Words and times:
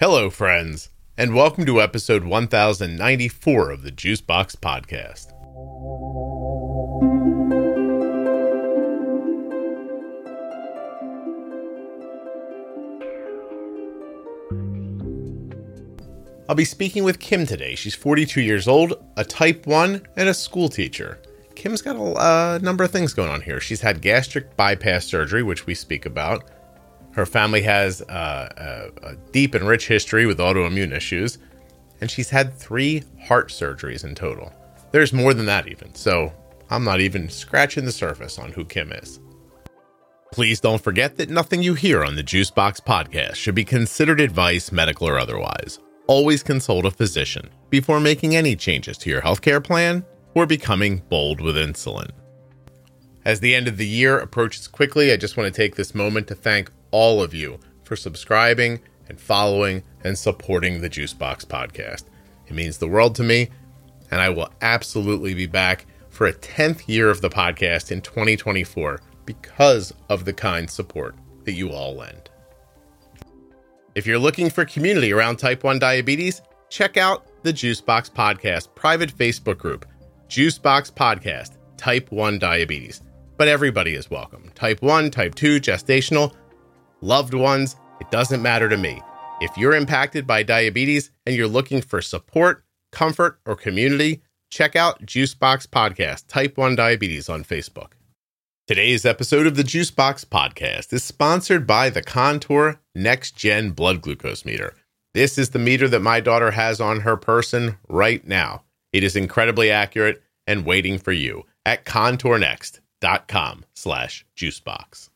Hello, 0.00 0.30
friends, 0.30 0.90
and 1.16 1.34
welcome 1.34 1.66
to 1.66 1.82
episode 1.82 2.22
1094 2.22 3.70
of 3.72 3.82
the 3.82 3.90
Juicebox 3.90 4.54
Podcast. 4.54 5.32
I'll 16.48 16.54
be 16.54 16.64
speaking 16.64 17.02
with 17.02 17.18
Kim 17.18 17.44
today. 17.44 17.74
She's 17.74 17.96
42 17.96 18.40
years 18.40 18.68
old, 18.68 19.04
a 19.16 19.24
type 19.24 19.66
1, 19.66 20.06
and 20.14 20.28
a 20.28 20.34
school 20.34 20.68
teacher. 20.68 21.20
Kim's 21.56 21.82
got 21.82 21.96
a 21.96 22.00
uh, 22.00 22.58
number 22.62 22.84
of 22.84 22.92
things 22.92 23.12
going 23.12 23.30
on 23.30 23.40
here. 23.40 23.58
She's 23.58 23.80
had 23.80 24.00
gastric 24.00 24.56
bypass 24.56 25.06
surgery, 25.06 25.42
which 25.42 25.66
we 25.66 25.74
speak 25.74 26.06
about. 26.06 26.48
Her 27.12 27.26
family 27.26 27.62
has 27.62 28.02
uh, 28.02 28.90
a, 29.02 29.08
a 29.08 29.16
deep 29.32 29.54
and 29.54 29.66
rich 29.66 29.88
history 29.88 30.26
with 30.26 30.38
autoimmune 30.38 30.92
issues, 30.92 31.38
and 32.00 32.10
she's 32.10 32.30
had 32.30 32.54
three 32.54 33.02
heart 33.22 33.48
surgeries 33.48 34.04
in 34.04 34.14
total. 34.14 34.52
There's 34.92 35.12
more 35.12 35.34
than 35.34 35.46
that, 35.46 35.68
even. 35.68 35.94
So 35.94 36.32
I'm 36.70 36.84
not 36.84 37.00
even 37.00 37.28
scratching 37.28 37.84
the 37.84 37.92
surface 37.92 38.38
on 38.38 38.52
who 38.52 38.64
Kim 38.64 38.92
is. 38.92 39.20
Please 40.30 40.60
don't 40.60 40.82
forget 40.82 41.16
that 41.16 41.30
nothing 41.30 41.62
you 41.62 41.74
hear 41.74 42.04
on 42.04 42.14
the 42.14 42.22
Juicebox 42.22 42.80
podcast 42.82 43.36
should 43.36 43.54
be 43.54 43.64
considered 43.64 44.20
advice, 44.20 44.70
medical 44.70 45.08
or 45.08 45.18
otherwise 45.18 45.78
always 46.08 46.42
consult 46.42 46.86
a 46.86 46.90
physician 46.90 47.48
before 47.70 48.00
making 48.00 48.34
any 48.34 48.56
changes 48.56 48.98
to 48.98 49.10
your 49.10 49.20
healthcare 49.20 49.62
plan 49.62 50.04
or 50.34 50.46
becoming 50.46 51.02
bold 51.08 51.40
with 51.40 51.54
insulin. 51.54 52.10
As 53.24 53.40
the 53.40 53.54
end 53.54 53.68
of 53.68 53.76
the 53.76 53.86
year 53.86 54.18
approaches 54.18 54.66
quickly, 54.66 55.12
I 55.12 55.16
just 55.16 55.36
want 55.36 55.52
to 55.52 55.56
take 55.56 55.76
this 55.76 55.94
moment 55.94 56.26
to 56.28 56.34
thank 56.34 56.70
all 56.90 57.22
of 57.22 57.34
you 57.34 57.58
for 57.84 57.96
subscribing 57.96 58.80
and 59.08 59.20
following 59.20 59.82
and 60.04 60.16
supporting 60.16 60.80
the 60.80 60.90
Juicebox 60.90 61.46
podcast. 61.46 62.04
It 62.46 62.54
means 62.54 62.78
the 62.78 62.88
world 62.88 63.14
to 63.16 63.22
me, 63.22 63.48
and 64.10 64.20
I 64.20 64.30
will 64.30 64.50
absolutely 64.62 65.34
be 65.34 65.46
back 65.46 65.86
for 66.08 66.26
a 66.26 66.32
10th 66.32 66.88
year 66.88 67.10
of 67.10 67.20
the 67.20 67.30
podcast 67.30 67.90
in 67.90 68.00
2024 68.00 69.00
because 69.24 69.92
of 70.08 70.24
the 70.24 70.32
kind 70.32 70.68
support 70.70 71.14
that 71.44 71.52
you 71.52 71.70
all 71.70 71.94
lend. 71.96 72.30
If 73.94 74.06
you're 74.06 74.18
looking 74.18 74.50
for 74.50 74.64
community 74.64 75.12
around 75.12 75.36
type 75.36 75.64
1 75.64 75.78
diabetes, 75.78 76.40
check 76.70 76.96
out 76.96 77.26
the 77.42 77.52
Juicebox 77.52 78.10
Podcast 78.10 78.74
private 78.74 79.16
Facebook 79.16 79.58
group, 79.58 79.86
Juicebox 80.28 80.92
Podcast 80.92 81.56
Type 81.76 82.10
1 82.10 82.38
Diabetes. 82.38 83.02
But 83.36 83.48
everybody 83.48 83.94
is 83.94 84.10
welcome. 84.10 84.50
Type 84.54 84.82
1, 84.82 85.10
Type 85.10 85.34
2, 85.34 85.60
gestational, 85.60 86.34
loved 87.00 87.34
ones, 87.34 87.76
it 88.00 88.10
doesn't 88.10 88.42
matter 88.42 88.68
to 88.68 88.76
me. 88.76 89.02
If 89.40 89.56
you're 89.56 89.74
impacted 89.74 90.26
by 90.26 90.42
diabetes 90.42 91.10
and 91.24 91.34
you're 91.36 91.46
looking 91.46 91.80
for 91.80 92.02
support, 92.02 92.64
comfort, 92.92 93.40
or 93.46 93.54
community, 93.54 94.22
check 94.50 94.74
out 94.74 95.06
Juicebox 95.06 95.66
Podcast 95.68 96.26
Type 96.26 96.56
1 96.56 96.74
Diabetes 96.74 97.28
on 97.28 97.44
Facebook. 97.44 97.92
Today's 98.66 99.06
episode 99.06 99.46
of 99.46 99.56
the 99.56 99.62
Juicebox 99.62 100.26
Podcast 100.26 100.92
is 100.92 101.02
sponsored 101.02 101.66
by 101.66 101.88
the 101.88 102.02
Contour 102.02 102.80
Next 102.94 103.36
Gen 103.36 103.70
Blood 103.70 104.02
Glucose 104.02 104.44
Meter. 104.44 104.74
This 105.14 105.38
is 105.38 105.50
the 105.50 105.58
meter 105.58 105.88
that 105.88 106.00
my 106.00 106.20
daughter 106.20 106.50
has 106.50 106.80
on 106.80 107.00
her 107.00 107.16
person 107.16 107.78
right 107.88 108.26
now. 108.26 108.64
It 108.92 109.04
is 109.04 109.16
incredibly 109.16 109.70
accurate 109.70 110.22
and 110.46 110.66
waiting 110.66 110.98
for 110.98 111.12
you 111.12 111.44
at 111.64 111.84
contournext.com 111.84 113.64
slash 113.74 114.26
juicebox. 114.36 115.08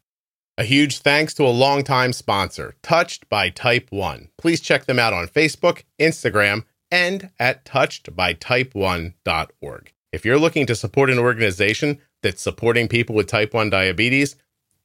A 0.62 0.64
huge 0.64 0.98
thanks 0.98 1.34
to 1.34 1.44
a 1.44 1.50
longtime 1.50 2.12
sponsor, 2.12 2.76
Touched 2.82 3.28
by 3.28 3.50
Type 3.50 3.88
1. 3.90 4.28
Please 4.38 4.60
check 4.60 4.84
them 4.84 4.96
out 4.96 5.12
on 5.12 5.26
Facebook, 5.26 5.82
Instagram, 5.98 6.62
and 6.88 7.30
at 7.40 7.64
touchedbytype1.org. 7.64 9.92
If 10.12 10.24
you're 10.24 10.38
looking 10.38 10.66
to 10.66 10.76
support 10.76 11.10
an 11.10 11.18
organization 11.18 11.98
that's 12.22 12.40
supporting 12.40 12.86
people 12.86 13.16
with 13.16 13.26
type 13.26 13.54
1 13.54 13.70
diabetes, 13.70 14.36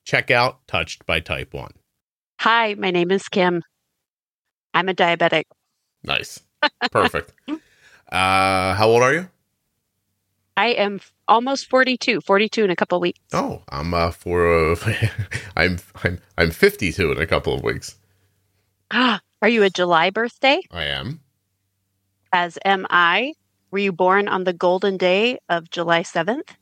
check 0.03 0.31
out 0.31 0.65
Touched 0.67 1.05
by 1.05 1.19
Type 1.19 1.53
1. 1.53 1.69
Hi, 2.39 2.73
my 2.73 2.89
name 2.89 3.11
is 3.11 3.29
Kim. 3.29 3.61
I'm 4.73 4.89
a 4.89 4.95
diabetic. 4.95 5.43
Nice. 6.03 6.39
Perfect. 6.89 7.33
uh, 7.47 8.73
how 8.73 8.87
old 8.87 9.03
are 9.03 9.13
you? 9.13 9.29
I 10.57 10.69
am 10.69 10.99
almost 11.27 11.69
42, 11.69 12.21
42 12.21 12.65
in 12.65 12.71
a 12.71 12.75
couple 12.75 12.97
of 12.97 13.01
weeks. 13.03 13.19
Oh, 13.31 13.61
I'm 13.69 13.93
uh, 13.93 14.09
for 14.09 14.71
uh, 14.71 14.75
I'm 15.55 15.77
I'm 16.03 16.19
I'm 16.37 16.51
52 16.51 17.11
in 17.11 17.21
a 17.21 17.27
couple 17.27 17.53
of 17.53 17.63
weeks. 17.63 17.95
Ah, 18.89 19.21
are 19.43 19.49
you 19.49 19.61
a 19.61 19.69
July 19.69 20.09
birthday? 20.09 20.59
I 20.71 20.85
am. 20.85 21.21
As 22.33 22.57
am 22.65 22.87
I. 22.89 23.33
Were 23.69 23.79
you 23.79 23.91
born 23.91 24.27
on 24.27 24.45
the 24.45 24.53
golden 24.53 24.97
day 24.97 25.37
of 25.49 25.69
July 25.69 26.01
7th? 26.01 26.55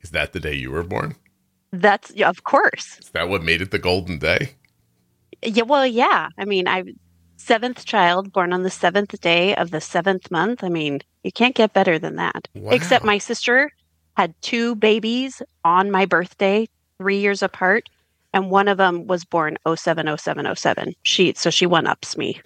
Is 0.00 0.10
that 0.10 0.32
the 0.32 0.40
day 0.40 0.54
you 0.54 0.70
were 0.70 0.82
born? 0.82 1.14
That's 1.72 2.10
yeah, 2.12 2.28
of 2.28 2.42
course. 2.42 2.98
Is 2.98 3.10
that 3.10 3.28
what 3.28 3.44
made 3.44 3.60
it 3.60 3.70
the 3.70 3.78
golden 3.78 4.18
day? 4.18 4.54
Yeah, 5.42 5.64
well, 5.64 5.86
yeah. 5.86 6.30
I 6.38 6.44
mean, 6.44 6.66
I 6.66 6.84
seventh 7.38 7.84
child 7.84 8.32
born 8.32 8.52
on 8.52 8.62
the 8.62 8.70
seventh 8.70 9.18
day 9.20 9.54
of 9.54 9.70
the 9.70 9.80
seventh 9.80 10.30
month. 10.30 10.62
I 10.62 10.68
mean, 10.68 11.00
you 11.22 11.32
can't 11.32 11.54
get 11.54 11.72
better 11.72 11.98
than 11.98 12.16
that. 12.16 12.48
Wow. 12.54 12.70
Except 12.70 13.04
my 13.04 13.18
sister 13.18 13.72
had 14.16 14.34
two 14.42 14.74
babies 14.74 15.40
on 15.64 15.90
my 15.90 16.04
birthday, 16.04 16.68
three 16.98 17.18
years 17.18 17.42
apart, 17.42 17.88
and 18.34 18.50
one 18.50 18.68
of 18.68 18.76
them 18.76 19.06
was 19.06 19.24
born 19.24 19.56
070707. 19.64 20.94
She 21.02 21.32
so 21.34 21.50
she 21.50 21.66
one 21.66 21.86
ups 21.86 22.16
me. 22.16 22.40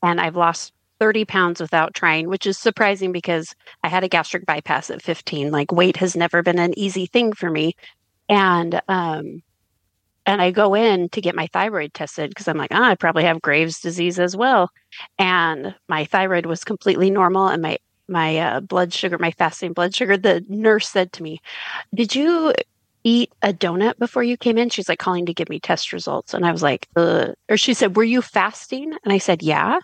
and 0.03 0.21
I've 0.21 0.37
lost 0.37 0.73
30 1.01 1.25
pounds 1.25 1.61
without 1.61 1.95
trying, 1.95 2.29
which 2.29 2.47
is 2.47 2.59
surprising 2.59 3.13
because 3.13 3.55
I 3.83 3.89
had 3.89 4.05
a 4.05 4.09
gastric 4.09 4.47
bypass 4.47 4.91
at 4.91 5.03
15. 5.03 5.51
Like 5.51 5.73
weight 5.73 5.97
has 5.99 6.17
never 6.17 6.43
been 6.43 6.59
an 6.59 6.77
easy 6.79 7.07
thing 7.07 7.33
for 7.33 7.51
me. 7.51 7.75
And 8.29 8.81
um 8.89 9.43
and 10.27 10.43
I 10.43 10.51
go 10.51 10.75
in 10.75 11.09
to 11.11 11.23
get 11.23 11.35
my 11.35 11.47
thyroid 11.47 11.95
tested 11.95 12.29
because 12.31 12.49
I'm 12.49 12.59
like, 12.59 12.73
oh, 12.73 12.83
I 12.83 12.97
probably 12.97 13.25
have 13.25 13.41
Graves' 13.41 13.81
disease 13.81 14.19
as 14.19 14.37
well. 14.37 14.69
And 15.19 15.75
my 15.89 16.05
thyroid 16.05 16.45
was 16.45 16.65
completely 16.65 17.11
normal 17.11 17.49
and 17.49 17.63
my 17.63 17.79
my 18.11 18.39
uh, 18.39 18.61
blood 18.61 18.93
sugar, 18.93 19.19
my 19.19 19.31
fasting 19.33 19.75
blood 19.75 19.95
sugar, 19.95 20.17
the 20.17 20.45
nurse 20.49 20.89
said 20.89 21.13
to 21.13 21.23
me, 21.23 21.41
"Did 21.95 22.15
you 22.15 22.55
eat 23.05 23.33
a 23.43 23.53
donut 23.53 23.99
before 23.99 24.23
you 24.23 24.37
came 24.37 24.59
in? 24.59 24.69
She's 24.71 24.89
like 24.89 24.99
calling 24.99 25.27
to 25.27 25.35
give 25.35 25.49
me 25.49 25.61
test 25.61 25.93
results. 25.93 26.35
And 26.35 26.45
I 26.45 26.53
was 26.53 26.63
like, 26.63 26.87
Ugh. 26.97 27.35
or 27.49 27.57
she 27.57 27.75
said, 27.75 27.97
Were 27.97 28.05
you 28.05 28.23
fasting? 28.23 28.93
And 29.05 29.13
I 29.13 29.19
said, 29.19 29.43
Yeah. 29.43 29.79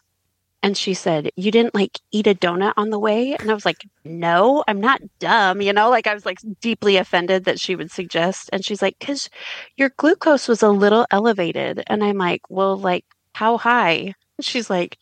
And 0.65 0.79
she 0.79 0.95
said, 0.95 1.31
You 1.37 1.51
didn't 1.51 1.75
like 1.75 2.01
eat 2.11 2.27
a 2.27 2.35
donut 2.35 2.73
on 2.79 2.89
the 2.89 2.99
way? 2.99 3.35
And 3.35 3.51
I 3.51 3.55
was 3.55 3.67
like, 3.67 3.87
No, 4.03 4.65
I'm 4.67 4.81
not 4.81 5.03
dumb. 5.19 5.61
You 5.61 5.75
know, 5.75 5.91
like 5.91 6.07
I 6.07 6.15
was 6.15 6.25
like 6.25 6.39
deeply 6.63 6.97
offended 6.97 7.45
that 7.45 7.61
she 7.61 7.77
would 7.77 7.91
suggest. 7.91 8.49
And 8.51 8.65
she's 8.65 8.81
like, 8.81 8.99
Because 8.99 9.29
your 9.77 9.91
glucose 9.91 10.49
was 10.49 10.63
a 10.63 10.71
little 10.71 11.07
elevated. 11.11 11.85
And 11.87 12.03
I'm 12.03 12.17
like, 12.17 12.49
Well, 12.49 12.79
like, 12.79 13.05
how 13.35 13.59
high? 13.59 14.15
She's 14.41 14.71
like, 14.71 14.97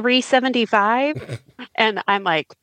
375. 0.00 1.40
and 1.74 2.02
I'm 2.08 2.24
like, 2.24 2.54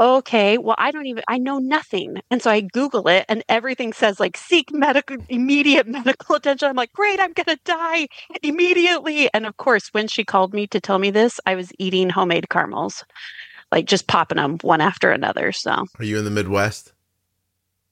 okay, 0.00 0.58
well, 0.58 0.76
I 0.78 0.90
don't 0.90 1.06
even, 1.06 1.22
I 1.28 1.38
know 1.38 1.58
nothing. 1.58 2.20
And 2.30 2.42
so 2.42 2.50
I 2.50 2.60
Google 2.60 3.08
it 3.08 3.24
and 3.28 3.44
everything 3.48 3.92
says 3.92 4.18
like 4.18 4.36
seek 4.36 4.72
medical, 4.72 5.16
immediate 5.28 5.86
medical 5.86 6.36
attention. 6.36 6.68
I'm 6.68 6.76
like, 6.76 6.92
great, 6.92 7.20
I'm 7.20 7.32
going 7.32 7.46
to 7.46 7.58
die 7.64 8.08
immediately. 8.42 9.32
And 9.32 9.46
of 9.46 9.56
course, 9.56 9.88
when 9.92 10.08
she 10.08 10.24
called 10.24 10.54
me 10.54 10.66
to 10.68 10.80
tell 10.80 10.98
me 10.98 11.10
this, 11.10 11.40
I 11.46 11.54
was 11.54 11.72
eating 11.78 12.10
homemade 12.10 12.48
caramels, 12.48 13.04
like 13.70 13.86
just 13.86 14.06
popping 14.06 14.36
them 14.36 14.58
one 14.62 14.80
after 14.80 15.10
another. 15.10 15.52
So, 15.52 15.86
are 15.98 16.04
you 16.04 16.18
in 16.18 16.24
the 16.24 16.30
Midwest? 16.30 16.91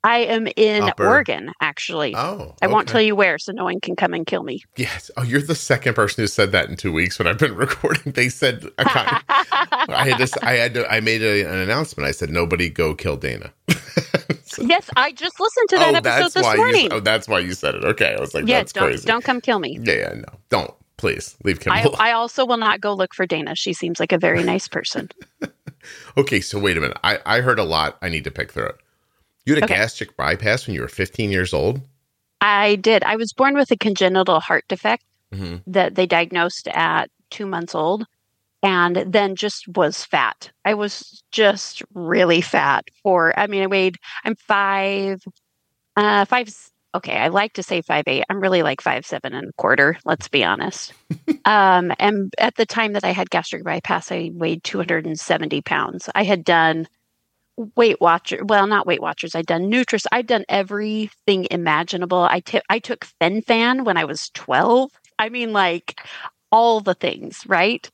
I 0.03 0.19
am 0.21 0.49
in 0.57 0.85
Upper. 0.85 1.07
Oregon, 1.07 1.53
actually. 1.61 2.15
Oh, 2.17 2.55
I 2.63 2.69
won't 2.69 2.89
tell 2.89 3.03
you 3.03 3.15
where, 3.15 3.39
so 3.39 3.53
no 3.53 3.65
one 3.65 3.81
can 3.81 3.97
come 3.97 4.15
and 4.15 4.27
kill 4.27 4.43
me. 4.43 4.63
Yes. 4.77 5.11
Oh, 5.17 5.23
you're 5.23 5.43
the 5.43 5.55
second 5.55 5.95
person 5.95 6.23
who 6.23 6.27
said 6.27 6.53
that 6.53 6.71
in 6.71 6.77
two 6.77 6.93
weeks 6.93 7.19
when 7.19 7.29
I've 7.29 7.39
been 7.39 7.55
recording. 7.57 8.13
They 8.13 8.31
said 8.31 8.65
I, 8.79 9.21
I 9.89 10.09
had 10.09 10.19
this. 10.19 10.37
I 10.39 10.53
had 10.53 10.75
to. 10.75 10.91
I 10.91 11.01
made 11.01 11.23
a, 11.23 11.43
an 11.43 11.59
announcement. 11.59 12.09
I 12.09 12.13
said 12.13 12.31
nobody 12.31 12.71
go 12.71 12.95
kill 12.95 13.17
Dana. 13.17 13.53
so, 14.45 14.63
yes, 14.63 14.89
I 14.97 15.13
just 15.13 15.39
listened 15.39 15.69
to 15.71 15.77
that 15.77 15.95
oh, 15.95 15.99
episode 15.99 16.41
this 16.41 16.57
morning. 16.57 16.85
You, 16.85 16.91
oh, 16.93 17.01
that's 17.01 17.29
why 17.29 17.41
you 17.41 17.53
said 17.53 17.75
it. 17.75 17.85
Okay, 17.85 18.15
I 18.17 18.21
was 18.21 18.33
like, 18.33 18.47
yeah, 18.47 18.59
that's 18.59 18.73
don't, 18.73 18.85
crazy. 18.85 19.07
Don't 19.07 19.25
come 19.25 19.43
kill 19.43 19.59
me. 19.59 19.79
Yeah, 19.83 19.95
yeah, 19.95 20.13
no, 20.15 20.39
don't. 20.49 20.75
Please 20.97 21.37
leave 21.45 21.61
Kim. 21.61 21.73
I, 21.73 21.89
I 21.99 22.13
also 22.13 22.45
will 22.45 22.59
not 22.59 22.81
go 22.81 22.93
look 22.93 23.15
for 23.15 23.25
Dana. 23.25 23.55
She 23.55 23.73
seems 23.73 24.01
like 24.01 24.13
a 24.13 24.19
very 24.19 24.43
nice 24.43 24.69
person. 24.69 25.09
okay, 26.17 26.43
so 26.43 26.59
wait 26.59 26.77
a 26.79 26.81
minute. 26.81 26.99
I 27.05 27.19
I 27.27 27.41
heard 27.41 27.59
a 27.59 27.65
lot. 27.65 27.99
I 28.01 28.09
need 28.09 28.25
to 28.25 28.31
pick 28.31 28.53
through 28.53 28.67
it. 28.67 28.77
You 29.47 29.55
had 29.55 29.63
a 29.63 29.65
okay. 29.65 29.75
gastric 29.75 30.17
bypass 30.17 30.67
when 30.67 30.75
you 30.75 30.83
were 30.83 30.89
15 30.89 31.31
years 31.31 31.53
old? 31.55 31.81
I 32.41 32.77
did. 32.77 33.03
I 33.05 33.17
was 33.17 33.33
born 33.33 33.55
with 33.55 33.71
a 33.71 33.77
congenital 33.77 34.41
heart 34.41 34.65
defect 34.69 35.05
mm-hmm. 35.33 35.57
that 35.67 35.95
they 35.95 36.07
diagnosed 36.07 36.69
at 36.69 37.11
two 37.31 37.47
months 37.47 37.75
old 37.75 38.07
and 38.63 38.97
then 38.97 39.37
just 39.37 39.69
was 39.69 40.05
fat. 40.05 40.51
I 40.65 40.75
was 40.75 41.23
just 41.33 41.83
really 41.95 42.41
fat 42.41 42.85
for, 43.03 43.39
I 43.39 43.47
mean, 43.47 43.63
I 43.63 43.67
weighed, 43.67 43.97
I'm 44.25 44.37
five, 44.37 45.23
uh, 45.97 46.25
five, 46.27 46.55
okay, 46.95 47.17
I 47.17 47.29
like 47.29 47.55
to 47.55 47.63
say 47.63 47.81
five 47.83 48.05
eight. 48.07 48.25
I'm 48.29 48.41
really 48.41 48.63
like 48.63 48.81
five 48.81 49.07
seven 49.07 49.33
and 49.35 49.49
a 49.49 49.53
quarter. 49.55 49.99
Let's 50.05 50.29
be 50.29 50.45
honest. 50.45 50.93
um, 51.45 51.93
and 51.99 52.35
at 52.39 52.57
the 52.57 52.67
time 52.67 52.93
that 52.93 53.05
I 53.05 53.13
had 53.13 53.31
gastric 53.31 53.65
bypass, 53.65 54.13
I 54.13 54.31
weighed 54.35 54.65
270 54.65 55.63
pounds. 55.63 56.09
I 56.15 56.25
had 56.25 56.45
done 56.45 56.87
Weight 57.77 58.01
Watcher. 58.01 58.45
Well, 58.45 58.67
not 58.67 58.87
Weight 58.87 59.03
Watchers. 59.03 59.35
I'd 59.35 59.47
done 59.47 59.71
Nutris. 59.71 60.07
I'd 60.13 60.27
done 60.27 60.45
everything 60.49 61.47
imaginable. 61.51 62.27
I, 62.31 62.41
t- 62.41 62.61
I 62.69 62.79
took 62.79 63.05
Fen-Phen 63.05 63.85
when 63.85 63.97
I 63.97 64.05
was 64.05 64.31
12. 64.35 64.91
I 65.19 65.29
mean, 65.29 65.53
like 65.53 66.01
all 66.51 66.81
the 66.81 66.95
things, 66.95 67.45
right? 67.47 67.89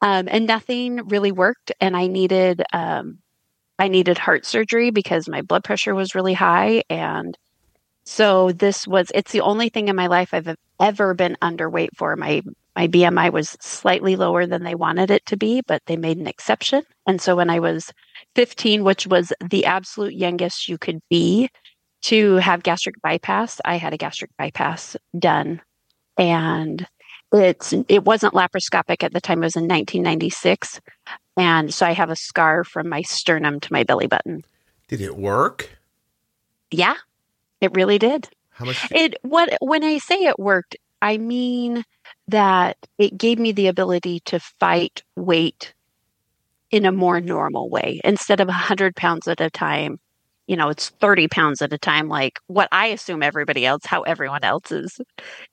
Um, 0.00 0.28
and 0.30 0.46
nothing 0.46 1.06
really 1.08 1.32
worked. 1.32 1.72
And 1.80 1.96
I 1.96 2.08
needed, 2.08 2.62
um, 2.72 3.18
I 3.78 3.88
needed 3.88 4.18
heart 4.18 4.44
surgery 4.44 4.90
because 4.90 5.28
my 5.28 5.42
blood 5.42 5.64
pressure 5.64 5.94
was 5.94 6.14
really 6.14 6.34
high. 6.34 6.82
And 6.90 7.36
so 8.04 8.50
this 8.52 8.86
was, 8.86 9.12
it's 9.14 9.32
the 9.32 9.40
only 9.42 9.68
thing 9.68 9.88
in 9.88 9.96
my 9.96 10.08
life 10.08 10.34
I've 10.34 10.56
ever 10.80 11.14
been 11.14 11.36
underweight 11.40 11.90
for. 11.96 12.16
My, 12.16 12.42
my 12.74 12.88
BMI 12.88 13.32
was 13.32 13.56
slightly 13.60 14.16
lower 14.16 14.46
than 14.46 14.64
they 14.64 14.74
wanted 14.74 15.10
it 15.10 15.24
to 15.26 15.36
be, 15.36 15.62
but 15.66 15.82
they 15.86 15.96
made 15.96 16.18
an 16.18 16.26
exception. 16.26 16.82
And 17.06 17.20
so 17.20 17.36
when 17.36 17.50
I 17.50 17.60
was 17.60 17.92
15, 18.34 18.84
which 18.84 19.06
was 19.06 19.32
the 19.44 19.64
absolute 19.64 20.14
youngest 20.14 20.68
you 20.68 20.78
could 20.78 21.00
be 21.10 21.48
to 22.02 22.36
have 22.36 22.62
gastric 22.62 23.00
bypass. 23.02 23.60
I 23.64 23.76
had 23.76 23.92
a 23.92 23.98
gastric 23.98 24.30
bypass 24.36 24.96
done 25.18 25.60
and 26.18 26.86
it's 27.32 27.72
it 27.88 28.04
wasn't 28.04 28.34
laparoscopic 28.34 29.02
at 29.02 29.12
the 29.12 29.20
time 29.20 29.42
it 29.42 29.46
was 29.46 29.56
in 29.56 29.62
1996 29.62 30.80
and 31.36 31.72
so 31.72 31.86
I 31.86 31.92
have 31.92 32.10
a 32.10 32.16
scar 32.16 32.64
from 32.64 32.88
my 32.88 33.02
sternum 33.02 33.60
to 33.60 33.72
my 33.72 33.84
belly 33.84 34.06
button. 34.06 34.44
Did 34.88 35.00
it 35.00 35.16
work? 35.16 35.70
Yeah. 36.70 36.96
It 37.60 37.74
really 37.74 37.98
did. 37.98 38.28
How 38.50 38.66
much 38.66 38.90
It 38.90 39.14
what 39.22 39.56
when 39.60 39.82
I 39.82 39.98
say 39.98 40.16
it 40.16 40.38
worked, 40.38 40.76
I 41.00 41.16
mean 41.16 41.84
that 42.28 42.76
it 42.98 43.16
gave 43.16 43.38
me 43.38 43.52
the 43.52 43.68
ability 43.68 44.20
to 44.26 44.40
fight 44.40 45.02
weight 45.16 45.72
in 46.72 46.86
a 46.86 46.90
more 46.90 47.20
normal 47.20 47.68
way 47.68 48.00
instead 48.02 48.40
of 48.40 48.48
100 48.48 48.96
pounds 48.96 49.28
at 49.28 49.40
a 49.40 49.50
time 49.50 50.00
you 50.46 50.56
know 50.56 50.70
it's 50.70 50.88
30 50.88 51.28
pounds 51.28 51.62
at 51.62 51.72
a 51.72 51.78
time 51.78 52.08
like 52.08 52.40
what 52.46 52.68
i 52.72 52.86
assume 52.86 53.22
everybody 53.22 53.64
else 53.64 53.84
how 53.84 54.02
everyone 54.02 54.42
else 54.42 54.72
is 54.72 54.98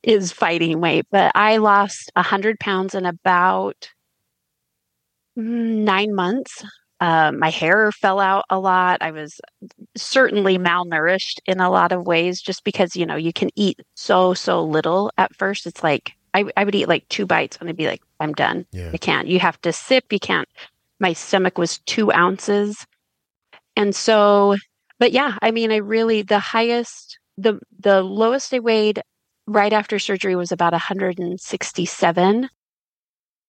is 0.01 0.31
fighting 0.31 0.80
weight 0.80 1.06
but 1.12 1.31
i 1.36 1.57
lost 1.57 2.10
100 2.16 2.60
pounds 2.60 2.95
in 2.95 3.06
about 3.06 3.92
nine 5.36 6.16
months 6.16 6.63
um, 7.01 7.39
my 7.39 7.50
hair 7.50 7.92
fell 7.92 8.19
out 8.19 8.45
a 8.50 8.60
lot 8.60 9.01
i 9.01 9.12
was 9.12 9.39
certainly 9.95 10.57
malnourished 10.57 11.39
in 11.45 11.60
a 11.60 11.69
lot 11.69 11.92
of 11.92 12.07
ways 12.07 12.42
just 12.42 12.63
because 12.63 12.95
you 12.95 13.06
know 13.06 13.15
you 13.15 13.33
can 13.33 13.50
eat 13.56 13.80
so 13.95 14.33
so 14.33 14.63
little 14.63 15.12
at 15.18 15.36
first 15.36 15.68
it's 15.68 15.83
like 15.83 16.13
I, 16.33 16.45
I 16.56 16.63
would 16.63 16.75
eat 16.75 16.88
like 16.88 17.07
two 17.10 17.25
bites 17.25 17.57
and 17.60 17.68
I'd 17.68 17.75
be 17.75 17.88
like, 17.88 18.04
I'm 18.19 18.33
done. 18.33 18.68
Yeah. 18.72 18.92
I 18.94 18.98
can't. 18.98 19.27
You 19.27 19.39
have 19.39 19.60
to 19.62 19.74
sip. 19.74 20.06
You 20.12 20.19
can't 20.19 20.48
my 21.00 21.13
stomach 21.13 21.57
was 21.57 21.80
two 21.86 22.12
ounces. 22.12 22.86
And 23.75 23.96
so, 23.96 24.56
but 25.00 25.12
yeah, 25.12 25.38
I 25.42 25.51
mean, 25.51 25.72
I 25.72 25.78
really, 25.78 26.22
the 26.22 26.40
highest, 26.40 27.19
the, 27.38 27.60
the 27.80 28.01
lowest 28.01 28.54
I 28.54 28.60
weighed 28.60 29.01
right 29.48 29.74
after 29.74 29.98
surgery 30.00 30.36
was 30.36 30.51
about 30.51 30.74
167. 30.74 32.50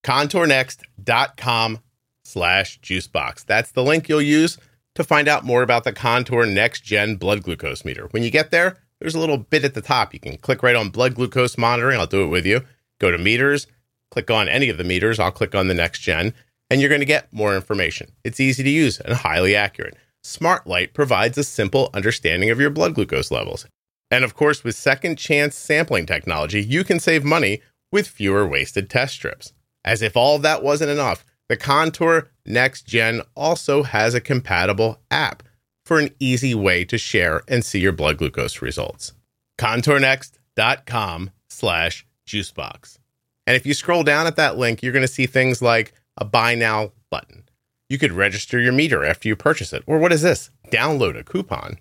Contournext.com 0.04 1.78
slash 2.24 2.80
juicebox. 2.80 3.44
That's 3.44 3.72
the 3.72 3.82
link 3.82 4.08
you'll 4.08 4.22
use 4.22 4.56
to 4.94 5.04
find 5.04 5.28
out 5.28 5.44
more 5.44 5.62
about 5.62 5.84
the 5.84 5.92
Contour 5.92 6.46
Next 6.46 6.82
Gen 6.82 7.16
blood 7.16 7.42
glucose 7.42 7.84
meter. 7.84 8.08
When 8.12 8.22
you 8.22 8.30
get 8.30 8.50
there, 8.50 8.78
there's 9.00 9.14
a 9.14 9.20
little 9.20 9.38
bit 9.38 9.64
at 9.64 9.74
the 9.74 9.80
top. 9.80 10.14
You 10.14 10.20
can 10.20 10.36
click 10.38 10.62
right 10.62 10.76
on 10.76 10.90
blood 10.90 11.14
glucose 11.14 11.58
monitoring. 11.58 11.98
I'll 11.98 12.06
do 12.06 12.22
it 12.22 12.28
with 12.28 12.46
you. 12.46 12.62
Go 12.98 13.10
to 13.10 13.18
meters, 13.18 13.66
click 14.10 14.30
on 14.30 14.48
any 14.48 14.68
of 14.68 14.78
the 14.78 14.84
meters. 14.84 15.18
I'll 15.18 15.30
click 15.30 15.54
on 15.54 15.68
the 15.68 15.74
next 15.74 16.00
gen 16.00 16.34
and 16.70 16.80
you're 16.80 16.88
going 16.88 17.00
to 17.00 17.06
get 17.06 17.32
more 17.32 17.54
information. 17.54 18.12
It's 18.24 18.40
easy 18.40 18.62
to 18.62 18.70
use 18.70 19.00
and 19.00 19.14
highly 19.14 19.54
accurate. 19.56 19.96
SmartLight 20.24 20.94
provides 20.94 21.36
a 21.36 21.44
simple 21.44 21.90
understanding 21.92 22.50
of 22.50 22.60
your 22.60 22.70
blood 22.70 22.94
glucose 22.94 23.30
levels. 23.30 23.66
And 24.10 24.24
of 24.24 24.34
course, 24.34 24.64
with 24.64 24.74
second 24.76 25.16
chance 25.16 25.56
sampling 25.56 26.06
technology, 26.06 26.62
you 26.62 26.84
can 26.84 27.00
save 27.00 27.24
money 27.24 27.60
with 27.92 28.08
fewer 28.08 28.46
wasted 28.46 28.88
test 28.88 29.14
strips. 29.14 29.52
As 29.84 30.02
if 30.02 30.16
all 30.16 30.38
that 30.38 30.62
wasn't 30.62 30.90
enough, 30.90 31.24
the 31.48 31.56
Contour 31.56 32.28
Next 32.46 32.86
Gen 32.86 33.22
also 33.34 33.82
has 33.82 34.14
a 34.14 34.20
compatible 34.20 35.00
app 35.10 35.42
for 35.84 35.98
an 35.98 36.10
easy 36.18 36.54
way 36.54 36.84
to 36.84 36.98
share 36.98 37.42
and 37.48 37.64
see 37.64 37.80
your 37.80 37.92
blood 37.92 38.18
glucose 38.18 38.62
results. 38.62 39.14
ContourNext.com 39.58 41.30
slash 41.48 42.06
juicebox. 42.26 42.98
And 43.46 43.56
if 43.56 43.66
you 43.66 43.74
scroll 43.74 44.04
down 44.04 44.26
at 44.26 44.36
that 44.36 44.58
link, 44.58 44.82
you're 44.82 44.92
going 44.92 45.02
to 45.02 45.08
see 45.08 45.26
things 45.26 45.60
like 45.60 45.92
a 46.16 46.24
buy 46.24 46.54
now 46.54 46.92
button. 47.10 47.44
You 47.88 47.98
could 47.98 48.12
register 48.12 48.60
your 48.60 48.72
meter 48.72 49.04
after 49.04 49.28
you 49.28 49.36
purchase 49.36 49.72
it. 49.72 49.82
Or 49.86 49.98
what 49.98 50.12
is 50.12 50.22
this? 50.22 50.50
Download 50.70 51.18
a 51.18 51.24
coupon. 51.24 51.78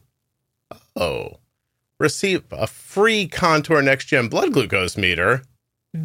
Oh, 0.95 1.37
receive 1.99 2.43
a 2.51 2.67
free 2.67 3.27
Contour 3.27 3.81
Next 3.81 4.05
Gen 4.05 4.27
blood 4.27 4.53
glucose 4.53 4.97
meter. 4.97 5.43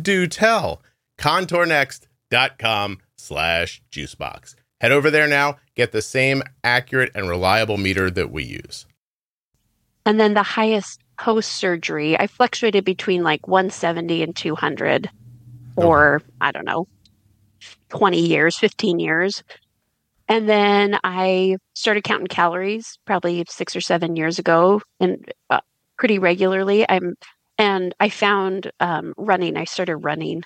Do 0.03 0.27
tell. 0.27 0.83
ContourNext.com 1.19 2.99
slash 3.17 3.83
juicebox. 3.91 4.55
Head 4.81 4.93
over 4.93 5.11
there 5.11 5.27
now, 5.27 5.57
get 5.75 5.93
the 5.93 6.03
same 6.03 6.43
accurate 6.63 7.13
and 7.15 7.29
reliable 7.29 7.79
meter 7.79 8.11
that 8.11 8.31
we 8.31 8.45
use. 8.45 8.87
And 10.05 10.21
then 10.21 10.35
the 10.35 10.43
highest 10.43 11.01
post 11.19 11.53
surgery, 11.53 12.19
I 12.19 12.27
fluctuated 12.27 12.85
between 12.85 13.23
like 13.23 13.49
170 13.49 14.23
and 14.23 14.37
200 14.37 15.09
or 15.77 16.21
I 16.41 16.53
don't 16.53 16.67
know, 16.67 16.87
20 17.91 18.19
years, 18.19 18.57
15 18.59 18.99
years. 18.99 19.43
And 20.29 20.49
then 20.49 20.99
I 21.05 21.59
started 21.75 22.05
counting 22.05 22.29
calories 22.29 22.99
probably 23.05 23.45
six 23.49 23.77
or 23.77 23.81
seven 23.81 24.17
years 24.17 24.39
ago 24.39 24.81
and 25.01 25.31
uh, 25.51 25.61
pretty 25.99 26.19
regularly. 26.19 26.89
I'm, 26.89 27.15
and 27.59 27.95
I 28.01 28.09
found 28.09 28.73
um, 28.81 29.15
running, 29.17 29.57
I 29.57 29.65
started 29.65 29.97
running. 29.99 30.43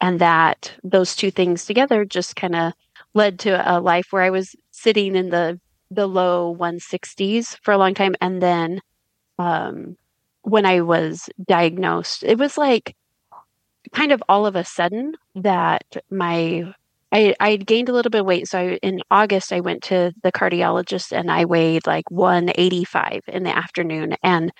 And 0.00 0.20
that 0.20 0.72
those 0.84 1.16
two 1.16 1.30
things 1.30 1.64
together 1.64 2.04
just 2.04 2.36
kind 2.36 2.54
of 2.54 2.72
led 3.14 3.38
to 3.40 3.50
a 3.70 3.80
life 3.80 4.08
where 4.10 4.22
I 4.22 4.30
was 4.30 4.54
sitting 4.70 5.16
in 5.16 5.30
the, 5.30 5.58
the 5.90 6.06
low 6.06 6.54
160s 6.54 7.56
for 7.62 7.72
a 7.72 7.78
long 7.78 7.94
time. 7.94 8.14
And 8.20 8.42
then 8.42 8.80
um, 9.38 9.96
when 10.42 10.66
I 10.66 10.82
was 10.82 11.30
diagnosed, 11.46 12.22
it 12.22 12.38
was 12.38 12.58
like 12.58 12.94
kind 13.92 14.12
of 14.12 14.22
all 14.28 14.46
of 14.46 14.56
a 14.56 14.64
sudden 14.64 15.14
that 15.36 15.84
my 16.10 16.72
I 17.12 17.34
I 17.40 17.56
gained 17.56 17.88
a 17.88 17.92
little 17.92 18.10
bit 18.10 18.20
of 18.20 18.26
weight. 18.26 18.48
So 18.48 18.58
I, 18.58 18.78
in 18.82 19.00
August 19.10 19.52
I 19.52 19.60
went 19.60 19.82
to 19.84 20.12
the 20.22 20.32
cardiologist 20.32 21.12
and 21.16 21.30
I 21.30 21.44
weighed 21.44 21.86
like 21.86 22.10
185 22.10 23.22
in 23.28 23.42
the 23.44 23.56
afternoon 23.56 24.16
and 24.22 24.50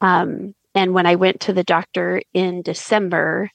um 0.00 0.54
and 0.74 0.94
when 0.94 1.06
I 1.06 1.16
went 1.16 1.40
to 1.42 1.52
the 1.52 1.64
doctor 1.64 2.22
in 2.34 2.62
December 2.62 3.50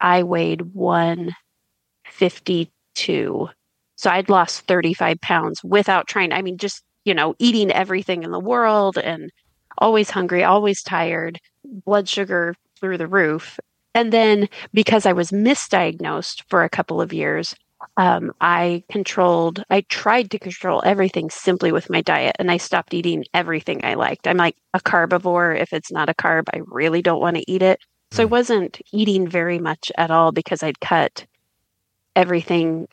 I 0.00 0.22
weighed 0.24 0.62
152. 0.74 3.48
So 3.96 4.10
I'd 4.10 4.30
lost 4.30 4.66
35 4.66 5.20
pounds 5.20 5.62
without 5.62 6.08
trying. 6.08 6.32
I 6.32 6.42
mean, 6.42 6.58
just, 6.58 6.82
you 7.04 7.14
know, 7.14 7.34
eating 7.38 7.70
everything 7.70 8.22
in 8.22 8.30
the 8.30 8.40
world 8.40 8.98
and 8.98 9.30
always 9.78 10.10
hungry, 10.10 10.44
always 10.44 10.82
tired, 10.82 11.38
blood 11.64 12.08
sugar 12.08 12.54
through 12.78 12.98
the 12.98 13.06
roof. 13.06 13.58
And 13.94 14.12
then 14.12 14.48
because 14.72 15.06
I 15.06 15.12
was 15.12 15.30
misdiagnosed 15.30 16.44
for 16.48 16.62
a 16.62 16.68
couple 16.70 17.00
of 17.00 17.12
years, 17.12 17.54
um, 17.96 18.32
I 18.40 18.84
controlled, 18.90 19.64
I 19.70 19.80
tried 19.82 20.30
to 20.30 20.38
control 20.38 20.82
everything 20.84 21.30
simply 21.30 21.72
with 21.72 21.90
my 21.90 22.00
diet 22.02 22.36
and 22.38 22.50
I 22.50 22.56
stopped 22.58 22.94
eating 22.94 23.24
everything 23.34 23.84
I 23.84 23.94
liked. 23.94 24.28
I'm 24.28 24.36
like 24.36 24.56
a 24.74 24.80
carbivore. 24.80 25.54
If 25.54 25.72
it's 25.72 25.90
not 25.90 26.08
a 26.08 26.14
carb, 26.14 26.44
I 26.54 26.60
really 26.66 27.02
don't 27.02 27.20
want 27.20 27.36
to 27.36 27.50
eat 27.50 27.62
it. 27.62 27.80
So 28.12 28.24
I 28.24 28.26
Mm. 28.26 28.30
wasn't 28.30 28.80
eating 28.92 29.26
very 29.28 29.58
much 29.58 29.90
at 29.96 30.10
all 30.10 30.30
because 30.32 30.62
I'd 30.62 30.80
cut 30.80 31.26
everything 32.16 32.88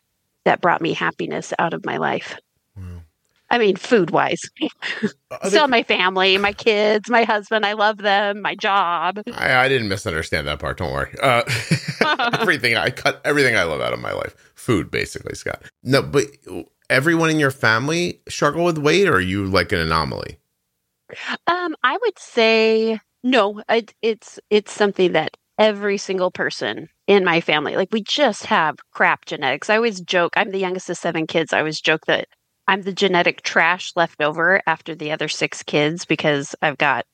that 0.45 0.61
brought 0.61 0.81
me 0.81 0.93
happiness 0.93 1.53
out 1.59 1.73
of 1.73 1.85
my 1.85 1.97
life. 1.97 2.37
I 3.49 3.57
mean, 3.57 3.75
food 3.75 4.11
wise. 4.11 4.41
Other- 5.31 5.49
Still 5.49 5.67
my 5.67 5.83
family, 5.83 6.37
my 6.37 6.53
kids, 6.53 7.09
my 7.09 7.23
husband, 7.23 7.65
I 7.65 7.73
love 7.73 7.97
them, 7.99 8.41
my 8.41 8.55
job. 8.55 9.21
I, 9.33 9.55
I 9.55 9.69
didn't 9.69 9.87
misunderstand 9.87 10.47
that 10.47 10.59
part. 10.59 10.77
Don't 10.77 10.91
worry. 10.91 11.13
Uh, 11.21 11.43
everything 12.39 12.75
I 12.75 12.89
cut 12.89 13.21
everything 13.25 13.55
I 13.55 13.63
love 13.63 13.81
out 13.81 13.93
of 13.93 13.99
my 13.99 14.11
life. 14.13 14.35
Food, 14.55 14.91
basically, 14.91 15.35
Scott. 15.35 15.63
No, 15.83 16.01
but 16.01 16.25
everyone 16.89 17.29
in 17.29 17.39
your 17.39 17.51
family 17.51 18.21
struggle 18.27 18.65
with 18.65 18.77
weight, 18.77 19.07
or 19.07 19.15
are 19.15 19.21
you 19.21 19.45
like 19.45 19.71
an 19.71 19.79
anomaly? 19.79 20.37
Um, 21.47 21.75
I 21.83 21.97
would 22.01 22.19
say 22.19 22.99
no. 23.23 23.61
It, 23.69 23.93
it's 24.01 24.39
it's 24.49 24.73
something 24.73 25.13
that 25.13 25.37
every 25.57 25.97
single 25.97 26.31
person 26.31 26.89
in 27.07 27.23
my 27.23 27.39
family, 27.41 27.75
like 27.75 27.89
we 27.91 28.03
just 28.03 28.45
have 28.47 28.75
crap 28.91 29.25
genetics. 29.25 29.69
I 29.69 29.77
always 29.77 30.01
joke. 30.01 30.33
I'm 30.35 30.51
the 30.51 30.59
youngest 30.59 30.89
of 30.89 30.97
seven 30.97 31.27
kids. 31.27 31.53
I 31.53 31.59
always 31.59 31.79
joke 31.79 32.05
that 32.07 32.27
I'm 32.67 32.81
the 32.81 32.93
genetic 32.93 33.41
trash 33.43 33.93
left 33.95 34.21
over 34.21 34.61
after 34.67 34.93
the 34.95 35.11
other 35.11 35.27
six 35.27 35.63
kids 35.63 36.05
because 36.05 36.55
I've 36.61 36.77
got, 36.77 37.05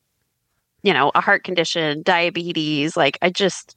you 0.82 0.94
know, 0.94 1.12
a 1.16 1.22
heart 1.22 1.44
condition, 1.44 2.02
diabetes. 2.04 2.98
Like 2.98 3.18
I 3.22 3.30
just, 3.30 3.76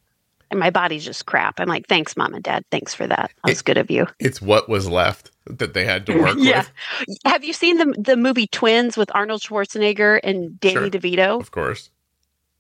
my 0.54 0.71
body's 0.71 1.04
just 1.04 1.26
crap. 1.26 1.61
I'm 1.61 1.68
like, 1.68 1.87
thanks, 1.87 2.16
mom 2.16 2.35
and 2.35 2.42
dad. 2.42 2.64
Thanks 2.71 2.95
for 2.95 3.06
that. 3.06 3.30
That 3.45 3.50
was 3.50 3.62
good 3.62 3.76
of 3.78 3.90
you. 3.90 4.06
It's 4.18 4.40
what 4.40 4.68
was 4.68 4.88
left 4.88 5.30
that 5.47 5.75
they 5.75 5.85
had 5.85 6.06
to 6.06 6.18
work 6.23 6.37
Yeah. 6.38 6.64
with. 6.99 7.18
Have 7.26 7.45
you 7.45 7.52
seen 7.52 7.78
the 7.78 7.95
the 7.99 8.16
movie 8.16 8.47
Twins 8.47 8.97
with 8.97 9.11
Arnold 9.14 9.42
Schwarzenegger 9.42 10.18
and 10.25 10.59
Danny 10.61 10.75
Sure. 10.75 10.90
DeVito? 10.90 11.40
Of 11.40 11.50
course. 11.50 11.90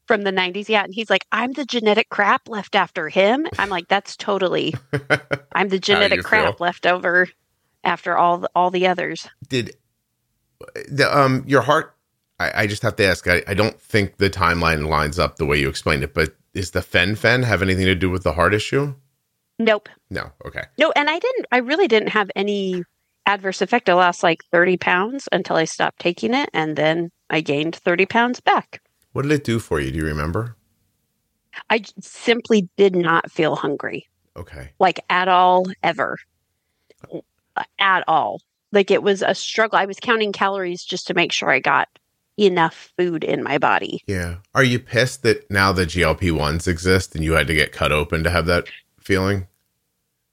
from 0.06 0.22
the 0.22 0.30
90s 0.30 0.68
yeah 0.68 0.84
and 0.84 0.94
he's 0.94 1.10
like 1.10 1.26
i'm 1.32 1.50
the 1.54 1.64
genetic 1.64 2.08
crap 2.10 2.48
left 2.48 2.76
after 2.76 3.08
him 3.08 3.44
i'm 3.58 3.68
like 3.68 3.88
that's 3.88 4.16
totally 4.16 4.72
i'm 5.52 5.68
the 5.68 5.80
genetic 5.80 6.22
crap 6.22 6.44
feel. 6.44 6.56
left 6.64 6.86
over 6.86 7.26
after 7.86 8.18
all 8.18 8.38
the, 8.38 8.50
all 8.54 8.70
the 8.70 8.86
others 8.86 9.26
Did 9.48 9.76
the 10.88 11.08
um 11.16 11.44
your 11.46 11.62
heart? 11.62 11.94
I, 12.38 12.62
I 12.62 12.66
just 12.66 12.82
have 12.82 12.96
to 12.96 13.04
ask. 13.06 13.26
I, 13.28 13.42
I 13.48 13.54
don't 13.54 13.80
think 13.80 14.18
the 14.18 14.28
timeline 14.28 14.88
lines 14.88 15.18
up 15.18 15.36
the 15.36 15.46
way 15.46 15.58
you 15.58 15.70
explained 15.70 16.02
it. 16.02 16.12
But 16.12 16.34
is 16.52 16.72
the 16.72 16.82
fen 16.82 17.14
phen 17.16 17.44
have 17.44 17.62
anything 17.62 17.86
to 17.86 17.94
do 17.94 18.10
with 18.10 18.24
the 18.24 18.32
heart 18.34 18.52
issue? 18.54 18.94
nope 19.58 19.88
No. 20.10 20.32
Okay. 20.44 20.64
no 20.78 20.92
and 20.94 21.08
i 21.08 21.18
didn't 21.18 21.46
i 21.50 21.56
really 21.58 21.88
didn't 21.88 22.10
have 22.10 22.30
any 22.36 22.82
adverse 23.24 23.62
effect 23.62 23.88
i 23.88 23.94
lost 23.94 24.22
like 24.22 24.40
30 24.52 24.76
pounds 24.76 25.28
until 25.32 25.56
i 25.56 25.64
stopped 25.64 25.98
taking 25.98 26.34
it 26.34 26.50
and 26.52 26.76
then 26.76 27.08
i 27.30 27.40
gained 27.40 27.74
30 27.74 28.04
pounds 28.04 28.38
back 28.40 28.82
What 29.12 29.22
did 29.22 29.32
it 29.32 29.44
do 29.44 29.58
for 29.58 29.80
you? 29.80 29.90
Do 29.92 29.96
you 29.98 30.04
remember? 30.04 30.56
I 31.70 31.84
simply 32.00 32.68
did 32.76 32.94
not 32.94 33.30
feel 33.32 33.56
hungry 33.56 34.06
Okay. 34.36 34.72
like 34.78 35.00
at 35.08 35.28
all 35.28 35.64
ever 35.82 36.18
at 37.78 38.04
all. 38.06 38.40
Like 38.72 38.90
it 38.90 39.02
was 39.02 39.22
a 39.22 39.34
struggle. 39.34 39.78
I 39.78 39.86
was 39.86 39.98
counting 40.00 40.32
calories 40.32 40.84
just 40.84 41.06
to 41.06 41.14
make 41.14 41.32
sure 41.32 41.50
i 41.50 41.60
got 41.60 41.88
enough 42.38 42.92
food 42.98 43.24
in 43.24 43.42
my 43.42 43.58
body. 43.58 44.02
Yeah. 44.06 44.36
Are 44.54 44.64
you 44.64 44.78
pissed 44.78 45.22
that 45.22 45.50
now 45.50 45.72
the 45.72 45.86
GLP 45.86 46.32
ones 46.32 46.68
exist 46.68 47.14
and 47.14 47.24
you 47.24 47.32
had 47.32 47.46
to 47.46 47.54
get 47.54 47.72
cut 47.72 47.92
open 47.92 48.24
to 48.24 48.30
have 48.30 48.46
that 48.46 48.66
feeling? 49.00 49.46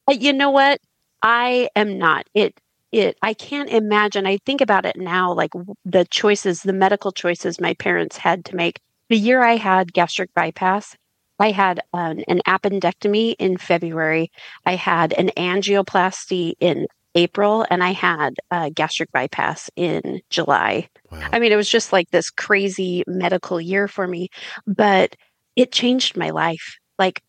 Uh, 0.08 0.14
you 0.14 0.34
know 0.34 0.52
what? 0.52 0.82
I 1.22 1.70
am 1.76 1.98
not. 1.98 2.28
It 2.34 2.60
it 2.92 3.18
i 3.22 3.34
can't 3.34 3.70
imagine. 3.70 4.28
I 4.28 4.38
think 4.46 4.62
about 4.62 4.86
it 4.86 4.98
now 4.98 5.34
like 5.34 5.52
the 5.86 6.06
choices 6.06 6.62
the 6.62 6.74
medical 6.74 7.12
choices 7.12 7.62
my 7.62 7.74
parents 7.76 8.18
had 8.18 8.46
to 8.46 8.56
make. 8.56 8.80
The 9.10 9.18
year 9.18 9.42
i 9.42 9.56
had 9.56 9.94
gastric 9.94 10.34
bypass 10.34 10.96
i 11.40 11.52
had 11.52 11.80
an, 11.94 12.24
an 12.28 12.42
appendectomy 12.48 13.36
in 13.40 13.58
february. 13.58 14.32
I 14.66 14.76
had 14.76 15.14
an 15.14 15.32
angioplasty 15.38 16.54
in 16.60 16.88
april 17.16 17.66
and 17.70 17.84
i 17.84 17.92
had 17.92 18.36
a 18.52 18.70
gastric 18.70 19.12
bypass 19.12 19.70
in 19.76 20.22
july 20.30 20.88
Wow. 21.14 21.30
I 21.32 21.38
mean, 21.40 21.52
it 21.52 21.56
was 21.56 21.70
just 21.70 21.94
like 21.94 22.10
this 22.10 22.32
crazy 22.32 23.04
medical 23.06 23.62
year 23.62 23.88
for 23.88 24.08
me, 24.08 24.30
but 24.66 25.16
it 25.56 25.72
changed 25.72 26.18
my 26.18 26.32
life. 26.32 26.78
Like, 26.98 27.22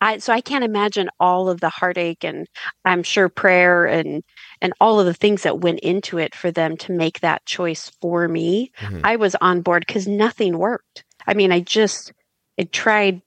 I 0.00 0.18
so 0.18 0.32
I 0.32 0.40
can't 0.40 0.64
imagine 0.64 1.08
all 1.20 1.48
of 1.48 1.60
the 1.60 1.68
heartache 1.68 2.24
and 2.24 2.48
I'm 2.84 3.04
sure 3.04 3.28
prayer 3.28 3.86
and 3.86 4.24
and 4.60 4.72
all 4.80 4.98
of 4.98 5.06
the 5.06 5.14
things 5.14 5.42
that 5.42 5.60
went 5.60 5.80
into 5.80 6.18
it 6.18 6.34
for 6.34 6.50
them 6.50 6.76
to 6.78 6.92
make 6.92 7.20
that 7.20 7.46
choice 7.46 7.90
for 8.00 8.26
me. 8.26 8.72
Mhm. 8.80 9.00
I 9.04 9.16
was 9.16 9.36
on 9.40 9.60
board 9.60 9.84
because 9.86 10.08
nothing 10.08 10.58
worked. 10.58 11.04
I 11.26 11.34
mean, 11.34 11.52
I 11.52 11.60
just 11.60 12.12
I 12.58 12.64
tried 12.64 13.22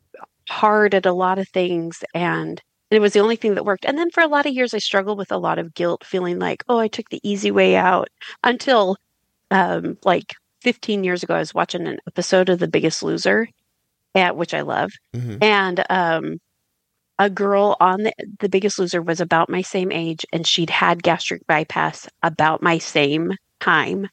hard 0.50 0.94
at 0.94 1.06
a 1.06 1.14
lot 1.14 1.40
of 1.40 1.48
things 1.50 2.04
and 2.14 2.62
it 2.92 3.00
was 3.02 3.14
the 3.14 3.20
only 3.22 3.36
thing 3.38 3.56
that 3.56 3.66
worked. 3.66 3.86
And 3.86 3.98
then 3.98 4.12
for 4.12 4.22
a 4.22 4.28
lot 4.28 4.46
of 4.46 4.54
years, 4.54 4.74
I 4.74 4.80
struggled 4.80 5.18
with 5.18 5.32
a 5.32 5.38
lot 5.38 5.60
of 5.60 5.74
guilt, 5.74 6.06
feeling 6.06 6.40
like, 6.40 6.64
oh, 6.70 6.80
I 6.80 6.88
took 6.90 7.10
the 7.10 7.22
easy 7.24 7.52
way 7.52 7.76
out 7.76 8.10
until 8.44 8.98
um, 9.52 9.98
like 10.06 10.36
15 10.62 11.04
years 11.04 11.24
ago, 11.24 11.36
I 11.36 11.40
was 11.40 11.54
watching 11.54 11.88
an 11.88 12.00
episode 12.08 12.50
of 12.50 12.60
The 12.60 12.68
Biggest 12.68 13.04
Loser, 13.04 13.48
at, 14.16 14.38
which 14.38 14.54
I 14.54 14.62
love. 14.62 14.92
Mhm. 15.16 15.44
And 15.44 15.86
um, 15.90 16.40
a 17.20 17.30
girl 17.30 17.78
on 17.80 18.04
the, 18.04 18.14
the 18.40 18.50
Biggest 18.50 18.80
Loser 18.80 19.02
was 19.02 19.22
about 19.22 19.50
my 19.50 19.62
same 19.62 19.92
age, 19.92 20.26
and 20.34 20.46
she'd 20.48 20.70
had 20.70 21.04
gastric 21.04 21.46
bypass 21.48 22.08
about 22.24 22.62
my 22.64 22.78
same 22.78 23.32
time. 23.60 24.08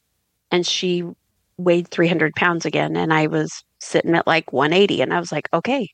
And 0.51 0.65
she 0.67 1.03
weighed 1.57 1.89
300 1.89 2.35
pounds 2.35 2.65
again. 2.65 2.97
And 2.97 3.13
I 3.13 3.27
was 3.27 3.63
sitting 3.79 4.15
at 4.15 4.27
like 4.27 4.53
180. 4.53 5.01
And 5.01 5.13
I 5.13 5.19
was 5.19 5.31
like, 5.31 5.49
okay. 5.53 5.89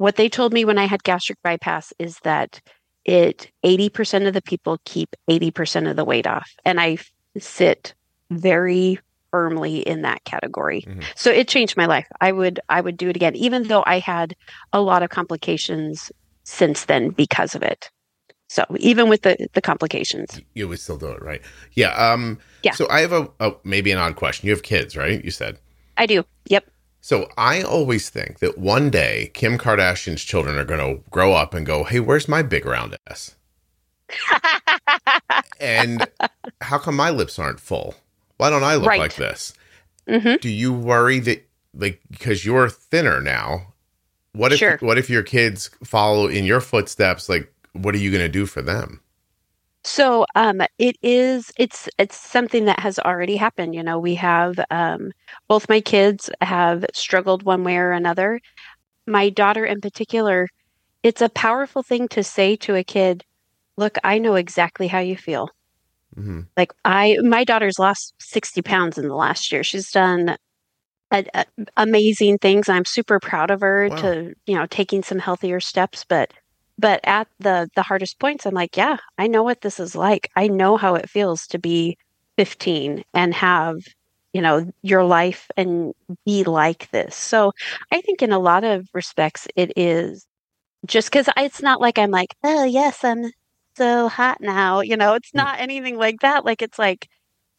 What 0.00 0.16
they 0.16 0.30
told 0.30 0.54
me 0.54 0.64
when 0.64 0.78
I 0.78 0.86
had 0.86 1.02
gastric 1.02 1.36
bypass 1.42 1.92
is 1.98 2.18
that 2.20 2.62
it 3.04 3.50
80% 3.62 4.26
of 4.26 4.32
the 4.32 4.40
people 4.40 4.78
keep 4.86 5.14
80% 5.28 5.90
of 5.90 5.96
the 5.96 6.06
weight 6.06 6.26
off. 6.26 6.50
And 6.64 6.80
I 6.80 6.96
sit 7.38 7.92
very 8.30 8.98
firmly 9.30 9.80
in 9.80 10.00
that 10.00 10.24
category. 10.24 10.86
Mhm. 10.86 11.04
So 11.16 11.30
it 11.30 11.48
changed 11.48 11.76
my 11.76 11.84
life. 11.84 12.06
I 12.18 12.32
would 12.32 12.60
I 12.70 12.80
would 12.80 12.96
do 12.96 13.10
it 13.10 13.16
again 13.16 13.36
even 13.36 13.68
though 13.68 13.84
I 13.86 13.98
had 13.98 14.34
a 14.72 14.80
lot 14.80 15.02
of 15.02 15.10
complications 15.10 16.10
since 16.44 16.86
then 16.86 17.10
because 17.10 17.54
of 17.54 17.62
it. 17.62 17.90
So 18.48 18.64
even 18.78 19.10
with 19.10 19.20
the 19.20 19.36
the 19.52 19.60
complications. 19.60 20.40
You 20.54 20.66
would 20.68 20.80
still 20.80 20.96
do 20.96 21.08
it, 21.08 21.20
right? 21.22 21.42
Yeah. 21.74 21.90
Um. 21.90 22.38
Yeah. 22.62 22.72
So 22.72 22.88
I 22.88 23.00
have 23.02 23.12
a, 23.12 23.28
a 23.38 23.52
maybe 23.64 23.92
an 23.92 23.98
odd 23.98 24.16
question. 24.16 24.46
You 24.46 24.54
have 24.54 24.62
kids, 24.62 24.96
right? 24.96 25.22
You 25.22 25.30
said. 25.30 25.58
I 25.98 26.06
do. 26.06 26.24
Yep. 26.46 26.64
So 27.00 27.30
I 27.38 27.62
always 27.62 28.10
think 28.10 28.38
that 28.40 28.58
one 28.58 28.90
day 28.90 29.30
Kim 29.34 29.56
Kardashian's 29.58 30.22
children 30.22 30.56
are 30.58 30.64
going 30.64 30.96
to 30.96 31.02
grow 31.10 31.32
up 31.32 31.54
and 31.54 31.64
go, 31.64 31.84
"Hey, 31.84 31.98
where's 32.00 32.28
my 32.28 32.42
big 32.42 32.66
round 32.66 32.96
ass?" 33.08 33.36
And 35.60 36.06
how 36.60 36.78
come 36.78 36.96
my 36.96 37.10
lips 37.10 37.38
aren't 37.38 37.60
full? 37.60 37.94
Why 38.36 38.50
don't 38.50 38.64
I 38.64 38.76
look 38.76 38.88
Right. 38.88 38.98
like 39.00 39.16
this? 39.16 39.52
hmm 40.08 40.36
Do 40.40 40.48
you 40.48 40.72
worry 40.72 41.18
that, 41.20 41.46
like, 41.74 42.00
because 42.10 42.44
you're 42.44 42.68
thinner 42.68 43.20
now? 43.20 43.74
What 44.32 44.52
if 44.52 44.58
Sure. 44.58 44.78
what 44.80 44.98
if 44.98 45.10
your 45.10 45.22
kids 45.22 45.70
follow 45.84 46.26
in 46.28 46.44
your 46.44 46.60
footsteps? 46.60 47.28
Like, 47.28 47.52
what 47.72 47.94
are 47.94 47.98
you 47.98 48.10
going 48.10 48.22
to 48.24 48.28
do 48.28 48.46
for 48.46 48.62
them? 48.62 49.00
So 49.84 50.26
um, 50.34 50.60
it 50.78 50.96
is 51.02 51.50
it's 51.58 51.88
it's 51.98 52.16
something 52.16 52.64
that 52.66 52.80
has 52.80 52.98
already 52.98 53.36
happened. 53.36 53.74
You 53.74 53.82
know, 53.82 53.98
we 53.98 54.14
have 54.16 54.58
um, 54.70 55.12
both 55.48 55.68
my 55.68 55.80
kids 55.80 56.30
have 56.40 56.84
struggled 56.94 57.42
one 57.42 57.64
way 57.64 57.76
or 57.78 57.92
another. 57.92 58.40
My 59.06 59.30
daughter 59.30 59.64
in 59.66 59.80
particular, 59.80 60.48
it's 61.02 61.22
a 61.22 61.28
powerful 61.30 61.82
thing 61.82 62.08
to 62.10 62.24
say 62.24 62.56
to 62.58 62.76
a 62.76 62.84
kid, 62.84 63.24
"Look, 63.76 63.98
I 64.04 64.18
know 64.18 64.36
exactly 64.36 64.88
how 64.88 65.00
you 65.00 65.16
feel." 65.16 65.50
hmm 66.16 66.40
Like 66.56 66.72
I, 66.84 67.16
my 67.22 67.44
daughter's 67.44 67.78
lost 67.78 68.14
sixty 68.20 68.62
pounds 68.62 68.98
in 68.98 69.08
the 69.08 69.14
last 69.14 69.50
year. 69.52 69.62
She's 69.64 69.90
done 69.90 70.36
a, 71.12 71.24
a, 71.34 71.46
amazing 71.76 72.38
things. 72.38 72.68
I'm 72.68 72.84
super 72.86 73.20
proud 73.20 73.50
of 73.50 73.60
her 73.62 73.90
Wow. 73.90 73.96
to, 73.96 74.34
you 74.46 74.56
know, 74.56 74.66
taking 74.66 75.02
some 75.02 75.18
healthier 75.20 75.60
steps. 75.60 76.04
But, 76.08 76.32
but 76.80 77.00
at 77.04 77.28
the 77.40 77.68
the 77.76 77.82
hardest 77.82 78.18
points, 78.20 78.46
I'm 78.46 78.54
like, 78.54 78.76
yeah, 78.76 78.96
I 79.18 79.26
know 79.28 79.42
what 79.42 79.60
this 79.62 79.80
is 79.80 79.94
like. 79.96 80.30
I 80.36 80.48
know 80.48 80.76
how 80.76 80.94
it 80.96 81.10
feels 81.10 81.46
to 81.48 81.58
be 81.58 81.98
15 82.38 83.04
and 83.14 83.34
have, 83.34 83.78
you 84.32 84.42
know, 84.42 84.70
your 84.82 85.04
life 85.04 85.48
and 85.56 85.92
be 86.26 86.44
like 86.44 86.90
this. 86.92 87.16
So 87.16 87.52
I 87.92 88.00
think 88.02 88.22
in 88.22 88.32
a 88.32 88.38
lot 88.38 88.64
of 88.64 88.88
respects, 88.94 89.46
it 89.56 89.72
is 89.76 90.26
just 90.86 91.10
because 91.10 91.28
it's 91.36 91.62
not 91.62 91.80
like 91.80 91.98
I'm 91.98 92.10
like, 92.10 92.34
oh 92.44 92.64
yes, 92.64 93.04
I'm 93.04 93.30
so 93.76 94.08
hot 94.08 94.38
now. 94.40 94.80
You 94.80 94.96
know, 94.96 95.14
it's 95.14 95.30
Mm. 95.32 95.36
not 95.38 95.60
anything 95.60 95.96
like 95.98 96.20
that. 96.20 96.44
Like 96.44 96.62
it's 96.62 96.78
like 96.78 97.08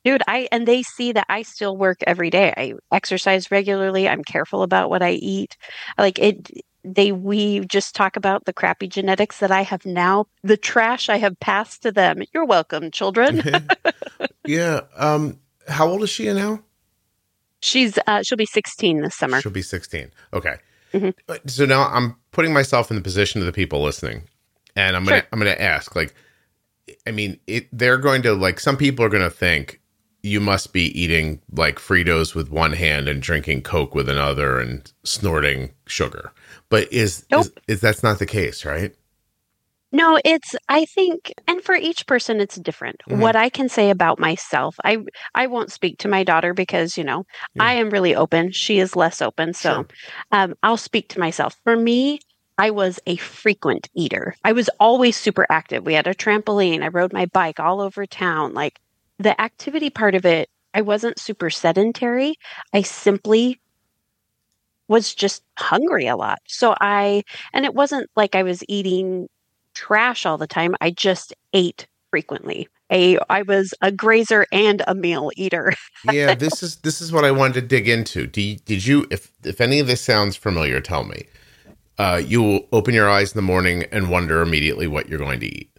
Dude, 0.04 0.24
I 0.28 0.48
and 0.52 0.68
they 0.68 0.82
see 0.84 1.12
that 1.14 1.28
I 1.30 1.44
still 1.44 1.78
work 1.78 2.00
every 2.08 2.30
day. 2.32 2.54
I 2.58 2.74
exercise 2.92 3.52
regularly. 3.52 4.10
I'm 4.10 4.24
careful 4.24 4.64
about 4.64 4.90
what 4.90 5.04
I 5.04 5.12
eat. 5.12 5.58
Like 5.98 6.18
it 6.20 6.50
they 6.84 7.12
we 7.12 7.62
just 7.62 7.96
talk 7.96 8.16
about 8.16 8.46
the 8.46 8.54
crappy 8.54 8.88
genetics 8.88 9.40
that 9.40 9.52
I 9.52 9.62
have 9.62 9.86
now, 9.86 10.28
the 10.44 10.58
trash 10.58 11.10
I 11.10 11.18
have 11.18 11.40
passed 11.40 11.84
to 11.84 11.92
them. 11.92 12.22
You're 12.34 12.46
welcome, 12.46 12.92
children. 12.92 13.44
yeah. 14.46 14.82
Um, 14.96 15.40
how 15.68 15.88
old 15.88 16.04
is 16.04 16.10
she 16.10 16.32
now? 16.34 16.62
She's 17.60 18.00
uh 18.08 18.24
she'll 18.24 18.38
be 18.38 18.46
16 18.46 19.02
this 19.02 19.16
summer. 19.16 19.42
She'll 19.42 19.52
be 19.52 19.62
16. 19.62 20.12
Okay. 20.34 20.56
Mhm. 20.94 21.14
So 21.48 21.66
now 21.66 21.88
I'm 21.88 22.16
putting 22.32 22.54
myself 22.54 22.90
in 22.90 22.96
the 22.96 23.04
position 23.04 23.42
of 23.42 23.46
the 23.46 23.54
people 23.54 23.82
listening, 23.82 24.24
and 24.76 24.96
I'm 24.96 25.04
gonna 25.04 25.18
Sure. 25.18 25.28
I'm 25.32 25.40
gonna 25.40 25.52
ask 25.52 25.96
like, 25.96 26.16
I 27.06 27.12
mean, 27.12 27.40
it, 27.48 27.68
they're 27.72 27.98
going 27.98 28.22
to 28.24 28.34
like 28.34 28.60
some 28.60 28.78
people 28.78 29.06
are 29.06 29.10
going 29.10 29.24
to 29.24 29.30
think 29.30 29.81
you 30.24 30.40
must 30.40 30.72
be 30.74 30.86
eating 31.00 31.42
like 31.54 31.78
Fritos 31.80 32.36
with 32.36 32.50
one 32.52 32.74
hand 32.74 33.08
and 33.08 33.22
drinking 33.22 33.62
Coke 33.64 33.96
with 33.96 34.08
another 34.10 34.60
and 34.60 34.92
snorting 35.04 35.72
sugar, 35.88 36.32
but 36.70 36.92
is 36.94 37.26
Nope. 37.32 37.46
is, 37.46 37.52
is 37.68 37.82
that's 37.82 38.04
not 38.04 38.20
the 38.20 38.26
case, 38.26 38.64
right? 38.66 38.94
No, 39.94 40.18
it's 40.24 40.56
I 40.70 40.86
think 40.86 41.34
and 41.48 41.62
for 41.62 41.76
each 41.76 42.08
person 42.08 42.40
it's 42.40 42.56
different. 42.56 43.02
Mhm. 43.10 43.18
What 43.20 43.36
I 43.36 43.50
can 43.50 43.68
say 43.68 43.90
about 43.90 44.20
myself, 44.20 44.76
I 44.86 45.00
I 45.36 45.48
won't 45.48 45.72
speak 45.72 45.98
to 46.00 46.08
my 46.08 46.24
daughter 46.24 46.54
because, 46.54 46.98
you 46.98 47.04
know, 47.04 47.26
Yeah. 47.56 47.64
I 47.64 47.74
am 47.74 47.90
really 47.90 48.16
open. 48.16 48.52
She 48.52 48.80
is 48.80 48.96
less 48.96 49.22
open. 49.22 49.54
So 49.54 49.74
Sure. 49.74 49.88
um, 50.32 50.54
I'll 50.64 50.78
speak 50.78 51.10
to 51.10 51.20
myself. 51.20 51.56
For 51.66 51.76
me, 51.76 52.20
I 52.58 52.70
was 52.70 53.00
a 53.06 53.18
frequent 53.18 53.90
eater. 53.96 54.36
I 54.46 54.52
was 54.54 54.70
always 54.80 55.18
super 55.18 55.46
active. 55.50 55.84
We 55.86 55.94
had 55.96 56.08
a 56.08 56.14
trampoline. 56.14 56.84
I 56.84 56.88
rode 56.88 57.12
my 57.12 57.26
bike 57.26 57.60
all 57.60 57.82
over 57.82 58.06
town. 58.06 58.54
Like 58.54 58.80
the 59.22 59.40
activity 59.40 59.90
part 59.90 60.16
of 60.16 60.26
it, 60.26 60.50
I 60.74 60.82
wasn't 60.82 61.20
super 61.20 61.50
sedentary. 61.50 62.36
I 62.74 62.82
simply 62.82 63.60
was 64.88 65.14
just 65.14 65.44
hungry 65.58 66.08
a 66.08 66.16
lot. 66.16 66.40
So 66.48 66.76
I, 66.80 67.24
and 67.54 67.66
it 67.66 67.74
wasn't 67.74 68.10
like 68.16 68.36
I 68.36 68.44
was 68.44 68.64
eating 68.68 69.28
trash 69.74 70.26
all 70.26 70.38
the 70.38 70.48
time. 70.48 70.76
I 70.82 70.92
just 70.92 71.34
ate 71.54 71.88
frequently. 72.10 72.68
A, 72.92 73.18
I 73.30 73.44
was 73.44 73.74
a 73.82 73.92
grazer 73.92 74.46
and 74.52 74.82
a 74.86 74.94
meal 74.94 75.32
eater. 75.38 75.74
yeah, 76.12 76.36
this 76.36 76.62
is 76.62 76.76
this 76.78 77.00
is 77.00 77.14
what 77.14 77.24
I 77.24 77.32
wanted 77.32 77.54
to 77.54 77.62
dig 77.62 77.88
into. 77.88 78.30
You, 78.36 78.58
did 78.58 78.86
you 78.86 79.08
if 79.10 79.32
if 79.46 79.62
any 79.62 79.80
of 79.80 79.88
this 79.88 80.02
sounds 80.02 80.36
familiar, 80.36 80.82
tell 80.82 81.06
me. 81.06 81.26
Uh, 81.98 82.22
you 82.26 82.42
will 82.42 82.68
open 82.74 82.94
your 82.94 83.10
eyes 83.10 83.32
in 83.32 83.38
the 83.38 83.42
morning 83.44 83.86
and 83.92 84.10
wonder 84.10 84.42
immediately 84.42 84.88
what 84.88 85.08
you're 85.08 85.20
going 85.20 85.40
to 85.40 85.46
eat. 85.46 85.72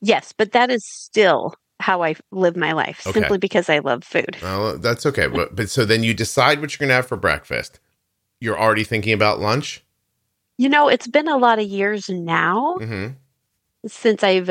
Yes, 0.00 0.32
but 0.32 0.52
that 0.52 0.70
is 0.70 0.82
still 0.86 1.54
how 1.80 2.02
I 2.02 2.14
live 2.32 2.56
my 2.56 2.72
life, 2.72 3.06
Okay. 3.06 3.20
simply 3.20 3.38
because 3.38 3.68
I 3.68 3.78
love 3.78 4.04
food. 4.04 4.36
Well, 4.42 4.78
that's 4.78 5.06
okay. 5.06 5.26
But 5.26 5.54
but 5.54 5.70
so 5.70 5.84
then 5.84 6.02
you 6.02 6.14
decide 6.14 6.60
what 6.60 6.72
you're 6.72 6.78
going 6.78 6.90
to 6.90 6.94
have 6.94 7.06
for 7.06 7.16
breakfast. 7.16 7.80
You're 8.40 8.58
already 8.58 8.84
thinking 8.84 9.12
about 9.12 9.40
lunch. 9.40 9.84
You 10.58 10.68
know, 10.68 10.88
it's 10.88 11.06
been 11.06 11.28
a 11.28 11.36
lot 11.36 11.58
of 11.58 11.66
years 11.66 12.08
now 12.08 12.74
hmm 12.78 13.06
since 13.86 14.24
I've, 14.24 14.50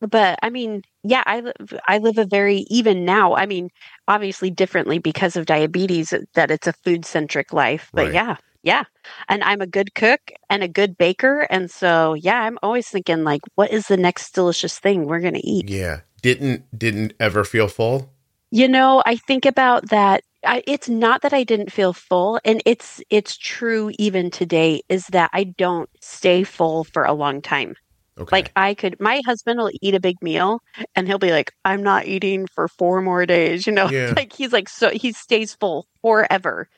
but 0.00 0.38
I 0.42 0.50
mean, 0.50 0.82
yeah, 1.02 1.22
I 1.26 1.40
live, 1.40 1.54
I 1.88 1.98
live 1.98 2.18
a 2.18 2.26
very, 2.26 2.66
even 2.68 3.04
now, 3.04 3.34
I 3.34 3.46
mean, 3.46 3.70
obviously 4.08 4.50
differently 4.50 4.98
because 4.98 5.36
of 5.36 5.46
diabetes, 5.46 6.12
that 6.34 6.50
it's 6.50 6.66
a 6.66 6.74
food 6.84 7.04
centric 7.06 7.52
life. 7.52 7.90
But 7.94 8.06
Right. 8.06 8.14
yeah, 8.14 8.36
yeah. 8.62 8.84
And 9.28 9.42
I'm 9.42 9.62
a 9.62 9.66
good 9.66 9.94
cook 9.94 10.20
and 10.50 10.62
a 10.62 10.68
good 10.68 10.98
baker. 10.98 11.46
And 11.50 11.70
so, 11.70 12.14
yeah, 12.14 12.42
I'm 12.42 12.58
always 12.62 12.88
thinking, 12.88 13.24
like, 13.24 13.40
what 13.54 13.70
is 13.70 13.86
the 13.86 13.96
next 13.96 14.34
delicious 14.34 14.78
thing 14.78 15.06
we're 15.06 15.20
going 15.20 15.34
to 15.34 15.46
eat? 15.46 15.70
Yeah. 15.70 16.00
Didn't 16.26 16.76
didn't 16.76 17.12
ever 17.20 17.44
feel 17.44 17.68
full. 17.68 18.12
You 18.50 18.66
know, 18.66 19.00
I 19.06 19.14
think 19.14 19.46
about 19.46 19.90
that. 19.90 20.24
I, 20.44 20.64
it's 20.66 20.88
not 20.88 21.22
that 21.22 21.32
I 21.32 21.44
didn't 21.44 21.70
feel 21.70 21.92
full, 21.92 22.40
and 22.44 22.60
it's 22.66 23.00
it's 23.10 23.36
true 23.36 23.92
even 23.96 24.32
today. 24.32 24.82
Is 24.88 25.06
that 25.08 25.30
I 25.32 25.44
don't 25.44 25.88
stay 26.00 26.42
full 26.42 26.82
for 26.82 27.04
a 27.04 27.12
long 27.12 27.42
time. 27.42 27.76
Okay. 28.18 28.38
Like 28.38 28.50
I 28.56 28.74
could, 28.74 28.98
my 28.98 29.22
husband 29.24 29.60
will 29.60 29.70
eat 29.80 29.94
a 29.94 30.00
big 30.00 30.16
meal, 30.20 30.58
and 30.96 31.06
he'll 31.06 31.20
be 31.20 31.30
like, 31.30 31.52
"I'm 31.64 31.84
not 31.84 32.06
eating 32.06 32.48
for 32.48 32.66
four 32.66 33.02
more 33.02 33.24
days." 33.24 33.64
You 33.64 33.72
know, 33.72 33.88
Yeah. 33.88 34.14
like 34.16 34.32
he's 34.32 34.52
like 34.52 34.68
so 34.68 34.90
he 34.90 35.12
stays 35.12 35.54
full 35.54 35.86
forever, 36.02 36.68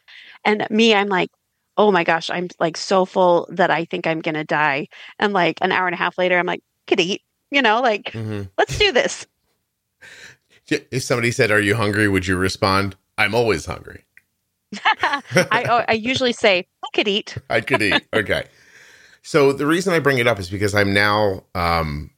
and 0.44 0.66
me, 0.68 0.94
I'm 0.94 1.08
like. 1.08 1.30
Oh 1.80 1.92
my 1.92 2.02
gosh, 2.02 2.28
I'm 2.28 2.48
like 2.58 2.76
so 2.76 3.04
full 3.04 3.46
that 3.52 3.70
I 3.70 3.84
think 3.84 4.08
I'm 4.08 4.20
gonna 4.20 4.42
die. 4.42 4.88
And 5.20 5.32
like 5.32 5.58
an 5.62 5.70
hour 5.70 5.86
and 5.86 5.94
a 5.94 5.96
half 5.96 6.18
later, 6.18 6.36
I'm 6.36 6.44
like, 6.44 6.60
could 6.88 6.98
eat, 6.98 7.22
you 7.52 7.62
know, 7.62 7.80
like 7.80 8.10
hmm 8.10 8.42
let's 8.58 8.76
do 8.76 8.90
this. 8.90 9.28
If 10.70 11.02
somebody 11.02 11.30
said, 11.30 11.50
"Are 11.50 11.60
you 11.60 11.74
hungry?" 11.74 12.08
Would 12.08 12.26
you 12.26 12.36
respond, 12.36 12.96
"I'm 13.16 13.34
always 13.34 13.66
hungry. 13.66 14.04
I 14.82 15.64
oh, 15.68 15.84
I 15.88 15.94
usually 15.94 16.32
say 16.32 16.66
I 16.84 16.88
could 16.94 17.08
eat. 17.08 17.36
I 17.50 17.60
could 17.60 17.82
eat." 17.82 18.02
okay. 18.14 18.44
So 19.22 19.52
the 19.52 19.66
reason 19.66 19.92
I 19.92 19.98
bring 19.98 20.18
it 20.18 20.26
up 20.26 20.38
is 20.38 20.50
because 20.50 20.74
I'm 20.74 20.92
now 20.92 21.44
um 21.54 22.10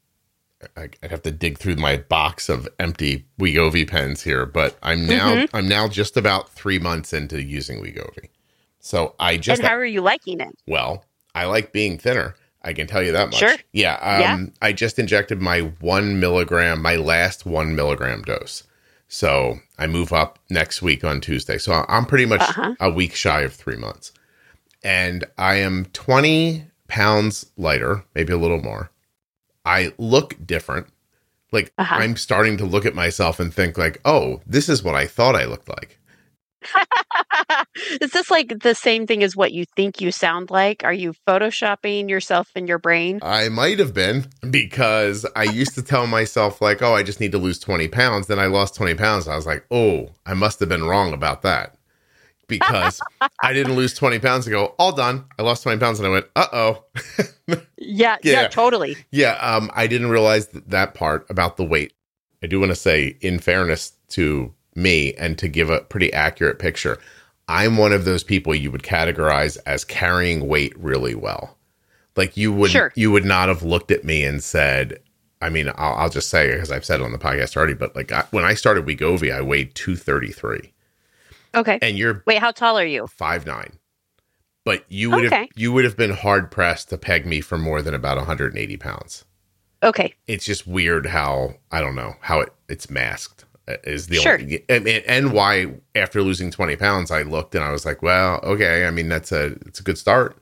I, 0.77 0.91
I'd 1.03 1.11
have 1.11 1.23
to 1.23 1.31
dig 1.31 1.59
through 1.59 1.77
my 1.77 1.97
box 1.97 2.49
of 2.49 2.69
empty 2.79 3.25
Wegovy 3.39 3.89
pens 3.89 4.23
here, 4.23 4.45
but 4.47 4.77
I'm 4.83 5.07
now 5.07 5.35
Mhm. 5.37 5.49
I'm 5.55 5.69
now 5.69 5.89
just 5.89 6.17
about 6.17 6.51
three 6.51 6.79
months 6.79 7.13
into 7.13 7.43
using 7.43 7.81
Wegovy. 7.83 8.29
So 8.81 9.15
I 9.19 9.37
just 9.37 9.61
and 9.61 9.69
how 9.69 9.77
are 9.77 9.85
you 9.87 10.01
liking 10.03 10.41
it? 10.41 10.55
well, 10.67 11.05
I 11.35 11.45
like 11.47 11.73
being 11.73 11.99
thinner. 11.99 12.35
I 12.63 12.73
can 12.75 12.87
tell 12.87 13.03
you 13.03 13.13
that 13.13 13.27
much. 13.31 13.39
Sure. 13.39 13.57
Yeah. 13.73 13.95
Um, 13.95 14.21
Yeah. 14.21 14.47
I 14.61 14.73
just 14.73 14.99
injected 14.99 15.41
my 15.41 15.61
one 15.81 16.21
milligram, 16.21 16.83
my 16.83 16.97
last 16.97 17.47
one 17.47 17.75
milligram 17.75 18.23
dose. 18.23 18.65
So 19.09 19.59
I 19.79 19.87
move 19.87 20.13
up 20.13 20.39
next 20.51 20.83
week 20.83 21.03
on 21.03 21.21
Tuesday. 21.21 21.59
So 21.59 21.85
I'm 21.89 22.05
pretty 22.07 22.27
much 22.27 22.43
Uh-huh. 22.43 22.75
a 22.81 22.91
week 22.91 23.15
shy 23.15 23.41
of 23.43 23.55
three 23.55 23.77
months. 23.77 24.13
And 24.85 25.25
I 25.39 25.57
am 25.57 25.87
20 25.87 26.67
pounds 26.89 27.47
lighter, 27.57 28.05
maybe 28.15 28.33
a 28.33 28.37
little 28.39 28.63
more. 28.63 28.91
I 29.65 29.93
look 29.99 30.35
different. 30.47 30.87
Like 31.53 31.73
Uh-huh. 31.79 31.97
I'm 31.97 32.17
starting 32.17 32.57
to 32.59 32.65
look 32.65 32.85
at 32.87 32.95
myself 32.95 33.41
and 33.41 33.53
think 33.53 33.77
like, 33.79 34.01
oh, 34.05 34.41
this 34.47 34.69
is 34.69 34.83
what 34.83 34.95
I 34.95 35.07
thought 35.07 35.35
I 35.35 35.45
looked 35.45 35.69
like. 35.69 35.99
Is 38.01 38.11
this 38.11 38.31
like 38.31 38.61
the 38.61 38.75
same 38.75 39.07
thing 39.07 39.23
as 39.23 39.37
what 39.37 39.53
you 39.53 39.65
think 39.77 40.01
you 40.01 40.13
sound 40.13 40.51
like? 40.51 40.85
Are 40.85 40.93
you 40.93 41.15
photoshopping 41.27 42.09
yourself 42.09 42.51
in 42.55 42.67
your 42.67 42.79
brain? 42.79 43.21
I 43.23 43.49
might 43.49 43.79
have 43.79 43.95
been 43.95 44.27
because 44.51 45.27
I 45.37 45.45
used 45.45 45.75
to 45.75 45.83
tell 45.83 46.07
myself, 46.07 46.61
like, 46.61 46.83
oh, 46.83 46.95
I 46.95 47.03
just 47.03 47.21
need 47.21 47.33
to 47.33 47.39
lose 47.39 47.59
20 47.59 47.89
pounds. 47.89 48.27
Then 48.27 48.39
I 48.39 48.47
lost 48.47 48.75
20 48.75 48.95
pounds. 48.95 49.29
I 49.29 49.37
was 49.37 49.47
like, 49.47 49.65
oh, 49.71 50.11
I 50.27 50.35
must 50.35 50.61
have 50.61 50.69
been 50.69 50.85
wrong 50.85 51.13
about 51.13 51.43
that 51.43 51.77
because 52.47 53.01
I 53.43 53.53
didn't 53.53 53.77
lose 53.77 53.95
20 53.95 54.19
pounds 54.19 54.47
ago. 54.47 54.75
All 54.79 54.93
done. 54.93 55.25
I 55.39 55.43
lost 55.43 55.63
20 55.63 55.79
pounds 55.79 55.99
and 55.99 56.07
I 56.07 56.11
went, 56.11 56.27
uh 56.37 56.47
oh. 56.53 56.85
Yeah, 57.47 57.57
Yeah. 57.79 58.17
yeah, 58.23 58.49
totally. 58.49 58.97
yeah. 59.11 59.33
Um, 59.41 59.71
I 59.75 59.87
didn't 59.87 60.11
realize 60.11 60.47
th- 60.49 60.65
that 60.69 60.95
part 60.95 61.27
about 61.31 61.57
the 61.57 61.65
weight. 61.65 61.93
I 62.43 62.47
do 62.47 62.59
want 62.59 62.71
to 62.71 62.77
say, 62.77 63.17
in 63.21 63.39
fairness 63.39 63.93
to 64.11 64.55
me 64.81 65.15
and 65.15 65.39
to 65.39 65.49
give 65.49 65.71
a 65.71 65.81
pretty 65.83 66.13
accurate 66.13 66.59
picture, 66.59 66.99
I'm 67.49 67.77
one 67.77 67.93
of 67.93 68.05
those 68.05 68.23
people 68.25 68.55
you 68.55 68.71
would 68.71 68.83
categorize 68.83 69.59
as 69.67 69.85
carrying 69.85 70.47
weight 70.47 70.73
really 70.79 71.15
well. 71.15 71.57
Like 72.17 72.37
you 72.37 72.53
would, 72.53 72.71
Sure. 72.71 72.93
you 72.95 73.11
would 73.11 73.25
not 73.25 73.49
have 73.49 73.63
looked 73.63 73.91
at 73.91 74.05
me 74.05 74.25
and 74.25 74.43
said, 74.43 75.01
I 75.43 75.49
mean, 75.49 75.69
I'll, 75.77 75.95
I'll 75.95 76.11
just 76.11 76.29
say 76.29 76.53
because 76.53 76.71
I've 76.71 76.85
said 76.85 77.01
it 77.01 77.05
on 77.05 77.13
the 77.13 77.19
podcast 77.19 77.57
already, 77.57 77.75
but 77.75 77.95
like 77.97 78.13
I, 78.13 78.25
when 78.31 78.45
I 78.45 78.55
started 78.55 78.85
Wegovy, 78.87 79.33
I 79.35 79.41
weighed 79.41 79.75
233 79.75 80.73
Okay. 81.55 81.79
and 81.83 81.97
you're 81.99 82.23
Wait, 82.27 82.39
how 82.39 82.51
tall 82.53 82.79
are 82.79 82.85
you? 82.87 83.07
five 83.07 83.47
nine. 83.47 83.73
But 84.65 84.85
you 84.89 85.11
would 85.11 85.33
have 85.33 85.49
you 85.57 85.73
would 85.73 85.85
have 85.85 85.97
been 85.97 86.11
hard 86.13 86.51
pressed 86.51 86.91
to 86.91 86.99
peg 86.99 87.25
me 87.27 87.41
for 87.41 87.57
more 87.57 87.81
than 87.83 87.95
about 87.95 88.19
180 88.19 88.77
pounds. 88.77 89.25
Okay. 89.83 90.15
It's 90.27 90.45
just 90.45 90.67
weird 90.67 91.07
how 91.07 91.55
I 91.73 91.81
don't 91.81 91.97
know 91.97 92.15
how 92.21 92.41
it 92.41 92.53
it's 92.69 92.91
masked 92.91 93.47
is 93.85 94.07
the 94.09 94.17
Sure. 94.17 94.39
only 94.39 94.65
and, 95.09 95.33
why 95.33 95.73
after 95.95 96.23
losing 96.23 96.51
20 96.51 96.77
pounds 96.77 97.11
I 97.11 97.23
looked 97.23 97.55
and 97.55 97.65
I 97.65 97.71
was 97.73 97.85
like, 97.85 98.03
well, 98.03 98.41
okay, 98.43 98.87
I 98.87 98.91
mean 98.91 99.09
that's 99.09 99.33
a 99.33 99.47
it's 99.67 99.81
a 99.81 99.83
good 99.83 99.99
start. 99.99 100.37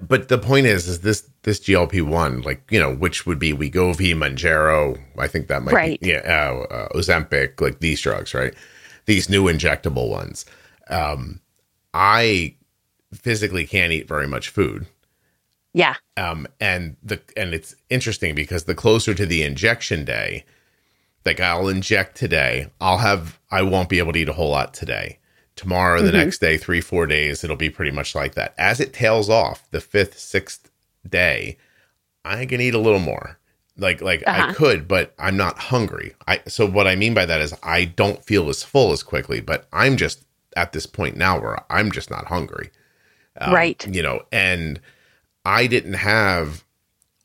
But 0.00 0.28
the 0.28 0.38
point 0.38 0.66
is, 0.66 0.88
is 0.88 1.00
this 1.00 1.28
this 1.42 1.60
GLP 1.60 2.02
one 2.02 2.42
like 2.42 2.62
you 2.70 2.80
know 2.80 2.94
which 2.94 3.26
would 3.26 3.38
be 3.38 3.52
Wegovy, 3.52 4.14
Mounjaro, 4.14 4.98
I 5.18 5.28
think 5.28 5.48
that 5.48 5.62
might 5.62 5.74
Right. 5.74 6.00
be 6.00 6.08
yeah, 6.08 6.22
uh, 6.24 6.74
uh, 6.74 6.88
Ozempic, 6.98 7.60
like 7.60 7.80
these 7.80 8.00
drugs, 8.00 8.34
right? 8.34 8.54
These 9.06 9.28
new 9.28 9.44
injectable 9.44 10.08
ones. 10.10 10.44
um, 10.88 11.40
I 11.92 12.56
physically 13.12 13.66
can't 13.66 13.92
eat 13.92 14.08
very 14.08 14.26
much 14.26 14.48
food. 14.48 14.86
Yeah. 15.72 15.94
Um, 16.16 16.46
and 16.60 16.96
the 17.02 17.20
and 17.36 17.54
it's 17.54 17.74
interesting 17.90 18.34
because 18.34 18.64
the 18.64 18.74
closer 18.74 19.14
to 19.14 19.26
the 19.26 19.42
injection 19.42 20.04
day, 20.04 20.44
like 21.24 21.40
I'll 21.40 21.68
inject 21.68 22.16
today, 22.16 22.70
I'll 22.80 22.98
have 22.98 23.38
I 23.50 23.62
won't 23.62 23.88
be 23.88 23.98
able 23.98 24.12
to 24.12 24.18
eat 24.18 24.28
a 24.28 24.32
whole 24.34 24.50
lot 24.50 24.74
today. 24.74 25.18
Tomorrow, 25.56 26.02
the 26.02 26.10
Mhm. 26.10 26.14
next 26.14 26.38
day, 26.40 26.56
three 26.56 26.80
four 26.80 27.06
days, 27.06 27.44
it'll 27.44 27.56
be 27.56 27.70
pretty 27.70 27.92
much 27.92 28.14
like 28.14 28.34
that. 28.34 28.54
As 28.58 28.80
it 28.80 28.92
tails 28.92 29.30
off, 29.30 29.70
the 29.70 29.80
fifth 29.80 30.18
sixth 30.18 30.70
day, 31.08 31.56
I 32.24 32.46
can 32.46 32.60
eat 32.60 32.74
a 32.74 32.78
little 32.80 32.98
more. 33.00 33.38
Like 33.76 34.00
like 34.00 34.22
I 34.26 34.40
Uh-huh. 34.40 34.54
could, 34.54 34.88
but 34.88 35.14
I'm 35.18 35.36
not 35.36 35.58
hungry. 35.58 36.14
I 36.26 36.40
so 36.46 36.66
what 36.66 36.86
I 36.86 36.94
mean 36.96 37.14
by 37.14 37.26
that 37.26 37.40
is 37.40 37.54
I 37.62 37.84
don't 37.84 38.24
feel 38.24 38.48
as 38.48 38.62
full 38.62 38.92
as 38.92 39.02
quickly, 39.02 39.40
but 39.40 39.66
I'm 39.72 39.96
just 39.96 40.24
at 40.56 40.72
this 40.72 40.86
point 40.86 41.16
now 41.16 41.40
where 41.40 41.58
I'm 41.70 41.90
just 41.90 42.10
not 42.10 42.26
hungry. 42.26 42.70
Um, 43.40 43.52
Right. 43.52 43.84
You 43.92 44.02
know, 44.02 44.22
and 44.30 44.80
I 45.44 45.66
didn't 45.66 45.94
have 45.94 46.64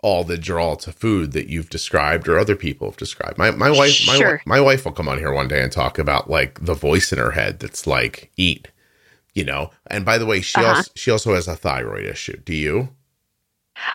all 0.01 0.23
the 0.23 0.37
draw 0.37 0.75
to 0.75 0.91
food 0.91 1.33
that 1.33 1.47
you've 1.49 1.69
described 1.69 2.27
or 2.27 2.39
other 2.39 2.55
people 2.55 2.87
have 2.89 2.97
described. 2.97 3.37
My 3.37 3.51
my 3.51 3.69
wife 3.69 4.07
my, 4.07 4.39
my 4.45 4.61
wife 4.61 4.85
will 4.85 4.93
come 4.93 5.09
on 5.09 5.17
here 5.17 5.31
one 5.33 5.47
day 5.49 5.61
and 5.61 5.71
talk 5.71 5.99
about 5.99 6.29
like 6.29 6.63
the 6.63 6.73
voice 6.73 7.11
in 7.11 7.19
her 7.19 7.31
head 7.31 7.59
that's 7.59 7.85
like 7.85 8.31
eat, 8.37 8.69
you 9.33 9.43
know. 9.43 9.71
And 9.87 10.05
by 10.05 10.17
the 10.17 10.25
way, 10.25 10.39
she 10.41 10.59
Uh-huh. 10.61 10.75
also 10.77 10.91
she 10.95 11.11
also 11.11 11.33
has 11.33 11.47
a 11.47 11.55
thyroid 11.55 12.05
issue. 12.05 12.37
Do 12.45 12.53
you? 12.55 12.89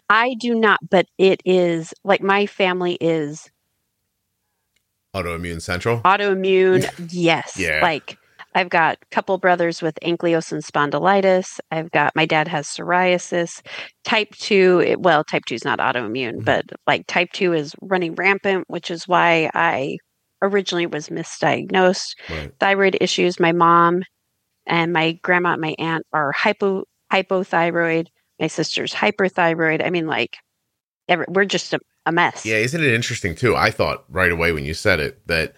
I 0.09 0.35
do 0.41 0.55
not, 0.55 0.81
but 0.91 1.07
it 1.19 1.41
is 1.45 1.93
like 2.05 2.23
my 2.23 2.47
family 2.47 2.97
is 3.01 3.51
Autoimmune 5.15 5.63
central? 5.63 6.01
autoimmune. 6.01 6.91
yes. 7.13 7.57
Yeah. 7.57 7.81
Like 7.83 8.19
I've 8.55 8.69
got 8.69 8.99
a 9.03 9.07
couple 9.15 9.37
brothers 9.39 9.83
with 9.83 9.99
ankylosing 10.03 10.65
spondylitis. 10.65 11.59
I've 11.71 11.91
got 11.91 12.15
my 12.15 12.25
dad 12.27 12.47
has 12.49 12.67
psoriasis. 12.69 13.61
Type 14.05 14.31
2, 14.37 14.83
it, 14.87 15.01
well, 15.01 15.25
type 15.25 15.43
2 15.47 15.55
is 15.57 15.65
not 15.65 15.81
autoimmune, 15.81 16.37
Mhm. 16.37 16.45
but 16.45 16.65
like 16.87 17.07
type 17.07 17.31
2 17.33 17.53
is 17.53 17.75
running 17.83 18.15
rampant, 18.15 18.65
which 18.69 18.91
is 18.91 19.09
why 19.09 19.51
I 19.55 19.99
originally 20.43 20.87
was 20.87 21.09
misdiagnosed. 21.09 22.15
Right. 22.31 22.53
Thyroid 22.61 22.97
issues, 23.01 23.41
my 23.41 23.53
mom 23.53 24.03
and 24.67 24.93
my 24.93 25.13
grandma 25.23 25.53
and 25.53 25.61
my 25.61 25.75
aunt 25.79 26.05
are 26.13 26.33
hypo 26.33 26.85
hypothyroid. 27.13 28.07
My 28.41 28.47
sister's 28.49 28.93
hyperthyroid. 28.93 29.85
I 29.85 29.91
mean, 29.91 30.07
like, 30.07 30.37
every, 31.09 31.27
we're 31.29 31.45
just 31.45 31.73
a, 31.73 31.81
a 32.07 32.13
mess. 32.13 32.45
Yeah, 32.45 32.57
isn't 32.57 32.83
it 32.83 32.93
interesting 32.93 33.35
too? 33.35 33.55
I 33.57 33.71
thought 33.71 34.05
right 34.09 34.33
away 34.33 34.53
when 34.53 34.65
you 34.65 34.75
said 34.75 35.01
it 35.01 35.27
that 35.27 35.55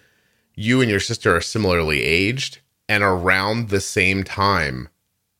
you 0.55 0.81
and 0.81 0.89
your 0.89 0.99
sister 0.99 1.35
are 1.35 1.41
similarly 1.41 2.03
aged 2.03 2.59
and 2.89 3.03
around 3.03 3.69
the 3.69 3.81
same 3.81 4.23
time 4.23 4.89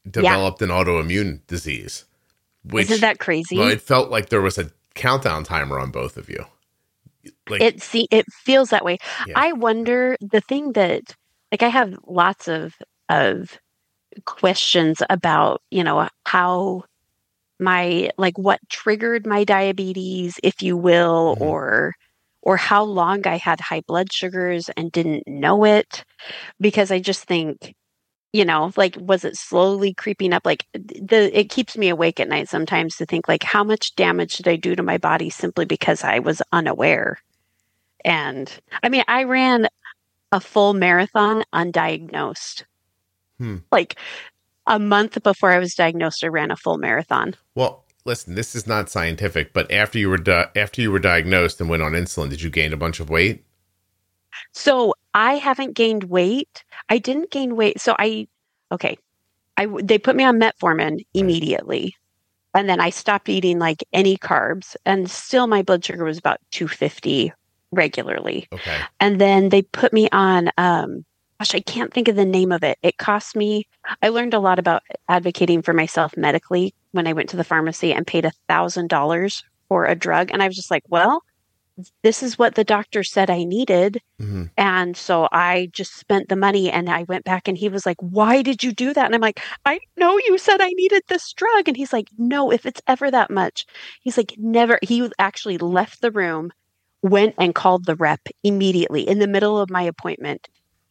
developed 0.10 0.62
an 0.62 0.70
autoimmune 0.70 1.42
disease. 1.48 2.06
Which 2.64 2.86
Isn't 2.90 3.02
that 3.02 3.20
crazy? 3.20 3.58
well, 3.58 3.70
it 3.70 3.82
felt 3.82 4.10
like 4.10 4.30
there 4.30 4.42
was 4.42 4.58
a 4.58 4.72
countdown 4.96 5.44
timer 5.44 5.80
on 5.80 5.92
both 5.92 6.18
of 6.18 6.30
you. 6.30 6.46
Like 7.50 7.62
it 7.62 7.82
see 7.82 8.08
it 8.12 8.26
feels 8.32 8.70
that 8.70 8.84
way. 8.86 8.98
Yeah. 9.26 9.34
I 9.36 9.54
wonder 9.54 10.18
the 10.22 10.42
thing 10.42 10.74
that 10.74 11.16
like 11.52 11.64
I 11.64 11.68
have 11.70 11.98
lots 12.06 12.48
of 12.48 12.76
of 13.10 13.58
questions 14.26 15.02
about, 15.10 15.62
you 15.72 15.84
know, 15.84 16.08
how 16.26 16.84
my 17.60 18.12
like 18.18 18.38
what 18.38 18.60
triggered 18.70 19.26
my 19.26 19.44
diabetes, 19.44 20.40
if 20.44 20.62
you 20.62 20.76
will, 20.78 21.36
Mhm. 21.38 21.42
or 21.42 21.94
or 22.48 22.56
how 22.56 22.82
long 22.82 23.28
I 23.28 23.36
had 23.36 23.60
high 23.60 23.82
blood 23.82 24.12
sugars 24.12 24.70
and 24.78 24.90
didn't 24.90 25.28
know 25.28 25.66
it 25.66 26.06
because 26.62 26.92
I 26.92 27.00
just 27.00 27.26
think 27.26 27.76
you 28.32 28.46
know 28.46 28.72
like 28.78 28.96
was 28.98 29.26
it 29.26 29.36
slowly 29.36 29.94
creeping 29.94 30.32
up? 30.32 30.46
Like 30.46 30.66
the 30.74 31.30
it 31.38 31.50
keeps 31.50 31.78
me 31.78 31.90
awake 31.90 32.22
at 32.22 32.30
night 32.30 32.48
sometimes 32.48 32.96
to 32.96 33.06
think 33.06 33.28
like 33.28 33.44
how 33.44 33.66
much 33.66 33.96
damage 33.98 34.38
did 34.38 34.48
I 34.48 34.56
do 34.56 34.76
to 34.76 34.82
my 34.82 34.98
body 34.98 35.30
simply 35.30 35.66
because 35.66 36.06
I 36.06 36.20
was 36.20 36.42
unaware? 36.54 37.20
And 38.06 38.50
I 38.82 38.88
mean 38.88 39.04
I 39.10 39.24
ran 39.24 39.68
a 40.32 40.40
full 40.40 40.74
marathon 40.74 41.44
undiagnosed. 41.54 42.64
Hmm. 43.40 43.58
like 43.72 44.00
a 44.66 44.80
month 44.80 45.22
before 45.22 45.52
I 45.52 45.60
was 45.60 45.76
diagnosed 45.76 46.24
I 46.24 46.28
ran 46.28 46.50
a 46.50 46.56
full 46.56 46.78
marathon. 46.80 47.36
Well, 47.54 47.84
listen, 48.08 48.36
this 48.36 48.56
is 48.56 48.66
not 48.66 48.90
scientific, 48.90 49.54
but 49.54 49.70
after 49.72 50.00
you 50.00 50.10
were 50.10 50.18
di- 50.18 50.50
after 50.56 50.82
you 50.82 50.92
were 50.92 51.00
diagnosed 51.00 51.62
and 51.62 51.70
went 51.70 51.84
on 51.84 51.92
insulin, 51.92 52.30
did 52.30 52.42
you 52.42 52.50
gain 52.50 52.74
a 52.74 52.78
bunch 52.78 53.00
of 53.00 53.10
weight? 53.10 53.44
So 54.54 54.96
I 55.14 55.34
haven't 55.36 55.76
gained 55.76 56.06
weight. 56.06 56.64
I 56.90 56.98
didn't 56.98 57.32
gain 57.32 57.56
weight. 57.56 57.80
So 57.80 57.96
I, 58.00 58.28
okay, 58.72 58.98
I 59.58 59.68
they 59.84 59.98
put 59.98 60.16
me 60.16 60.24
on 60.24 60.40
metformin 60.40 61.06
immediately, 61.14 61.96
and 62.56 62.70
then 62.70 62.80
I 62.80 62.90
stopped 62.90 63.30
eating 63.30 63.60
like 63.60 63.84
any 63.94 64.18
carbs, 64.18 64.76
and 64.86 65.12
still 65.12 65.48
my 65.48 65.62
blood 65.62 65.84
sugar 65.84 66.04
was 66.04 66.18
about 66.18 66.40
two 66.52 66.68
fifty 66.68 67.34
regularly. 67.72 68.48
Okay. 68.54 68.80
And 69.00 69.20
then 69.20 69.50
they 69.50 69.62
put 69.62 69.92
me 69.92 70.08
on, 70.12 70.50
um, 70.58 71.04
gosh, 71.40 71.56
I 71.56 71.60
can't 71.60 71.94
think 71.94 72.08
of 72.08 72.16
the 72.16 72.26
name 72.26 72.52
of 72.52 72.64
it. 72.64 72.78
It 72.82 72.98
cost 72.98 73.36
me. 73.36 73.68
I 74.02 74.10
learned 74.10 74.34
a 74.34 74.40
lot 74.40 74.60
about 74.60 74.84
advocating 75.10 75.62
for 75.62 75.74
myself 75.74 76.16
medically 76.18 76.74
when 76.92 77.08
I 77.08 77.14
went 77.14 77.30
to 77.30 77.38
the 77.38 77.44
pharmacy 77.44 77.94
and 77.94 78.08
paid 78.08 78.26
a 78.26 78.32
thousand 78.48 78.90
dollars 78.90 79.44
for 79.70 79.86
a 79.86 79.96
drug, 79.96 80.32
and 80.32 80.42
I 80.42 80.48
was 80.48 80.56
just 80.56 80.72
like, 80.72 80.84
well. 80.90 81.22
This 82.04 82.24
is 82.24 82.40
what 82.40 82.56
the 82.56 82.64
doctor 82.64 83.04
said 83.04 83.30
I 83.30 83.44
needed. 83.44 84.02
hmm 84.20 84.46
And 84.58 84.98
so 84.98 85.28
I 85.32 85.70
just 85.74 85.96
spent 85.96 86.28
the 86.28 86.36
money 86.36 86.72
and 86.72 86.90
I 86.90 87.04
went 87.04 87.24
back 87.24 87.48
and 87.48 87.56
he 87.58 87.70
was 87.70 87.86
like, 87.86 87.98
Why 88.00 88.42
did 88.42 88.64
you 88.64 88.72
do 88.72 88.94
that? 88.94 89.06
And 89.06 89.14
I'm 89.14 89.22
like, 89.22 89.42
I 89.66 89.80
know 89.96 90.18
you 90.18 90.38
said 90.40 90.60
I 90.60 90.70
needed 90.72 91.04
this 91.08 91.32
drug. 91.34 91.68
And 91.68 91.78
he's 91.78 91.94
like, 91.94 92.10
No, 92.18 92.52
if 92.52 92.66
it's 92.66 92.82
ever 92.88 93.12
that 93.12 93.30
much, 93.30 93.66
he's 94.02 94.18
like, 94.18 94.34
Never. 94.38 94.80
He 94.82 95.08
actually 95.20 95.60
left 95.60 96.02
the 96.02 96.12
room, 96.12 96.52
went 97.04 97.36
and 97.38 97.54
called 97.54 97.86
the 97.86 97.96
rep 97.96 98.22
immediately 98.44 99.08
in 99.08 99.20
the 99.20 99.28
middle 99.28 99.60
of 99.60 99.70
my 99.70 99.84
appointment. 99.84 100.48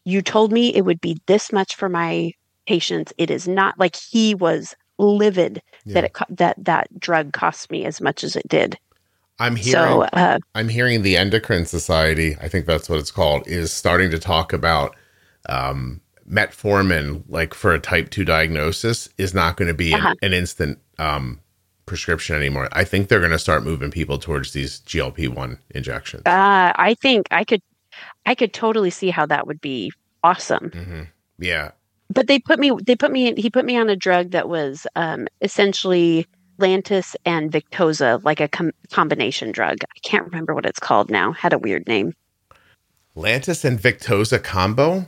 You 0.07 0.23
told 0.23 0.53
me 0.53 0.75
it 0.75 0.83
would 0.85 1.01
be 1.01 1.19
this 1.27 1.53
much 1.53 1.75
for 1.75 1.89
my 1.89 2.31
patients. 2.69 3.13
It 3.19 3.29
is 3.31 3.47
not 3.49 3.77
like 3.79 3.97
he 3.97 4.35
was 4.37 4.75
livid 4.99 5.61
Yeah. 5.85 5.95
that 5.95 6.05
it 6.05 6.13
co- 6.15 6.25
that 6.31 6.57
that 6.65 6.87
drug 6.99 7.33
cost 7.33 7.71
me 7.71 7.85
as 7.85 8.01
much 8.01 8.23
as 8.25 8.37
it 8.37 8.47
did. 8.49 8.79
I'm 9.41 9.57
hearing 9.57 9.75
So 9.91 10.03
uh, 10.13 10.39
I'm 10.55 10.69
hearing 10.69 11.03
the 11.03 11.17
Endocrine 11.17 11.67
Society, 11.67 12.37
I 12.41 12.49
think 12.49 12.67
that's 12.67 12.89
what 12.89 12.99
it's 13.01 13.11
called, 13.11 13.47
is 13.49 13.73
starting 13.73 14.11
to 14.13 14.19
talk 14.19 14.53
about 14.55 14.95
um, 15.49 16.01
metformin, 16.31 17.25
like 17.29 17.53
for 17.53 17.75
a 17.75 17.79
type 17.81 18.09
2 18.11 18.25
diagnosis, 18.25 19.09
is 19.19 19.35
not 19.35 19.57
going 19.57 19.69
to 19.69 19.75
be 19.75 19.93
an- 19.93 19.99
Uh-huh. 20.01 20.15
an, 20.23 20.33
instant 20.33 20.79
um, 20.99 21.41
prescription 21.85 22.35
anymore. 22.37 22.69
I 22.73 22.85
think 22.85 23.09
they're 23.09 23.21
going 23.21 23.33
to 23.33 23.39
start 23.39 23.65
moving 23.65 23.91
people 23.91 24.19
towards 24.19 24.53
these 24.53 24.81
GLP 24.81 25.29
1 25.29 25.59
injections. 25.71 26.23
uh, 26.27 26.73
I 26.75 26.95
think 27.03 27.27
I 27.31 27.45
could 27.45 27.61
I 28.25 28.35
could 28.35 28.53
totally 28.53 28.91
see 28.91 29.11
how 29.11 29.27
that 29.27 29.47
would 29.47 29.61
be 29.61 29.93
awesome. 30.23 30.71
hmm 30.71 31.03
Yeah. 31.39 31.73
but 32.13 32.27
they 32.27 32.39
put 32.39 32.59
me 32.59 32.73
they 32.85 32.97
put 32.97 33.11
me 33.13 33.35
he 33.37 33.51
put 33.51 33.65
me 33.65 33.77
on 33.77 33.89
a 33.89 33.97
drug 33.97 34.31
that 34.31 34.49
was 34.49 34.87
um, 34.97 35.27
essentially 35.41 36.27
Lantus 36.59 37.15
and 37.25 37.53
Victoza, 37.53 38.23
like 38.25 38.41
a 38.41 38.49
com- 38.49 38.73
combination 38.91 39.53
drug. 39.53 39.79
I 39.85 39.99
can't 40.03 40.25
remember 40.25 40.55
what 40.55 40.65
it's 40.67 40.79
called 40.81 41.11
now. 41.11 41.33
Had 41.33 41.53
a 41.53 41.59
weird 41.59 41.87
name. 41.87 42.15
Lantus 43.15 43.65
and 43.65 43.79
Victoza 43.79 44.43
combo? 44.43 45.07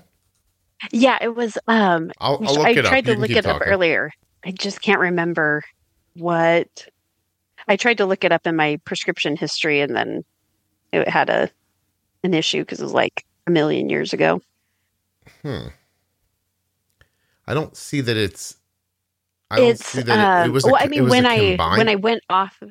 Yeah, 0.93 1.19
it 1.21 1.35
was. 1.35 1.59
Um, 1.67 2.13
I'll, 2.19 2.41
I'll 2.47 2.55
look 2.55 2.67
I 2.67 2.75
tried 2.75 3.07
to 3.07 3.17
look 3.17 3.31
it 3.31 3.47
up 3.47 3.63
earlier. 3.65 4.13
I 4.45 4.51
just 4.53 4.81
can't 4.81 5.01
remember 5.01 5.63
what. 6.15 6.87
I 7.67 7.77
tried 7.77 7.99
to 7.99 8.07
look 8.07 8.25
it 8.25 8.33
up 8.33 8.47
in 8.47 8.57
my 8.57 8.81
prescription 8.85 9.37
history, 9.37 9.81
and 9.81 9.95
then 9.95 10.25
it 10.93 11.09
had 11.09 11.29
a 11.29 11.51
an 12.25 12.35
issue 12.35 12.61
because 12.61 12.81
it 12.81 12.85
was 12.85 12.93
like 12.93 13.25
a 13.47 13.51
million 13.51 13.89
years 13.89 14.13
ago. 14.13 14.41
Hmm. 15.43 15.69
I 17.47 17.55
don't 17.55 17.77
see 17.77 18.01
that 18.01 18.17
it's. 18.17 18.57
I 19.51 19.57
don't 19.57 19.71
it's 19.71 19.85
see 19.87 20.03
that 20.03 20.19
it, 20.19 20.43
it 20.45 20.47
um, 20.49 20.53
was. 20.53 20.65
A, 20.65 20.69
well, 20.69 20.77
I 20.79 20.87
mean, 20.87 21.09
when 21.09 21.25
I 21.27 21.51
combined- 21.51 21.79
when 21.79 21.89
I 21.89 21.95
went 21.95 22.23
off, 22.29 22.63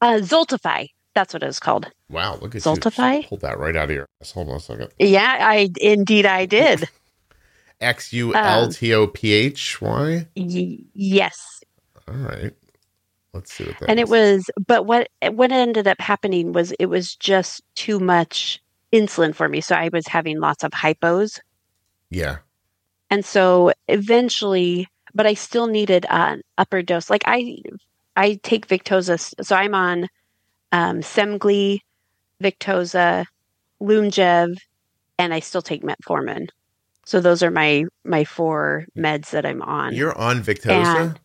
uh, 0.00 0.18
Xultophy. 0.20 0.90
That's 1.14 1.34
what 1.34 1.42
it 1.42 1.46
was 1.46 1.58
called. 1.58 1.90
wow, 2.08 2.38
look 2.40 2.54
at 2.54 2.62
Xultophy? 2.62 3.26
Pulled 3.28 3.40
that 3.40 3.58
right 3.58 3.74
out 3.74 3.90
of 3.90 3.96
your. 3.96 4.06
ass. 4.20 4.30
Hold 4.30 4.50
on 4.50 4.56
a 4.56 4.60
second. 4.60 4.90
Yeah, 5.00 5.36
I 5.40 5.68
indeed 5.80 6.26
I 6.26 6.46
did. 6.46 6.88
X 7.80 8.12
U 8.12 8.34
L 8.34 8.70
T 8.70 8.94
O 8.94 9.06
P 9.08 9.32
H. 9.32 9.80
Y- 9.80 10.26
yes, 10.94 11.60
All 12.06 12.14
right. 12.14 12.52
Let's 13.34 13.52
see 13.52 13.64
what 13.64 13.78
that 13.80 13.90
and 13.90 14.00
it 14.00 14.08
was. 14.08 14.50
But 14.66 14.86
what 14.86 15.08
what 15.32 15.52
ended 15.52 15.86
up 15.86 16.00
happening 16.00 16.52
was 16.52 16.72
it 16.72 16.86
was 16.86 17.14
just 17.14 17.62
too 17.74 18.00
much 18.00 18.60
insulin 18.92 19.34
for 19.34 19.48
me, 19.48 19.60
so 19.60 19.74
I 19.74 19.90
was 19.92 20.06
having 20.06 20.40
lots 20.40 20.64
of 20.64 20.70
hypos, 20.72 21.38
Yeah. 22.10 22.38
and 23.10 23.22
so 23.24 23.72
eventually, 23.86 24.88
but 25.14 25.26
I 25.26 25.34
still 25.34 25.66
needed 25.66 26.06
an 26.08 26.40
upper 26.56 26.80
dose. 26.82 27.10
Like 27.10 27.22
I, 27.26 27.62
I 28.16 28.40
take 28.42 28.66
Victoza, 28.66 29.18
so 29.44 29.54
I'm 29.56 29.74
on 29.74 30.08
um, 30.72 31.00
Semglee, 31.00 31.80
Victoza, 32.42 33.26
Lyumjev, 33.82 34.56
and 35.18 35.34
I 35.34 35.40
still 35.40 35.62
take 35.62 35.82
metformin. 35.82 36.48
So 37.04 37.20
those 37.20 37.42
are 37.42 37.50
my 37.50 37.84
my 38.04 38.24
four 38.24 38.86
meds 38.96 39.30
that 39.30 39.44
I'm 39.44 39.60
on. 39.62 39.94
You're 39.94 40.16
on 40.16 40.42
Victoza? 40.42 40.96
And- 41.10 41.20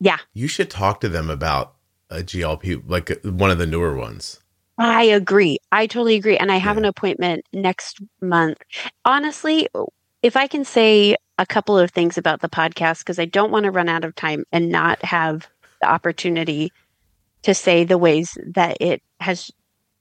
yeah. 0.00 0.18
You 0.34 0.48
should 0.48 0.70
talk 0.70 1.00
to 1.00 1.08
them 1.08 1.28
about 1.30 1.74
a 2.10 2.18
GLP, 2.22 2.82
like 2.88 3.20
one 3.24 3.50
of 3.50 3.58
the 3.58 3.66
newer 3.66 3.94
ones. 3.96 4.40
I 4.78 5.02
agree. 5.04 5.58
I 5.72 5.86
totally 5.86 6.14
agree. 6.16 6.36
And 6.38 6.52
I 6.52 6.56
have 6.56 6.76
Yeah. 6.76 6.80
an 6.80 6.84
appointment 6.86 7.44
next 7.52 7.98
month. 8.20 8.58
Honestly, 9.04 9.68
if 10.22 10.36
I 10.36 10.46
can 10.46 10.64
say 10.64 11.16
a 11.38 11.46
couple 11.46 11.76
of 11.78 11.90
things 11.90 12.16
about 12.16 12.40
the 12.40 12.48
podcast, 12.48 13.00
because 13.00 13.18
I 13.18 13.24
don't 13.24 13.50
want 13.50 13.64
to 13.64 13.70
run 13.70 13.88
out 13.88 14.04
of 14.04 14.14
time 14.14 14.44
and 14.52 14.68
not 14.70 15.04
have 15.04 15.46
the 15.80 15.88
opportunity 15.88 16.72
to 17.42 17.54
say 17.54 17.84
the 17.84 17.98
ways 17.98 18.36
that 18.54 18.76
it 18.80 19.02
has 19.20 19.50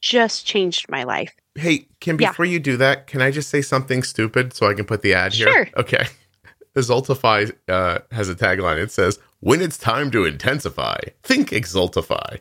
just 0.01 0.45
changed 0.45 0.89
my 0.89 1.03
life. 1.03 1.33
Hey, 1.55 1.88
Kim, 1.99 2.19
Yeah. 2.21 2.29
before 2.29 2.45
you 2.45 2.60
do 2.60 2.77
that, 2.77 3.07
can 3.07 3.21
I 3.21 3.31
just 3.31 3.49
say 3.49 3.62
something 3.63 4.03
stupid 4.03 4.53
so 4.53 4.67
I 4.69 4.73
can 4.75 4.86
put 4.86 5.01
the 5.01 5.13
ad 5.15 5.33
here? 5.33 5.51
Sure. 5.51 5.69
Okay. 5.77 6.05
Exultify 6.75 7.51
uh, 7.67 7.99
has 8.12 8.29
a 8.29 8.36
tagline. 8.36 8.77
It 8.77 8.91
says, 8.91 9.17
When 9.39 9.62
it's 9.62 9.78
time 9.78 10.10
to 10.12 10.26
intensify, 10.26 10.97
think 11.23 11.50
Exultify. 11.50 12.39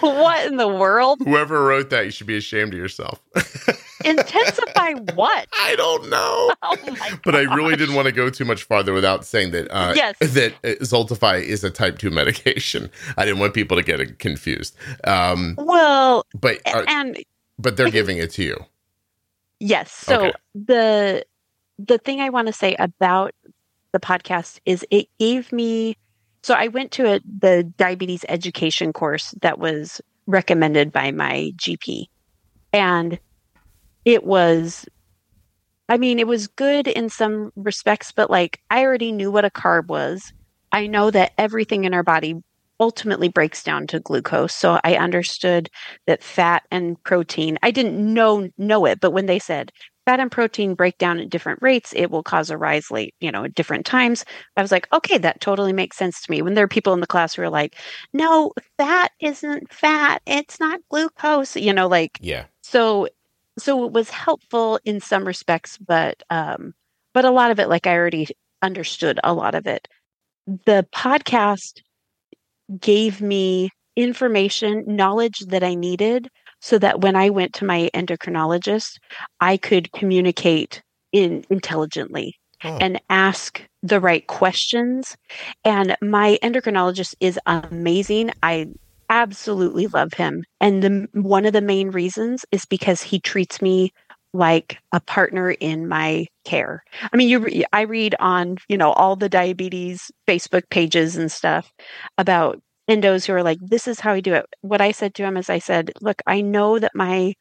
what 0.00 0.46
in 0.46 0.56
the 0.56 0.68
world? 0.68 1.20
Whoever 1.24 1.64
wrote 1.64 1.90
that, 1.90 2.04
you 2.04 2.10
should 2.10 2.26
be 2.26 2.36
ashamed 2.36 2.72
of 2.74 2.78
yourself. 2.78 3.20
Intensify 4.04 4.92
what? 5.14 5.48
I 5.60 5.74
don't 5.76 6.08
know. 6.10 6.52
Oh 6.62 6.76
But 7.24 7.34
I 7.34 7.40
really 7.54 7.76
didn't 7.76 7.94
want 7.94 8.06
to 8.06 8.12
go 8.12 8.30
too 8.30 8.44
much 8.44 8.62
farther 8.64 8.92
without 8.92 9.24
saying 9.26 9.50
that 9.52 9.68
uh, 9.70 9.92
Yes. 9.96 10.16
that 10.20 10.54
Xultophy 10.62 11.42
is 11.42 11.62
a 11.64 11.70
type 11.70 11.98
2 11.98 12.10
medication. 12.10 12.90
I 13.16 13.24
didn't 13.24 13.40
want 13.40 13.52
people 13.54 13.76
to 13.76 13.82
get 13.82 14.18
confused. 14.18 14.76
Um, 15.04 15.54
Well, 15.58 16.24
but 16.40 16.58
are, 16.72 16.84
and 16.88 17.18
but 17.58 17.76
they're 17.76 17.90
giving 17.90 18.16
it 18.18 18.30
to 18.32 18.42
you. 18.44 18.64
Yes. 19.60 19.90
So 19.92 20.20
Okay. 20.28 20.32
the 20.54 21.24
the 21.78 21.98
thing 21.98 22.20
I 22.20 22.30
want 22.30 22.46
to 22.46 22.52
say 22.52 22.76
about 22.78 23.32
the 23.94 24.00
podcast 24.00 24.58
is 24.66 24.84
it 24.90 25.06
gave 25.18 25.50
me 25.52 25.96
so 26.42 26.52
I 26.52 26.68
went 26.68 26.90
to 26.92 27.14
a 27.14 27.20
the 27.38 27.72
diabetes 27.78 28.26
education 28.28 28.92
course 28.92 29.34
that 29.40 29.58
was 29.58 30.02
recommended 30.26 30.92
by 30.92 31.10
my 31.10 31.52
GP. 31.56 32.06
And 32.74 33.18
it 34.04 34.24
was 34.24 34.84
I 35.88 35.96
mean, 35.96 36.18
it 36.18 36.26
was 36.26 36.48
good 36.48 36.88
in 36.88 37.08
some 37.08 37.52
respects, 37.56 38.10
but 38.12 38.30
like 38.30 38.60
I 38.68 38.82
already 38.82 39.12
knew 39.12 39.30
what 39.30 39.44
a 39.44 39.50
carb 39.50 39.86
was. 39.86 40.32
I 40.72 40.86
know 40.86 41.10
that 41.10 41.32
everything 41.38 41.84
in 41.84 41.94
our 41.94 42.02
body 42.02 42.34
ultimately 42.80 43.28
breaks 43.28 43.62
down 43.62 43.86
to 43.86 44.00
glucose. 44.00 44.54
So 44.54 44.80
I 44.82 44.96
understood 44.96 45.70
that 46.06 46.22
fat 46.22 46.64
and 46.70 47.02
protein, 47.04 47.58
I 47.62 47.70
didn't 47.70 47.96
know 47.96 48.48
know 48.58 48.86
it, 48.86 49.00
but 49.00 49.12
when 49.12 49.26
they 49.26 49.38
said 49.38 49.70
fat 50.06 50.20
and 50.20 50.30
protein 50.30 50.74
break 50.74 50.98
down 50.98 51.18
at 51.18 51.30
different 51.30 51.60
rates, 51.62 51.92
it 51.96 52.10
will 52.10 52.22
cause 52.22 52.50
a 52.50 52.58
rise 52.58 52.90
late, 52.90 53.14
you 53.20 53.32
know, 53.32 53.44
at 53.44 53.54
different 53.54 53.86
times. 53.86 54.24
I 54.56 54.62
was 54.62 54.72
like, 54.72 54.86
okay, 54.92 55.18
that 55.18 55.40
totally 55.40 55.72
makes 55.72 55.96
sense 55.96 56.20
to 56.22 56.30
me. 56.30 56.42
When 56.42 56.54
there 56.54 56.64
are 56.64 56.68
people 56.68 56.92
in 56.92 57.00
the 57.00 57.06
class 57.06 57.34
who 57.34 57.42
are 57.42 57.50
like, 57.50 57.76
no, 58.12 58.52
fat 58.78 59.10
isn't 59.20 59.72
fat, 59.72 60.22
it's 60.26 60.60
not 60.60 60.80
glucose, 60.90 61.56
you 61.56 61.72
know, 61.72 61.88
like 61.88 62.18
Yeah. 62.20 62.44
so 62.62 63.08
so 63.58 63.84
it 63.84 63.92
was 63.92 64.10
helpful 64.10 64.80
in 64.84 65.00
some 65.00 65.24
respects 65.26 65.78
but 65.78 66.22
um 66.30 66.74
but 67.12 67.24
a 67.24 67.30
lot 67.30 67.50
of 67.52 67.60
it 67.60 67.68
like 67.68 67.86
i 67.86 67.94
already 67.94 68.26
understood 68.62 69.20
a 69.22 69.32
lot 69.32 69.54
of 69.54 69.66
it 69.66 69.86
the 70.66 70.86
podcast 70.94 71.80
gave 72.80 73.20
me 73.20 73.70
information 73.96 74.84
knowledge 74.86 75.38
that 75.48 75.62
i 75.62 75.74
needed 75.74 76.28
so 76.64 76.78
that 76.78 77.00
when 77.00 77.14
i 77.16 77.28
went 77.28 77.52
to 77.52 77.64
my 77.64 77.90
endocrinologist 77.94 78.98
i 79.40 79.56
could 79.56 79.92
communicate 79.92 80.82
in 81.12 81.44
intelligently 81.50 82.34
Oh. 82.64 82.78
and 82.80 82.98
ask 83.10 83.62
the 83.82 84.00
right 84.00 84.26
questions. 84.26 85.16
And 85.66 85.96
my 86.00 86.38
endocrinologist 86.42 87.14
is 87.20 87.38
amazing. 87.44 88.30
I 88.42 88.68
absolutely 89.10 89.86
love 89.88 90.14
him. 90.14 90.44
And 90.60 90.82
the 90.82 91.06
one 91.12 91.44
of 91.44 91.52
the 91.52 91.60
main 91.60 91.90
reasons 91.90 92.46
is 92.52 92.64
because 92.64 93.02
he 93.02 93.20
treats 93.20 93.60
me 93.60 93.92
like 94.32 94.78
a 94.92 95.00
partner 95.00 95.50
in 95.50 95.86
my 95.88 96.26
care. 96.46 96.82
I 97.12 97.16
mean 97.18 97.28
you 97.28 97.40
re- 97.40 97.64
i 97.72 97.82
read 97.82 98.14
on 98.18 98.56
you 98.68 98.78
know 98.78 98.92
all 98.92 99.14
the 99.14 99.28
diabetes 99.28 100.10
facebook 100.26 100.62
pages 100.70 101.16
and 101.16 101.30
stuff 101.30 101.70
about 102.18 102.60
endos 102.88 103.26
who 103.26 103.32
are 103.32 103.42
like 103.42 103.58
this 103.60 103.88
is 103.88 104.00
how 104.00 104.12
i 104.12 104.20
do 104.20 104.34
it. 104.34 104.46
What 104.60 104.80
i 104.80 104.92
said 104.92 105.14
to 105.14 105.24
him 105.24 105.36
is 105.36 105.50
i 105.50 105.58
said 105.58 105.92
look 106.00 106.22
i 106.26 106.40
know 106.40 106.78
that 106.78 106.92
my 106.94 107.34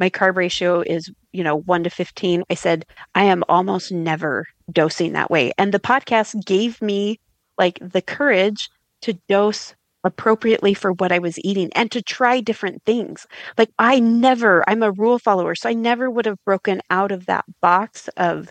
my 0.00 0.10
carb 0.10 0.36
ratio 0.36 0.80
is 0.82 1.10
you 1.32 1.44
know 1.44 1.56
1 1.56 1.84
to 1.84 1.90
15 1.90 2.44
i 2.50 2.54
said 2.54 2.84
i 3.14 3.24
am 3.24 3.44
almost 3.48 3.92
never 3.92 4.46
dosing 4.70 5.12
that 5.12 5.30
way. 5.30 5.52
And 5.58 5.72
the 5.72 5.80
podcast 5.80 6.44
gave 6.44 6.80
me 6.80 7.20
like 7.58 7.78
the 7.80 8.02
courage 8.02 8.70
to 9.02 9.18
dose 9.28 9.74
appropriately 10.02 10.74
for 10.74 10.92
what 10.92 11.12
I 11.12 11.18
was 11.18 11.38
eating 11.38 11.70
and 11.74 11.90
to 11.92 12.02
try 12.02 12.40
different 12.40 12.82
things. 12.84 13.26
Like 13.56 13.70
I 13.78 14.00
never, 14.00 14.68
I'm 14.68 14.82
a 14.82 14.92
rule 14.92 15.18
follower, 15.18 15.54
so 15.54 15.68
I 15.68 15.72
never 15.72 16.10
would 16.10 16.26
have 16.26 16.44
broken 16.44 16.82
out 16.90 17.10
of 17.10 17.26
that 17.26 17.44
box 17.62 18.08
of, 18.16 18.48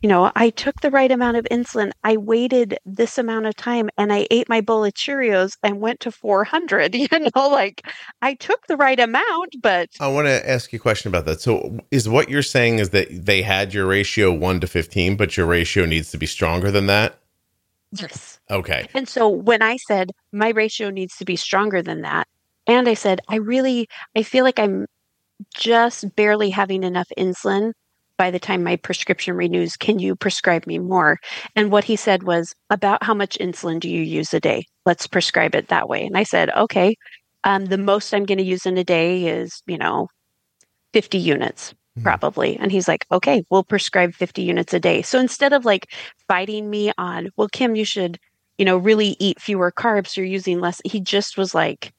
you 0.00 0.08
know, 0.08 0.32
I 0.34 0.50
took 0.50 0.80
the 0.80 0.90
right 0.90 1.10
amount 1.10 1.36
of 1.36 1.46
insulin. 1.50 1.90
I 2.04 2.16
waited 2.16 2.78
this 2.86 3.18
amount 3.18 3.46
of 3.46 3.54
time 3.54 3.90
and 3.98 4.12
I 4.12 4.26
ate 4.30 4.48
my 4.48 4.60
bowl 4.60 4.84
of 4.84 4.94
Cheerios 4.94 5.56
and 5.62 5.80
went 5.80 6.00
to 6.00 6.12
400. 6.12 6.94
You 7.00 7.30
know, 7.34 7.48
like 7.48 7.86
I 8.22 8.34
took 8.34 8.66
the 8.66 8.76
right 8.76 9.00
amount, 9.00 9.56
but 9.62 9.88
I 10.00 10.08
want 10.08 10.26
to 10.26 10.48
ask 10.48 10.72
you 10.72 10.78
a 10.78 10.80
question 10.80 11.08
about 11.08 11.24
that. 11.24 11.40
So, 11.40 11.80
is 11.90 12.08
what 12.08 12.28
you're 12.28 12.42
saying 12.42 12.78
is 12.78 12.90
that 12.90 13.08
they 13.10 13.42
had 13.42 13.74
your 13.74 13.86
ratio 13.86 14.32
1 14.32 14.60
to 14.60 14.66
15, 14.66 15.16
but 15.16 15.36
your 15.36 15.46
ratio 15.46 15.86
needs 15.86 16.10
to 16.10 16.18
be 16.18 16.26
stronger 16.26 16.70
than 16.70 16.86
that? 16.86 17.18
yes. 17.92 18.38
Okay. 18.50 18.88
And 18.94 19.08
so 19.08 19.28
when 19.28 19.62
I 19.62 19.76
said 19.76 20.10
my 20.32 20.50
ratio 20.50 20.90
needs 20.90 21.16
to 21.16 21.24
be 21.24 21.36
stronger 21.36 21.82
than 21.82 22.02
that, 22.02 22.26
and 22.66 22.88
I 22.88 22.94
said, 22.94 23.20
I 23.28 23.36
really, 23.36 23.88
I 24.16 24.22
feel 24.22 24.44
like 24.44 24.58
I'm 24.58 24.86
just 25.54 26.14
barely 26.16 26.50
having 26.50 26.84
enough 26.84 27.08
insulin 27.18 27.72
by 28.20 28.30
the 28.30 28.38
time 28.38 28.62
my 28.62 28.76
prescription 28.76 29.34
renews. 29.34 29.78
Can 29.78 29.98
you 29.98 30.14
prescribe 30.14 30.66
me 30.66 30.78
more? 30.78 31.18
And 31.56 31.72
what 31.72 31.84
he 31.84 31.96
said 31.96 32.24
was, 32.24 32.54
About 32.68 33.02
how 33.02 33.14
much 33.14 33.38
insulin 33.38 33.80
do 33.80 33.88
you 33.88 34.02
use 34.02 34.34
a 34.34 34.40
day? 34.40 34.66
Let's 34.84 35.06
prescribe 35.06 35.54
it 35.54 35.68
that 35.68 35.88
way. 35.88 36.04
And 36.04 36.18
I 36.18 36.24
said, 36.24 36.50
Okay, 36.50 36.96
um, 37.44 37.64
the 37.64 37.78
most 37.78 38.12
I'm 38.12 38.26
going 38.26 38.36
to 38.36 38.44
use 38.44 38.66
in 38.66 38.76
a 38.76 38.84
day 38.84 39.24
is, 39.24 39.62
you 39.66 39.78
know, 39.78 40.08
50 40.92 41.16
units 41.16 41.72
Mhm. 41.98 42.02
probably. 42.02 42.58
And 42.58 42.70
he's 42.70 42.88
like, 42.88 43.06
okay, 43.10 43.42
we'll 43.50 43.64
prescribe 43.64 44.12
50 44.14 44.42
units 44.42 44.74
a 44.74 44.80
day. 44.80 45.00
So 45.00 45.18
instead 45.18 45.54
of 45.54 45.64
like 45.64 45.86
fighting 46.28 46.68
me 46.68 46.92
on, 46.98 47.30
well, 47.38 47.48
Kim, 47.50 47.74
you 47.74 47.86
should, 47.86 48.18
you 48.58 48.66
know, 48.66 48.76
really 48.76 49.16
eat 49.18 49.40
fewer 49.40 49.72
carbs, 49.72 50.14
you're 50.14 50.26
using 50.26 50.60
less, 50.60 50.82
he 50.84 51.00
just 51.00 51.38
was 51.38 51.54
like, 51.54 51.92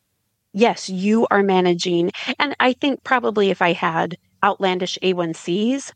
yes, 0.53 0.89
you 0.89 1.27
are 1.31 1.43
managing. 1.43 2.12
And 2.39 2.55
I 2.60 2.73
think 2.73 3.03
probably 3.03 3.49
if 3.49 3.62
I 3.62 3.73
had 3.73 4.17
outlandish 4.43 4.97
A1Cs 5.03 5.91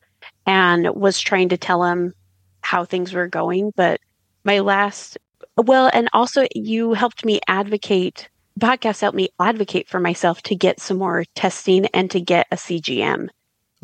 and 0.45 0.88
was 0.95 1.19
trying 1.19 1.49
to 1.49 1.58
tell 1.58 1.84
him 1.84 2.13
how 2.62 2.86
things 2.86 3.13
were 3.13 3.27
going, 3.27 3.71
but 3.75 3.99
my 4.43 4.60
last, 4.60 5.17
well, 5.58 5.89
and 5.93 6.10
also 6.13 6.45
you 6.53 6.93
helped 6.93 7.25
me 7.25 7.39
advocate. 7.47 8.29
Podcast 8.60 9.01
helped 9.01 9.17
me 9.17 9.29
advocate 9.39 9.88
for 9.88 9.99
myself 9.99 10.41
to 10.43 10.55
get 10.55 10.79
some 10.79 10.97
more 10.97 11.25
testing 11.36 11.86
and 11.88 12.10
to 12.12 12.21
get 12.21 12.47
a 12.51 12.55
CGM 12.55 13.27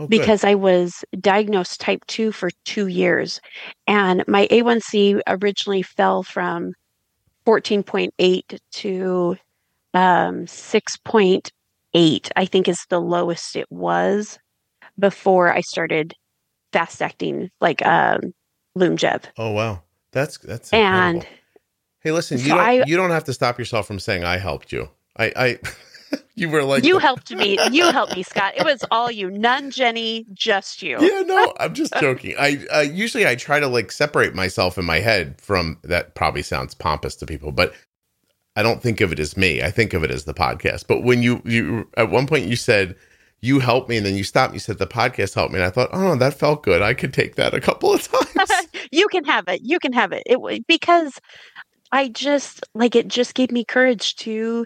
Oh, 0.02 0.08
because 0.08 0.44
I 0.44 0.56
was 0.56 1.04
diagnosed 1.20 1.82
type 1.82 2.06
2 2.08 2.32
for 2.32 2.50
two 2.66 2.88
years. 2.88 3.40
And 3.88 4.24
my 4.28 4.48
A1C 4.48 5.22
originally 5.28 5.84
fell 5.84 6.24
from 6.24 6.74
14.8 7.46 8.60
to 8.72 9.38
um, 9.94 10.46
6.8, 10.46 12.32
I 12.36 12.46
think 12.46 12.68
is 12.68 12.86
the 12.90 13.02
lowest 13.02 13.56
it 13.56 13.68
was 13.70 14.40
before 14.98 15.54
I 15.54 15.62
started 15.62 16.16
fast 16.74 17.02
acting, 17.02 17.50
like 17.60 17.86
um, 17.86 18.34
Lyumjev. 18.78 19.24
Oh 19.38 19.52
wow, 19.52 19.84
that's 20.12 20.38
that's 20.40 20.72
And 20.74 21.18
incredible. 21.18 21.38
hey, 22.00 22.12
listen, 22.12 22.40
you 22.40 22.48
don't 22.50 22.60
I- 22.60 22.84
you 22.86 22.98
don't 22.98 23.12
have 23.12 23.26
to 23.26 23.34
stop 23.34 23.60
yourself 23.60 23.88
from 23.88 24.00
saying 24.00 24.24
I 24.24 24.38
helped 24.38 24.72
you. 24.72 24.90
I 25.18 25.32
I 25.36 25.60
you 26.36 26.50
were 26.50 26.64
like 26.64 26.84
you 26.84 26.98
helped 27.00 27.32
me. 27.32 27.58
You 27.72 27.92
helped 27.92 28.16
me, 28.16 28.24
Scott. 28.24 28.54
It 28.58 28.64
was 28.66 28.84
all 28.92 29.12
you. 29.12 29.30
None 29.30 29.72
Jenny, 29.72 30.26
just 30.34 30.82
you. 30.82 30.98
Yeah, 31.00 31.22
no, 31.22 31.54
I'm 31.60 31.74
just 31.74 31.94
joking. 32.00 32.36
I 32.40 32.66
uh, 32.74 32.80
usually 32.82 33.28
I 33.28 33.36
try 33.36 33.60
to 33.60 33.68
like 33.68 33.92
separate 33.92 34.34
myself 34.36 34.78
in 34.78 34.86
my 34.86 35.00
head 35.00 35.40
from 35.42 35.78
that. 35.84 36.16
Probably 36.16 36.42
sounds 36.42 36.74
pompous 36.74 37.16
to 37.18 37.26
people, 37.26 37.52
but 37.52 37.74
I 38.56 38.64
don't 38.64 38.82
think 38.82 39.00
of 39.02 39.12
it 39.14 39.20
as 39.20 39.38
me. 39.38 39.62
I 39.62 39.72
think 39.72 39.94
of 39.94 40.04
it 40.04 40.12
as 40.12 40.26
the 40.26 40.34
podcast. 40.34 40.86
But 40.88 41.04
when 41.04 41.22
you 41.24 41.42
you 41.46 41.88
at 41.98 42.10
one 42.10 42.28
point 42.28 42.48
you 42.48 42.56
said 42.56 42.96
you 43.42 43.60
helped 43.60 43.90
me, 43.90 43.98
and 43.98 44.06
then 44.06 44.16
you 44.16 44.24
stopped. 44.24 44.50
and 44.52 44.56
You 44.56 44.60
said 44.60 44.78
the 44.78 44.88
podcast 44.88 45.36
helped 45.36 45.52
me, 45.54 45.60
and 45.60 45.66
I 45.66 45.72
thought, 45.72 45.90
oh, 45.92 46.16
that 46.16 46.36
felt 46.36 46.64
good. 46.64 46.82
I 46.82 46.94
could 46.94 47.14
take 47.14 47.36
that 47.36 47.54
a 47.54 47.62
couple 47.62 47.94
of 47.94 48.08
times. 48.08 48.52
you 48.92 49.08
can 49.08 49.24
have 49.26 49.48
it. 49.48 49.62
You 49.64 49.80
can 49.80 49.94
have 49.94 50.12
it. 50.12 50.24
It 50.26 50.68
because 50.68 51.20
I 51.92 52.08
just 52.08 52.64
like 52.74 52.96
it 52.96 53.08
just 53.08 53.34
gave 53.34 53.52
me 53.52 53.66
courage 53.66 54.16
to 54.18 54.66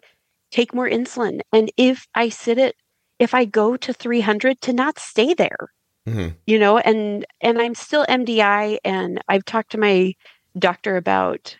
take 0.51 0.73
more 0.73 0.89
insulin. 0.89 1.39
And 1.51 1.71
if 1.77 2.07
I 2.13 2.29
sit 2.29 2.57
it, 2.57 2.75
if 3.17 3.33
I 3.33 3.45
go 3.45 3.77
to 3.77 3.93
300, 3.93 4.61
to 4.61 4.73
not 4.73 4.99
stay 4.99 5.33
there. 5.33 5.69
Mhm. 6.07 6.35
You 6.45 6.59
know, 6.59 6.77
and 6.77 7.25
and 7.41 7.59
I'm 7.59 7.75
still 7.75 8.05
MDI 8.07 8.77
and 8.83 9.21
I've 9.27 9.45
talked 9.45 9.71
to 9.71 9.79
my 9.79 10.13
doctor 10.57 10.97
about 10.97 11.57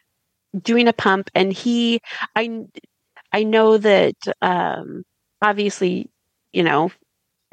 doing 0.61 0.87
a 0.87 0.93
pump 0.93 1.29
and 1.33 1.51
he 1.51 1.99
I 2.35 2.61
I 3.31 3.43
know 3.43 3.77
that 3.77 4.15
um 4.41 5.03
obviously, 5.41 6.09
you 6.53 6.63
know, 6.63 6.91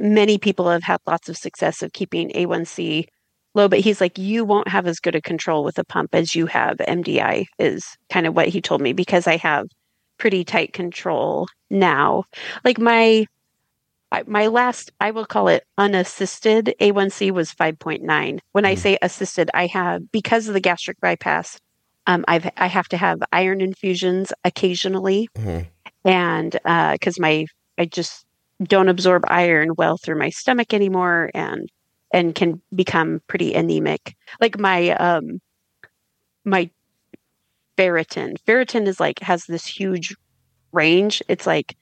many 0.02 0.36
people 0.36 0.68
have 0.68 0.82
had 0.82 0.98
lots 1.06 1.28
of 1.28 1.36
success 1.38 1.82
of 1.82 1.92
keeping 1.92 2.30
A1C 2.34 3.06
low, 3.54 3.68
but 3.68 3.80
he's 3.80 4.00
like, 4.00 4.18
you 4.18 4.44
won't 4.44 4.68
have 4.68 4.86
as 4.86 4.98
good 5.00 5.14
a 5.14 5.20
control 5.22 5.62
with 5.64 5.78
a 5.78 5.84
pump 5.84 6.14
as 6.14 6.34
you 6.34 6.46
have. 6.46 6.76
MDI 6.78 7.46
is 7.58 7.84
kind 8.10 8.26
of 8.26 8.34
what 8.34 8.48
he 8.48 8.60
told 8.60 8.80
me 8.82 8.92
because 8.92 9.26
I 9.26 9.36
have 9.36 9.66
pretty 10.18 10.44
tight 10.44 10.72
control 10.72 11.48
now. 11.70 12.24
Like 12.64 12.78
my 12.78 13.26
my 14.26 14.48
last, 14.48 14.90
I 15.00 15.10
will 15.10 15.24
call 15.24 15.48
it 15.48 15.64
unassisted 15.78 16.74
A1C 16.80 17.30
was 17.30 17.52
5.9. 17.54 18.40
When 18.52 18.66
I 18.66 18.74
Mm. 18.74 18.78
say 18.78 18.98
assisted, 19.00 19.50
I 19.54 19.66
have 19.68 20.12
because 20.12 20.48
of 20.48 20.54
the 20.54 20.60
gastric 20.60 21.00
bypass. 21.00 21.58
Um, 22.06 22.24
I've 22.28 22.50
I 22.56 22.66
have 22.66 22.88
to 22.88 22.96
have 22.98 23.20
iron 23.32 23.60
infusions 23.62 24.32
occasionally, 24.44 25.28
Mhm. 25.38 25.66
and 26.04 26.52
because 26.92 27.18
my 27.18 27.46
I 27.78 27.86
just 27.86 28.26
don't 28.68 28.88
absorb 28.88 29.24
iron 29.28 29.70
well 29.76 29.96
through 29.96 30.18
my 30.18 30.30
stomach 30.30 30.74
anymore, 30.74 31.30
and 31.34 31.68
and 32.12 32.34
can 32.34 32.60
become 32.74 33.20
pretty 33.26 33.54
anemic. 33.54 34.14
Like 34.40 34.58
my 34.58 34.90
um 34.90 35.40
my 36.44 36.70
ferritin, 37.78 38.36
ferritin 38.46 38.86
is 38.86 39.00
like 39.00 39.20
has 39.20 39.44
this 39.44 39.66
huge 39.66 40.14
range. 40.72 41.22
It's 41.28 41.46
like 41.46 41.76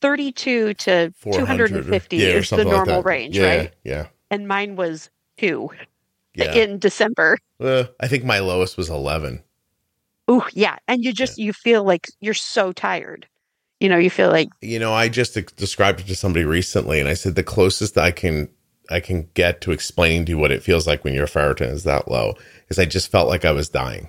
32 0.00 0.74
to 0.74 1.12
250 1.22 2.16
yeah, 2.16 2.24
is 2.26 2.34
the 2.34 2.44
something 2.44 2.68
like 2.68 2.76
normal 2.76 3.02
range, 3.02 3.36
yeah, 3.36 3.56
right? 3.56 3.74
Yeah. 3.84 4.06
And 4.30 4.46
mine 4.46 4.76
was 4.76 5.10
two 5.38 5.70
Yeah. 6.34 6.54
in 6.54 6.78
December. 6.78 7.38
Uh, 7.60 7.84
I 8.00 8.08
think 8.08 8.24
my 8.24 8.38
lowest 8.40 8.76
was 8.76 8.90
11. 8.90 9.42
Ooh, 10.30 10.42
yeah. 10.52 10.76
And 10.88 11.04
you 11.04 11.12
just 11.12 11.38
you 11.38 11.52
feel 11.52 11.84
like 11.84 12.08
you're 12.20 12.34
so 12.34 12.72
tired. 12.72 13.26
You 13.80 13.88
know, 13.88 13.98
you 13.98 14.10
feel 14.10 14.30
like 14.30 14.48
You 14.60 14.78
know, 14.78 14.92
I 14.92 15.08
just 15.08 15.34
described 15.56 16.00
it 16.00 16.06
to 16.06 16.16
somebody 16.16 16.44
recently, 16.44 16.98
and 16.98 17.08
I 17.08 17.14
said 17.14 17.34
the 17.34 17.42
closest 17.42 17.98
I 17.98 18.10
can 18.10 18.48
I 18.88 19.00
can 19.00 19.28
get 19.34 19.60
to 19.62 19.72
explaining 19.72 20.26
to 20.26 20.30
you 20.30 20.38
what 20.38 20.52
it 20.52 20.62
feels 20.62 20.86
like 20.86 21.04
when 21.04 21.14
your 21.14 21.26
ferritin 21.26 21.72
is 21.72 21.84
that 21.84 22.08
low 22.08 22.34
is 22.68 22.78
I 22.78 22.84
just 22.84 23.10
felt 23.10 23.28
like 23.28 23.44
I 23.44 23.52
was 23.52 23.68
dying. 23.68 24.08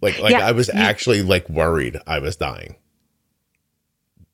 Like 0.00 0.18
like 0.20 0.32
Yeah, 0.32 0.46
I 0.46 0.52
was 0.52 0.68
actually 0.70 1.22
like 1.22 1.48
worried 1.48 1.98
I 2.06 2.18
was 2.18 2.36
dying. 2.36 2.76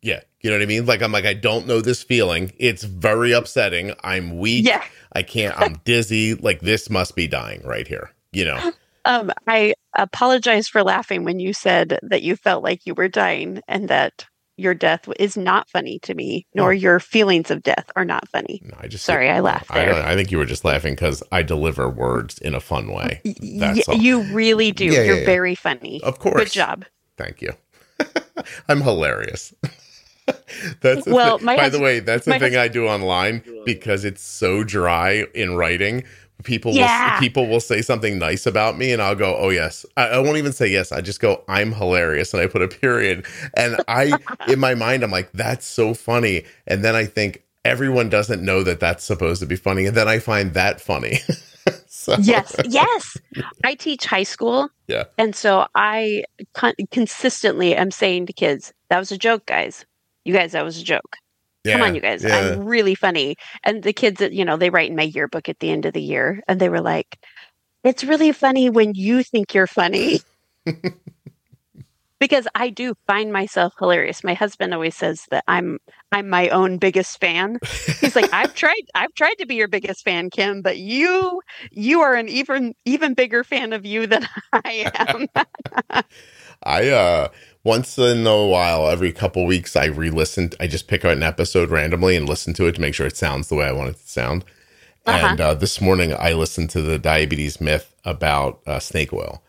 Yeah, 0.03 0.21
you 0.41 0.51
know 0.51 0.57
what 0.57 0.63
I 0.63 0.67
mean? 0.67 0.87
Like 0.87 1.03
I'm 1.03 1.13
like 1.13 1.27
I 1.27 1.35
don't 1.35 1.67
know 1.67 1.81
this 1.81 2.03
feeling. 2.03 2.53
It's 2.59 2.85
very 2.85 3.33
upsetting. 3.33 3.95
I'm 4.03 4.39
weak. 4.39 4.67
yeah. 4.67 4.85
I 5.13 5.23
can't. 5.23 5.59
I'm 5.59 5.81
dizzy. 5.85 6.35
Like 6.35 6.61
this 6.61 6.91
must 6.91 7.17
be 7.17 7.27
dying 7.27 7.63
right 7.65 7.89
here. 7.89 8.11
You 8.33 8.45
know. 8.45 8.73
Um, 9.09 9.33
I 9.47 9.75
apologize 9.97 10.69
for 10.69 10.83
laughing 10.85 11.25
when 11.25 11.41
you 11.41 11.53
said 11.55 11.99
that 12.03 12.23
you 12.23 12.37
felt 12.37 12.63
like 12.63 12.85
you 12.85 12.95
were 12.95 13.09
dying 13.09 13.63
and 13.67 13.89
that 13.89 14.27
your 14.59 14.75
death 14.75 15.09
is 15.19 15.37
not 15.37 15.71
funny 15.71 15.99
to 16.01 16.15
me, 16.15 16.47
nor 16.53 16.75
your 16.75 17.01
feelings 17.01 17.51
of 17.51 17.63
death 17.63 17.91
are 17.97 18.05
not 18.05 18.29
funny. 18.29 18.61
No, 18.65 18.77
I 18.79 18.89
just 18.89 19.05
Sorry, 19.05 19.31
I 19.31 19.41
laughed 19.41 19.71
I, 19.71 20.13
I 20.13 20.15
think 20.15 20.31
you 20.31 20.37
were 20.37 20.45
just 20.45 20.65
laughing 20.65 20.95
because 20.95 21.23
I 21.33 21.43
deliver 21.43 21.89
words 21.89 22.39
in 22.39 22.55
a 22.55 22.61
fun 22.61 22.93
way. 22.93 23.23
That's 23.41 23.89
all. 23.89 23.97
you 23.97 24.23
really 24.35 24.73
do. 24.73 24.85
Yeah, 24.85 24.91
yeah, 24.91 25.03
You're 25.05 25.19
yeah. 25.21 25.27
very 25.27 25.55
funny. 25.55 26.03
Of 26.03 26.19
course. 26.19 26.43
Good 26.45 26.53
job. 26.53 26.85
Thank 27.17 27.41
you. 27.41 27.53
I'm 28.69 28.83
hilarious. 28.83 29.55
that's 30.81 31.07
Well, 31.07 31.39
by 31.39 31.57
hus- 31.57 31.73
the 31.73 31.81
way, 31.81 32.01
that's 32.01 32.27
the 32.27 32.39
thing 32.39 32.57
I 32.57 32.69
do 32.69 32.87
online 32.87 33.43
because 33.65 34.05
it's 34.05 34.23
so 34.23 34.65
dry 34.65 35.25
in 35.35 35.57
writing. 35.57 36.05
People 36.45 36.73
Yeah. 36.73 37.15
will 37.15 37.21
people 37.21 37.47
will 37.49 37.61
say 37.61 37.83
something 37.83 38.19
nice 38.19 38.47
about 38.47 38.79
me, 38.79 38.93
and 38.93 39.03
I'll 39.03 39.17
go, 39.17 39.37
"Oh 39.37 39.49
yes." 39.51 39.85
I, 39.97 40.09
I 40.09 40.19
won't 40.21 40.37
even 40.39 40.53
say 40.53 40.69
yes. 40.69 40.93
I 40.93 41.01
just 41.01 41.21
go, 41.21 41.43
"I'm 41.49 41.73
hilarious," 41.73 42.33
and 42.33 42.43
I 42.43 42.47
put 42.47 42.63
a 42.63 42.69
period. 42.69 43.27
And 43.55 43.77
I, 43.89 44.13
in 44.49 44.59
my 44.61 44.75
mind, 44.75 45.03
I'm 45.03 45.11
like, 45.11 45.31
"That's 45.33 45.67
so 45.67 45.95
funny," 45.95 46.45
and 46.67 46.85
then 46.85 46.95
I 46.95 47.07
think 47.07 47.43
everyone 47.65 48.09
doesn't 48.09 48.43
know 48.43 48.63
that 48.63 48.79
that's 48.81 49.05
supposed 49.05 49.41
to 49.41 49.47
be 49.47 49.57
funny, 49.57 49.87
and 49.87 49.97
then 49.97 50.07
I 50.09 50.21
find 50.21 50.55
that 50.55 50.81
funny. 50.81 51.19
so, 51.87 52.17
Yes, 52.21 52.55
yes. 52.65 53.17
I 53.65 53.75
teach 53.75 54.07
high 54.07 54.23
school. 54.23 54.69
Yeah. 54.87 55.05
And 55.19 55.35
so 55.35 55.67
I 55.75 56.25
con- 56.55 56.75
consistently 56.93 57.75
am 57.75 57.91
saying 57.91 58.27
to 58.27 58.33
kids, 58.33 58.73
that 58.91 58.99
was 58.99 59.11
a 59.13 59.19
joke, 59.19 59.45
guys. 59.47 59.85
You 60.25 60.33
guys, 60.33 60.53
that 60.53 60.65
was 60.65 60.79
a 60.79 60.85
joke. 60.85 61.17
Come 61.73 61.83
on, 61.83 61.95
you 61.95 62.01
guys. 62.01 62.25
yeah. 62.25 62.37
I'm 62.37 62.65
really 62.65 62.95
funny. 62.95 63.37
And 63.65 63.83
the 63.83 63.93
kids 63.93 64.21
you 64.21 64.45
know, 64.45 64.57
they 64.57 64.71
write 64.71 64.91
in 64.91 64.97
my 64.97 65.03
yearbook 65.03 65.49
at 65.49 65.59
the 65.61 65.71
end 65.71 65.87
of 65.87 65.93
the 65.93 66.03
year 66.03 66.43
and 66.49 66.61
they 66.61 66.69
were 66.69 66.81
like, 66.81 67.19
it's 67.85 68.05
really 68.05 68.33
funny 68.33 68.71
when 68.71 68.95
you 68.95 69.23
think 69.23 69.55
you're 69.55 69.67
funny. 69.67 70.21
because 72.19 72.49
I 72.55 72.71
do 72.71 72.95
find 73.07 73.33
myself 73.33 73.75
hilarious. 73.79 74.25
My 74.25 74.35
husband 74.35 74.75
always 74.75 74.97
says 74.97 75.27
that 75.31 75.45
I'm 75.47 75.79
I'm 76.11 76.29
my 76.29 76.49
own 76.49 76.79
biggest 76.79 77.21
fan. 77.21 77.59
He's 78.01 78.17
like, 78.17 78.33
I've 78.33 78.55
tried 78.55 78.83
I've 78.95 79.15
tried 79.15 79.35
to 79.35 79.47
be 79.47 79.55
your 79.55 79.69
biggest 79.69 80.05
fan, 80.05 80.31
Kim, 80.31 80.63
but 80.63 80.79
you 80.79 81.41
you 81.71 82.01
are 82.01 82.15
an 82.15 82.29
even 82.29 82.75
even 82.85 83.15
bigger 83.15 83.45
fan 83.45 83.73
of 83.73 83.87
you 83.87 84.07
than 84.07 84.27
I 84.53 84.91
am. 84.95 86.03
I 86.63 86.89
uh 86.89 87.29
once 87.65 87.99
in 87.99 88.27
a 88.27 88.47
while, 88.47 88.89
every 88.89 89.13
couple 89.13 89.45
weeks, 89.47 89.77
I 89.77 89.87
re-listen. 89.87 90.51
I 90.61 90.67
just 90.67 90.89
pick 90.89 91.05
out 91.05 91.13
an 91.17 91.23
episode 91.23 91.71
randomly 91.71 92.17
and 92.17 92.29
listen 92.29 92.55
to 92.55 92.67
it 92.67 92.77
to 92.77 92.81
make 92.81 92.95
sure 92.95 93.07
it 93.07 93.17
sounds 93.17 93.49
the 93.49 93.57
way 93.57 93.67
I 93.67 93.73
want 93.73 93.91
it 93.91 93.97
to 93.99 94.09
sound. 94.09 94.45
Uh-huh. 95.07 95.27
And 95.29 95.41
uh, 95.41 95.55
this 95.55 95.81
morning, 95.81 96.15
I 96.19 96.33
listened 96.33 96.71
to 96.71 96.83
the 96.83 96.99
diabetes 96.99 97.61
myth 97.61 97.95
about 98.05 98.61
uh, 98.67 98.79
snake 98.79 99.13
oil, 99.13 99.43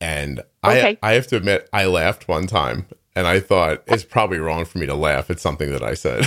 and 0.00 0.40
Okay. 0.64 0.98
I 1.02 1.10
I 1.10 1.12
have 1.14 1.26
to 1.28 1.36
admit, 1.36 1.68
I 1.72 1.86
laughed 1.86 2.28
one 2.28 2.46
time, 2.46 2.86
and 3.14 3.26
I 3.26 3.40
thought 3.40 3.82
it's 3.86 4.04
probably 4.04 4.38
wrong 4.38 4.64
for 4.64 4.78
me 4.78 4.86
to 4.86 4.94
laugh. 4.94 5.30
at 5.30 5.40
something 5.40 5.70
that 5.70 5.82
I 5.82 5.94
said, 5.94 6.26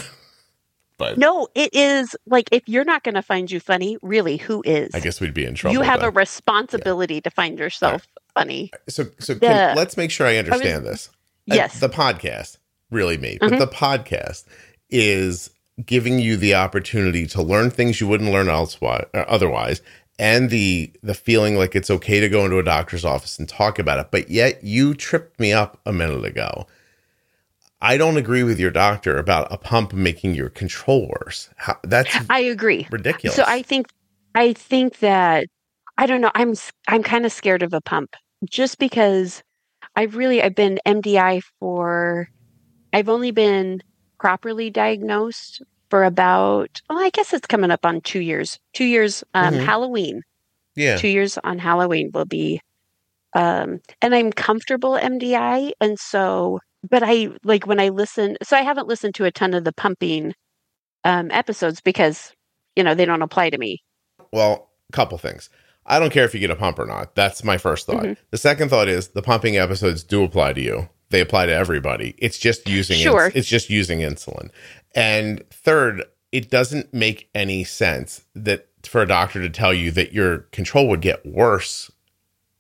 but 0.98 1.18
no, 1.18 1.48
it 1.56 1.70
is 1.74 2.16
like 2.26 2.50
if 2.52 2.64
you're 2.68 2.86
not 2.86 3.04
gonna 3.04 3.22
find 3.22 3.52
you 3.52 3.60
funny, 3.60 3.98
really, 4.02 4.38
who 4.38 4.64
is? 4.66 4.90
I 4.96 5.00
guess 5.02 5.20
we'd 5.22 5.34
be 5.34 5.46
in 5.46 5.56
trouble. 5.56 5.74
you 5.76 5.82
have 5.82 6.02
a 6.04 6.10
responsibility 6.10 7.22
to 7.22 7.30
find 7.30 7.60
yourself 7.60 8.08
funny. 8.34 8.72
so 8.88 9.06
so 9.20 9.34
the- 9.36 9.74
let's 9.76 9.98
make 9.98 10.10
sure 10.10 10.26
I 10.26 10.38
understand 10.38 10.86
this. 10.86 11.10
Uh, 11.52 11.56
Yes. 11.56 11.80
the 11.80 11.90
podcast, 11.90 12.58
really 12.92 13.18
me, 13.18 13.38
Mhm. 13.42 13.50
but 13.50 13.60
the 13.60 13.68
podcast 13.68 14.46
is 14.90 15.50
giving 15.86 16.20
you 16.20 16.36
the 16.38 16.54
opportunity 16.56 17.26
to 17.28 17.42
learn 17.42 17.70
things 17.70 18.02
you 18.02 18.08
wouldn't 18.08 18.32
learn 18.32 18.50
elsewise, 18.50 19.06
or 19.14 19.30
otherwise, 19.30 19.82
and 20.18 20.50
the 20.50 20.92
the 21.02 21.14
feeling 21.14 21.56
like 21.56 21.76
it's 21.76 21.90
okay 21.90 22.20
to 22.20 22.28
go 22.28 22.44
into 22.46 22.58
a 22.60 22.64
doctor's 22.64 23.06
office 23.06 23.40
and 23.40 23.48
talk 23.48 23.80
about 23.80 24.00
it. 24.00 24.08
But 24.12 24.30
yet, 24.30 24.64
you 24.64 24.94
tripped 24.94 25.40
me 25.40 25.54
up 25.54 25.80
a 25.86 25.94
minute 25.94 26.26
ago. 26.26 26.68
I 27.82 27.96
don't 27.96 28.18
agree 28.18 28.44
with 28.44 28.60
your 28.60 28.72
doctor 28.72 29.18
about 29.18 29.48
a 29.54 29.58
pump 29.58 29.94
making 29.94 30.36
your 30.36 30.50
control 30.50 31.08
worse. 31.22 31.50
How, 31.56 31.78
that's 31.84 32.14
I 32.30 32.40
agree. 32.42 32.88
ridiculous. 32.92 33.36
So 33.38 33.44
I 33.48 33.62
think 33.62 33.88
I 34.36 34.52
think 34.54 35.00
that 35.00 35.46
I 35.98 36.06
don't 36.06 36.20
know. 36.22 36.32
I'm 36.36 36.56
I'm 36.90 37.04
kind 37.04 37.26
of 37.26 37.32
scared 37.32 37.64
of 37.64 37.74
a 37.74 37.80
pump 37.82 38.16
just 38.50 38.80
because 38.80 39.44
I've 39.96 40.16
really 40.16 40.42
I've 40.42 40.56
been 40.56 40.80
MDI 40.86 41.42
for 41.60 42.28
I've 42.94 43.10
only 43.10 43.32
been 43.32 43.82
properly 44.20 44.70
diagnosed 44.70 45.62
for 45.90 46.04
about 46.04 46.70
well 46.90 47.00
I 47.00 47.10
guess 47.10 47.34
it's 47.34 47.48
coming 47.48 47.72
up 47.72 47.86
on 47.86 48.02
2 48.02 48.20
years. 48.20 48.60
2 48.74 48.86
years 48.86 49.24
um 49.34 49.56
Mhm. 49.56 49.66
Halloween. 49.66 50.22
yeah, 50.76 50.98
2 50.98 51.08
years 51.08 51.38
on 51.44 51.60
Halloween 51.60 52.12
will 52.14 52.26
be 52.26 52.62
um 53.34 53.80
and 54.02 54.16
I'm 54.16 54.32
comfortable 54.32 54.94
MDI 54.98 55.72
and 55.82 56.00
so 56.00 56.60
but 56.90 57.04
I 57.04 57.30
like 57.44 57.68
when 57.68 57.80
I 57.80 57.90
listen 57.90 58.38
so 58.44 58.56
I 58.58 58.62
haven't 58.62 58.88
listened 58.88 59.16
to 59.16 59.26
a 59.26 59.32
ton 59.32 59.54
of 59.54 59.64
the 59.64 59.74
pumping 59.74 60.34
um 61.04 61.30
episodes 61.32 61.82
because 61.82 62.32
you 62.76 62.84
know 62.84 62.96
they 62.96 63.06
don't 63.06 63.22
apply 63.22 63.50
to 63.50 63.58
me. 63.58 63.82
Well, 64.32 64.70
a 64.92 64.94
couple 64.96 65.18
things. 65.18 65.50
I 65.90 66.00
don't 66.00 66.12
care 66.14 66.24
if 66.26 66.34
you 66.34 66.40
get 66.40 66.52
a 66.52 66.56
pump 66.56 66.80
or 66.80 66.86
not. 66.86 67.16
That's 67.16 67.44
my 67.44 67.58
first 67.58 67.86
thought. 67.88 68.04
Mhm. 68.04 68.18
The 68.32 68.38
second 68.38 68.70
thought 68.70 68.88
is 68.88 69.10
the 69.10 69.22
pumping 69.22 69.58
episodes 69.58 70.04
do 70.04 70.24
apply 70.24 70.54
to 70.54 70.62
you. 70.62 70.90
They 71.10 71.20
apply 71.22 71.48
to 71.48 71.54
everybody. 71.54 72.14
It's 72.20 72.38
just 72.38 72.68
using 72.70 72.96
ins- 72.98 73.04
Sure. 73.04 73.32
it's 73.34 73.48
just 73.48 73.70
using 73.70 74.00
insulin. 74.00 74.50
And 74.94 75.44
third, 75.50 76.04
it 76.32 76.52
doesn't 76.52 76.94
make 76.94 77.30
any 77.34 77.64
sense 77.64 78.22
that 78.36 78.68
for 78.84 79.02
a 79.02 79.08
doctor 79.08 79.42
to 79.42 79.50
tell 79.50 79.74
you 79.74 79.90
that 79.92 80.14
your 80.14 80.40
control 80.52 80.88
would 80.88 81.02
get 81.02 81.26
worse 81.26 81.90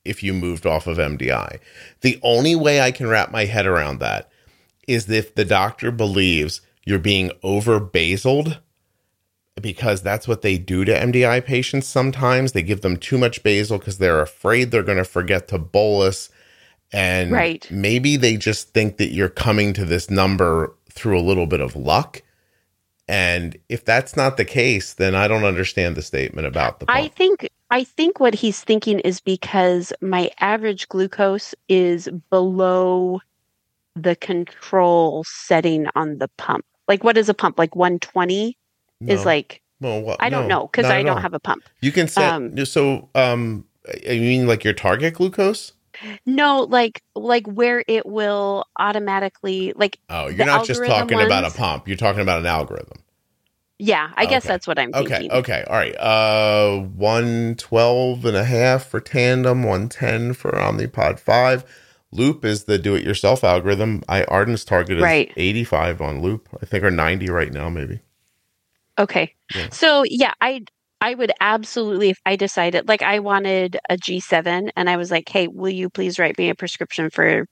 if 0.03 0.23
you 0.23 0.33
moved 0.33 0.65
off 0.65 0.87
of 0.87 0.97
MDI. 0.97 1.59
The 2.01 2.19
only 2.23 2.55
way 2.55 2.81
I 2.81 2.91
can 2.91 3.07
wrap 3.07 3.31
my 3.31 3.45
head 3.45 3.67
around 3.67 3.99
that 3.99 4.29
is 4.87 5.07
if 5.09 5.35
the 5.35 5.45
doctor 5.45 5.91
believes 5.91 6.61
you're 6.85 6.97
being 6.97 7.31
over 7.43 7.79
basaled 7.79 8.57
because 9.59 10.01
that's 10.01 10.27
what 10.27 10.41
they 10.41 10.57
do 10.57 10.85
to 10.85 10.93
MDI 10.93 11.43
patients 11.45 11.87
sometimes. 11.87 12.51
They 12.51 12.63
give 12.63 12.81
them 12.81 12.97
too 12.97 13.17
much 13.17 13.43
basal 13.43 13.77
because 13.77 13.97
they're 13.97 14.21
afraid 14.21 14.71
they're 14.71 14.83
going 14.83 14.97
to 14.97 15.03
forget 15.03 15.47
to 15.49 15.57
bolus. 15.57 16.29
And 16.91 17.31
Right. 17.31 17.67
maybe 17.69 18.17
they 18.17 18.37
just 18.37 18.73
think 18.73 18.97
that 18.97 19.13
you're 19.13 19.29
coming 19.29 19.73
to 19.73 19.85
this 19.85 20.09
number 20.09 20.73
through 20.89 21.19
a 21.19 21.21
little 21.21 21.45
bit 21.45 21.61
of 21.61 21.75
luck. 21.75 22.21
And 23.07 23.57
if 23.69 23.83
that's 23.85 24.15
not 24.15 24.37
the 24.37 24.45
case, 24.45 24.93
then 24.93 25.15
I 25.15 25.27
don't 25.27 25.43
understand 25.43 25.95
the 25.95 26.01
statement 26.01 26.45
about 26.45 26.79
the 26.79 26.85
pump. 26.85 26.97
I 26.97 27.07
think 27.07 27.49
I 27.71 27.83
think 27.83 28.19
what 28.19 28.33
he's 28.33 28.63
thinking 28.63 28.99
is 28.99 29.19
because 29.19 29.93
my 30.01 30.31
average 30.39 30.87
glucose 30.89 31.53
is 31.67 32.09
below 32.29 33.19
the 33.95 34.15
control 34.15 35.23
setting 35.25 35.87
on 35.95 36.17
the 36.17 36.27
pump. 36.37 36.65
Like 36.87 37.03
what 37.03 37.17
is 37.17 37.29
a 37.29 37.33
pump? 37.33 37.57
Like 37.57 37.75
120 37.75 38.57
is 39.07 39.25
like 39.25 39.61
well, 39.81 40.01
what? 40.01 40.21
I 40.21 40.29
don't 40.29 40.47
No, 40.47 40.59
know 40.61 40.67
because 40.67 40.85
I 40.85 41.03
don't 41.03 41.15
all. 41.17 41.21
have 41.21 41.33
a 41.33 41.39
pump. 41.39 41.63
You 41.81 41.91
can 41.91 42.07
set 42.07 42.33
um, 42.33 42.65
so 42.65 43.09
um 43.15 43.65
you 44.03 44.19
mean 44.21 44.47
like 44.47 44.63
your 44.63 44.73
target 44.73 45.15
glucose? 45.15 45.73
No, 46.25 46.61
like 46.61 47.01
like 47.15 47.45
where 47.47 47.83
it 47.87 48.05
will 48.05 48.65
automatically 48.77 49.73
like 49.75 49.99
Oh, 50.09 50.27
you're 50.27 50.45
not 50.45 50.65
just 50.65 50.83
talking 50.85 51.19
about 51.21 51.45
a 51.45 51.51
pump. 51.51 51.87
You're 51.87 51.97
talking 51.97 52.21
about 52.21 52.39
an 52.39 52.45
algorithm. 52.45 52.99
yeah, 53.79 54.11
I 54.15 54.25
guess 54.25 54.43
Okay. 54.43 54.53
that's 54.53 54.67
what 54.67 54.77
I'm 54.79 54.93
Okay, 54.93 55.09
thinking. 55.09 55.31
okay. 55.31 55.63
All 55.67 55.75
right. 55.75 55.95
Uh 55.97 56.79
112 56.79 58.25
and 58.25 58.37
a 58.37 58.43
half 58.43 58.85
for 58.85 58.99
tandem, 58.99 59.63
110 59.63 60.33
for 60.33 60.51
Omnipod 60.51 61.19
5. 61.19 61.63
Loop 62.11 62.43
is 62.43 62.63
the 62.63 62.77
do 62.77 62.95
it 62.95 63.03
yourself 63.03 63.43
algorithm. 63.43 64.03
I 64.09 64.23
Arden's 64.25 64.65
target 64.65 64.97
is 64.97 65.03
Right. 65.03 65.31
85 65.37 66.01
on 66.01 66.21
Loop. 66.21 66.49
I 66.61 66.65
think 66.65 66.83
or 66.83 66.91
90 66.91 67.29
right 67.29 67.53
now 67.53 67.69
maybe. 67.69 67.99
Okay. 68.99 69.33
Yeah. 69.55 69.69
So 69.71 70.03
yeah, 70.07 70.33
I 70.41 70.61
I 71.01 71.15
would 71.15 71.31
absolutely 71.41 72.09
if 72.09 72.19
I 72.25 72.35
decided 72.35 72.87
like 72.89 73.01
I 73.01 73.19
wanted 73.19 73.79
a 73.89 73.97
G7 73.97 74.71
and 74.75 74.89
I 74.89 74.97
was 74.97 75.11
like, 75.11 75.29
"Hey, 75.29 75.47
will 75.47 75.69
you 75.71 75.89
please 75.89 76.19
write 76.19 76.37
me 76.37 76.49
a 76.49 76.55
prescription 76.55 77.09
for 77.11 77.45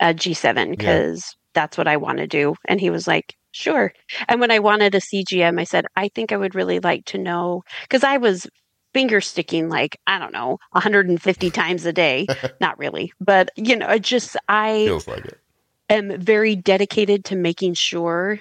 a 0.00 0.14
G7 0.14 0.70
because 0.72 1.24
that's 1.54 1.78
what 1.78 1.88
I 1.88 1.96
want 1.98 2.18
to 2.18 2.26
do." 2.28 2.54
And 2.68 2.80
he 2.80 2.90
was 2.90 3.06
like, 3.08 3.34
"Sure." 3.52 3.92
And 4.28 4.40
when 4.40 4.50
I 4.52 4.60
wanted 4.60 4.94
a 4.94 5.00
CGM, 5.00 5.58
I 5.60 5.64
said, 5.64 5.86
"I 5.96 6.08
think 6.14 6.32
I 6.32 6.36
would 6.38 6.54
really 6.56 6.80
like 6.80 7.04
to 7.06 7.18
know 7.18 7.62
cuz 7.90 8.04
I 8.04 8.18
was 8.18 8.46
finger 8.94 9.20
sticking 9.20 9.68
like, 9.68 9.98
I 10.06 10.18
don't 10.18 10.32
know, 10.32 10.58
150 10.72 11.50
times 11.52 11.86
a 11.86 11.92
day. 11.92 12.28
Not 12.60 12.78
really, 12.78 13.12
but 13.20 13.50
you 13.56 13.76
know, 13.76 13.88
it 13.90 14.02
just 14.02 14.36
I 14.48 14.72
Feels 14.86 15.08
like 15.08 15.26
it. 15.26 15.40
am 15.88 16.18
very 16.20 16.56
dedicated 16.56 17.24
to 17.26 17.36
making 17.36 17.74
sure 17.74 18.40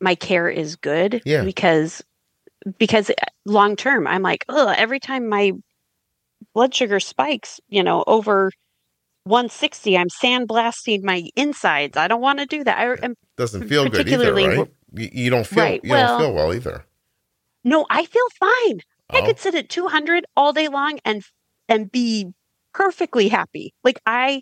my 0.00 0.14
care 0.14 0.48
is 0.48 0.76
good 0.76 1.22
Yeah. 1.24 1.42
because 1.44 2.02
because 2.78 3.10
uh, 3.10 3.14
long 3.46 3.76
term 3.76 4.06
i'm 4.06 4.22
like 4.22 4.44
Ugh, 4.48 4.74
every 4.76 5.00
time 5.00 5.28
my 5.28 5.52
blood 6.54 6.74
sugar 6.74 7.00
spikes 7.00 7.60
you 7.68 7.82
know 7.82 8.04
over 8.06 8.50
160 9.24 9.96
i'm 9.96 10.08
sandblasting 10.08 11.02
my 11.02 11.28
insides 11.36 11.96
i 11.96 12.08
don't 12.08 12.20
want 12.20 12.38
to 12.38 12.46
do 12.46 12.64
that 12.64 12.78
i 12.78 13.04
am 13.04 13.14
Doesn't 13.36 13.68
feel 13.68 13.88
good 13.88 14.08
either, 14.08 14.34
right? 14.34 14.68
You, 14.94 15.08
you 15.12 15.30
don't 15.30 15.46
feel 15.46 15.64
Right, 15.64 15.80
you 15.84 15.90
well- 15.90 16.18
don't 16.18 16.26
feel 16.26 16.34
well 16.34 16.54
either. 16.54 16.84
no 17.64 17.86
i 17.90 18.04
feel 18.04 18.26
fine 18.38 18.80
i 19.10 19.20
Oh. 19.20 19.26
could 19.26 19.38
sit 19.38 19.54
at 19.54 19.68
200 19.68 20.24
all 20.36 20.52
day 20.52 20.68
long 20.68 20.98
and 21.04 21.22
and 21.68 21.90
be 21.90 22.32
perfectly 22.72 23.28
happy 23.28 23.74
like 23.84 24.00
i 24.06 24.40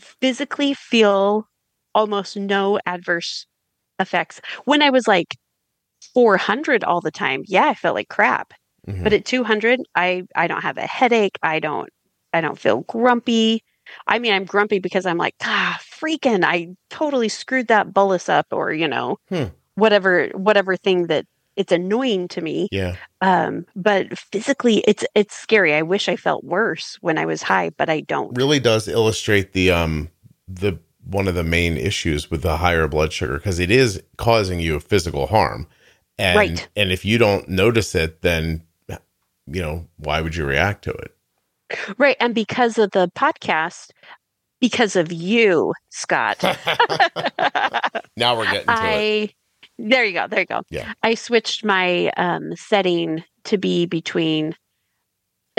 physically 0.00 0.74
feel 0.74 1.46
almost 1.94 2.36
no 2.36 2.78
adverse 2.86 3.46
effects. 3.98 4.40
When 4.64 4.82
i 4.82 4.90
was 4.90 5.06
like 5.06 5.36
400 6.14 6.84
all 6.84 7.00
the 7.00 7.10
time 7.10 7.42
yeah 7.46 7.66
i 7.68 7.74
felt 7.74 7.94
like 7.94 8.08
crap. 8.08 8.52
Mhm. 8.88 9.04
but 9.04 9.12
at 9.12 9.24
200 9.24 9.80
i 9.94 10.24
i 10.34 10.46
don't 10.46 10.62
have 10.62 10.76
a 10.78 10.86
headache. 10.86 11.38
I 11.42 11.60
don't 11.60 11.88
i 12.32 12.40
don't 12.40 12.58
feel 12.58 12.80
grumpy. 12.82 13.62
I 14.06 14.18
mean 14.18 14.32
i'm 14.32 14.44
grumpy 14.44 14.78
because 14.80 15.06
i'm 15.06 15.18
like 15.18 15.34
ah 15.42 15.78
freaking 16.00 16.44
i 16.44 16.68
totally 16.90 17.28
screwed 17.28 17.68
that 17.68 17.92
bolus 17.94 18.28
up 18.28 18.46
or 18.50 18.72
you 18.72 18.88
know 18.88 19.18
Hmm. 19.28 19.44
whatever 19.76 20.28
whatever 20.34 20.76
thing 20.76 21.06
that 21.06 21.26
it's 21.54 21.70
annoying 21.70 22.28
to 22.28 22.40
me. 22.40 22.68
Yeah. 22.72 22.96
um 23.20 23.66
but 23.76 24.18
physically 24.18 24.78
it's 24.86 25.04
it's 25.14 25.36
scary. 25.36 25.74
I 25.74 25.82
wish 25.82 26.08
i 26.08 26.16
felt 26.16 26.42
worse 26.44 26.96
when 27.00 27.18
i 27.18 27.26
was 27.26 27.42
high 27.42 27.70
but 27.76 27.88
i 27.88 28.00
don't. 28.00 28.36
Really 28.36 28.58
does 28.58 28.88
illustrate 28.88 29.52
the 29.52 29.70
um 29.70 30.08
the 30.48 30.78
one 31.04 31.28
of 31.28 31.34
the 31.34 31.44
main 31.44 31.76
issues 31.76 32.30
with 32.30 32.42
the 32.42 32.56
higher 32.58 32.86
blood 32.88 33.12
sugar 33.12 33.34
because 33.38 33.58
it 33.58 33.70
is 33.70 34.02
causing 34.18 34.60
you 34.60 34.78
physical 34.80 35.26
harm 35.26 35.66
and 36.18 36.36
Right. 36.36 36.68
and 36.76 36.92
if 36.92 37.04
you 37.04 37.18
don't 37.18 37.48
notice 37.48 37.94
it 37.94 38.22
then 38.22 38.62
you 39.46 39.60
know 39.60 39.88
why 39.96 40.20
would 40.20 40.36
you 40.36 40.44
react 40.44 40.84
to 40.84 40.90
it 40.92 41.16
right 41.98 42.16
and 42.20 42.34
because 42.34 42.78
of 42.78 42.90
the 42.92 43.10
podcast 43.16 43.90
because 44.60 44.94
of 44.96 45.12
you 45.12 45.72
scott 45.90 46.40
now 48.16 48.36
we're 48.36 48.44
getting 48.44 48.66
to 48.66 48.74
it 49.24 49.34
there 49.78 50.04
you 50.04 50.12
go, 50.12 50.28
there 50.28 50.40
you 50.40 50.46
go. 50.46 50.62
Yeah. 50.70 50.92
I 51.02 51.14
switched 51.14 51.64
my 51.64 52.12
um 52.16 52.54
setting 52.56 53.24
to 53.44 53.58
be 53.58 53.86
between 53.86 54.54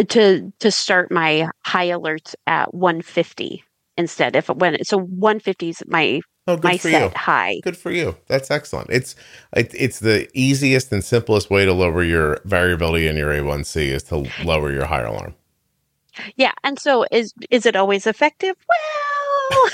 to 0.08 0.54
to 0.60 0.72
start 0.72 1.12
my 1.12 1.50
high 1.66 1.88
alerts 1.88 2.36
at 2.48 2.74
150 2.74 3.64
instead. 3.98 4.36
If 4.36 4.50
it 4.50 4.58
went 4.58 4.86
so 4.88 5.00
150 5.00 5.70
is 5.70 5.84
my 5.88 6.22
oh 6.48 6.60
my 6.64 6.78
set 6.78 7.02
you 7.02 7.12
high. 7.16 7.60
good 7.64 7.78
for 7.78 7.90
you 7.92 8.18
that's 8.28 8.52
excellent 8.52 8.90
it's 8.90 9.16
it, 9.56 9.72
it's 9.74 10.00
the 10.00 10.28
easiest 10.34 10.92
and 10.92 11.02
simplest 11.02 11.50
way 11.50 11.64
to 11.64 11.72
lower 11.72 12.04
your 12.04 12.42
variability 12.44 13.08
in 13.08 13.16
your 13.16 13.30
a1c 13.32 13.78
is 13.82 14.04
to 14.04 14.28
lower 14.44 14.70
your 14.72 14.86
higher 14.86 15.06
alarm 15.06 15.34
Yeah, 16.36 16.52
and 16.64 16.80
so 16.80 17.06
is 17.12 17.34
is 17.50 17.66
it 17.66 17.76
always 17.76 18.08
effective? 18.08 18.56
Well, 18.70 19.70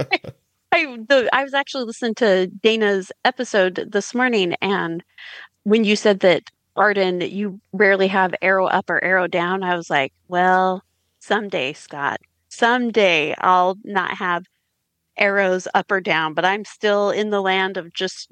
I 0.72 0.96
the 1.08 1.28
I 1.32 1.42
was 1.42 1.54
actually 1.54 1.84
listening 1.84 2.14
to 2.16 2.46
Dana's 2.48 3.12
episode 3.24 3.88
this 3.90 4.14
morning, 4.14 4.54
and 4.60 5.02
when 5.64 5.84
you 5.84 5.96
said 5.96 6.20
that 6.20 6.50
Arden, 6.76 7.20
you 7.22 7.60
rarely 7.72 8.08
have 8.08 8.34
arrow 8.42 8.66
up 8.66 8.90
or 8.90 9.02
arrow 9.02 9.26
down, 9.26 9.62
I 9.62 9.76
was 9.76 9.88
like, 9.90 10.12
well, 10.28 10.82
someday, 11.18 11.72
Scott, 11.72 12.20
someday 12.56 13.34
I'll 13.38 13.76
not 13.84 14.12
have 14.12 14.44
arrows 15.16 15.68
up 15.74 15.90
or 15.90 16.00
down, 16.00 16.34
but 16.34 16.44
I'm 16.44 16.64
still 16.64 17.10
in 17.10 17.30
the 17.30 17.40
land 17.40 17.76
of 17.76 17.92
just, 17.92 18.30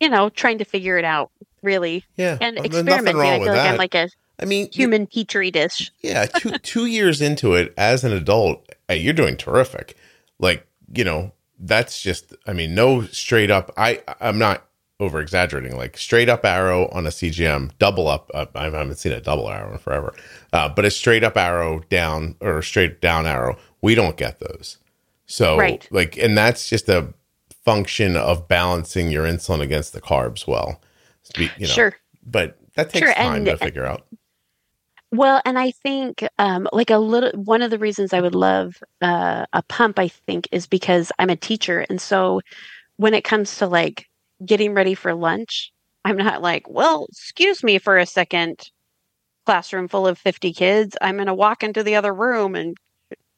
you 0.00 0.08
know, 0.08 0.28
trying 0.28 0.58
to 0.58 0.64
figure 0.64 0.98
it 0.98 1.04
out, 1.04 1.30
really, 1.62 2.04
yeah 2.16 2.38
and 2.40 2.56
well, 2.56 2.66
experimenting. 2.66 3.20
I 3.20 3.38
feel 3.38 3.46
like 3.46 3.54
that 3.54 3.72
I'm 3.72 3.78
like 3.78 3.94
a 3.94 4.08
i 4.38 4.44
mean 4.44 4.70
human 4.72 5.06
petri 5.06 5.50
dish. 5.50 5.90
Yeah, 6.02 6.26
two 6.26 6.50
two 6.62 6.86
years 6.86 7.20
into 7.20 7.54
it 7.54 7.72
as 7.76 8.04
an 8.04 8.12
adult, 8.12 8.68
hey, 8.88 8.98
you're 8.98 9.14
doing 9.14 9.36
terrific. 9.36 9.96
Like 10.38 10.66
you 10.94 11.04
know, 11.04 11.32
that's 11.58 12.02
just. 12.02 12.34
I 12.46 12.52
mean, 12.52 12.74
no 12.74 13.02
straight 13.06 13.50
up. 13.50 13.72
I 13.76 14.02
I'm 14.20 14.38
not 14.38 14.66
over 15.02 15.20
exaggerating. 15.20 15.76
Like 15.76 15.96
straight 15.98 16.28
up 16.28 16.44
arrow 16.44 16.88
on 16.92 17.06
a 17.06 17.10
CGM, 17.10 17.72
double 17.78 18.08
up. 18.08 18.30
Uh, 18.32 18.46
I 18.54 18.64
haven't 18.64 18.96
seen 18.98 19.12
a 19.12 19.20
double 19.20 19.50
arrow 19.50 19.72
in 19.72 19.78
forever. 19.78 20.14
Uh, 20.52 20.68
but 20.68 20.84
a 20.84 20.90
straight 20.90 21.24
up 21.24 21.36
arrow 21.36 21.80
down 21.90 22.36
or 22.40 22.62
straight 22.62 23.00
down 23.00 23.26
arrow, 23.26 23.58
we 23.82 23.94
don't 23.94 24.16
get 24.16 24.38
those. 24.38 24.78
So 25.26 25.56
Right. 25.58 25.86
like, 25.90 26.16
and 26.16 26.36
that's 26.38 26.68
just 26.68 26.88
a 26.88 27.12
function 27.64 28.16
of 28.16 28.48
balancing 28.48 29.10
your 29.10 29.24
insulin 29.24 29.60
against 29.60 29.92
the 29.92 30.00
carbs 30.00 30.46
well. 30.46 30.80
You 31.36 31.48
know, 31.60 31.66
Sure. 31.66 31.96
but 32.24 32.58
that 32.76 32.90
takes 32.90 33.06
Sure, 33.06 33.14
time 33.14 33.36
and- 33.36 33.46
to 33.46 33.56
figure 33.56 33.84
out. 33.86 34.06
Well, 35.14 35.42
and 35.44 35.58
I 35.58 35.72
think 35.72 36.26
um, 36.38 36.66
like 36.72 36.88
a 36.90 36.96
little 36.96 37.30
one 37.42 37.60
of 37.60 37.70
the 37.70 37.78
reasons 37.78 38.14
I 38.14 38.20
would 38.22 38.34
love 38.34 38.82
uh, 39.02 39.44
a 39.52 39.62
pump, 39.64 39.98
I 39.98 40.08
think, 40.08 40.48
is 40.52 40.66
because 40.66 41.12
I'm 41.18 41.28
a 41.28 41.36
teacher, 41.36 41.84
and 41.90 42.00
so 42.00 42.40
when 42.96 43.12
it 43.12 43.22
comes 43.22 43.58
to 43.58 43.66
like 43.66 44.08
getting 44.44 44.74
ready 44.74 44.94
for 44.94 45.14
lunch, 45.14 45.72
I'm 46.04 46.16
not 46.16 46.42
like, 46.42 46.68
well, 46.68 47.06
excuse 47.10 47.62
me 47.62 47.78
for 47.78 47.98
a 47.98 48.06
second, 48.06 48.70
classroom 49.46 49.88
full 49.88 50.06
of 50.06 50.18
50 50.18 50.52
kids. 50.52 50.96
I'm 51.00 51.16
going 51.16 51.26
to 51.26 51.34
walk 51.34 51.62
into 51.62 51.82
the 51.82 51.96
other 51.96 52.12
room 52.12 52.54
and 52.54 52.76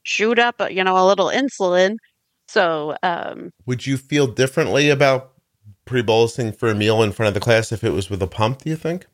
shoot 0.03 0.39
up, 0.39 0.61
uh, 0.61 0.67
you 0.67 0.85
know, 0.85 0.97
a 0.97 1.07
little 1.07 1.27
insulin. 1.27 1.97
So, 2.49 2.97
um, 3.03 3.51
Would 3.67 3.87
you 3.87 3.97
feel 3.97 4.27
differently 4.27 4.91
about 4.91 5.33
pre-bolusing 5.85 6.57
for 6.57 6.69
a 6.69 6.75
meal 6.75 7.03
in 7.03 7.13
front 7.13 7.29
of 7.29 7.35
the 7.35 7.41
class 7.41 7.73
if 7.73 7.85
it 7.85 7.91
was 7.91 8.11
with 8.11 8.23
a 8.23 8.27
pump? 8.27 8.63
Do 8.63 8.71
you 8.71 8.77
think? 8.77 9.07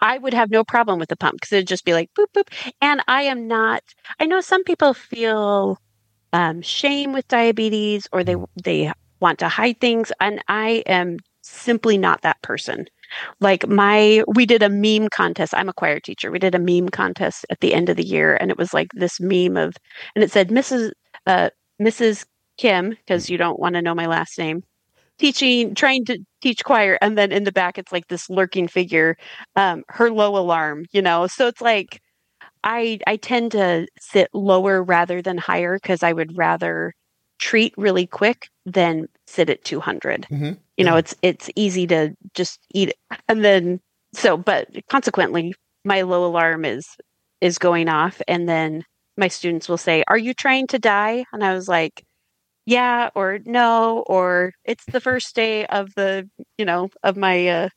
I 0.00 0.16
would 0.16 0.32
have 0.32 0.50
no 0.50 0.64
problem 0.64 0.98
with 0.98 1.10
the 1.10 1.16
pump 1.16 1.34
because 1.34 1.52
it'd 1.52 1.68
just 1.68 1.84
be 1.84 1.92
like 1.92 2.10
boop 2.14 2.26
boop. 2.34 2.48
And 2.80 3.02
I 3.06 3.22
am 3.22 3.46
not. 3.46 3.82
I 4.18 4.24
know 4.24 4.40
some 4.40 4.64
people 4.64 4.94
feel 4.94 5.78
um, 6.32 6.62
shame 6.62 7.12
with 7.12 7.28
diabetes, 7.28 8.08
or 8.10 8.24
they 8.24 8.36
they 8.62 8.92
want 9.24 9.38
to 9.40 9.48
hide 9.48 9.80
things, 9.80 10.12
and 10.20 10.42
I 10.48 10.84
am 10.86 11.18
simply 11.42 11.98
not 11.98 12.22
that 12.22 12.40
person. 12.42 12.86
Like 13.40 13.66
my, 13.68 14.22
we 14.36 14.46
did 14.46 14.62
a 14.62 14.68
meme 14.68 15.08
contest. 15.10 15.54
I'm 15.56 15.68
a 15.70 15.72
choir 15.74 16.00
teacher. 16.00 16.30
We 16.30 16.38
did 16.38 16.54
a 16.54 16.58
meme 16.58 16.90
contest 16.90 17.46
at 17.50 17.60
the 17.60 17.74
end 17.74 17.88
of 17.88 17.96
the 17.96 18.04
year, 18.04 18.36
and 18.40 18.50
it 18.50 18.58
was 18.58 18.74
like 18.74 18.88
this 18.94 19.20
meme 19.20 19.56
of, 19.56 19.76
and 20.14 20.24
it 20.24 20.30
said 20.30 20.48
Mrs. 20.50 20.92
Uh, 21.26 21.50
Mrs. 21.80 22.26
Kim, 22.58 22.90
because 22.90 23.30
you 23.30 23.38
don't 23.38 23.58
want 23.60 23.74
to 23.76 23.82
know 23.82 23.94
my 23.94 24.06
last 24.06 24.38
name, 24.38 24.62
teaching, 25.18 25.74
trying 25.74 26.04
to 26.06 26.18
teach 26.42 26.64
choir, 26.64 26.98
and 27.02 27.18
then 27.18 27.32
in 27.32 27.44
the 27.44 27.52
back 27.52 27.78
it's 27.78 27.92
like 27.92 28.08
this 28.08 28.28
lurking 28.30 28.68
figure 28.68 29.16
um 29.56 29.82
her 29.88 30.10
low 30.10 30.36
alarm 30.36 30.84
you 30.92 31.02
know 31.02 31.26
so 31.26 31.46
it's 31.48 31.60
like 31.62 32.00
i 32.64 32.98
i 33.06 33.16
tend 33.16 33.52
to 33.52 33.86
sit 34.00 34.28
lower 34.34 34.82
rather 34.82 35.22
than 35.22 35.38
higher 35.38 35.76
because 35.76 36.02
i 36.02 36.12
would 36.12 36.36
rather 36.36 36.92
treat 37.38 37.74
really 37.76 38.06
quick, 38.06 38.48
then 38.66 39.06
sit 39.26 39.50
at 39.50 39.64
200. 39.64 40.26
hmm 40.26 40.52
You 40.76 40.84
know, 40.84 40.96
it's 40.96 41.14
it's 41.22 41.50
easy 41.56 41.86
to 41.88 42.14
just 42.34 42.58
eat 42.74 42.90
it. 42.90 42.96
And 43.28 43.44
then 43.44 43.80
so 44.12 44.36
but 44.36 44.68
consequently 44.88 45.54
my 45.84 46.02
low 46.02 46.24
alarm 46.26 46.64
is 46.64 46.86
is 47.40 47.58
going 47.58 47.88
off 47.88 48.20
and 48.28 48.48
then 48.48 48.84
my 49.16 49.28
students 49.28 49.68
will 49.68 49.78
say, 49.78 50.02
"Are 50.08 50.18
you 50.18 50.34
trying 50.34 50.66
to 50.68 50.78
die?" 50.78 51.24
And 51.32 51.44
I 51.44 51.54
was 51.54 51.68
like, 51.68 52.04
"Yeah," 52.66 53.10
or 53.14 53.38
"No," 53.44 54.04
or 54.08 54.52
"It's 54.64 54.84
the 54.86 55.00
first 55.00 55.34
day 55.36 55.66
of 55.66 55.94
the, 55.94 56.28
you 56.58 56.64
know, 56.64 56.90
of 57.02 57.16
my 57.16 57.46
uh 57.48 57.68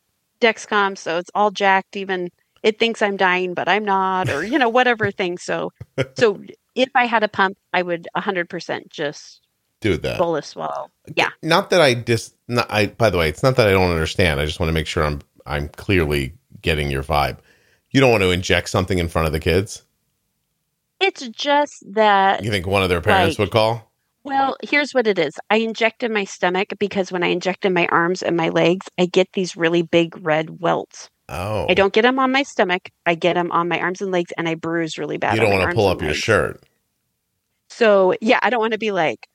Dexcom, 0.41 0.97
so 0.97 1.17
it's 1.17 1.31
all 1.35 1.51
jacked 1.51 1.95
even 1.95 2.29
it 2.63 2.79
thinks 2.79 3.01
I'm 3.01 3.17
dying, 3.17 3.53
but 3.53 3.69
I'm 3.69 3.85
not, 3.85 4.29
or 4.29 4.43
you 4.43 4.57
know, 4.59 4.69
whatever 4.69 5.11
thing. 5.11 5.37
So 5.37 5.71
so 6.17 6.41
if 6.75 6.89
I 6.95 7.05
had 7.05 7.23
a 7.23 7.27
pump, 7.27 7.57
I 7.73 7.81
would 7.81 8.07
100% 8.15 8.89
just 8.89 9.41
Do 9.79 9.95
that. 9.97 10.17
bolus 10.17 10.47
swallow. 10.47 10.89
Yeah. 11.15 11.29
Not 11.43 11.69
that 11.69 11.81
I 11.81 11.93
dis. 11.93 12.33
Not, 12.47 12.65
I. 12.69 12.87
By 12.87 13.09
the 13.09 13.17
way, 13.17 13.29
it's 13.29 13.43
not 13.43 13.55
that 13.57 13.67
I 13.67 13.71
don't 13.71 13.91
understand. 13.91 14.39
I 14.39 14.45
just 14.45 14.59
want 14.59 14.69
to 14.69 14.73
make 14.73 14.87
sure 14.87 15.03
I'm 15.03 15.21
I'm 15.45 15.69
clearly 15.69 16.33
getting 16.61 16.89
your 16.89 17.03
vibe. 17.03 17.37
You 17.91 18.01
don't 18.01 18.11
want 18.11 18.23
to 18.23 18.31
inject 18.31 18.69
something 18.69 18.97
in 18.97 19.07
front 19.07 19.27
of 19.27 19.31
the 19.33 19.39
kids. 19.39 19.83
It's 20.99 21.27
just 21.29 21.83
that 21.93 22.43
You 22.43 22.49
think 22.49 22.65
one 22.65 22.81
of 22.83 22.89
their 22.89 23.01
parents 23.01 23.37
Like- 23.37 23.47
would 23.47 23.51
call? 23.51 23.83
Well, 24.23 24.57
here's 24.61 24.91
what 24.93 25.07
it 25.07 25.17
is. 25.17 25.35
I 25.49 25.57
inject 25.57 26.03
in 26.03 26.11
my 26.11 26.25
stomach 26.25 26.73
because 26.79 27.13
when 27.13 27.23
I 27.23 27.27
inject 27.27 27.63
in 27.63 27.73
my 27.73 27.87
arms 27.87 28.21
and 28.21 28.35
my 28.35 28.49
legs, 28.49 28.87
I 28.99 29.05
get 29.05 29.29
these 29.31 29.55
really 29.55 29.83
big 29.83 30.17
red 30.25 30.59
welts. 30.59 31.09
Oh, 31.29 31.65
I 31.69 31.73
don't 31.75 31.93
get 31.93 32.01
them 32.01 32.19
on 32.19 32.33
my 32.33 32.43
stomach. 32.43 32.89
I 33.05 33.15
get 33.15 33.35
them 33.35 33.51
on 33.53 33.69
my 33.69 33.79
arms 33.79 34.01
and 34.01 34.11
legs, 34.11 34.33
and 34.37 34.49
I 34.49 34.55
bruise 34.55 34.97
really 34.97 35.17
bad. 35.17 35.35
You 35.35 35.41
don't 35.41 35.53
want 35.57 35.69
to 35.69 35.75
pull 35.75 35.87
up 35.87 36.01
your 36.01 36.09
legs. 36.09 36.19
shirt. 36.19 36.61
So 37.69 38.15
yeah, 38.19 38.39
I 38.41 38.49
don't 38.49 38.59
want 38.59 38.73
to 38.73 38.77
be 38.79 38.91
like 38.91 39.27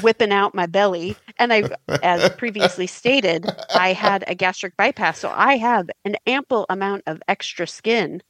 whipping 0.00 0.32
out 0.32 0.54
my 0.54 0.66
belly. 0.66 1.16
And 1.38 1.52
I, 1.52 1.64
as 2.02 2.28
previously 2.30 2.86
stated, 2.86 3.50
I 3.74 3.92
had 3.92 4.24
a 4.26 4.34
gastric 4.34 4.76
bypass, 4.76 5.18
so 5.18 5.32
I 5.34 5.56
have 5.56 5.88
an 6.04 6.16
ample 6.26 6.66
amount 6.68 7.02
of 7.06 7.22
extra 7.28 7.66
skin 7.66 8.22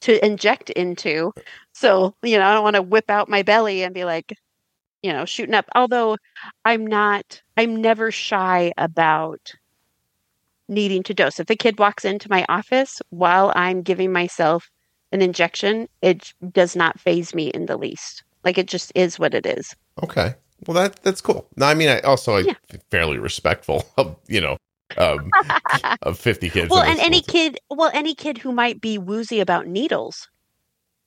to 0.00 0.24
inject 0.24 0.70
into. 0.70 1.32
So 1.72 2.14
you 2.22 2.38
know, 2.38 2.46
I 2.46 2.54
don't 2.54 2.64
want 2.64 2.76
to 2.76 2.82
whip 2.82 3.10
out 3.10 3.28
my 3.28 3.42
belly 3.42 3.82
and 3.82 3.94
be 3.94 4.04
like, 4.04 4.34
you 5.02 5.12
know, 5.12 5.24
shooting 5.24 5.54
up. 5.54 5.66
Although 5.74 6.16
I'm 6.64 6.86
not, 6.86 7.42
I'm 7.56 7.80
never 7.80 8.10
shy 8.10 8.72
about 8.78 9.52
needing 10.68 11.02
to 11.02 11.14
dose. 11.14 11.40
If 11.40 11.50
a 11.50 11.56
kid 11.56 11.78
walks 11.78 12.04
into 12.04 12.30
my 12.30 12.46
office 12.48 13.02
while 13.10 13.52
I'm 13.54 13.82
giving 13.82 14.12
myself 14.12 14.70
an 15.12 15.20
injection, 15.20 15.88
it 16.00 16.32
does 16.52 16.76
not 16.76 17.00
faze 17.00 17.34
me 17.34 17.48
in 17.48 17.66
the 17.66 17.76
least. 17.76 18.22
Like 18.44 18.56
it 18.56 18.68
just 18.68 18.92
is 18.94 19.18
what 19.18 19.34
it 19.34 19.44
is. 19.44 19.74
Okay. 20.02 20.34
Well, 20.66 20.74
that 20.74 21.02
that's 21.02 21.20
cool. 21.20 21.48
No, 21.56 21.66
I 21.66 21.74
mean, 21.74 21.88
I 21.88 22.00
also 22.00 22.36
I'm 22.36 22.46
Yeah. 22.46 22.54
fairly 22.90 23.18
respectful 23.18 23.84
of 23.96 24.16
you 24.28 24.40
know 24.40 24.56
um, 24.96 25.32
of 26.02 26.18
fifty 26.18 26.50
kids. 26.50 26.70
well, 26.70 26.82
and 26.82 27.00
any 27.00 27.22
school. 27.22 27.32
kid, 27.34 27.58
well, 27.70 27.90
any 27.94 28.14
kid 28.14 28.38
who 28.38 28.52
might 28.52 28.80
be 28.80 28.98
woozy 28.98 29.40
about 29.40 29.66
needles. 29.66 30.28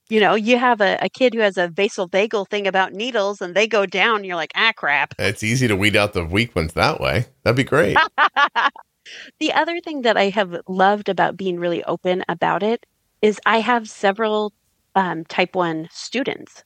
You 0.09 0.19
know, 0.19 0.35
you 0.35 0.57
have 0.59 0.81
a, 0.81 0.97
a 1.01 1.09
kid 1.09 1.33
who 1.33 1.39
has 1.41 1.57
a 1.57 1.69
vasovagal 1.69 2.49
thing 2.49 2.67
about 2.67 2.93
needles 2.93 3.41
and 3.41 3.55
they 3.55 3.67
go 3.67 3.85
down, 3.85 4.23
you're 4.23 4.35
like, 4.35 4.51
ah, 4.55 4.71
crap. 4.75 5.13
It's 5.17 5.43
easy 5.43 5.67
to 5.67 5.75
weed 5.75 5.95
out 5.95 6.13
the 6.13 6.25
weak 6.25 6.55
ones 6.55 6.73
that 6.73 6.99
way. 6.99 7.25
That'd 7.43 7.57
be 7.57 7.63
great. 7.63 8.03
the 9.39 9.53
other 9.53 9.79
thing 9.81 10.01
that 10.01 10.17
I 10.17 10.29
have 10.29 10.55
loved 10.67 11.09
about 11.09 11.37
being 11.37 11.59
really 11.59 11.83
open 11.85 12.23
about 12.29 12.63
it 12.63 12.85
is 13.21 13.39
I 13.45 13.59
have 13.59 13.89
several 13.89 14.53
um, 14.95 15.25
type 15.25 15.55
1 15.55 15.87
students. 15.91 16.63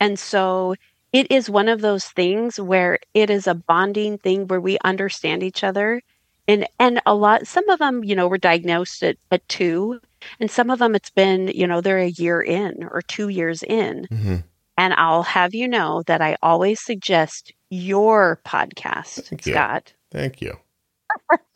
And 0.00 0.18
so 0.18 0.74
it 1.12 1.30
is 1.30 1.50
one 1.50 1.68
of 1.68 1.80
those 1.80 2.06
things 2.06 2.58
where 2.58 2.98
it 3.14 3.30
is 3.30 3.46
a 3.46 3.54
bonding 3.54 4.18
thing 4.18 4.46
where 4.46 4.60
we 4.60 4.78
understand 4.84 5.42
each 5.42 5.62
other. 5.62 6.00
And, 6.48 6.66
and 6.80 7.00
a 7.06 7.14
lot, 7.14 7.46
some 7.46 7.68
of 7.68 7.78
them, 7.78 8.02
you 8.02 8.16
know, 8.16 8.26
were 8.26 8.38
diagnosed 8.38 9.02
at, 9.02 9.16
at 9.30 9.46
two, 9.48 10.00
and 10.40 10.50
some 10.50 10.70
of 10.70 10.78
them 10.78 10.94
it's 10.94 11.10
been, 11.10 11.48
you 11.48 11.66
know, 11.66 11.80
they're 11.80 11.98
a 11.98 12.08
year 12.08 12.40
in 12.40 12.84
or 12.90 13.02
two 13.02 13.28
years 13.28 13.62
in. 13.62 14.06
hmm 14.10 14.36
And 14.76 14.94
I'll 14.94 15.22
have 15.22 15.54
you 15.54 15.68
know 15.68 16.02
that 16.06 16.20
I 16.20 16.36
always 16.42 16.80
suggest 16.80 17.52
your 17.70 18.40
podcast, 18.44 19.28
Thank 19.28 19.46
you. 19.46 19.52
Scott. 19.52 19.92
Thank 20.10 20.42
you. 20.42 20.58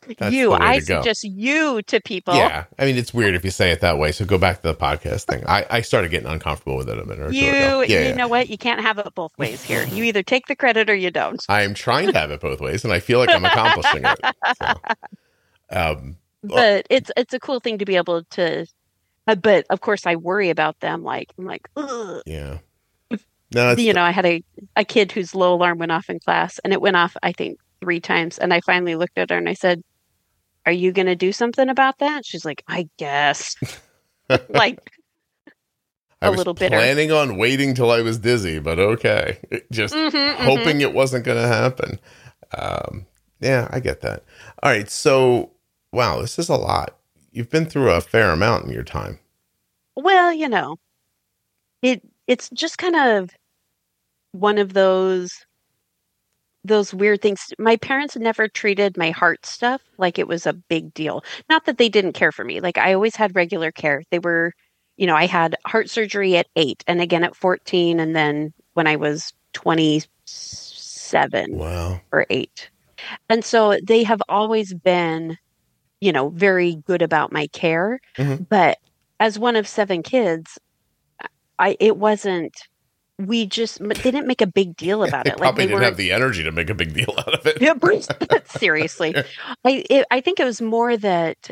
You, 0.29 0.53
I 0.53 0.79
suggest 0.79 1.25
you 1.25 1.81
to 1.81 1.99
people. 1.99 2.33
Yeah, 2.33 2.63
I 2.79 2.85
mean, 2.85 2.95
it's 2.95 3.13
weird 3.13 3.35
if 3.35 3.43
you 3.43 3.51
say 3.51 3.71
it 3.71 3.81
that 3.81 3.97
way. 3.97 4.13
So 4.13 4.23
go 4.23 4.37
back 4.37 4.61
to 4.61 4.67
the 4.69 4.73
podcast 4.73 5.25
thing. 5.25 5.43
I, 5.45 5.65
I 5.69 5.81
started 5.81 6.11
getting 6.11 6.29
uncomfortable 6.29 6.77
with 6.77 6.87
it 6.87 6.97
a 6.97 7.03
minute 7.03 7.19
or 7.19 7.29
two 7.31 7.35
You, 7.35 7.49
ago. 7.49 7.81
Yeah, 7.81 7.99
you 7.99 8.05
yeah. 8.05 8.15
know 8.15 8.29
what? 8.29 8.49
You 8.49 8.57
can't 8.57 8.79
have 8.79 8.97
it 8.99 9.13
both 9.15 9.37
ways 9.37 9.63
here. 9.63 9.85
You 9.85 10.05
either 10.05 10.23
take 10.23 10.47
the 10.47 10.55
credit 10.55 10.89
or 10.89 10.95
you 10.95 11.11
don't. 11.11 11.43
I 11.49 11.63
am 11.63 11.73
trying 11.73 12.09
to 12.09 12.17
have 12.17 12.31
it 12.31 12.39
both 12.39 12.61
ways, 12.61 12.85
and 12.85 12.93
I 12.93 13.01
feel 13.01 13.19
like 13.19 13.29
I'm 13.29 13.43
accomplishing 13.43 14.03
it. 14.05 14.19
So, 14.61 14.73
um, 15.71 16.17
But 16.41 16.87
it's 16.89 17.11
it's 17.17 17.33
a 17.33 17.39
cool 17.39 17.59
thing 17.59 17.77
to 17.79 17.85
be 17.85 17.97
able 17.97 18.23
to. 18.23 18.65
Uh, 19.27 19.35
but 19.35 19.65
of 19.69 19.81
course, 19.81 20.05
I 20.05 20.15
worry 20.15 20.49
about 20.49 20.79
them. 20.79 21.03
Like 21.03 21.33
I'm 21.37 21.45
like, 21.45 21.67
Ugh. 21.75 22.21
yeah. 22.25 22.59
No, 23.53 23.71
you 23.73 23.93
know, 23.93 24.03
I 24.03 24.11
had 24.11 24.25
a 24.25 24.43
a 24.77 24.85
kid 24.85 25.11
whose 25.11 25.35
low 25.35 25.53
alarm 25.55 25.79
went 25.79 25.91
off 25.91 26.09
in 26.09 26.19
class, 26.19 26.59
and 26.63 26.71
it 26.71 26.79
went 26.81 26.95
off 26.95 27.17
I 27.21 27.33
think 27.33 27.59
three 27.81 27.99
times. 28.01 28.37
And 28.37 28.53
I 28.53 28.61
finally 28.61 28.95
looked 28.95 29.17
at 29.17 29.29
her 29.31 29.37
and 29.37 29.49
I 29.49 29.53
said, 29.53 29.81
"Are 30.65 30.71
you 30.71 30.91
going 30.93 31.07
to 31.07 31.15
do 31.15 31.31
something 31.31 31.69
about 31.69 31.99
that?" 31.99 32.25
She's 32.25 32.45
like, 32.45 32.63
"I 32.67 32.89
guess." 32.97 33.55
like 34.49 34.79
I 36.21 36.27
a 36.27 36.31
was 36.31 36.37
little 36.37 36.53
bitter. 36.53 36.77
planning 36.77 37.11
on 37.11 37.37
waiting 37.37 37.73
till 37.75 37.91
I 37.91 38.01
was 38.01 38.17
dizzy, 38.19 38.59
but 38.59 38.79
okay. 38.79 39.39
Just 39.71 39.93
mhm, 39.93 40.11
mhm. 40.11 40.35
hoping 40.35 40.81
it 40.81 40.93
wasn't 40.93 41.25
going 41.25 41.41
to 41.41 41.47
happen. 41.47 41.99
Um, 42.57 43.05
yeah, 43.39 43.67
I 43.71 43.79
get 43.79 44.01
that. 44.01 44.23
All 44.63 44.71
right. 44.71 44.89
So, 44.89 45.51
wow, 45.91 46.21
this 46.21 46.39
is 46.39 46.49
a 46.49 46.55
lot. 46.55 46.97
You've 47.31 47.49
been 47.51 47.65
through 47.67 47.91
a 47.91 48.01
fair 48.01 48.31
amount 48.31 48.65
in 48.65 48.71
your 48.71 48.83
time. 48.83 49.19
Well, 49.97 50.31
you 50.31 50.47
know, 50.47 50.77
it 51.81 52.01
it's 52.27 52.49
just 52.51 52.77
kind 52.77 52.95
of 52.95 53.31
one 54.33 54.57
of 54.57 54.73
those 54.73 55.45
those 56.63 56.93
weird 56.93 57.21
things. 57.21 57.53
My 57.59 57.75
parents 57.77 58.15
never 58.17 58.47
treated 58.47 58.97
my 58.97 59.11
heart 59.11 59.45
stuff 59.45 59.81
like 59.97 60.19
it 60.19 60.27
was 60.27 60.45
a 60.45 60.53
big 60.53 60.93
deal. 60.93 61.23
Not 61.49 61.65
that 61.65 61.77
they 61.77 61.89
didn't 61.89 62.13
care 62.13 62.31
for 62.31 62.43
me. 62.43 62.59
Like 62.59 62.77
I 62.77 62.93
always 62.93 63.15
had 63.15 63.35
regular 63.35 63.71
care. 63.71 64.03
They 64.11 64.19
were, 64.19 64.53
you 64.97 65.07
know, 65.07 65.15
I 65.15 65.25
had 65.27 65.55
heart 65.65 65.89
surgery 65.89 66.35
at 66.37 66.47
8 66.55 66.83
and 66.87 67.01
again 67.01 67.23
at 67.23 67.35
14 67.35 67.99
and 67.99 68.15
then 68.15 68.53
when 68.73 68.87
I 68.87 68.95
was 68.97 69.33
27 69.53 71.57
Wow. 71.57 72.01
or 72.11 72.25
8. 72.29 72.69
And 73.29 73.45
so 73.45 73.77
they 73.83 74.03
have 74.03 74.21
always 74.27 74.73
been, 74.73 75.37
you 76.01 76.11
know, 76.11 76.29
very 76.29 76.75
good 76.85 77.01
about 77.01 77.31
my 77.31 77.47
care. 77.47 77.99
Mhm. 78.17 78.47
But 78.49 78.77
as 79.19 79.39
one 79.39 79.55
of 79.55 79.67
seven 79.67 80.03
kids, 80.03 80.57
I 81.59 81.75
it 81.79 81.97
wasn't. 81.97 82.53
We 83.19 83.47
just 83.47 83.79
they 83.79 83.93
didn't 83.95 84.27
make 84.27 84.41
a 84.41 84.47
big 84.47 84.75
deal 84.75 85.03
about 85.03 85.25
They 85.25 85.31
it. 85.31 85.37
probably 85.37 85.65
they 85.65 85.71
didn't 85.71 85.83
have 85.83 85.97
the 85.97 86.11
energy 86.11 86.43
to 86.43 86.51
make 86.51 86.69
a 86.69 86.75
big 86.75 86.93
deal 86.93 87.13
out 87.17 87.33
of 87.33 87.45
it. 87.47 87.59
Yeah, 87.61 87.73
Bruce, 87.73 88.07
seriously, 88.45 89.15
I 89.65 89.83
it, 89.89 90.05
I 90.11 90.21
think 90.21 90.39
it 90.39 90.45
was 90.45 90.61
more 90.61 90.95
that 90.97 91.49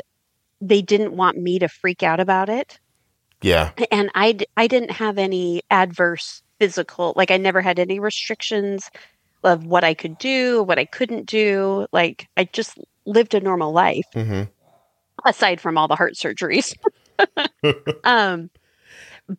they 0.60 0.80
didn't 0.82 1.16
want 1.16 1.38
me 1.38 1.58
to 1.58 1.68
freak 1.68 2.02
out 2.04 2.20
about 2.20 2.48
it, 2.48 2.78
Yeah. 3.42 3.72
and 3.90 4.10
I 4.14 4.38
I 4.56 4.68
didn't 4.68 4.92
have 4.92 5.18
any 5.18 5.62
adverse 5.70 6.42
physical 6.60 7.12
like 7.16 7.30
I 7.30 7.36
never 7.36 7.60
had 7.60 7.78
any 7.78 7.98
restrictions 8.00 8.88
of 9.44 9.66
what 9.66 9.84
I 9.84 9.92
could 9.94 10.16
do, 10.18 10.62
what 10.62 10.78
I 10.78 10.84
couldn't 10.86 11.26
do. 11.26 11.86
Like 11.92 12.28
I 12.36 12.44
just 12.44 12.78
lived 13.04 13.34
a 13.34 13.40
normal 13.40 13.72
life 13.72 14.06
hmm 14.14 14.42
aside 15.24 15.60
from 15.60 15.76
all 15.78 15.88
the 15.88 15.96
heart 15.96 16.14
surgeries. 16.14 16.72
um, 18.04 18.50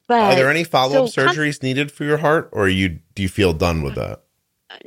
but 0.07 0.33
Are 0.33 0.35
there 0.35 0.49
any 0.49 0.63
follow 0.63 1.05
up 1.05 1.09
so 1.09 1.25
con- 1.25 1.35
surgeries 1.35 1.63
needed 1.63 1.91
for 1.91 2.03
your 2.03 2.17
heart, 2.17 2.49
or 2.51 2.67
you 2.67 2.99
do 3.15 3.21
you 3.21 3.29
feel 3.29 3.53
done 3.53 3.81
with 3.81 3.95
that? 3.95 4.23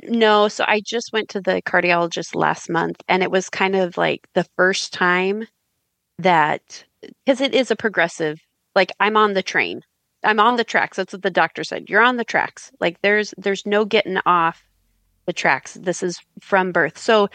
No, 0.03 0.47
so 0.47 0.63
I 0.67 0.81
just 0.81 1.11
went 1.11 1.29
to 1.29 1.41
the 1.41 1.61
cardiologist 1.63 2.35
last 2.35 2.69
month, 2.69 3.01
and 3.07 3.23
it 3.23 3.31
was 3.31 3.49
kind 3.49 3.75
of 3.75 3.97
like 3.97 4.27
the 4.33 4.45
first 4.55 4.93
time 4.93 5.47
that 6.19 6.83
because 7.25 7.41
it 7.41 7.53
is 7.53 7.71
a 7.71 7.75
progressive. 7.75 8.39
Like 8.75 8.91
I'm 8.99 9.17
on 9.17 9.33
the 9.33 9.43
train, 9.43 9.81
I'm 10.23 10.39
on 10.39 10.55
the 10.55 10.63
tracks. 10.63 10.97
That's 10.97 11.13
what 11.13 11.23
the 11.23 11.29
doctor 11.31 11.63
said. 11.63 11.89
You're 11.89 12.03
on 12.03 12.17
the 12.17 12.23
tracks. 12.23 12.71
Like 12.79 13.01
there's 13.01 13.33
there's 13.37 13.65
no 13.65 13.85
getting 13.85 14.19
off 14.25 14.63
the 15.25 15.33
tracks. 15.33 15.75
This 15.75 16.03
is 16.03 16.19
from 16.41 16.71
birth. 16.71 16.97
So 16.97 17.29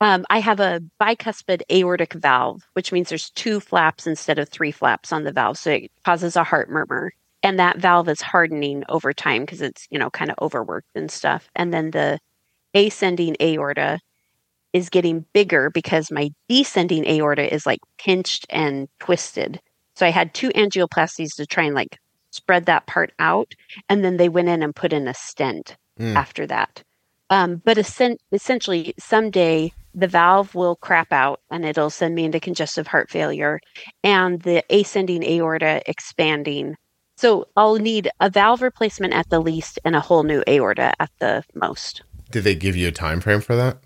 um, 0.00 0.24
I 0.30 0.40
have 0.40 0.60
a 0.60 0.80
bicuspid 1.00 1.62
aortic 1.72 2.12
valve, 2.14 2.62
which 2.74 2.92
means 2.92 3.08
there's 3.08 3.30
two 3.30 3.60
flaps 3.60 4.06
instead 4.06 4.38
of 4.38 4.48
three 4.48 4.70
flaps 4.72 5.12
on 5.12 5.24
the 5.24 5.32
valve. 5.32 5.58
So 5.58 5.70
it 5.70 5.90
causes 6.04 6.36
a 6.36 6.44
heart 6.44 6.70
murmur. 6.70 7.12
And 7.42 7.58
that 7.58 7.78
valve 7.78 8.08
is 8.08 8.20
hardening 8.20 8.84
over 8.90 9.14
time 9.14 9.42
because 9.42 9.62
it's, 9.62 9.86
you 9.90 9.98
know, 9.98 10.10
kind 10.10 10.30
of 10.30 10.36
overworked 10.42 10.90
and 10.94 11.10
stuff. 11.10 11.48
And 11.56 11.72
then 11.72 11.90
the 11.90 12.18
ascending 12.74 13.36
aorta 13.40 13.98
is 14.72 14.90
getting 14.90 15.24
bigger 15.32 15.70
because 15.70 16.10
my 16.10 16.30
descending 16.48 17.06
aorta 17.06 17.52
is 17.52 17.64
like 17.64 17.80
pinched 17.98 18.46
and 18.50 18.88
twisted. 18.98 19.60
So 19.96 20.06
I 20.06 20.10
had 20.10 20.34
two 20.34 20.50
angioplasties 20.50 21.34
to 21.36 21.46
try 21.46 21.64
and 21.64 21.74
like 21.74 21.96
spread 22.30 22.66
that 22.66 22.86
part 22.86 23.12
out. 23.18 23.54
And 23.88 24.04
then 24.04 24.18
they 24.18 24.28
went 24.28 24.48
in 24.48 24.62
and 24.62 24.76
put 24.76 24.92
in 24.92 25.08
a 25.08 25.14
stent 25.14 25.76
Mm. 26.00 26.16
after 26.16 26.46
that. 26.46 26.82
Um, 27.30 27.62
but 27.64 27.78
essen- 27.78 28.18
essentially, 28.32 28.92
someday 28.98 29.72
the 29.94 30.08
valve 30.08 30.54
will 30.54 30.76
crap 30.76 31.12
out 31.12 31.40
and 31.50 31.64
it'll 31.64 31.90
send 31.90 32.14
me 32.14 32.24
into 32.24 32.40
congestive 32.40 32.88
heart 32.88 33.10
failure 33.10 33.60
and 34.04 34.42
the 34.42 34.64
ascending 34.70 35.24
aorta 35.24 35.82
expanding. 35.86 36.76
So 37.16 37.46
I'll 37.56 37.76
need 37.76 38.10
a 38.20 38.30
valve 38.30 38.62
replacement 38.62 39.14
at 39.14 39.30
the 39.30 39.40
least 39.40 39.78
and 39.84 39.94
a 39.94 40.00
whole 40.00 40.24
new 40.24 40.42
aorta 40.48 40.92
at 40.98 41.10
the 41.20 41.44
most. 41.54 42.02
Did 42.30 42.44
they 42.44 42.54
give 42.54 42.76
you 42.76 42.88
a 42.88 42.92
time 42.92 43.20
frame 43.20 43.40
for 43.40 43.56
that? 43.56 43.78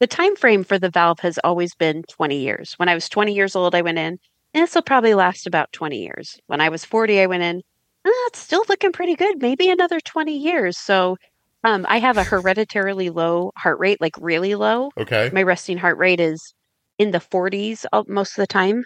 The 0.00 0.06
time 0.06 0.36
frame 0.36 0.64
for 0.64 0.78
the 0.78 0.90
valve 0.90 1.20
has 1.20 1.38
always 1.44 1.74
been 1.74 2.02
20 2.10 2.36
years. 2.36 2.74
When 2.76 2.88
I 2.88 2.94
was 2.94 3.08
20 3.08 3.32
years 3.32 3.54
old, 3.54 3.74
I 3.74 3.82
went 3.82 3.98
in, 3.98 4.18
and 4.52 4.62
this 4.62 4.74
will 4.74 4.82
probably 4.82 5.14
last 5.14 5.46
about 5.46 5.72
20 5.72 6.02
years. 6.02 6.38
When 6.46 6.60
I 6.60 6.68
was 6.68 6.84
40, 6.84 7.20
I 7.20 7.26
went 7.26 7.42
in, 7.42 7.62
ah, 8.06 8.26
it's 8.26 8.40
still 8.40 8.64
looking 8.68 8.92
pretty 8.92 9.14
good, 9.14 9.40
maybe 9.40 9.70
another 9.70 10.00
20 10.00 10.36
years. 10.36 10.76
So 10.76 11.16
um, 11.64 11.86
I 11.88 11.98
have 11.98 12.18
a 12.18 12.24
hereditarily 12.24 13.10
low 13.10 13.50
heart 13.56 13.78
rate, 13.78 14.00
like 14.00 14.14
really 14.20 14.54
low. 14.54 14.90
Okay. 14.98 15.30
My 15.32 15.42
resting 15.42 15.78
heart 15.78 15.96
rate 15.96 16.20
is 16.20 16.54
in 16.98 17.10
the 17.10 17.18
40s 17.18 17.86
most 18.06 18.32
of 18.32 18.42
the 18.42 18.46
time, 18.46 18.84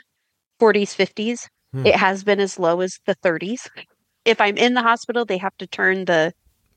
40s, 0.60 0.94
50s. 0.94 1.48
Hmm. 1.72 1.86
It 1.86 1.96
has 1.96 2.22
been 2.24 2.40
as 2.40 2.58
low 2.58 2.80
as 2.80 2.98
the 3.04 3.16
30s. 3.16 3.68
If 4.24 4.40
I'm 4.40 4.56
in 4.56 4.74
the 4.74 4.82
hospital, 4.82 5.24
they 5.24 5.38
have 5.38 5.56
to 5.58 5.66
turn 5.66 6.04
the 6.04 6.32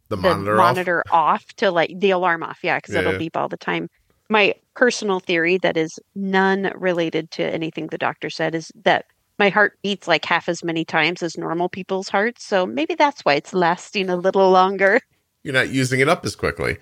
the 0.09 0.17
monitor, 0.17 0.51
the 0.51 0.57
monitor 0.57 1.03
off? 1.11 1.43
off? 1.43 1.45
to 1.57 1.71
like 1.71 1.93
the 1.97 2.11
alarm 2.11 2.43
off. 2.43 2.59
Yeah, 2.63 2.77
because 2.79 2.95
yeah, 2.95 3.01
it'll 3.01 3.19
beep 3.19 3.37
all 3.37 3.47
the 3.47 3.57
time. 3.57 3.87
My 4.29 4.55
personal 4.75 5.19
theory 5.19 5.57
that 5.59 5.77
is 5.77 5.97
none 6.15 6.71
related 6.75 7.31
to 7.31 7.43
anything 7.43 7.87
the 7.87 7.97
doctor 7.97 8.29
said 8.29 8.55
is 8.55 8.71
that 8.83 9.05
my 9.37 9.49
heart 9.49 9.77
beats 9.83 10.07
like 10.07 10.25
half 10.25 10.49
as 10.49 10.63
many 10.63 10.83
times 10.83 11.21
as 11.23 11.37
normal 11.37 11.69
people's 11.69 12.09
hearts. 12.09 12.45
So 12.45 12.65
maybe 12.65 12.95
that's 12.95 13.21
why 13.21 13.35
it's 13.35 13.53
lasting 13.53 14.09
a 14.09 14.15
little 14.15 14.49
longer 14.51 14.99
you're 15.43 15.53
not 15.53 15.69
using 15.69 15.99
it 15.99 16.09
up 16.09 16.25
as 16.25 16.35
quickly. 16.35 16.77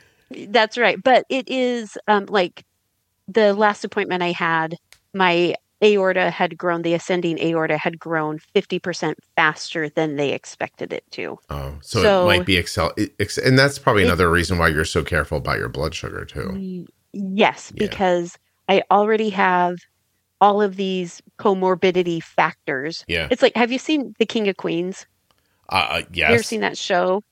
That's 0.48 0.78
right. 0.78 1.02
But 1.02 1.26
it 1.30 1.50
is 1.50 1.98
um, 2.08 2.26
like 2.28 2.66
the 3.28 3.54
last 3.54 3.84
appointment 3.84 4.24
I 4.24 4.32
had, 4.32 4.76
my 5.14 5.56
aorta 5.84 6.30
had 6.30 6.58
grown, 6.58 6.82
the 6.82 6.94
ascending 6.94 7.40
aorta 7.40 7.78
had 7.78 8.00
grown 8.00 8.40
50% 8.56 9.16
faster 9.36 9.90
than 9.90 10.18
they 10.18 10.34
expected 10.34 10.92
it 10.92 11.04
to. 11.12 11.40
Oh, 11.50 11.76
so, 11.82 12.02
so 12.02 12.24
it 12.24 12.38
might 12.38 12.46
be 12.46 12.58
excel. 12.58 12.94
And 13.44 13.58
that's 13.58 13.80
probably 13.80 14.04
another 14.04 14.28
it, 14.28 14.32
reason 14.32 14.58
why 14.58 14.68
you're 14.68 14.86
so 14.86 15.04
careful 15.04 15.38
about 15.38 15.58
your 15.58 15.70
blood 15.70 15.96
sugar, 15.96 16.26
too. 16.26 16.86
Yes, 17.14 17.72
yeah. 17.74 17.88
because 17.88 18.38
I 18.68 18.84
already 18.92 19.30
have 19.30 19.78
all 20.42 20.62
of 20.62 20.76
these 20.76 21.22
comorbidity 21.38 22.22
factors. 22.22 23.04
Yeah. 23.08 23.28
It's 23.32 23.42
like, 23.42 23.56
have 23.56 23.72
you 23.72 23.80
seen 23.80 24.16
The 24.20 24.26
King 24.26 24.48
of 24.48 24.58
Queens? 24.58 25.06
Uh, 25.70 25.76
uh 25.76 26.02
yes. 26.14 26.30
You 26.30 26.36
ever 26.36 26.44
seen 26.44 26.62
that 26.62 26.78
show? 26.78 27.24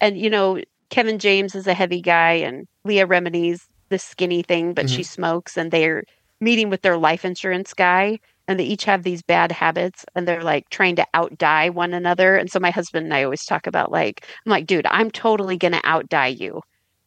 And, 0.00 0.18
you 0.18 0.30
know, 0.30 0.60
Kevin 0.90 1.18
James 1.18 1.54
is 1.54 1.66
a 1.66 1.74
heavy 1.74 2.00
guy 2.00 2.32
and 2.32 2.66
Leah 2.84 3.06
Remini's 3.06 3.66
the 3.88 3.98
skinny 3.98 4.42
thing, 4.42 4.74
but 4.74 4.86
mm-hmm. 4.86 4.96
she 4.96 5.02
smokes 5.02 5.56
and 5.56 5.70
they're 5.70 6.04
meeting 6.40 6.70
with 6.70 6.82
their 6.82 6.98
life 6.98 7.24
insurance 7.24 7.72
guy 7.74 8.18
and 8.48 8.60
they 8.60 8.64
each 8.64 8.84
have 8.84 9.02
these 9.02 9.22
bad 9.22 9.50
habits 9.50 10.04
and 10.14 10.26
they're 10.26 10.42
like 10.42 10.68
trying 10.70 10.96
to 10.96 11.06
outdie 11.14 11.72
one 11.72 11.94
another. 11.94 12.36
And 12.36 12.50
so 12.50 12.60
my 12.60 12.70
husband 12.70 13.04
and 13.04 13.14
I 13.14 13.24
always 13.24 13.44
talk 13.44 13.66
about 13.66 13.90
like, 13.90 14.26
I'm 14.44 14.50
like, 14.50 14.66
dude, 14.66 14.86
I'm 14.86 15.10
totally 15.10 15.56
gonna 15.56 15.80
outdie 15.82 16.38
you. 16.38 16.62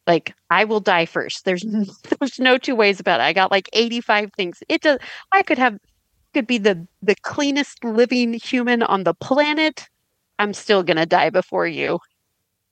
Like 0.06 0.34
I 0.50 0.64
will 0.64 0.80
die 0.80 1.06
first. 1.06 1.44
There's 1.44 1.62
there's 2.18 2.38
no 2.38 2.58
two 2.58 2.74
ways 2.74 3.00
about 3.00 3.20
it. 3.20 3.24
I 3.24 3.32
got 3.32 3.50
like 3.50 3.68
85 3.72 4.32
things. 4.36 4.62
It 4.68 4.82
does 4.82 4.98
I 5.32 5.42
could 5.42 5.58
have 5.58 5.78
could 6.34 6.46
be 6.46 6.58
the 6.58 6.86
the 7.02 7.16
cleanest 7.22 7.84
living 7.84 8.34
human 8.34 8.82
on 8.82 9.04
the 9.04 9.14
planet. 9.14 9.88
I'm 10.38 10.54
still 10.54 10.82
gonna 10.82 11.06
die 11.06 11.30
before 11.30 11.66
you 11.66 12.00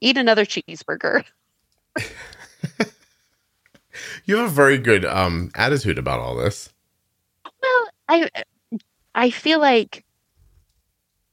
eat 0.01 0.17
another 0.17 0.45
cheeseburger. 0.45 1.25
you 4.25 4.37
have 4.37 4.47
a 4.47 4.55
very 4.55 4.79
good 4.79 5.05
um, 5.05 5.51
attitude 5.55 5.99
about 5.99 6.21
all 6.21 6.37
this. 6.37 6.73
Well, 7.45 7.89
I 8.09 8.29
I 9.15 9.31
feel 9.31 9.61
like 9.61 10.05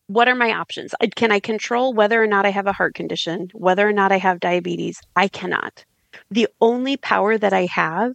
what 0.08 0.28
are 0.28 0.36
my 0.36 0.52
options? 0.52 0.94
Can 1.16 1.32
I 1.32 1.40
control 1.40 1.94
whether 1.94 2.22
or 2.22 2.28
not 2.28 2.46
I 2.46 2.50
have 2.50 2.68
a 2.68 2.74
heart 2.74 2.94
condition, 2.94 3.50
whether 3.54 3.88
or 3.88 3.94
not 3.94 4.12
I 4.12 4.18
have 4.18 4.40
diabetes? 4.40 5.02
I 5.16 5.28
cannot. 5.28 5.84
The 6.30 6.48
only 6.62 6.98
power 6.98 7.38
that 7.38 7.54
I 7.54 7.66
have 7.66 8.14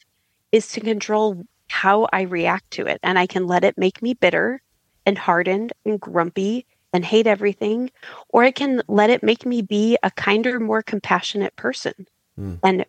is 0.53 0.69
to 0.73 0.81
control 0.81 1.43
how 1.69 2.09
I 2.13 2.23
react 2.23 2.71
to 2.73 2.87
it. 2.87 2.99
And 3.03 3.19
I 3.19 3.27
can 3.27 3.47
let 3.47 3.65
it 3.65 3.79
make 3.79 4.03
me 4.03 4.15
bitter 4.15 4.63
and 5.07 5.19
hardened 5.19 5.73
and 5.85 6.01
grumpy 6.01 6.67
and 6.93 7.05
hate 7.05 7.27
everything, 7.27 7.91
or 8.31 8.43
I 8.43 8.51
can 8.51 8.83
let 8.89 9.11
it 9.11 9.23
make 9.23 9.47
me 9.47 9.63
be 9.63 9.97
a 10.03 10.11
kinder, 10.11 10.59
more 10.59 10.83
compassionate 10.83 11.55
person. 11.57 12.07
Mm. 12.39 12.59
And 12.63 12.87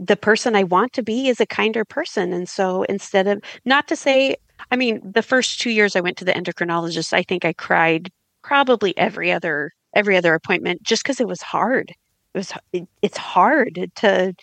the 0.00 0.16
person 0.16 0.56
I 0.56 0.64
want 0.64 0.92
to 0.94 1.02
be 1.02 1.28
is 1.28 1.40
a 1.40 1.46
kinder 1.46 1.84
person. 1.84 2.32
And 2.32 2.48
so 2.48 2.82
instead 2.84 3.26
of, 3.26 3.42
not 3.64 3.86
to 3.88 3.96
say, 3.96 4.36
I 4.70 4.76
mean, 4.76 5.00
the 5.04 5.22
first 5.22 5.60
two 5.60 5.70
years 5.70 5.94
I 5.94 6.00
went 6.00 6.16
to 6.18 6.24
the 6.24 6.32
endocrinologist, 6.32 7.12
I 7.12 7.22
think 7.22 7.44
I 7.44 7.52
cried 7.52 8.10
probably 8.42 8.96
every 8.96 9.32
other 9.32 9.72
every 9.94 10.16
other 10.16 10.34
appointment 10.34 10.82
just 10.82 11.02
because 11.02 11.20
it 11.20 11.28
was 11.28 11.40
hard. 11.40 11.90
It 12.34 12.38
was 12.38 12.52
it, 12.72 12.88
it's 13.02 13.16
hard 13.16 13.90
to 13.96 14.34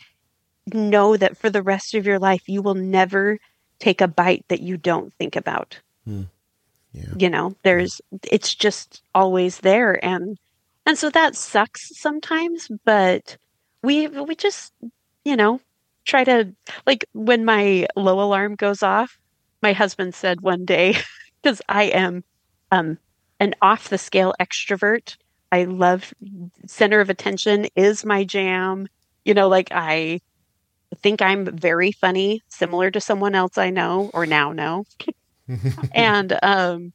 know 0.73 1.17
that 1.17 1.37
for 1.37 1.49
the 1.49 1.61
rest 1.61 1.93
of 1.93 2.05
your 2.05 2.19
life 2.19 2.47
you 2.47 2.61
will 2.61 2.75
never 2.75 3.37
take 3.79 3.99
a 4.01 4.07
bite 4.07 4.45
that 4.47 4.61
you 4.61 4.77
don't 4.77 5.13
think 5.15 5.35
about. 5.35 5.79
Mm. 6.07 6.27
Yeah. 6.93 7.13
You 7.17 7.29
know, 7.29 7.55
there's 7.63 8.01
it's 8.23 8.53
just 8.55 9.01
always 9.15 9.59
there 9.59 10.03
and 10.03 10.37
and 10.85 10.97
so 10.97 11.09
that 11.11 11.35
sucks 11.35 11.97
sometimes, 11.99 12.67
but 12.85 13.37
we 13.83 14.07
we 14.07 14.35
just, 14.35 14.73
you 15.23 15.35
know, 15.35 15.61
try 16.05 16.23
to 16.23 16.53
like 16.85 17.05
when 17.13 17.45
my 17.45 17.87
low 17.95 18.19
alarm 18.21 18.55
goes 18.55 18.83
off, 18.83 19.17
my 19.61 19.73
husband 19.73 20.15
said 20.15 20.41
one 20.41 20.65
day 20.65 20.95
because 21.43 21.61
I 21.69 21.83
am 21.85 22.23
um 22.71 22.97
an 23.39 23.55
off 23.61 23.89
the 23.89 23.97
scale 23.97 24.33
extrovert. 24.39 25.15
I 25.51 25.65
love 25.65 26.13
center 26.67 26.99
of 27.01 27.09
attention 27.09 27.67
is 27.75 28.05
my 28.05 28.23
jam. 28.23 28.87
You 29.25 29.33
know, 29.33 29.47
like 29.49 29.69
I 29.71 30.19
think 30.97 31.21
I'm 31.21 31.45
very 31.45 31.91
funny, 31.91 32.41
similar 32.49 32.91
to 32.91 33.01
someone 33.01 33.35
else 33.35 33.57
I 33.57 33.69
know 33.71 34.11
or 34.13 34.25
now 34.25 34.51
know. 34.53 34.85
and 35.93 36.37
um 36.43 36.93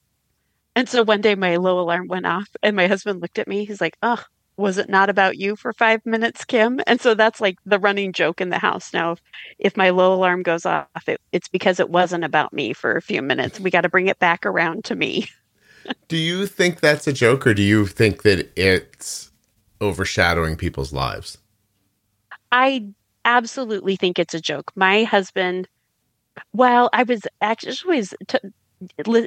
and 0.74 0.88
so 0.88 1.02
one 1.02 1.22
day 1.22 1.34
my 1.34 1.56
low 1.56 1.80
alarm 1.80 2.06
went 2.08 2.26
off 2.26 2.48
and 2.62 2.76
my 2.76 2.86
husband 2.86 3.22
looked 3.22 3.38
at 3.38 3.48
me. 3.48 3.64
He's 3.64 3.80
like, 3.80 3.96
"Oh, 4.02 4.22
was 4.58 4.76
it 4.76 4.90
not 4.90 5.08
about 5.08 5.38
you 5.38 5.56
for 5.56 5.72
5 5.72 6.04
minutes, 6.04 6.44
Kim?" 6.44 6.80
And 6.86 7.00
so 7.00 7.14
that's 7.14 7.40
like 7.40 7.56
the 7.64 7.78
running 7.78 8.12
joke 8.12 8.42
in 8.42 8.50
the 8.50 8.58
house 8.58 8.92
now. 8.92 9.12
If, 9.12 9.20
if 9.58 9.76
my 9.76 9.90
low 9.90 10.12
alarm 10.12 10.42
goes 10.42 10.66
off, 10.66 11.08
it, 11.08 11.20
it's 11.32 11.48
because 11.48 11.80
it 11.80 11.88
wasn't 11.88 12.24
about 12.24 12.52
me 12.52 12.74
for 12.74 12.96
a 12.96 13.02
few 13.02 13.22
minutes. 13.22 13.58
We 13.58 13.70
got 13.70 13.82
to 13.82 13.88
bring 13.88 14.08
it 14.08 14.18
back 14.18 14.44
around 14.44 14.84
to 14.84 14.94
me. 14.94 15.28
do 16.08 16.16
you 16.16 16.46
think 16.46 16.80
that's 16.80 17.06
a 17.06 17.12
joke 17.12 17.46
or 17.46 17.54
do 17.54 17.62
you 17.62 17.86
think 17.86 18.22
that 18.22 18.50
it's 18.56 19.30
overshadowing 19.80 20.56
people's 20.56 20.92
lives? 20.92 21.38
I 22.52 22.86
absolutely 23.24 23.96
think 23.96 24.18
it's 24.18 24.34
a 24.34 24.40
joke. 24.40 24.72
My 24.74 25.04
husband 25.04 25.68
well, 26.52 26.90
I 26.92 27.02
was 27.04 27.22
actually 27.40 28.02
t- 28.26 28.38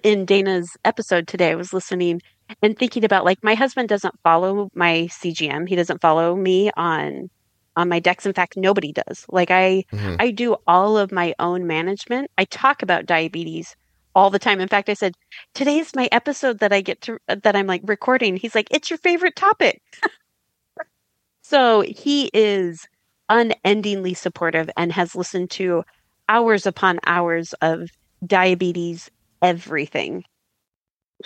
in 0.03 0.25
Dana's 0.25 0.77
episode 0.85 1.27
today, 1.27 1.51
I 1.51 1.55
was 1.55 1.73
listening 1.73 2.21
and 2.61 2.77
thinking 2.77 3.03
about 3.03 3.25
like 3.25 3.43
my 3.43 3.55
husband 3.55 3.89
doesn't 3.89 4.19
follow 4.23 4.69
my 4.73 5.07
CGM. 5.11 5.67
He 5.67 5.75
doesn't 5.75 6.01
follow 6.01 6.35
me 6.35 6.71
on 6.75 7.29
on 7.75 7.89
my 7.89 7.99
Dex. 7.99 8.25
In 8.25 8.33
fact, 8.33 8.57
nobody 8.57 8.91
does. 8.91 9.25
Like 9.29 9.51
I 9.51 9.85
mm-hmm. 9.91 10.15
I 10.19 10.31
do 10.31 10.57
all 10.67 10.97
of 10.97 11.11
my 11.11 11.33
own 11.39 11.67
management. 11.67 12.29
I 12.37 12.45
talk 12.45 12.81
about 12.81 13.05
diabetes 13.05 13.75
all 14.15 14.29
the 14.29 14.39
time. 14.39 14.59
In 14.59 14.67
fact, 14.67 14.89
I 14.89 14.93
said 14.93 15.15
today's 15.53 15.95
my 15.95 16.09
episode 16.11 16.59
that 16.59 16.73
I 16.73 16.81
get 16.81 17.01
to 17.01 17.19
that 17.27 17.55
I'm 17.55 17.67
like 17.67 17.81
recording. 17.85 18.37
He's 18.37 18.55
like, 18.55 18.67
"It's 18.71 18.89
your 18.89 18.99
favorite 18.99 19.35
topic." 19.35 19.81
so, 21.41 21.81
he 21.81 22.29
is 22.33 22.87
unendingly 23.29 24.15
supportive 24.15 24.69
and 24.75 24.91
has 24.91 25.15
listened 25.15 25.51
to 25.51 25.83
hours 26.29 26.65
upon 26.65 26.99
hours 27.05 27.53
of 27.61 27.89
diabetes 28.25 29.09
everything. 29.41 30.23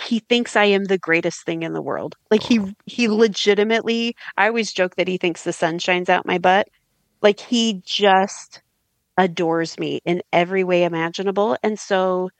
He 0.00 0.18
thinks 0.18 0.56
I 0.56 0.64
am 0.64 0.84
the 0.84 0.98
greatest 0.98 1.44
thing 1.44 1.62
in 1.62 1.72
the 1.72 1.82
world. 1.82 2.16
Like 2.30 2.42
he 2.42 2.74
he 2.86 3.06
legitimately 3.06 4.16
I 4.36 4.48
always 4.48 4.72
joke 4.72 4.96
that 4.96 5.06
he 5.06 5.18
thinks 5.18 5.44
the 5.44 5.52
sun 5.52 5.78
shines 5.78 6.08
out 6.08 6.26
my 6.26 6.38
butt. 6.38 6.68
Like 7.22 7.38
he 7.38 7.80
just 7.84 8.62
adores 9.16 9.78
me 9.78 10.00
in 10.04 10.22
every 10.32 10.64
way 10.64 10.82
imaginable. 10.82 11.56
And 11.62 11.78
so 11.78 12.30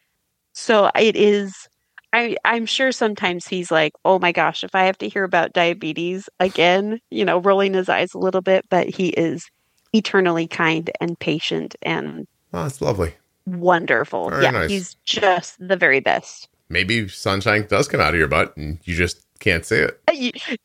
so 0.52 0.90
it 0.96 1.14
is 1.14 1.68
I, 2.12 2.36
I'm 2.44 2.64
sure 2.64 2.92
sometimes 2.92 3.48
he's 3.48 3.72
like, 3.72 3.92
oh 4.04 4.20
my 4.20 4.30
gosh, 4.30 4.62
if 4.62 4.74
I 4.74 4.84
have 4.84 4.98
to 4.98 5.08
hear 5.08 5.24
about 5.24 5.52
diabetes 5.52 6.28
again, 6.38 7.00
you 7.10 7.24
know, 7.24 7.38
rolling 7.38 7.74
his 7.74 7.88
eyes 7.88 8.14
a 8.14 8.18
little 8.18 8.40
bit, 8.40 8.64
but 8.70 8.88
he 8.88 9.08
is 9.08 9.50
eternally 9.92 10.46
kind 10.46 10.90
and 11.00 11.18
patient 11.18 11.74
and 11.82 12.26
oh, 12.55 12.62
that's 12.62 12.80
lovely 12.80 13.14
wonderful. 13.46 14.30
Very 14.30 14.42
yeah, 14.44 14.50
nice. 14.52 14.70
he's 14.70 14.94
just 15.05 15.57
the 15.68 15.76
very 15.76 16.00
best. 16.00 16.48
Maybe 16.70 17.07
sunshine 17.09 17.66
does 17.68 17.88
come 17.88 18.00
out 18.00 18.14
of 18.14 18.18
your 18.18 18.26
butt 18.28 18.57
and 18.57 18.78
you 18.84 18.94
just 18.94 19.20
can't 19.38 19.66
see 19.66 19.84
it. 20.09 20.64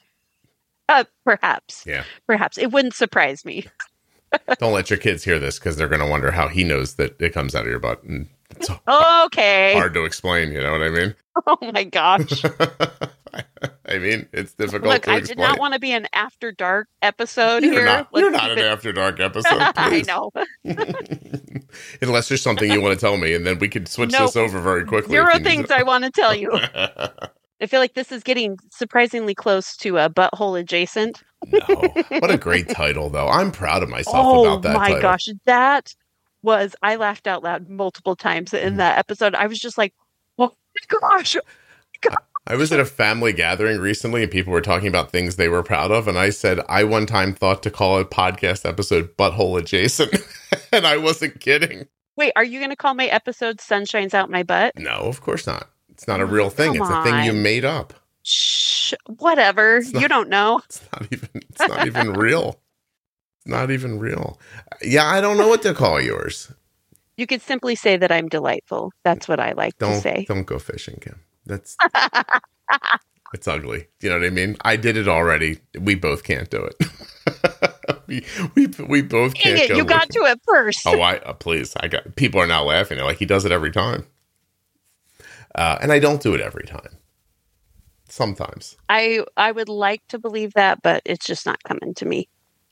Uh, 0.88 1.04
perhaps. 1.26 1.86
Yeah. 1.86 2.04
Perhaps. 2.26 2.58
It 2.58 2.72
wouldn't 2.72 2.94
surprise 2.96 3.44
me. 3.44 3.66
Don't 4.60 4.74
let 4.74 4.90
your 4.90 4.98
kids 4.98 5.24
hear 5.26 5.40
this 5.40 5.60
because 5.60 5.76
they're 5.76 5.90
going 5.90 6.02
to 6.02 6.08
wonder 6.08 6.32
how 6.32 6.48
he 6.48 6.64
knows 6.64 6.96
that 6.96 7.20
it 7.22 7.34
comes 7.34 7.54
out 7.54 7.64
of 7.66 7.70
your 7.70 7.80
butt. 7.80 8.02
And 8.04 8.28
it's 8.52 8.70
Okay. 8.88 9.74
hard 9.74 9.94
to 9.96 10.06
explain. 10.06 10.52
You 10.54 10.62
know 10.62 10.72
what 10.72 10.82
I 10.82 10.90
mean? 10.90 11.16
Oh 11.48 11.58
my 11.74 11.84
gosh. 11.86 12.44
I 13.90 13.98
mean, 13.98 14.28
it's 14.32 14.54
difficult 14.54 14.84
Look, 14.94 15.08
I 15.08 15.20
did 15.20 15.38
not 15.38 15.58
want 15.60 15.74
to 15.74 15.80
be 15.80 15.92
an 15.94 16.08
after 16.14 16.52
dark 16.52 16.88
episode 17.02 17.64
you're 17.64 17.74
here. 17.74 17.86
not, 17.86 18.08
you're 18.14 18.30
not 18.30 18.52
an 18.52 18.60
it- 18.60 18.66
after 18.66 18.92
dark 18.94 19.20
episode. 19.20 19.60
I 19.76 20.04
know. 20.08 20.32
Unless 22.02 22.30
there's 22.30 22.42
something 22.42 22.72
you 22.72 22.82
want 22.82 22.94
to 22.98 23.00
tell 23.04 23.18
me, 23.18 23.34
and 23.34 23.46
then 23.46 23.60
we 23.60 23.68
could 23.68 23.88
switch 23.88 24.12
this 24.12 24.36
over 24.36 24.60
very 24.60 24.86
quickly. 24.86 25.12
Zero 25.14 25.28
if 25.30 25.34
you 25.34 25.40
need 25.40 25.46
things. 25.46 25.72
I 25.72 25.84
want 25.84 26.04
to 26.06 26.12
tell 26.12 26.36
you. 26.36 26.52
I 26.54 27.66
feel 27.68 27.80
like 27.80 27.94
this 27.94 28.12
is 28.12 28.24
getting 28.24 28.58
surprisingly 28.72 29.36
close 29.36 29.76
to 29.78 29.98
a 29.98 30.10
butthole 30.10 30.60
adjacent. 30.60 31.24
no. 31.48 31.60
What 32.20 32.32
a 32.32 32.38
great 32.38 32.70
title, 32.70 33.10
though. 33.10 33.28
I'm 33.28 33.52
proud 33.52 33.84
of 33.84 33.90
myself 33.90 34.16
oh 34.18 34.42
about 34.46 34.62
that 34.64 34.76
Oh 34.76 34.80
my 34.80 34.88
title. 34.88 35.02
gosh, 35.02 35.28
that 35.46 35.94
was 36.42 36.76
I 36.82 36.96
laughed 36.96 37.28
out 37.28 37.44
loud 37.44 37.70
multiple 37.70 38.16
times 38.16 38.52
Mm. 38.52 38.62
in 38.64 38.78
that 38.78 38.98
episode. 38.98 39.36
I 39.36 39.48
was 39.48 39.60
just 39.60 39.78
like, 39.78 39.94
"Oh 40.38 40.54
my 40.92 41.00
gosh!" 41.00 41.36
I 42.50 42.56
was 42.56 42.72
at 42.72 42.80
a 42.80 42.86
family 42.86 43.32
gathering 43.32 43.80
recently 43.80 44.24
and 44.24 44.32
people 44.32 44.52
were 44.52 44.60
talking 44.62 44.88
about 44.88 45.12
things 45.12 45.36
they 45.36 45.50
were 45.50 45.62
proud 45.62 45.92
of. 45.92 46.08
And 46.08 46.18
I 46.18 46.32
said, 46.32 46.60
I 46.68 46.84
one 46.84 47.06
time 47.06 47.34
thought 47.36 47.62
to 47.64 47.70
call 47.72 48.00
a 48.00 48.06
podcast 48.06 48.68
episode 48.68 49.16
Butthole 49.18 49.60
Adjacent. 49.60 50.16
and 50.74 50.88
I 50.88 50.98
wasn't 50.98 51.40
kidding. 51.40 51.88
Wait, 52.18 52.34
are 52.36 52.44
you 52.44 52.60
going 52.60 52.72
to 52.72 52.76
call 52.76 52.96
my 52.96 53.06
episode 53.06 53.62
Sunshine's 53.62 54.14
Out 54.16 54.32
My 54.32 54.42
Butt"? 54.44 54.74
No, 54.78 54.90
of 54.90 55.22
course 55.22 55.46
not. 55.46 55.70
It's 55.90 56.08
not 56.08 56.22
a 56.22 56.24
Oh, 56.24 56.28
real 56.28 56.50
thing. 56.50 56.74
come 56.76 56.82
It's 56.82 56.90
a 56.90 57.04
thing 57.04 57.24
you 57.26 57.34
made 57.34 57.66
up. 57.66 57.94
Shh, 58.24 58.94
whatever. 59.06 59.82
Not- 59.94 60.02
you 60.02 60.08
don't 60.08 60.30
know. 60.30 60.60
It's 60.70 60.82
not 60.92 61.08
even 61.12 61.30
it's 61.34 61.60
not 61.68 61.86
even 61.88 62.14
real. 62.14 62.60
It's 63.38 63.48
not 63.48 63.70
even 63.72 64.00
real. 64.00 64.40
Yeah, 64.82 65.06
I 65.06 65.22
don't 65.22 65.38
know 65.38 65.48
what 65.48 65.62
to 65.62 65.74
call 65.76 66.02
yours. 66.02 66.52
You 67.16 67.28
could 67.28 67.42
simply 67.42 67.76
say 67.76 67.96
that 67.98 68.12
I'm 68.12 68.28
delightful. 68.28 68.92
That's 69.04 69.28
what 69.28 69.40
I 69.40 69.52
like 69.52 69.74
to 69.78 69.86
Don't 69.86 70.02
say. 70.02 70.26
don't 70.28 70.46
go 70.46 70.58
fishing, 70.58 70.98
Kim. 71.02 71.20
That's 71.50 71.76
it's 73.34 73.48
ugly. 73.48 73.88
You 74.02 74.10
know 74.10 74.20
what 74.20 74.26
I 74.26 74.30
mean? 74.30 74.56
I 74.62 74.76
did 74.76 74.96
it 74.96 75.08
already. 75.08 75.60
We 75.78 75.96
both 75.96 76.24
can't 76.24 76.50
do 76.50 76.64
it. 76.64 77.96
we, 78.08 78.24
we 78.56 78.68
we 78.88 79.02
both 79.02 79.34
Dang 79.34 79.44
can't 79.44 79.58
do 79.58 79.64
it, 79.64 79.68
go 79.70 79.76
you 79.78 79.86
got 79.86 80.10
to 80.12 80.20
it 80.20 80.40
first. 80.48 80.86
Oh, 80.86 81.02
I 81.02 81.18
uh, 81.18 81.34
please. 81.34 81.76
I 81.80 81.88
got 81.88 82.16
people 82.16 82.40
are 82.40 82.48
now 82.48 82.64
laughing. 82.64 82.98
They're 82.98 83.06
like 83.06 83.18
he 83.18 83.26
does 83.26 83.46
it 83.46 83.52
every 83.52 83.72
time. 83.72 84.06
Uh, 85.56 85.80
and 85.82 85.92
I 85.92 85.98
don't 85.98 86.22
do 86.22 86.36
it 86.36 86.42
every 86.42 86.66
time. 86.66 86.98
Sometimes 88.08 88.78
I 88.88 89.26
I 89.36 89.52
would 89.52 89.70
like 89.70 90.08
to 90.10 90.20
believe 90.20 90.54
that, 90.54 90.84
but 90.84 91.02
it's 91.06 91.26
just 91.26 91.48
not 91.48 91.62
coming 91.64 91.96
to 91.96 92.06
me. 92.06 92.30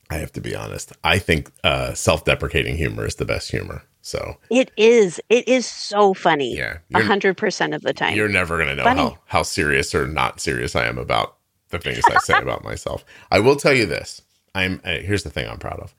I 0.08 0.16
have 0.16 0.32
to 0.32 0.40
be 0.40 0.54
honest. 0.54 0.92
I 1.04 1.18
think 1.18 1.50
uh, 1.62 1.92
self-deprecating 1.94 2.76
humor 2.76 3.04
is 3.04 3.16
the 3.16 3.26
best 3.26 3.50
humor. 3.50 3.82
So 4.08 4.38
It 4.50 4.70
is. 4.76 5.20
It 5.28 5.46
is 5.46 5.66
so 5.66 6.14
funny. 6.14 6.56
yeah, 6.56 6.78
A 6.94 7.02
hundred 7.02 7.36
percent 7.36 7.74
of 7.74 7.82
the 7.82 7.92
time. 7.92 8.16
you're 8.16 8.28
never 8.28 8.56
gonna 8.56 8.74
know 8.74 8.84
Funny. 8.84 9.02
how 9.02 9.18
how 9.26 9.42
serious 9.42 9.94
or 9.94 10.06
not 10.06 10.40
serious 10.40 10.74
I 10.74 10.86
am 10.86 10.96
about 10.96 11.36
the 11.68 11.78
things 11.78 12.00
I 12.10 12.18
say 12.20 12.38
about 12.38 12.64
myself. 12.64 13.04
I 13.30 13.40
will 13.40 13.56
tell 13.56 13.74
you 13.74 13.84
this. 13.84 14.22
I'm 14.54 14.80
uh, 14.84 14.98
here's 15.00 15.24
the 15.24 15.30
thing 15.30 15.46
I'm 15.46 15.58
proud 15.58 15.80
of. 15.80 15.94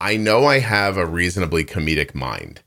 I 0.00 0.16
know 0.16 0.44
I 0.46 0.58
have 0.58 0.96
a 0.96 1.06
reasonably 1.06 1.64
comedic 1.64 2.14
mind 2.14 2.60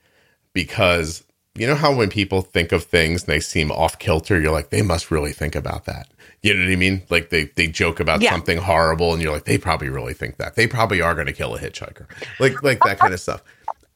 because 0.53 1.23
you 1.55 1.67
know 1.67 1.75
how 1.75 1.93
when 1.93 2.09
people 2.09 2.41
think 2.41 2.71
of 2.71 2.85
things 2.85 3.23
and 3.23 3.27
they 3.33 3.39
seem 3.41 3.71
off 3.71 3.99
kilter, 3.99 4.39
you're 4.39 4.51
like, 4.53 4.69
they 4.69 4.81
must 4.81 5.11
really 5.11 5.33
think 5.33 5.55
about 5.55 5.83
that. 5.85 6.07
You 6.41 6.53
know 6.53 6.63
what 6.65 6.71
I 6.71 6.75
mean? 6.77 7.01
Like 7.09 7.29
they 7.29 7.45
they 7.55 7.67
joke 7.67 7.99
about 7.99 8.21
Yeah. 8.21 8.31
something 8.31 8.57
horrible 8.59 9.13
and 9.13 9.21
you're 9.21 9.33
like, 9.33 9.45
they 9.45 9.57
probably 9.57 9.89
really 9.89 10.13
think 10.13 10.37
that. 10.37 10.55
They 10.55 10.67
probably 10.67 11.01
are 11.01 11.13
gonna 11.15 11.33
kill 11.33 11.55
a 11.55 11.59
hitchhiker. 11.59 12.05
Like 12.39 12.63
like 12.63 12.83
that 12.83 12.99
kind 12.99 13.13
of 13.13 13.19
stuff. 13.19 13.43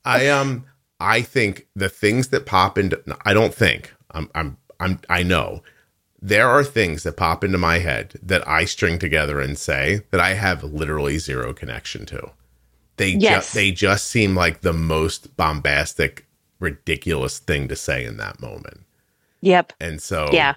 I 0.05 0.27
um 0.27 0.65
I 0.99 1.21
think 1.21 1.67
the 1.75 1.89
things 1.89 2.29
that 2.29 2.45
pop 2.45 2.77
into 2.77 3.01
I 3.25 3.33
don't 3.33 3.53
think 3.53 3.93
I'm 4.11 4.29
I'm 4.35 4.57
I'm 4.79 4.99
I 5.09 5.23
know 5.23 5.63
there 6.21 6.47
are 6.49 6.63
things 6.63 7.03
that 7.03 7.17
pop 7.17 7.43
into 7.43 7.57
my 7.57 7.79
head 7.79 8.13
that 8.23 8.47
I 8.47 8.65
string 8.65 8.97
together 8.99 9.39
and 9.41 9.57
say 9.57 10.01
that 10.11 10.19
I 10.21 10.33
have 10.35 10.63
literally 10.63 11.17
zero 11.19 11.53
connection 11.53 12.05
to. 12.07 12.31
They 12.97 13.09
Yes. 13.09 13.45
just 13.45 13.53
they 13.53 13.71
just 13.71 14.07
seem 14.07 14.35
like 14.35 14.61
the 14.61 14.71
most 14.73 15.35
bombastic, 15.37 16.25
ridiculous 16.59 17.39
thing 17.39 17.67
to 17.69 17.75
say 17.75 18.05
in 18.05 18.17
that 18.17 18.41
moment. 18.41 18.81
yep. 19.41 19.73
And 19.81 20.01
so 20.01 20.29
Yeah. 20.31 20.55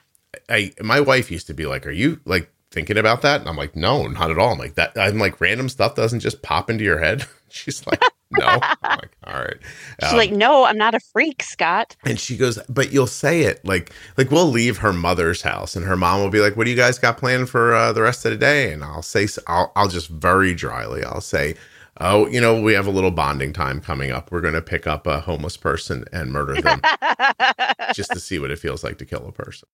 I 0.48 0.72
my 0.82 1.00
wife 1.00 1.30
used 1.30 1.46
to 1.48 1.54
be 1.54 1.66
like, 1.66 1.86
"Are 1.86 1.90
you 1.92 2.20
like 2.24 2.50
thinking 2.70 2.98
about 2.98 3.22
that?" 3.22 3.40
And 3.40 3.48
I'm 3.48 3.56
like, 3.56 3.76
"No, 3.76 4.06
not 4.06 4.30
at 4.30 4.38
all." 4.38 4.52
I'm 4.52 4.58
like 4.58 4.74
that. 4.74 4.92
I'm 4.96 5.18
like, 5.18 5.40
random 5.40 5.68
stuff 5.68 5.94
doesn't 5.94 6.20
just 6.20 6.42
pop 6.42 6.70
into 6.70 6.84
your 6.84 6.98
head. 6.98 7.24
She's 7.48 7.86
like, 7.86 8.00
"No." 8.30 8.46
I'm 8.82 8.98
like, 8.98 9.16
"All 9.24 9.34
right." 9.40 9.56
She's 10.02 10.10
Um, 10.12 10.16
like, 10.18 10.32
no, 10.32 10.64
I'm 10.64 10.76
not 10.78 10.94
a 10.94 11.00
freak, 11.00 11.42
Scott. 11.42 11.96
and 12.04 12.18
she 12.20 12.36
goes, 12.36 12.58
"But 12.68 12.92
you'll 12.92 13.06
say 13.06 13.42
it 13.42 13.64
like 13.64 13.92
like 14.16 14.30
we'll 14.30 14.48
leave 14.50 14.78
her 14.78 14.92
mother's 14.92 15.42
house, 15.42 15.76
and 15.76 15.86
her 15.86 15.96
mom 15.96 16.20
will 16.20 16.30
be 16.30 16.40
like, 16.40 16.56
"What 16.56 16.64
do 16.64 16.70
you 16.70 16.76
guys 16.76 16.98
got 16.98 17.18
planned 17.18 17.48
for 17.48 17.74
uh, 17.74 17.92
the 17.92 18.02
rest 18.02 18.24
of 18.24 18.32
the 18.32 18.36
day?" 18.38 18.72
And 18.72 18.82
I'll 18.84 19.02
say, 19.02 19.26
I'll 19.46 19.72
I'll 19.76 19.88
just 19.88 20.08
very 20.08 20.54
dryly, 20.54 21.04
I'll 21.04 21.20
say. 21.20 21.54
Oh, 21.98 22.26
you 22.28 22.42
know, 22.42 22.60
we 22.60 22.74
have 22.74 22.86
a 22.86 22.90
little 22.90 23.10
bonding 23.10 23.54
time 23.54 23.80
coming 23.80 24.10
up. 24.10 24.30
We're 24.30 24.42
going 24.42 24.52
to 24.52 24.60
pick 24.60 24.86
up 24.86 25.06
a 25.06 25.18
homeless 25.18 25.56
person 25.56 26.04
and 26.12 26.30
murder 26.30 26.60
them 26.60 26.82
just 27.94 28.10
to 28.12 28.20
see 28.20 28.38
what 28.38 28.50
it 28.50 28.58
feels 28.58 28.84
like 28.84 28.98
to 28.98 29.06
kill 29.06 29.26
a 29.26 29.32
person. 29.32 29.66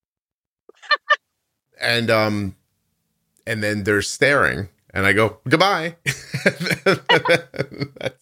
And 1.82 2.10
um 2.10 2.56
and 3.46 3.62
then 3.62 3.84
they're 3.84 4.02
staring 4.02 4.68
and 4.94 5.06
I 5.06 5.12
go, 5.12 5.38
"Goodbye." 5.48 5.96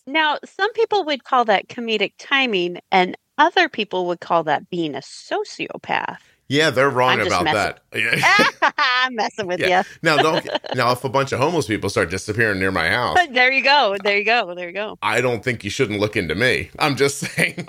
Now, 0.07 0.39
some 0.45 0.73
people 0.73 1.05
would 1.05 1.25
call 1.25 1.45
that 1.45 1.69
comedic 1.69 2.15
timing, 2.19 2.79
and 2.91 3.17
other 3.39 3.69
people 3.69 4.07
would 4.07 4.21
call 4.21 4.45
that 4.45 4.69
being 4.71 4.95
a 4.95 4.99
sociopath. 4.99 6.19
Yeah, 6.51 6.71
they're 6.71 6.91
wrong 6.91 7.21
about 7.21 7.45
messing- 7.45 7.55
that. 7.55 7.81
Yeah. 7.95 8.71
I'm 8.79 9.15
messing 9.15 9.47
with 9.47 9.61
Yeah. 9.61 9.85
Now, 10.03 10.17
don't 10.17 10.47
now 10.75 10.91
if 10.91 11.05
a 11.05 11.09
bunch 11.09 11.31
of 11.33 11.39
homeless 11.39 11.69
people 11.69 11.89
start 11.89 12.11
disappearing 12.11 12.59
near 12.59 12.73
my 12.73 12.89
house. 12.89 13.17
There 13.31 13.53
you 13.53 13.63
go. 13.63 13.97
There 14.03 14.19
you 14.19 14.25
go. 14.25 14.53
There 14.57 14.67
you 14.67 14.75
go. 14.75 14.99
I 15.01 15.21
don't 15.21 15.45
think 15.45 15.63
you 15.63 15.71
shouldn't 15.71 16.01
look 16.01 16.17
into 16.17 16.35
me. 16.35 16.71
I'm 16.81 16.97
just 16.97 17.19
saying. 17.19 17.67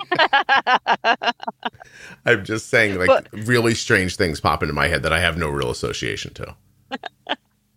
I'm 2.26 2.44
just 2.44 2.68
saying, 2.68 2.98
like 2.98 3.06
But- 3.06 3.28
really 3.32 3.74
strange 3.74 4.16
things 4.16 4.40
pop 4.40 4.62
into 4.62 4.74
my 4.74 4.88
head 4.88 5.04
that 5.04 5.12
I 5.12 5.20
have 5.20 5.38
no 5.38 5.48
real 5.48 5.70
association 5.70 6.34
to. 6.34 6.56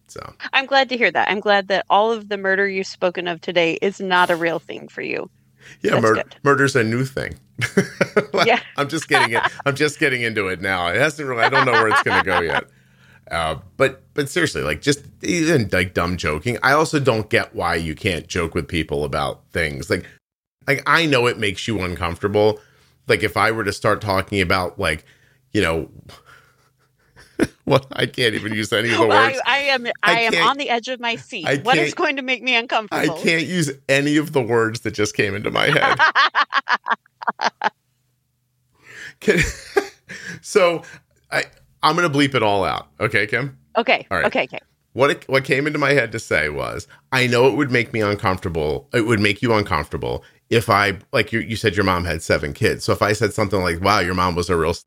So 0.07 0.33
I'm 0.53 0.65
glad 0.65 0.89
to 0.89 0.97
hear 0.97 1.11
that. 1.11 1.29
I'm 1.29 1.39
glad 1.39 1.67
that 1.67 1.85
all 1.89 2.11
of 2.11 2.29
the 2.29 2.37
murder 2.37 2.67
you've 2.67 2.87
spoken 2.87 3.27
of 3.27 3.41
today 3.41 3.73
is 3.81 3.99
not 3.99 4.29
a 4.31 4.35
real 4.35 4.59
thing 4.59 4.87
for 4.87 5.01
you. 5.01 5.29
Yeah, 5.81 5.99
mur- 5.99 6.23
murder's 6.43 6.75
a 6.75 6.83
new 6.83 7.05
thing. 7.05 7.35
Yeah. 8.45 8.59
I'm 8.77 8.89
just 8.89 9.07
getting 9.07 9.35
it. 9.35 9.41
I'm 9.65 9.75
just 9.75 9.97
getting 9.97 10.21
into 10.21 10.47
it 10.47 10.61
now. 10.61 10.87
It 10.87 10.97
hasn't 10.97 11.27
really. 11.27 11.41
I 11.41 11.49
don't 11.49 11.65
know 11.65 11.71
where 11.71 11.87
it's 11.87 12.03
going 12.03 12.19
to 12.19 12.25
go 12.25 12.41
yet. 12.41 12.65
Uh, 13.31 13.55
but 13.77 14.03
but 14.13 14.29
seriously, 14.29 14.61
like 14.61 14.81
just 14.81 15.03
even 15.23 15.69
like 15.71 15.93
dumb 15.93 16.17
joking. 16.17 16.57
I 16.61 16.73
also 16.73 16.99
don't 16.99 17.29
get 17.29 17.55
why 17.55 17.75
you 17.75 17.95
can't 17.95 18.27
joke 18.27 18.53
with 18.53 18.67
people 18.67 19.03
about 19.03 19.49
things. 19.51 19.89
Like 19.89 20.05
like 20.67 20.83
I 20.85 21.05
know 21.05 21.27
it 21.27 21.39
makes 21.39 21.67
you 21.67 21.81
uncomfortable. 21.81 22.59
Like 23.07 23.23
if 23.23 23.37
I 23.37 23.51
were 23.51 23.63
to 23.63 23.73
start 23.73 24.01
talking 24.01 24.41
about 24.41 24.77
like 24.79 25.05
you 25.53 25.61
know. 25.61 25.89
what 27.75 27.87
I 27.91 28.05
can't 28.05 28.35
even 28.35 28.53
use 28.53 28.71
any 28.71 28.91
of 28.91 28.99
the 28.99 29.05
I, 29.09 29.27
words. 29.27 29.41
I 29.45 29.57
am 29.57 29.85
I 29.87 29.91
I, 30.03 30.19
am 30.21 30.47
on 30.47 30.57
the 30.57 30.69
edge 30.69 30.87
of 30.87 30.99
my 30.99 31.15
seat. 31.15 31.45
I 31.47 31.57
What 31.57 31.77
is 31.77 31.93
going 31.93 32.15
to 32.17 32.21
make 32.21 32.43
me 32.43 32.55
uncomfortable? 32.55 33.17
I 33.17 33.21
can't 33.21 33.45
use 33.45 33.71
any 33.89 34.17
of 34.17 34.33
the 34.33 34.41
words 34.41 34.81
that 34.81 34.91
just 34.91 35.15
came 35.15 35.35
into 35.35 35.51
my 35.51 35.65
head. 35.65 35.99
Can- 39.19 39.39
so 40.41 40.83
I 41.31 41.45
I'm 41.81 41.95
gonna 41.95 42.09
bleep 42.09 42.35
it 42.35 42.43
all 42.43 42.63
out. 42.63 42.87
Okay, 42.99 43.25
Kim. 43.27 43.57
okay. 43.77 44.07
All 44.11 44.17
right. 44.17 44.27
Okay. 44.27 44.43
Okay. 44.43 44.59
What 44.93 45.09
it, 45.11 45.27
what 45.27 45.43
came 45.43 45.67
into 45.67 45.77
my 45.77 45.91
head 45.91 46.13
to 46.13 46.19
say 46.19 46.47
was, 46.47 46.87
I 47.11 47.27
know 47.27 47.47
it 47.47 47.55
would 47.57 47.69
make 47.69 47.91
me 47.91 47.99
uncomfortable. 47.99 48.87
It 48.93 49.01
would 49.01 49.19
make 49.19 49.41
you 49.41 49.53
uncomfortable 49.53 50.23
if 50.49 50.69
I 50.69 50.99
like 51.11 51.33
you. 51.33 51.41
You 51.41 51.57
said 51.57 51.75
your 51.75 51.83
mom 51.83 52.05
had 52.05 52.21
seven 52.21 52.53
kids. 52.53 52.85
So 52.85 52.93
if 52.93 53.01
I 53.01 53.11
said 53.13 53.33
something 53.33 53.61
like, 53.61 53.81
"Wow, 53.81 53.99
your 53.99 54.13
mom 54.13 54.35
was 54.35 54.49
a 54.49 54.55
real," 54.55 54.69
s-" 54.69 54.85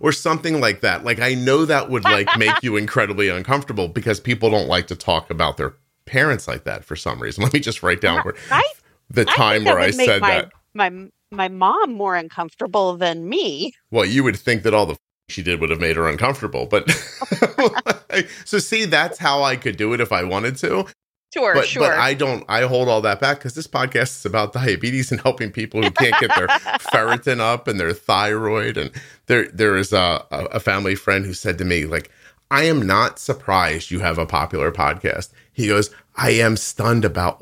or 0.00 0.12
something 0.12 0.60
like 0.60 0.80
that, 0.80 1.04
like 1.04 1.20
I 1.20 1.34
know 1.34 1.64
that 1.64 1.90
would 1.90 2.04
like 2.04 2.28
make 2.38 2.62
you 2.62 2.76
incredibly 2.76 3.28
uncomfortable 3.28 3.86
because 3.88 4.18
people 4.18 4.50
don't 4.50 4.66
like 4.66 4.86
to 4.88 4.96
talk 4.96 5.30
about 5.30 5.56
their 5.56 5.74
parents 6.06 6.48
like 6.48 6.64
that 6.64 6.84
for 6.84 6.96
some 6.96 7.20
reason. 7.20 7.42
Let 7.44 7.52
me 7.52 7.60
just 7.60 7.82
write 7.82 8.00
down 8.00 8.22
where, 8.22 8.34
I, 8.50 8.64
the 9.10 9.26
I 9.28 9.36
time 9.36 9.64
think 9.64 9.66
where 9.66 9.78
I 9.78 9.90
said 9.90 10.20
my, 10.20 10.30
that. 10.30 10.52
my 10.74 11.08
my 11.32 11.48
mom 11.48 11.92
more 11.92 12.16
uncomfortable 12.16 12.96
than 12.96 13.28
me. 13.28 13.72
Well, 13.90 14.04
you 14.04 14.24
would 14.24 14.36
think 14.36 14.64
that 14.64 14.74
all 14.74 14.86
the 14.86 14.94
f- 14.94 14.98
she 15.28 15.42
did 15.42 15.60
would 15.60 15.70
have 15.70 15.80
made 15.80 15.94
her 15.94 16.08
uncomfortable, 16.08 16.66
but 16.66 16.90
so 18.44 18.58
see, 18.58 18.84
that's 18.84 19.18
how 19.18 19.44
I 19.44 19.54
could 19.54 19.76
do 19.76 19.92
it 19.92 20.00
if 20.00 20.10
I 20.10 20.24
wanted 20.24 20.56
to. 20.56 20.86
Sure. 21.32 21.54
but 21.54 21.66
sure. 21.66 21.82
but 21.82 21.96
I 21.96 22.14
don't. 22.14 22.44
I 22.48 22.62
hold 22.62 22.88
all 22.88 23.00
that 23.02 23.20
back 23.20 23.38
because 23.38 23.54
this 23.54 23.66
podcast 23.66 24.18
is 24.18 24.26
about 24.26 24.52
diabetes 24.52 25.12
and 25.12 25.20
helping 25.20 25.52
people 25.52 25.82
who 25.82 25.90
can't 25.90 26.18
get 26.20 26.34
their 26.36 26.48
ferritin 26.92 27.38
up 27.38 27.68
and 27.68 27.78
their 27.78 27.92
thyroid. 27.92 28.76
And 28.76 28.90
there 29.26 29.46
there 29.48 29.76
is 29.76 29.92
a 29.92 30.26
a 30.30 30.60
family 30.60 30.94
friend 30.94 31.24
who 31.24 31.34
said 31.34 31.58
to 31.58 31.64
me 31.64 31.86
like. 31.86 32.10
I 32.52 32.64
am 32.64 32.84
not 32.84 33.20
surprised 33.20 33.92
you 33.92 34.00
have 34.00 34.18
a 34.18 34.26
popular 34.26 34.72
podcast. 34.72 35.30
He 35.52 35.62
He 35.62 35.68
goes, 35.68 35.88
I 36.16 36.30
am 36.30 36.56
stunned 36.56 37.04
about 37.04 37.40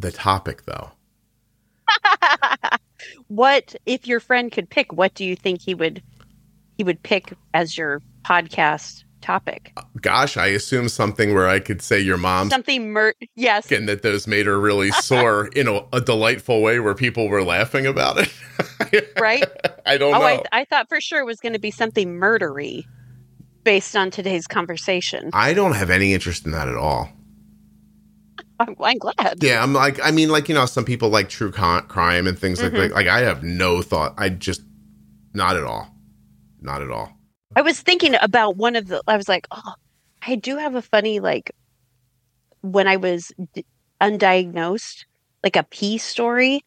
the 0.00 0.10
topic 0.10 0.64
though. 0.64 0.90
what 3.28 3.76
if 3.86 4.06
your 4.06 4.20
friend 4.20 4.50
could 4.50 4.68
pick? 4.68 4.92
What 4.92 5.14
do 5.14 5.24
you 5.24 5.36
think 5.36 5.60
he 5.62 5.74
would 5.74 6.02
he 6.76 6.84
would 6.84 7.02
pick 7.02 7.32
as 7.54 7.76
your 7.76 8.02
podcast 8.24 9.04
topic? 9.20 9.76
Gosh, 10.00 10.36
I 10.36 10.46
assume 10.48 10.88
something 10.88 11.34
where 11.34 11.48
I 11.48 11.60
could 11.60 11.82
say 11.82 12.00
your 12.00 12.16
mom 12.16 12.50
something 12.50 12.92
mer- 12.92 13.14
yes, 13.34 13.70
and 13.70 13.88
that 13.88 14.02
those 14.02 14.26
made 14.26 14.46
her 14.46 14.58
really 14.58 14.90
sore 14.90 15.46
in 15.56 15.68
a, 15.68 15.80
a, 15.92 16.00
delightful 16.00 16.62
way 16.62 16.80
where 16.80 16.94
people 16.94 17.28
were 17.28 17.42
laughing 17.42 17.86
about 17.86 18.18
it. 18.18 19.16
right? 19.20 19.44
I 19.86 19.98
don't 19.98 20.14
oh, 20.14 20.18
know. 20.18 20.24
I, 20.24 20.42
I 20.52 20.64
thought 20.64 20.88
for 20.88 21.00
sure 21.00 21.20
it 21.20 21.26
was 21.26 21.40
going 21.40 21.52
to 21.52 21.58
be 21.58 21.70
something 21.70 22.18
murdery 22.18 22.84
based 23.64 23.96
on 23.96 24.10
today's 24.10 24.46
conversation. 24.46 25.30
I 25.32 25.54
don't 25.54 25.74
have 25.74 25.90
any 25.90 26.14
interest 26.14 26.46
in 26.46 26.52
that 26.52 26.68
at 26.68 26.76
all. 26.76 27.10
I'm, 28.60 28.74
I'm, 28.80 28.98
glad. 28.98 29.38
Yeah, 29.40 29.62
I'm 29.62 29.72
like, 29.72 30.00
I 30.02 30.10
mean, 30.10 30.30
like 30.30 30.48
you 30.48 30.54
know, 30.54 30.66
some 30.66 30.84
people 30.84 31.10
like 31.10 31.28
true 31.28 31.52
con- 31.52 31.86
crime 31.86 32.26
and 32.26 32.38
things 32.38 32.60
mm-hmm. 32.60 32.76
like 32.76 32.88
that. 32.90 32.94
Like 32.94 33.06
I 33.06 33.20
have 33.20 33.42
no 33.42 33.82
thought. 33.82 34.14
I 34.18 34.30
just 34.30 34.62
not 35.34 35.56
at 35.56 35.64
all, 35.64 35.94
not 36.60 36.82
at 36.82 36.90
all. 36.90 37.17
I 37.58 37.60
was 37.60 37.80
thinking 37.80 38.14
about 38.22 38.56
one 38.56 38.76
of 38.76 38.86
the. 38.86 39.02
I 39.08 39.16
was 39.16 39.28
like, 39.28 39.48
oh, 39.50 39.74
I 40.24 40.36
do 40.36 40.58
have 40.58 40.76
a 40.76 40.82
funny 40.82 41.18
like 41.18 41.50
when 42.60 42.86
I 42.86 42.98
was 42.98 43.32
d- 43.52 43.66
undiagnosed, 44.00 45.06
like 45.42 45.56
a 45.56 45.64
pee 45.64 45.98
story. 45.98 46.64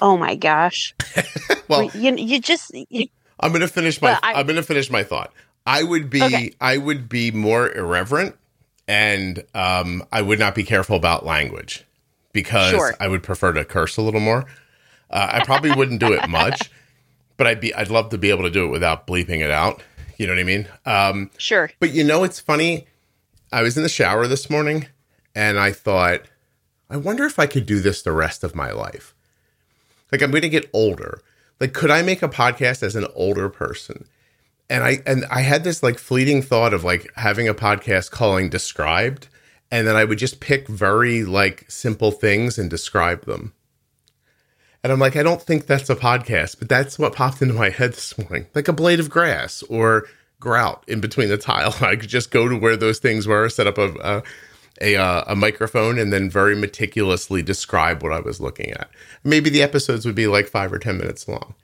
Oh 0.00 0.16
my 0.16 0.34
gosh! 0.34 0.92
well, 1.68 1.84
you 1.84 2.16
you 2.16 2.40
just. 2.40 2.72
You, 2.90 3.06
I'm 3.38 3.52
gonna 3.52 3.68
finish 3.68 4.02
my. 4.02 4.18
I, 4.24 4.40
am 4.40 4.48
gonna 4.48 4.64
finish 4.64 4.90
my 4.90 5.04
thought. 5.04 5.32
I 5.68 5.84
would 5.84 6.10
be. 6.10 6.20
Okay. 6.20 6.52
I 6.60 6.78
would 6.78 7.08
be 7.08 7.30
more 7.30 7.70
irreverent 7.70 8.34
and 8.88 9.44
um, 9.54 10.02
I 10.10 10.20
would 10.20 10.40
not 10.40 10.56
be 10.56 10.64
careful 10.64 10.96
about 10.96 11.24
language 11.24 11.84
because 12.32 12.72
sure. 12.72 12.94
I 12.98 13.06
would 13.06 13.22
prefer 13.22 13.52
to 13.52 13.64
curse 13.64 13.96
a 13.98 14.02
little 14.02 14.18
more. 14.18 14.46
Uh, 15.08 15.28
I 15.30 15.44
probably 15.44 15.70
wouldn't 15.70 16.00
do 16.00 16.12
it 16.12 16.28
much, 16.28 16.72
but 17.36 17.46
I'd 17.46 17.60
be 17.60 17.72
I'd 17.72 17.88
love 17.88 18.08
to 18.08 18.18
be 18.18 18.30
able 18.30 18.42
to 18.42 18.50
do 18.50 18.64
it 18.64 18.70
without 18.70 19.06
bleeping 19.06 19.38
it 19.38 19.52
out. 19.52 19.80
You 20.16 20.26
know 20.26 20.32
what 20.32 20.40
I 20.40 20.44
mean? 20.44 20.68
Um, 20.86 21.30
sure. 21.38 21.70
But 21.80 21.92
you 21.92 22.04
know, 22.04 22.24
it's 22.24 22.40
funny. 22.40 22.86
I 23.52 23.62
was 23.62 23.76
in 23.76 23.82
the 23.82 23.88
shower 23.88 24.26
this 24.26 24.50
morning, 24.50 24.88
and 25.34 25.58
I 25.58 25.72
thought, 25.72 26.22
I 26.90 26.96
wonder 26.96 27.24
if 27.24 27.38
I 27.38 27.46
could 27.46 27.66
do 27.66 27.80
this 27.80 28.02
the 28.02 28.12
rest 28.12 28.44
of 28.44 28.54
my 28.54 28.70
life. 28.70 29.14
Like 30.12 30.22
I'm 30.22 30.30
going 30.30 30.42
to 30.42 30.48
get 30.48 30.70
older. 30.72 31.20
Like, 31.60 31.72
could 31.72 31.90
I 31.90 32.02
make 32.02 32.22
a 32.22 32.28
podcast 32.28 32.82
as 32.82 32.96
an 32.96 33.06
older 33.14 33.48
person? 33.48 34.06
and 34.70 34.82
I 34.82 35.02
and 35.06 35.24
I 35.30 35.42
had 35.42 35.64
this 35.64 35.82
like 35.82 35.98
fleeting 35.98 36.42
thought 36.42 36.72
of 36.74 36.84
like 36.84 37.10
having 37.16 37.48
a 37.48 37.54
podcast 37.54 38.10
calling 38.10 38.48
described 38.48 39.28
and 39.70 39.86
then 39.86 39.96
I 39.96 40.04
would 40.04 40.18
just 40.18 40.40
pick 40.40 40.68
very 40.68 41.24
like 41.24 41.64
simple 41.68 42.10
things 42.10 42.58
and 42.58 42.70
describe 42.70 43.24
them. 43.24 43.52
And 44.84 44.92
I'm 44.92 44.98
like, 44.98 45.16
I 45.16 45.22
don't 45.22 45.40
think 45.40 45.64
that's 45.66 45.88
a 45.88 45.96
podcast, 45.96 46.58
but 46.58 46.68
that's 46.68 46.98
what 46.98 47.14
popped 47.14 47.40
into 47.40 47.54
my 47.54 47.70
head 47.70 47.94
this 47.94 48.18
morning. 48.18 48.46
Like 48.54 48.68
a 48.68 48.72
blade 48.72 49.00
of 49.00 49.08
grass 49.08 49.62
or 49.70 50.06
grout 50.40 50.84
in 50.86 51.00
between 51.00 51.30
the 51.30 51.38
tile. 51.38 51.74
I 51.80 51.96
could 51.96 52.10
just 52.10 52.30
go 52.30 52.48
to 52.48 52.56
where 52.56 52.76
those 52.76 52.98
things 52.98 53.26
were, 53.26 53.48
set 53.48 53.66
up 53.66 53.78
a 53.78 53.94
a, 54.02 54.22
a, 54.82 54.96
uh, 54.96 55.24
a 55.28 55.34
microphone, 55.34 55.98
and 55.98 56.12
then 56.12 56.28
very 56.28 56.54
meticulously 56.54 57.40
describe 57.40 58.02
what 58.02 58.12
I 58.12 58.20
was 58.20 58.42
looking 58.42 58.72
at. 58.72 58.90
Maybe 59.24 59.48
the 59.48 59.62
episodes 59.62 60.04
would 60.04 60.14
be 60.14 60.26
like 60.26 60.48
five 60.48 60.70
or 60.70 60.78
ten 60.78 60.98
minutes 60.98 61.26
long. 61.26 61.54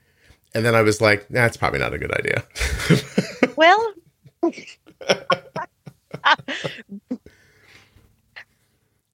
And 0.54 0.64
then 0.64 0.74
I 0.74 0.80
was 0.80 1.02
like, 1.02 1.28
that's 1.28 1.58
probably 1.58 1.80
not 1.80 1.92
a 1.92 1.98
good 1.98 2.12
idea. 2.12 2.42
well, 3.56 3.92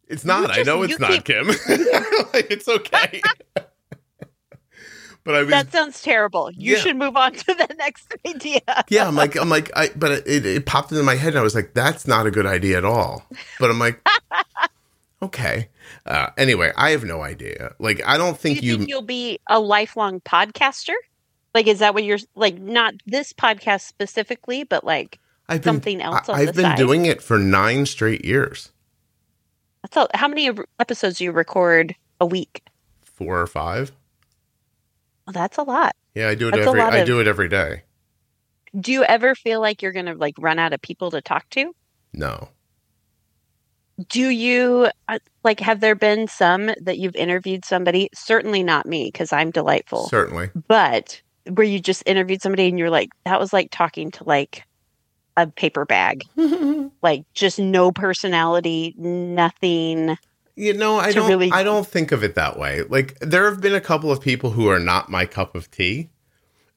it's 0.08 0.24
not. 0.24 0.46
Just, 0.46 0.60
I 0.60 0.62
know 0.62 0.82
it's 0.84 1.00
not, 1.00 1.10
keep... 1.10 1.24
Kim. 1.24 1.48
like, 2.32 2.52
it's 2.52 2.68
okay. 2.68 3.20
But 5.26 5.34
I 5.34 5.40
was, 5.40 5.50
that 5.50 5.72
sounds 5.72 6.00
terrible. 6.02 6.52
You 6.52 6.74
yeah. 6.74 6.78
should 6.78 6.96
move 6.96 7.16
on 7.16 7.32
to 7.32 7.44
the 7.46 7.74
next 7.78 8.14
idea. 8.24 8.60
yeah, 8.88 9.08
I'm 9.08 9.16
like, 9.16 9.34
I'm 9.34 9.48
like, 9.48 9.72
I. 9.76 9.90
But 9.96 10.24
it, 10.26 10.46
it 10.46 10.66
popped 10.66 10.92
into 10.92 11.02
my 11.02 11.16
head, 11.16 11.30
and 11.30 11.38
I 11.38 11.42
was 11.42 11.54
like, 11.54 11.74
that's 11.74 12.06
not 12.06 12.26
a 12.26 12.30
good 12.30 12.46
idea 12.46 12.78
at 12.78 12.84
all. 12.84 13.26
But 13.58 13.70
I'm 13.70 13.80
like, 13.80 14.00
okay. 15.22 15.68
Uh, 16.06 16.28
anyway, 16.38 16.72
I 16.76 16.90
have 16.90 17.02
no 17.02 17.22
idea. 17.22 17.74
Like, 17.80 18.00
I 18.06 18.16
don't 18.16 18.38
think 18.38 18.60
Do 18.60 18.66
you, 18.66 18.72
you 18.72 18.78
think 18.78 18.88
you'll 18.88 19.02
be 19.02 19.40
a 19.48 19.58
lifelong 19.58 20.20
podcaster. 20.20 20.94
Like, 21.52 21.66
is 21.66 21.80
that 21.80 21.92
what 21.92 22.04
you're 22.04 22.18
like? 22.36 22.60
Not 22.60 22.94
this 23.04 23.32
podcast 23.32 23.80
specifically, 23.82 24.62
but 24.62 24.84
like 24.84 25.18
I've 25.48 25.60
been, 25.60 25.74
something 25.74 26.00
else. 26.00 26.28
I, 26.28 26.44
have 26.44 26.54
been 26.54 26.66
side? 26.66 26.78
doing 26.78 27.04
it 27.04 27.20
for 27.20 27.36
nine 27.36 27.86
straight 27.86 28.24
years. 28.24 28.70
That's 29.82 29.96
a, 29.96 30.16
how 30.16 30.28
many 30.28 30.50
episodes 30.78 31.18
do 31.18 31.24
you 31.24 31.32
record 31.32 31.96
a 32.20 32.26
week? 32.26 32.62
Four 33.04 33.40
or 33.40 33.48
five. 33.48 33.90
Well, 35.26 35.32
that's 35.32 35.58
a 35.58 35.62
lot. 35.62 35.96
Yeah, 36.14 36.28
I 36.28 36.34
do 36.34 36.48
it 36.48 36.52
that's 36.52 36.66
every. 36.66 36.80
I 36.80 36.98
of, 36.98 37.06
do 37.06 37.20
it 37.20 37.26
every 37.26 37.48
day. 37.48 37.82
Do 38.78 38.92
you 38.92 39.04
ever 39.04 39.34
feel 39.34 39.60
like 39.60 39.82
you're 39.82 39.92
going 39.92 40.06
to 40.06 40.14
like 40.14 40.34
run 40.38 40.58
out 40.58 40.72
of 40.72 40.80
people 40.80 41.10
to 41.10 41.20
talk 41.20 41.48
to? 41.50 41.74
No. 42.12 42.48
Do 44.08 44.28
you 44.28 44.88
uh, 45.08 45.18
like? 45.42 45.60
Have 45.60 45.80
there 45.80 45.94
been 45.94 46.28
some 46.28 46.70
that 46.80 46.98
you've 46.98 47.16
interviewed 47.16 47.64
somebody? 47.64 48.08
Certainly 48.14 48.62
not 48.62 48.86
me 48.86 49.06
because 49.06 49.32
I'm 49.32 49.50
delightful. 49.50 50.08
Certainly. 50.08 50.50
But 50.68 51.20
where 51.48 51.66
you 51.66 51.80
just 51.80 52.02
interviewed 52.06 52.42
somebody 52.42 52.68
and 52.68 52.78
you're 52.78 52.90
like, 52.90 53.10
that 53.24 53.40
was 53.40 53.52
like 53.52 53.70
talking 53.70 54.10
to 54.12 54.24
like 54.24 54.64
a 55.36 55.46
paper 55.46 55.84
bag, 55.84 56.24
like 57.02 57.24
just 57.34 57.58
no 57.58 57.92
personality, 57.92 58.94
nothing. 58.96 60.16
You 60.56 60.72
know, 60.72 60.96
I 60.98 61.12
don't. 61.12 61.28
Really... 61.28 61.52
I 61.52 61.62
don't 61.62 61.86
think 61.86 62.12
of 62.12 62.24
it 62.24 62.34
that 62.34 62.58
way. 62.58 62.82
Like 62.82 63.18
there 63.20 63.48
have 63.50 63.60
been 63.60 63.74
a 63.74 63.80
couple 63.80 64.10
of 64.10 64.20
people 64.20 64.50
who 64.50 64.68
are 64.68 64.78
not 64.78 65.10
my 65.10 65.26
cup 65.26 65.54
of 65.54 65.70
tea, 65.70 66.08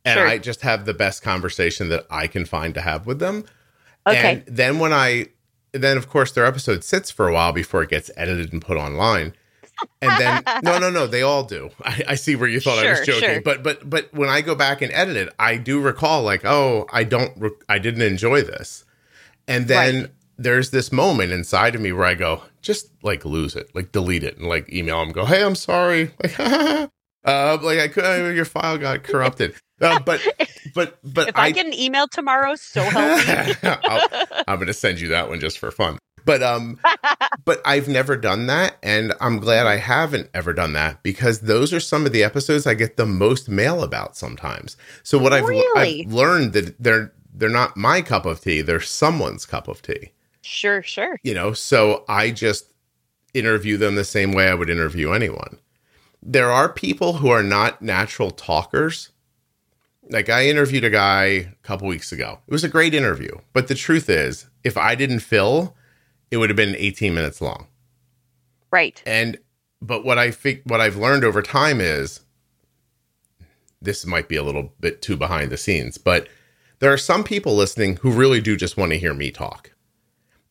and 0.03 0.17
sure. 0.17 0.27
I 0.27 0.37
just 0.37 0.61
have 0.61 0.85
the 0.85 0.93
best 0.93 1.23
conversation 1.23 1.89
that 1.89 2.05
I 2.09 2.27
can 2.27 2.45
find 2.45 2.73
to 2.73 2.81
have 2.81 3.07
with 3.07 3.19
them. 3.19 3.45
Okay. 4.05 4.43
And 4.47 4.57
then 4.57 4.79
when 4.79 4.91
I, 4.91 5.27
then 5.71 5.97
of 5.97 6.09
course 6.09 6.31
their 6.31 6.45
episode 6.45 6.83
sits 6.83 7.09
for 7.09 7.27
a 7.27 7.33
while 7.33 7.53
before 7.53 7.81
it 7.83 7.89
gets 7.89 8.11
edited 8.15 8.51
and 8.51 8.61
put 8.61 8.77
online 8.77 9.33
and 10.01 10.11
then 10.19 10.43
no 10.63 10.77
no 10.77 10.89
no 10.89 11.07
they 11.07 11.21
all 11.21 11.43
do 11.43 11.69
i, 11.83 12.03
I 12.09 12.15
see 12.15 12.35
where 12.35 12.49
you 12.49 12.59
thought 12.59 12.79
sure, 12.79 12.87
i 12.87 12.91
was 12.91 13.05
joking 13.05 13.29
sure. 13.29 13.41
but 13.41 13.63
but 13.63 13.89
but 13.89 14.13
when 14.13 14.29
i 14.29 14.41
go 14.41 14.55
back 14.55 14.81
and 14.81 14.91
edit 14.91 15.15
it 15.15 15.33
i 15.39 15.57
do 15.57 15.79
recall 15.79 16.23
like 16.23 16.45
oh 16.45 16.85
i 16.91 17.03
don't 17.03 17.31
re- 17.37 17.51
i 17.67 17.79
didn't 17.79 18.01
enjoy 18.01 18.41
this 18.41 18.85
and 19.47 19.67
then 19.67 20.01
right. 20.01 20.11
there's 20.37 20.71
this 20.71 20.91
moment 20.91 21.31
inside 21.31 21.75
of 21.75 21.81
me 21.81 21.91
where 21.91 22.05
i 22.05 22.13
go 22.13 22.41
just 22.61 22.91
like 23.03 23.25
lose 23.25 23.55
it 23.55 23.73
like 23.73 23.91
delete 23.91 24.23
it 24.23 24.37
and 24.37 24.47
like 24.47 24.71
email 24.71 24.99
them 24.99 25.11
go 25.11 25.25
hey 25.25 25.43
i'm 25.43 25.55
sorry 25.55 26.11
like 26.23 26.39
uh 27.25 27.57
like 27.61 27.79
i 27.79 27.87
could 27.87 28.05
uh, 28.05 28.29
your 28.29 28.45
file 28.45 28.77
got 28.77 29.03
corrupted 29.03 29.53
uh, 29.81 29.99
but 29.99 30.21
but 30.73 30.99
but 31.03 31.29
if 31.29 31.37
I, 31.37 31.45
I, 31.45 31.51
get 31.51 31.65
an 31.65 31.73
email 31.73 32.07
tomorrow, 32.07 32.55
so 32.55 32.81
help 32.81 33.25
me. 33.25 33.53
I'm 34.45 34.57
going 34.57 34.67
to 34.67 34.73
send 34.73 34.99
you 34.99 35.07
that 35.07 35.29
one 35.29 35.39
just 35.39 35.57
for 35.57 35.71
fun. 35.71 35.97
But 36.25 36.43
um 36.43 36.79
but 37.45 37.61
I've 37.65 37.87
never 37.87 38.17
done 38.17 38.47
that 38.47 38.75
and 38.83 39.13
I'm 39.21 39.39
glad 39.39 39.67
I 39.67 39.77
haven't 39.77 40.29
ever 40.33 40.53
done 40.53 40.73
that 40.73 41.01
because 41.01 41.39
those 41.39 41.73
are 41.73 41.79
some 41.79 42.05
of 42.05 42.11
the 42.11 42.23
episodes 42.23 42.67
I 42.67 42.73
get 42.73 42.97
the 42.97 43.05
most 43.05 43.49
mail 43.49 43.83
about 43.83 44.15
sometimes. 44.15 44.77
So 45.01 45.17
what 45.17 45.31
really? 45.31 45.65
I've 45.75 46.07
I've 46.07 46.13
learned 46.13 46.53
that 46.53 46.75
they're 46.81 47.13
they're 47.33 47.49
not 47.49 47.77
my 47.77 48.01
cup 48.01 48.25
of 48.25 48.41
tea, 48.41 48.61
they're 48.61 48.81
someone's 48.81 49.45
cup 49.45 49.67
of 49.67 49.81
tea. 49.81 50.11
Sure, 50.49 50.81
sure. 50.81 51.19
You 51.23 51.33
know, 51.33 51.53
so 51.53 52.03
I 52.09 52.31
just 52.31 52.73
interview 53.33 53.77
them 53.77 53.95
the 53.95 54.03
same 54.03 54.31
way 54.31 54.47
I 54.47 54.55
would 54.55 54.69
interview 54.69 55.11
anyone. 55.11 55.59
There 56.21 56.51
are 56.51 56.67
people 56.67 57.13
who 57.13 57.29
are 57.29 57.43
not 57.43 57.81
natural 57.81 58.31
talkers. 58.31 59.09
Like 60.09 60.27
I 60.27 60.47
interviewed 60.47 60.83
a 60.83 60.89
guy 60.89 61.23
a 61.23 61.47
couple 61.61 61.87
weeks 61.87 62.11
ago. 62.11 62.39
It 62.47 62.51
was 62.51 62.63
a 62.63 62.69
great 62.69 62.93
interview, 62.93 63.37
but 63.53 63.67
the 63.67 63.75
truth 63.75 64.09
is, 64.09 64.47
if 64.63 64.75
I 64.75 64.95
didn't 64.95 65.19
fill 65.19 65.75
it 66.31 66.37
would 66.37 66.49
have 66.49 66.57
been 66.57 66.75
18 66.77 67.13
minutes 67.13 67.41
long. 67.41 67.67
Right. 68.71 69.01
And 69.05 69.37
but 69.81 70.03
what 70.03 70.17
I 70.17 70.31
think 70.31 70.61
what 70.65 70.81
I've 70.81 70.97
learned 70.97 71.23
over 71.23 71.41
time 71.41 71.79
is 71.81 72.21
this 73.81 74.05
might 74.05 74.27
be 74.27 74.35
a 74.35 74.43
little 74.43 74.73
bit 74.79 75.01
too 75.01 75.15
behind 75.15 75.51
the 75.51 75.57
scenes, 75.57 75.97
but 75.97 76.27
there 76.79 76.91
are 76.91 76.97
some 76.97 77.23
people 77.23 77.55
listening 77.55 77.97
who 77.97 78.11
really 78.11 78.41
do 78.41 78.55
just 78.55 78.77
want 78.77 78.91
to 78.91 78.99
hear 78.99 79.13
me 79.13 79.31
talk. 79.31 79.71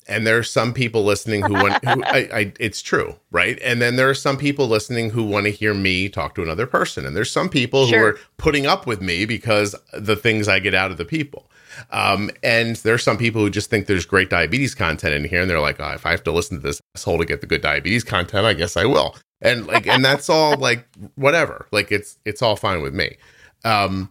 And 0.08 0.26
there 0.26 0.38
are 0.38 0.42
some 0.42 0.72
people 0.72 1.04
listening 1.04 1.42
who 1.42 1.54
want 1.54 1.84
who 1.84 2.02
I, 2.04 2.28
I 2.32 2.52
it's 2.58 2.80
true, 2.80 3.16
right? 3.30 3.58
And 3.62 3.80
then 3.82 3.96
there 3.96 4.08
are 4.08 4.14
some 4.14 4.36
people 4.36 4.66
listening 4.68 5.10
who 5.10 5.24
want 5.24 5.44
to 5.44 5.50
hear 5.50 5.74
me 5.74 6.08
talk 6.08 6.34
to 6.36 6.42
another 6.42 6.66
person. 6.66 7.06
And 7.06 7.16
there's 7.16 7.30
some 7.30 7.48
people 7.48 7.86
sure. 7.86 7.98
who 7.98 8.04
are 8.04 8.18
putting 8.36 8.66
up 8.66 8.86
with 8.86 9.00
me 9.00 9.24
because 9.24 9.74
the 9.92 10.16
things 10.16 10.48
I 10.48 10.58
get 10.58 10.74
out 10.74 10.90
of 10.90 10.96
the 10.96 11.04
people. 11.04 11.50
Um, 11.90 12.30
and 12.42 12.76
there's 12.76 13.02
some 13.02 13.18
people 13.18 13.40
who 13.42 13.50
just 13.50 13.70
think 13.70 13.86
there's 13.86 14.06
great 14.06 14.30
diabetes 14.30 14.74
content 14.74 15.14
in 15.14 15.24
here, 15.24 15.40
and 15.40 15.50
they're 15.50 15.60
like, 15.60 15.78
oh, 15.80 15.90
if 15.90 16.06
I 16.06 16.10
have 16.10 16.24
to 16.24 16.32
listen 16.32 16.56
to 16.56 16.62
this 16.62 16.80
asshole 16.96 17.18
to 17.18 17.24
get 17.24 17.40
the 17.40 17.46
good 17.46 17.62
diabetes 17.62 18.04
content, 18.04 18.46
I 18.46 18.54
guess 18.54 18.76
I 18.76 18.84
will. 18.84 19.16
And 19.40 19.66
like, 19.66 19.86
and 19.86 20.04
that's 20.04 20.28
all 20.28 20.56
like 20.56 20.88
whatever. 21.14 21.66
Like 21.70 21.92
it's 21.92 22.18
it's 22.24 22.42
all 22.42 22.56
fine 22.56 22.82
with 22.82 22.94
me. 22.94 23.16
Um, 23.64 24.10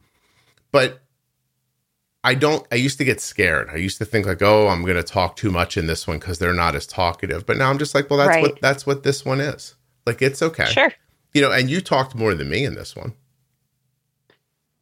but 0.72 1.02
I 2.28 2.34
don't. 2.34 2.68
I 2.74 2.76
used 2.76 2.98
to 2.98 3.06
get 3.06 3.22
scared. 3.22 3.70
I 3.72 3.78
used 3.78 3.98
to 4.00 4.06
think 4.06 4.26
like, 4.26 4.42
oh, 4.42 4.68
I'm 4.68 4.82
going 4.82 4.98
to 4.98 5.04
talk 5.04 5.38
too 5.38 5.50
much 5.50 5.78
in 5.78 5.88
this 5.88 6.06
one 6.06 6.20
because 6.20 6.40
they're 6.40 6.54
not 6.54 6.76
as 6.76 6.86
talkative. 6.86 7.46
But 7.46 7.56
now 7.56 7.70
I'm 7.70 7.78
just 7.78 7.96
like, 7.96 8.10
well, 8.10 8.20
that's 8.20 8.28
Right. 8.36 8.42
what 8.42 8.60
that's 8.60 8.86
what 8.86 9.04
this 9.04 9.24
one 9.24 9.40
is. 9.40 9.76
Like 10.06 10.22
it's 10.22 10.42
okay. 10.42 10.66
Sure. 10.66 10.92
You 11.34 11.42
know, 11.42 11.54
and 11.54 11.70
you 11.70 11.80
talked 11.80 12.16
more 12.16 12.34
than 12.34 12.50
me 12.50 12.66
in 12.66 12.76
this 12.76 12.98
one. 12.98 13.14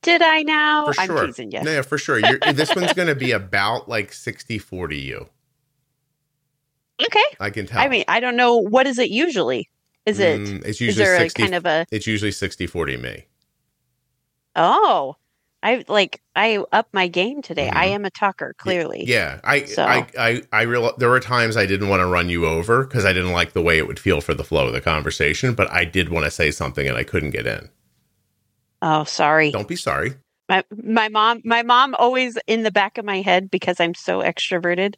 Did 0.01 0.23
I 0.23 0.41
now? 0.41 0.85
For 0.85 0.93
sure. 0.93 1.19
I'm 1.19 1.27
teasing 1.27 1.51
you. 1.51 1.61
No, 1.61 1.71
yeah, 1.71 1.81
for 1.83 1.99
sure. 1.99 2.17
You're, 2.17 2.39
this 2.53 2.75
one's 2.75 2.93
going 2.93 3.07
to 3.09 3.15
be 3.15 3.31
about 3.31 3.87
like 3.87 4.11
60 4.11 4.57
40 4.57 4.97
you. 4.97 5.29
Okay. 6.99 7.23
I 7.39 7.51
can 7.51 7.67
tell. 7.67 7.79
I 7.79 7.87
mean, 7.89 8.05
I 8.07 8.19
don't 8.19 8.35
know. 8.35 8.55
What 8.57 8.87
is 8.87 8.97
it 8.97 9.11
usually? 9.11 9.69
Is 10.07 10.19
it? 10.19 10.39
Mm, 10.39 10.65
it's 10.65 10.81
usually 10.81 11.05
there 11.05 11.19
60 11.19 11.41
a 11.41 11.45
kind 11.45 11.55
of 11.55 11.65
a? 11.67 11.85
it's 11.91 12.07
usually 12.07 12.31
60 12.31 12.65
40 12.65 12.97
me. 12.97 13.25
Oh, 14.55 15.15
I 15.65 15.83
like 15.87 16.21
I 16.35 16.63
up 16.71 16.87
my 16.93 17.07
game 17.07 17.41
today. 17.41 17.69
I 17.69 17.87
Mhm. 17.87 17.91
am 17.95 18.05
a 18.05 18.11
talker. 18.11 18.53
Clearly. 18.59 19.03
Yeah, 19.07 19.39
I 19.43 19.65
So- 19.65 19.83
I 19.83 20.05
I 20.17 20.41
I 20.53 20.61
real 20.61 20.93
there 20.97 21.09
were 21.09 21.19
times 21.19 21.57
I 21.57 21.65
didn't 21.65 21.89
want 21.89 22.01
to 22.01 22.05
run 22.05 22.29
you 22.29 22.45
over 22.45 22.83
because 22.85 23.03
I 23.03 23.13
didn't 23.13 23.31
like 23.31 23.53
the 23.53 23.63
way 23.63 23.77
it 23.79 23.87
would 23.87 23.99
feel 23.99 24.21
for 24.21 24.35
the 24.35 24.43
flow 24.43 24.67
of 24.67 24.73
the 24.73 24.79
conversation, 24.81 25.55
but 25.55 25.69
I 25.71 25.83
did 25.83 26.09
want 26.09 26.25
to 26.25 26.31
say 26.31 26.51
something 26.51 26.87
and 26.87 26.95
I 26.95 27.03
couldn't 27.03 27.31
get 27.31 27.47
in. 27.47 27.69
Oh, 28.81 29.05
sorry. 29.05 29.51
Don't 29.51 29.67
be 29.67 29.75
sorry. 29.75 30.13
My 30.47 30.63
my 30.83 31.09
mom 31.09 31.41
my 31.43 31.63
mom 31.63 31.95
always 31.95 32.37
in 32.45 32.61
the 32.61 32.71
back 32.71 32.99
of 32.99 33.05
my 33.05 33.21
head 33.21 33.49
because 33.49 33.79
I'm 33.79 33.95
so 33.95 34.19
extroverted. 34.21 34.93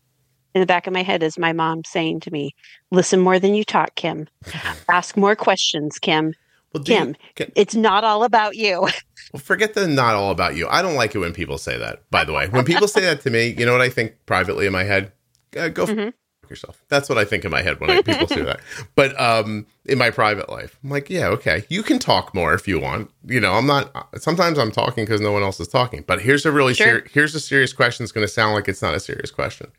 In 0.54 0.62
the 0.62 0.66
back 0.68 0.88
of 0.88 0.94
my 0.94 1.04
head 1.04 1.24
is 1.24 1.38
my 1.38 1.54
mom 1.54 1.84
saying 1.86 2.22
to 2.22 2.32
me, 2.32 2.56
"Listen 2.92 3.20
more 3.22 3.40
than 3.40 3.54
you 3.54 3.64
talk, 3.64 3.96
Kim. 3.96 4.28
Ask 4.90 5.16
more 5.16 5.36
questions, 5.36 6.00
Kim. 6.00 6.34
Well, 6.74 6.84
do 6.84 6.94
you- 6.94 7.16
can- 7.36 7.52
it's 7.56 7.76
not 7.76 8.04
all 8.04 8.24
about 8.24 8.56
you." 8.56 8.82
well, 9.34 9.40
forget 9.42 9.74
the 9.74 9.88
not 9.88 10.16
all 10.16 10.32
about 10.32 10.56
you. 10.56 10.68
I 10.70 10.82
don't 10.82 10.96
like 10.96 11.16
it 11.16 11.20
when 11.20 11.34
people 11.34 11.58
say 11.58 11.78
that. 11.78 12.04
By 12.12 12.24
the 12.24 12.34
way, 12.34 12.48
when 12.50 12.66
people 12.66 12.88
say 12.88 13.02
that 13.02 13.22
to 13.22 13.30
me, 13.30 13.56
you 13.58 13.66
know 13.66 13.72
what 13.72 13.82
I 13.82 13.90
think 13.90 14.14
privately 14.26 14.66
in 14.66 14.74
my 14.74 14.84
head? 14.84 15.12
Uh, 15.58 15.70
go 15.70 15.86
Mhm. 15.86 16.08
f- 16.10 16.14
yourself. 16.50 16.82
That's 16.90 17.10
what 17.10 17.18
I 17.18 17.26
think 17.26 17.44
in 17.46 17.52
my 17.52 17.62
head 17.62 17.80
when 17.80 17.90
I, 17.90 18.02
people 18.02 18.28
say 18.28 18.42
that. 18.42 18.60
But 18.96 19.20
um, 19.20 19.66
in 19.86 19.98
my 19.98 20.12
private 20.12 20.50
life, 20.50 20.78
I'm 20.84 20.90
like, 20.90 21.10
yeah, 21.10 21.28
okay, 21.28 21.66
you 21.70 21.84
can 21.84 22.00
talk 22.00 22.34
more 22.36 22.54
if 22.54 22.68
you 22.68 22.80
want. 22.80 23.12
You 23.26 23.40
know, 23.40 23.54
I'm 23.54 23.66
not. 23.68 23.92
Sometimes 24.22 24.58
I'm 24.60 24.72
talking 24.72 25.04
because 25.06 25.20
no 25.22 25.32
one 25.32 25.44
else 25.44 25.60
is 25.60 25.68
talking. 25.68 26.04
But 26.08 26.22
here's 26.22 26.46
a 26.46 26.52
really 26.52 26.74
Sure. 26.74 27.00
ser- 27.02 27.08
here's 27.12 27.34
a 27.36 27.40
serious 27.40 27.74
question. 27.74 28.04
It's 28.04 28.12
going 28.14 28.26
to 28.28 28.32
sound 28.32 28.54
like 28.56 28.68
it's 28.68 28.82
not 28.82 28.94
a 28.94 29.00
serious 29.00 29.32
question. 29.32 29.72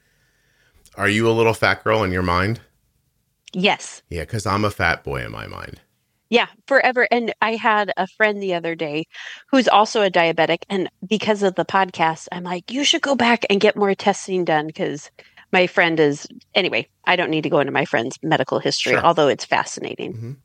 Are 0.96 1.08
you 1.08 1.28
a 1.28 1.32
little 1.32 1.54
fat 1.54 1.84
girl 1.84 2.02
in 2.02 2.12
your 2.12 2.22
mind? 2.22 2.60
yes. 3.54 4.02
Yeah, 4.10 4.22
because 4.22 4.44
I'm 4.46 4.64
a 4.64 4.70
fat 4.70 5.04
boy 5.04 5.24
in 5.24 5.30
my 5.32 5.46
mind. 5.46 5.80
Yeah, 6.30 6.46
forever. 6.66 7.08
And 7.10 7.32
I 7.40 7.54
had 7.54 7.92
a 7.96 8.06
friend 8.06 8.42
the 8.42 8.54
other 8.54 8.74
day 8.74 9.06
who's 9.50 9.68
also 9.68 10.02
a 10.02 10.10
diabetic. 10.10 10.58
And 10.68 10.90
because 11.06 11.42
of 11.42 11.54
the 11.54 11.64
podcast, 11.64 12.28
I'm 12.32 12.44
like, 12.44 12.70
you 12.70 12.84
should 12.84 13.00
go 13.02 13.14
back 13.14 13.46
and 13.48 13.60
get 13.60 13.76
more 13.76 13.94
testing 13.94 14.44
done 14.44 14.66
because 14.66 15.10
my 15.52 15.66
friend 15.66 15.98
is, 15.98 16.26
anyway, 16.54 16.86
I 17.06 17.16
don't 17.16 17.30
need 17.30 17.44
to 17.44 17.50
go 17.50 17.60
into 17.60 17.72
my 17.72 17.86
friend's 17.86 18.18
medical 18.22 18.58
history, 18.58 18.92
Sure. 18.92 19.04
although 19.04 19.28
it's 19.28 19.46
fascinating. 19.46 20.36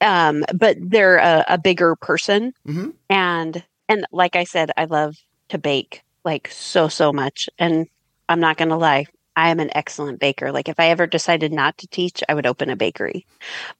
Um, 0.00 0.44
but 0.54 0.76
they're 0.80 1.18
a, 1.18 1.44
a 1.48 1.58
bigger 1.58 1.94
person. 1.96 2.52
hmm 2.66 2.90
And, 3.08 3.64
and 3.88 4.04
like 4.10 4.34
I 4.34 4.44
said, 4.44 4.72
I 4.76 4.86
love 4.86 5.16
to 5.50 5.58
bake 5.58 6.02
like 6.24 6.48
so, 6.48 6.88
so 6.88 7.12
much. 7.12 7.48
And 7.58 7.86
I'm 8.28 8.40
not 8.40 8.56
going 8.56 8.70
to 8.70 8.76
lie. 8.76 9.06
I 9.36 9.50
am 9.50 9.60
an 9.60 9.70
excellent 9.76 10.18
baker. 10.18 10.50
Like 10.50 10.68
if 10.68 10.78
I 10.80 10.88
ever 10.88 11.06
decided 11.06 11.52
not 11.52 11.78
to 11.78 11.86
teach, 11.86 12.22
I 12.28 12.34
would 12.34 12.46
open 12.46 12.68
a 12.70 12.76
bakery. 12.76 13.26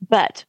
But 0.08 0.44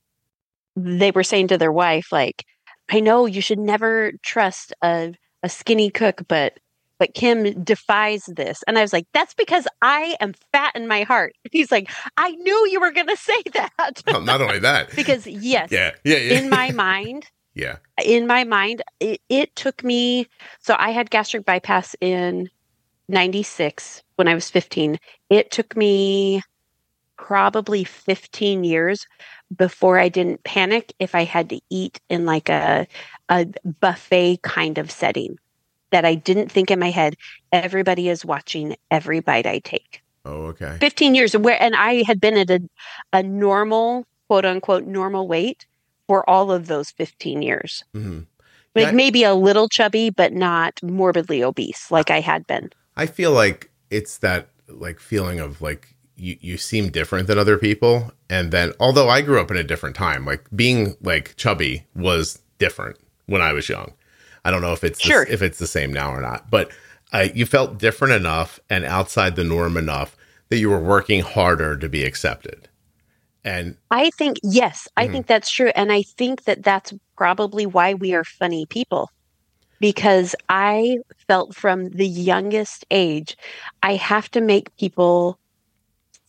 they 0.75 1.11
were 1.11 1.23
saying 1.23 1.47
to 1.47 1.57
their 1.57 1.71
wife 1.71 2.07
like 2.11 2.45
i 2.89 2.99
know 2.99 3.25
you 3.25 3.41
should 3.41 3.59
never 3.59 4.11
trust 4.23 4.73
a, 4.83 5.13
a 5.43 5.49
skinny 5.49 5.89
cook 5.89 6.21
but 6.27 6.53
but 6.99 7.13
kim 7.13 7.63
defies 7.63 8.23
this 8.27 8.63
and 8.67 8.77
i 8.77 8.81
was 8.81 8.93
like 8.93 9.05
that's 9.13 9.33
because 9.33 9.67
i 9.81 10.15
am 10.19 10.33
fat 10.51 10.75
in 10.75 10.87
my 10.87 11.03
heart 11.03 11.33
he's 11.51 11.71
like 11.71 11.89
i 12.17 12.31
knew 12.31 12.67
you 12.71 12.79
were 12.79 12.91
going 12.91 13.07
to 13.15 13.17
say 13.17 13.41
that 13.53 14.01
Well, 14.07 14.21
not 14.21 14.41
only 14.41 14.59
that. 14.59 14.95
because 14.95 15.27
yes 15.27 15.71
yeah, 15.71 15.91
yeah, 16.03 16.17
yeah. 16.17 16.39
in 16.39 16.49
my 16.49 16.71
mind 16.85 17.29
yeah. 17.55 17.77
in 18.03 18.25
my 18.25 18.43
mind 18.43 18.81
it, 18.99 19.21
it 19.29 19.55
took 19.55 19.83
me 19.83 20.27
so 20.59 20.75
i 20.79 20.89
had 20.89 21.09
gastric 21.11 21.45
bypass 21.45 21.95
in 22.01 22.49
96 23.09 24.01
when 24.15 24.27
i 24.27 24.33
was 24.33 24.49
15 24.49 24.97
it 25.29 25.51
took 25.51 25.75
me 25.75 26.41
probably 27.17 27.83
15 27.83 28.63
years 28.63 29.05
before 29.55 29.99
i 29.99 30.09
didn't 30.09 30.43
panic 30.43 30.93
if 30.99 31.15
i 31.15 31.23
had 31.23 31.49
to 31.49 31.59
eat 31.69 31.99
in 32.09 32.25
like 32.25 32.49
a 32.49 32.87
a 33.29 33.45
buffet 33.79 34.41
kind 34.41 34.77
of 34.77 34.91
setting 34.91 35.37
that 35.91 36.05
i 36.05 36.15
didn't 36.15 36.51
think 36.51 36.71
in 36.71 36.79
my 36.79 36.89
head 36.91 37.15
everybody 37.51 38.09
is 38.09 38.25
watching 38.25 38.75
every 38.91 39.19
bite 39.19 39.45
i 39.45 39.59
take 39.59 40.01
Oh, 40.25 40.45
okay. 40.47 40.77
15 40.79 41.15
years 41.15 41.35
where 41.35 41.61
and 41.61 41.75
i 41.75 42.03
had 42.07 42.21
been 42.21 42.37
at 42.37 42.49
a, 42.49 42.61
a 43.11 43.21
normal 43.21 44.05
quote 44.29 44.45
unquote 44.45 44.85
normal 44.85 45.27
weight 45.27 45.65
for 46.07 46.27
all 46.29 46.51
of 46.51 46.67
those 46.67 46.91
15 46.91 47.41
years 47.41 47.83
hmm 47.93 48.21
like 48.75 48.87
Yeah. 48.87 48.91
maybe 48.91 49.23
a 49.23 49.33
little 49.35 49.67
chubby 49.67 50.09
but 50.09 50.33
not 50.33 50.81
morbidly 50.81 51.43
obese 51.43 51.91
like 51.91 52.09
i 52.09 52.21
had 52.21 52.47
been 52.47 52.69
I 52.95 53.07
feel 53.07 53.31
like 53.31 53.71
it's 53.89 54.19
that 54.19 54.49
like 54.67 54.99
feeling 54.99 55.39
of 55.39 55.61
like 55.61 55.92
you, 56.23 56.37
you 56.41 56.57
seem 56.57 56.89
different 56.89 57.27
than 57.27 57.37
other 57.37 57.57
people. 57.57 58.11
And 58.29 58.51
then, 58.51 58.73
although 58.79 59.09
I 59.09 59.21
grew 59.21 59.39
up 59.41 59.51
in 59.51 59.57
a 59.57 59.63
different 59.63 59.95
time, 59.95 60.25
like 60.25 60.43
being 60.55 60.95
like 61.01 61.35
chubby 61.35 61.85
was 61.95 62.39
different 62.59 62.97
when 63.25 63.41
I 63.41 63.51
was 63.53 63.67
young. 63.69 63.93
I 64.45 64.51
don't 64.51 64.61
know 64.61 64.73
if 64.73 64.83
it's 64.83 64.99
the- 64.99 65.33
if 65.33 65.41
it's 65.41 65.59
the 65.59 65.67
same 65.67 65.91
now 65.93 66.11
or 66.11 66.21
not, 66.21 66.49
but 66.49 66.71
uh, 67.11 67.27
you 67.33 67.45
felt 67.45 67.77
different 67.77 68.13
enough 68.13 68.59
and 68.69 68.85
outside 68.85 69.35
the 69.35 69.43
norm 69.43 69.77
enough 69.77 70.15
that 70.49 70.57
you 70.57 70.69
were 70.69 70.79
working 70.79 71.21
harder 71.21 71.77
to 71.77 71.89
be 71.89 72.03
accepted. 72.03 72.69
And 73.45 73.75
i 73.91 74.09
think 74.11 74.37
yes 74.41 74.87
i 74.95 75.05
Mhm. 75.07 75.11
think 75.11 75.27
that's 75.27 75.51
true 75.51 75.71
and 75.75 75.91
i 75.91 76.01
think 76.01 76.45
that 76.45 76.63
that's 76.63 76.93
probably 77.17 77.65
why 77.65 77.93
we 77.93 78.13
are 78.13 78.23
funny 78.23 78.65
people 78.69 79.09
because 79.81 80.33
i 80.49 80.97
felt 81.27 81.53
from 81.55 81.89
the 81.89 82.07
youngest 82.07 82.85
age 82.89 83.35
i 83.83 83.95
have 83.95 84.31
to 84.31 84.39
make 84.41 84.75
people 84.77 85.37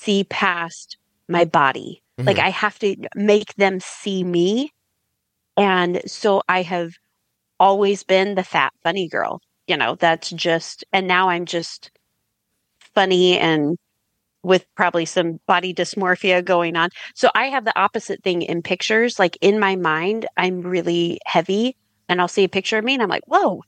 see 0.05 0.25
past 0.25 0.97
my 1.29 1.45
body. 1.45 2.03
Like 2.19 2.39
i 2.39 2.51
have 2.51 2.79
to 2.79 2.97
make 3.17 3.55
them 3.55 3.81
see 3.81 4.23
me. 4.23 4.71
And 5.57 6.01
so 6.07 6.43
i 6.49 6.63
have 6.63 6.93
always 7.59 8.03
been 8.05 8.35
the 8.35 8.45
fat 8.45 8.73
funny 8.83 9.09
girl 9.09 9.41
you 9.67 9.77
know 9.77 9.95
that's 9.95 10.31
just 10.31 10.85
and 10.93 11.07
now 11.07 11.29
i'm 11.29 11.47
just 11.47 11.91
funny 12.95 13.39
and 13.39 13.77
with 14.43 14.67
probably 14.75 15.07
some 15.07 15.41
body 15.47 15.73
dysmorphia 15.73 16.45
going 16.45 16.77
on. 16.77 16.91
So 17.15 17.31
i 17.35 17.47
have 17.47 17.65
the 17.65 17.79
opposite 17.79 18.23
thing 18.23 18.43
in 18.43 18.61
pictures. 18.63 19.19
Like 19.19 19.39
in 19.41 19.59
my 19.59 19.77
mind 19.77 20.27
i'm 20.37 20.61
really 20.61 21.19
heavy 21.27 21.77
and 22.09 22.21
i'll 22.21 22.29
see 22.29 22.45
a 22.45 22.49
picture 22.49 22.79
of 22.79 22.85
me 22.85 22.95
and 22.95 23.03
i'm 23.03 23.09
like 23.09 23.27
whoa. 23.27 23.63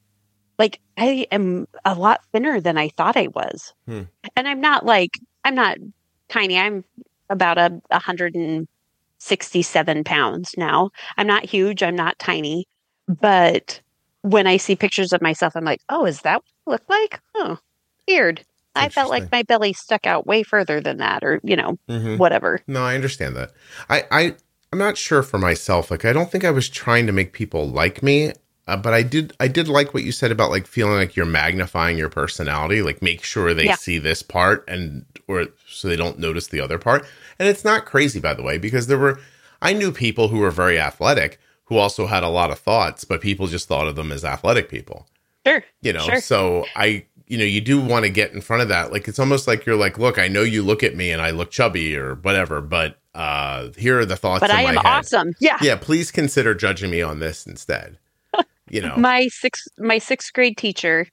Like 0.58 0.80
i 0.98 1.26
am 1.30 1.66
a 1.84 1.94
lot 1.94 2.20
thinner 2.32 2.60
than 2.60 2.76
i 2.76 2.88
thought 2.90 3.16
i 3.16 3.28
was. 3.28 3.72
Hmm. 3.86 4.02
and 4.36 4.46
i'm 4.48 4.60
not 4.60 4.84
like 4.84 5.18
i'm 5.44 5.54
not 5.54 5.78
tiny 6.28 6.58
i'm 6.58 6.84
about 7.30 7.58
a 7.58 7.70
167 7.90 10.04
pounds 10.04 10.54
now 10.56 10.90
i'm 11.16 11.26
not 11.26 11.44
huge 11.44 11.82
i'm 11.82 11.96
not 11.96 12.18
tiny 12.18 12.66
but 13.08 13.80
when 14.22 14.46
i 14.46 14.56
see 14.56 14.76
pictures 14.76 15.12
of 15.12 15.22
myself 15.22 15.56
i'm 15.56 15.64
like 15.64 15.80
oh 15.88 16.06
is 16.06 16.20
that 16.22 16.42
what 16.64 16.72
I 16.72 16.74
look 16.74 16.88
like 16.88 17.20
oh 17.36 17.58
weird 18.08 18.44
i 18.74 18.88
felt 18.88 19.10
like 19.10 19.30
my 19.32 19.42
belly 19.42 19.72
stuck 19.72 20.06
out 20.06 20.26
way 20.26 20.42
further 20.42 20.80
than 20.80 20.98
that 20.98 21.24
or 21.24 21.40
you 21.42 21.56
know 21.56 21.76
Mhm. 21.88 22.18
whatever 22.18 22.60
No, 22.66 22.82
I 22.82 22.94
understand 22.94 23.36
that. 23.36 23.52
I, 23.88 24.04
I, 24.10 24.34
I'm 24.72 24.78
not 24.78 24.98
sure 24.98 25.22
for 25.22 25.38
myself. 25.38 25.90
Like, 25.90 26.04
I 26.04 26.12
don't 26.12 26.30
think 26.30 26.44
I 26.44 26.50
was 26.50 26.68
trying 26.68 27.06
to 27.06 27.12
make 27.12 27.32
people 27.32 27.68
like 27.68 28.02
me, 28.02 28.32
uh, 28.66 28.76
but 28.76 28.92
I 28.94 29.02
did. 29.02 29.32
I 29.40 29.48
did 29.48 29.68
like 29.68 29.94
what 29.94 30.02
you 30.02 30.12
said 30.12 30.30
about 30.32 30.50
like 30.50 30.66
feeling 30.66 30.94
like 30.94 31.16
you're 31.16 31.26
magnifying 31.26 31.96
your 31.98 32.08
personality. 32.08 32.82
Like, 32.82 33.02
make 33.02 33.22
sure 33.24 33.54
they 33.54 33.66
Yeah. 33.66 33.76
see 33.76 33.98
this 33.98 34.22
part, 34.22 34.64
and 34.68 35.04
or 35.28 35.46
so 35.68 35.88
they 35.88 35.96
don't 35.96 36.18
notice 36.18 36.48
the 36.48 36.60
other 36.60 36.78
part. 36.78 37.04
And 37.38 37.48
it's 37.48 37.64
not 37.64 37.84
crazy, 37.84 38.20
by 38.20 38.34
the 38.34 38.42
way, 38.42 38.58
because 38.58 38.86
there 38.86 38.98
were. 38.98 39.18
I 39.62 39.72
knew 39.72 39.90
people 39.92 40.28
who 40.28 40.38
were 40.38 40.50
very 40.50 40.78
athletic 40.78 41.38
who 41.64 41.76
also 41.78 42.06
had 42.06 42.22
a 42.22 42.28
lot 42.28 42.50
of 42.52 42.58
thoughts, 42.60 43.04
but 43.04 43.20
people 43.20 43.46
just 43.48 43.66
thought 43.68 43.88
of 43.88 43.96
them 43.96 44.12
as 44.12 44.24
athletic 44.24 44.68
people 44.68 45.06
sure 45.46 45.62
you 45.80 45.92
know 45.92 46.00
Sure. 46.04 46.20
so 46.20 46.64
i 46.74 47.04
you 47.28 47.38
know 47.38 47.44
you 47.44 47.60
do 47.60 47.80
want 47.80 48.04
to 48.04 48.10
get 48.10 48.32
in 48.32 48.40
front 48.40 48.62
of 48.62 48.68
that 48.68 48.90
like 48.92 49.06
it's 49.06 49.20
almost 49.20 49.46
like 49.46 49.64
you're 49.64 49.76
like 49.76 49.96
look 49.96 50.18
i 50.18 50.26
know 50.26 50.42
you 50.42 50.60
look 50.60 50.82
at 50.82 50.96
me 50.96 51.12
and 51.12 51.22
i 51.22 51.30
look 51.30 51.52
chubby 51.52 51.96
or 51.96 52.16
whatever 52.16 52.60
but 52.60 52.98
uh 53.14 53.68
here 53.78 54.00
are 54.00 54.04
the 54.04 54.16
thoughts 54.16 54.40
but 54.40 54.50
i 54.50 54.62
am 54.62 54.74
head 54.74 54.84
awesome 54.84 55.32
yeah 55.38 55.56
yeah 55.62 55.76
please 55.76 56.10
consider 56.10 56.52
judging 56.52 56.90
me 56.90 57.00
on 57.00 57.20
this 57.20 57.46
instead 57.46 57.96
you 58.68 58.80
know. 58.80 58.96
My 58.96 59.28
sixth 59.28 59.66
my 59.78 59.98
sixth 59.98 60.32
grade 60.32 60.56
teacher 60.56 61.06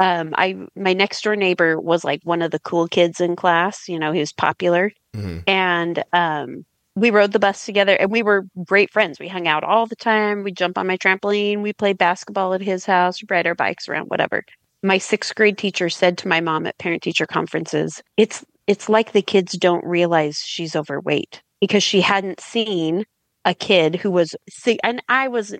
um 0.00 0.34
i 0.36 0.56
my 0.74 0.92
next 0.92 1.22
door 1.22 1.36
neighbor 1.36 1.78
was 1.78 2.02
like 2.04 2.20
one 2.24 2.42
of 2.42 2.50
the 2.50 2.58
cool 2.58 2.88
kids 2.88 3.20
in 3.20 3.36
class 3.36 3.88
you 3.88 3.98
know 3.98 4.12
he 4.12 4.20
was 4.20 4.32
popular. 4.32 4.90
Mhm. 5.14 5.44
and 5.46 6.02
um 6.12 6.64
we 6.94 7.10
rode 7.10 7.32
the 7.32 7.38
bus 7.38 7.64
together 7.64 7.94
and 7.96 8.10
we 8.10 8.22
were 8.22 8.44
great 8.64 8.90
friends. 8.92 9.18
We 9.18 9.28
hung 9.28 9.48
out 9.48 9.64
all 9.64 9.86
the 9.86 9.96
time. 9.96 10.42
We 10.42 10.52
jump 10.52 10.76
on 10.76 10.86
my 10.86 10.98
trampoline. 10.98 11.62
We 11.62 11.72
played 11.72 11.96
basketball 11.96 12.52
at 12.52 12.60
his 12.60 12.84
house 12.84 13.20
ride 13.30 13.46
our 13.46 13.54
bikes 13.54 13.88
around 13.88 14.06
whatever. 14.08 14.44
My 14.82 14.98
sixth 14.98 15.34
grade 15.34 15.56
teacher 15.56 15.88
said 15.88 16.18
to 16.18 16.28
my 16.28 16.40
mom 16.40 16.66
at 16.66 16.78
parent 16.78 17.02
teacher 17.02 17.26
conferences, 17.26 18.02
it's 18.16 18.44
it's 18.66 18.88
like 18.88 19.12
the 19.12 19.22
kids 19.22 19.52
don't 19.56 19.84
realize 19.84 20.38
she's 20.44 20.76
overweight 20.76 21.42
because 21.60 21.82
she 21.82 22.00
hadn't 22.00 22.40
seen 22.40 23.04
a 23.44 23.54
kid 23.54 23.96
who 23.96 24.10
was 24.10 24.36
sick 24.48 24.78
and 24.84 25.02
I 25.08 25.28
was 25.28 25.54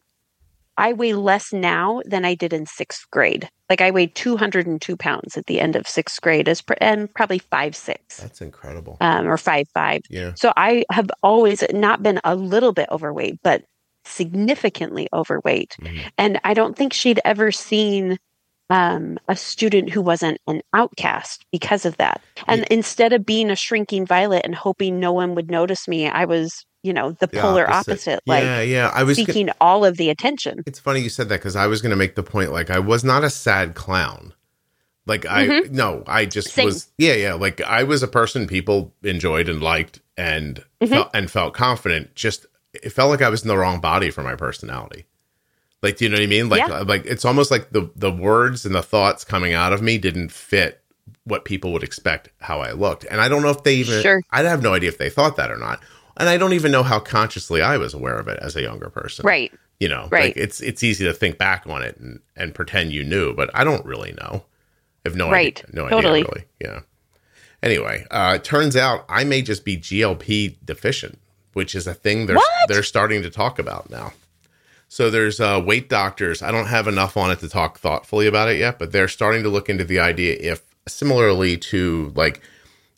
I 0.79 0.93
weigh 0.95 1.15
less 1.15 1.53
now 1.53 2.01
than 2.05 2.25
I 2.25 2.35
did 2.35 2.53
in 2.53 2.67
sixth 2.67 3.05
grade. 3.11 3.49
Like 3.69 3.81
I 3.81 3.91
weighed 3.91 4.15
202 4.15 4.97
pounds 4.97 5.37
at 5.37 5.47
the 5.47 5.61
end 5.61 5.77
of 5.77 5.87
sixth 5.87 6.21
grade, 6.21 6.49
as 6.49 6.61
pr- 6.63 6.75
and 6.81 7.13
probably 7.15 7.39
five 7.39 7.75
six. 7.77 8.19
That's 8.19 8.41
incredible. 8.41 8.97
Um, 9.01 9.27
or 9.29 9.37
five 9.37 9.67
five. 9.75 10.01
Yeah. 10.11 10.33
So 10.35 10.53
I 10.57 10.85
have 10.91 11.11
always 11.23 11.63
not 11.73 12.03
been 12.03 12.21
a 12.25 12.35
little 12.35 12.73
bit 12.73 12.89
overweight, 12.91 13.41
but 13.43 13.65
significantly 14.05 15.09
overweight. 15.13 15.77
Mhm. 15.81 16.01
And 16.19 16.41
I 16.45 16.55
don't 16.55 16.77
think 16.77 16.93
she'd 16.93 17.21
ever 17.25 17.53
seen 17.53 18.19
um, 18.71 19.19
a 19.29 19.37
student 19.37 19.91
who 19.91 20.01
wasn't 20.01 20.39
an 20.47 20.63
outcast 20.73 21.45
because 21.53 21.85
of 21.85 21.99
that. 21.99 22.23
And 22.49 22.63
Yeah. 22.63 22.67
instead 22.71 23.13
of 23.13 23.27
being 23.27 23.51
a 23.51 23.57
shrinking 23.57 24.07
violet 24.07 24.43
and 24.47 24.55
hoping 24.55 24.99
no 24.99 25.13
one 25.13 25.35
would 25.35 25.51
notice 25.51 25.87
me, 25.87 26.09
I 26.09 26.25
was, 26.25 26.65
you 26.83 26.93
know, 26.93 27.13
the, 27.13 27.27
The 27.29 27.39
polar 27.41 27.71
opposite, 27.71 28.21
like 28.27 28.43
yeah, 28.45 28.61
yeah. 28.61 28.91
I 28.95 29.03
was. 29.05 29.17
seeking 29.17 29.51
all 29.61 29.85
of 29.85 29.97
the 29.97 30.11
attention. 30.11 30.63
It's 30.67 30.79
funny 30.81 31.01
you 31.01 31.09
said 31.09 31.29
that 31.29 31.37
because 31.41 31.57
I 31.57 31.67
was 31.67 31.81
going 31.83 31.91
to 31.91 31.97
make 31.97 32.15
the 32.17 32.23
point. 32.23 32.53
Like, 32.53 32.71
I 32.71 32.79
was 32.81 33.05
not 33.05 33.23
a 33.25 33.31
sad 33.31 33.75
clown. 33.75 34.33
Like, 35.07 35.27
I 35.27 35.47
Mhm. 35.47 35.71
no, 35.71 36.05
I 36.07 36.27
just 36.27 36.51
Same. 36.51 36.67
was. 36.67 36.89
Yeah, 36.99 37.15
yeah. 37.15 37.35
Like, 37.35 37.61
I 37.63 37.83
was 37.85 38.03
a 38.03 38.09
person 38.09 38.47
people 38.47 38.93
enjoyed 39.03 39.49
and 39.49 39.61
liked 39.63 40.01
and 40.17 40.63
Mhm. 40.81 40.89
felt, 40.89 41.11
and 41.15 41.31
felt 41.31 41.55
confident. 41.55 42.15
Just 42.15 42.47
it 42.75 42.91
felt 42.91 43.11
like 43.11 43.23
I 43.23 43.29
was 43.29 43.43
in 43.43 43.49
the 43.49 43.57
wrong 43.59 43.81
body 43.81 44.11
for 44.11 44.23
my 44.23 44.35
personality. 44.35 45.07
Like, 45.83 45.97
do 45.97 46.05
you 46.05 46.09
know 46.11 46.17
what 46.17 46.23
I 46.23 46.27
mean? 46.27 46.49
Like, 46.49 46.61
Yeah. 46.69 46.81
like 46.81 47.05
it's 47.07 47.25
almost 47.25 47.51
like 47.51 47.71
the 47.73 47.91
the 47.97 48.11
words 48.13 48.65
and 48.65 48.75
the 48.75 48.83
thoughts 48.83 49.25
coming 49.25 49.53
out 49.55 49.73
of 49.73 49.83
me 49.83 49.99
didn't 49.99 50.31
fit 50.31 50.81
what 51.25 51.45
people 51.45 51.73
would 51.73 51.83
expect 51.83 52.29
how 52.41 52.61
I 52.61 52.71
looked. 52.73 53.05
And 53.11 53.21
I 53.21 53.29
don't 53.29 53.43
know 53.43 53.51
if 53.51 53.63
they 53.65 53.75
even. 53.75 54.01
Sure. 54.03 54.23
I 54.31 54.43
have 54.43 54.63
no 54.63 54.73
idea 54.75 54.89
if 54.89 54.99
they 54.99 55.11
thought 55.11 55.37
that 55.37 55.51
or 55.51 55.59
not. 55.59 55.81
And 56.17 56.29
I 56.29 56.37
don't 56.37 56.53
even 56.53 56.71
know 56.73 56.83
how 56.83 57.01
consciously 57.01 57.63
I 57.63 57.77
was 57.79 57.95
aware 57.95 58.19
of 58.19 58.29
it 58.29 58.39
as 58.41 58.55
a 58.57 58.63
younger 58.63 58.91
person 58.91 59.25
Right. 59.27 59.53
you 59.81 59.89
know 59.89 60.09
Right. 60.11 60.27
like 60.27 60.37
it's 60.37 60.61
it's 60.61 60.83
easy 60.83 61.05
to 61.05 61.13
think 61.13 61.39
back 61.39 61.65
on 61.67 61.83
it 61.83 61.97
and 61.99 62.21
and 62.37 62.55
pretend 62.55 62.93
you 62.93 63.03
knew 63.05 63.35
but 63.35 63.51
i 63.55 63.65
don't 63.65 63.85
really 63.85 64.13
know 64.13 64.45
i 65.05 65.09
have 65.09 65.17
no 65.17 65.31
Right. 65.31 65.59
idea 65.65 65.75
no 65.75 65.89
Totally. 65.89 66.21
idea 66.21 66.29
really 66.33 66.45
yeah 66.61 66.81
anyway 67.63 68.05
uh 68.11 68.35
it 68.37 68.45
turns 68.45 68.77
out 68.77 69.05
i 69.09 69.25
may 69.25 69.43
just 69.43 69.65
be 69.65 69.77
glp 69.77 70.57
deficient 70.65 71.19
which 71.55 71.75
is 71.75 71.87
a 71.87 71.95
thing 71.95 72.27
they're 72.27 72.37
What? 72.37 72.69
they're 72.69 72.83
starting 72.83 73.23
to 73.23 73.31
talk 73.31 73.59
about 73.59 73.91
now 73.91 74.13
so 74.89 75.11
there's 75.11 75.41
uh 75.41 75.61
weight 75.65 75.89
doctors 75.89 76.43
i 76.43 76.51
don't 76.53 76.67
have 76.67 76.87
enough 76.89 77.17
on 77.17 77.31
it 77.31 77.41
to 77.41 77.49
talk 77.49 77.79
thoughtfully 77.79 78.27
about 78.27 78.49
it 78.49 78.59
yet 78.59 78.79
but 78.79 78.93
they're 78.93 79.09
starting 79.09 79.43
to 79.43 79.49
look 79.49 79.69
into 79.69 79.85
the 79.85 79.99
idea 79.99 80.37
if 80.41 80.63
similarly 80.87 81.57
to 81.57 82.13
like 82.15 82.41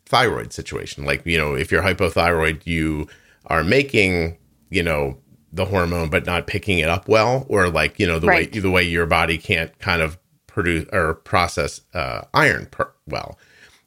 thyroid 0.06 0.52
situation. 0.52 1.04
Like, 1.04 1.24
you 1.26 1.38
know, 1.38 1.54
if 1.54 1.70
you're 1.72 1.82
hypothyroid, 1.82 2.66
you 2.66 3.06
are 3.46 3.64
making, 3.64 4.36
you 4.70 4.82
know, 4.82 5.18
the 5.52 5.64
hormone 5.66 6.10
but 6.10 6.26
not 6.26 6.46
picking 6.46 6.78
it 6.80 6.88
up 6.88 7.08
well, 7.08 7.46
or 7.48 7.68
like, 7.68 7.98
you 8.00 8.06
know, 8.06 8.18
the 8.18 8.26
Right. 8.26 8.52
way 8.52 8.60
the 8.60 8.70
way 8.70 8.82
your 8.82 9.06
body 9.06 9.38
can't 9.38 9.76
kind 9.78 10.02
of 10.02 10.18
produce 10.46 10.86
or 10.92 11.14
process 11.14 11.80
uh, 11.94 12.22
iron 12.34 12.66
per- 12.66 12.92
well. 13.06 13.38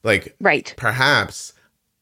Like, 0.04 0.36
Right. 0.40 0.74
perhaps 0.78 1.54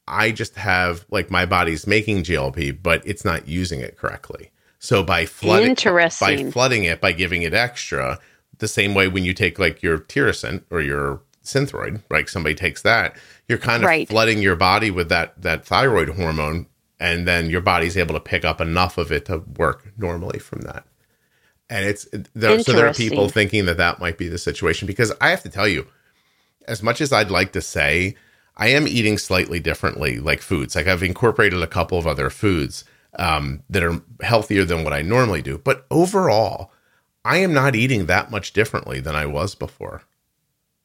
I 0.07 0.31
just 0.31 0.55
have 0.55 1.05
like 1.09 1.31
my 1.31 1.45
body's 1.45 1.87
making 1.87 2.23
GLP, 2.23 2.71
but 2.71 3.01
it's 3.05 3.25
not 3.25 3.47
using 3.47 3.79
it 3.79 3.97
correctly. 3.97 4.51
So 4.79 5.01
by 5.03 5.25
flooding 5.25 5.75
by 6.19 6.35
flooding 6.51 6.83
it 6.83 7.01
by 7.01 7.11
giving 7.11 7.41
it 7.41 7.55
extra, 7.55 8.19
the 8.59 8.67
same 8.67 8.93
way 8.93 9.07
when 9.07 9.25
you 9.25 9.33
take 9.33 9.57
like 9.57 9.81
your 9.81 9.97
Tirosint 9.97 10.63
or 10.69 10.79
your 10.81 11.21
Synthroid, 11.43 12.03
like 12.11 12.29
somebody 12.29 12.53
takes 12.55 12.81
that, 12.83 13.15
you're 13.47 13.57
kind 13.57 13.83
of 13.83 13.87
Right. 13.87 14.07
flooding 14.07 14.41
your 14.41 14.55
body 14.55 14.91
with 14.91 15.09
that 15.09 15.41
that 15.41 15.65
thyroid 15.65 16.09
hormone, 16.09 16.67
and 16.99 17.27
then 17.27 17.49
your 17.49 17.61
body's 17.61 17.97
able 17.97 18.13
to 18.15 18.19
pick 18.19 18.45
up 18.45 18.59
enough 18.61 18.97
of 18.97 19.11
it 19.11 19.25
to 19.25 19.39
work 19.57 19.91
normally 19.97 20.39
from 20.39 20.61
that. 20.61 20.85
And 21.69 21.85
it's 21.85 22.07
there, 22.33 22.59
so 22.61 22.73
there 22.73 22.87
are 22.87 22.93
people 22.93 23.27
thinking 23.29 23.65
that 23.65 23.77
that 23.77 23.99
might 23.99 24.17
be 24.17 24.27
the 24.27 24.37
situation 24.37 24.85
because 24.85 25.11
I 25.19 25.29
have 25.31 25.41
to 25.43 25.49
tell 25.49 25.67
you, 25.67 25.87
as 26.67 26.83
much 26.83 27.01
as 27.01 27.11
I'd 27.11 27.31
like 27.31 27.53
to 27.53 27.61
say, 27.61 28.15
I 28.55 28.67
am 28.69 28.87
eating 28.87 29.17
slightly 29.17 29.59
differently, 29.59 30.19
like 30.19 30.41
foods. 30.41 30.75
Like 30.75 30.87
I've 30.87 31.03
incorporated 31.03 31.61
a 31.61 31.67
couple 31.67 31.97
of 31.97 32.05
other 32.07 32.29
foods 32.29 32.85
um, 33.17 33.63
that 33.69 33.83
are 33.83 34.01
healthier 34.21 34.63
than 34.63 34.83
what 34.83 34.93
I 34.93 35.01
normally 35.01 35.41
do. 35.41 35.57
But 35.57 35.85
overall, 35.89 36.71
I 37.23 37.37
am 37.37 37.53
not 37.53 37.75
eating 37.75 38.05
that 38.05 38.29
much 38.29 38.53
differently 38.53 38.99
than 38.99 39.15
I 39.15 39.25
was 39.25 39.55
before, 39.55 40.03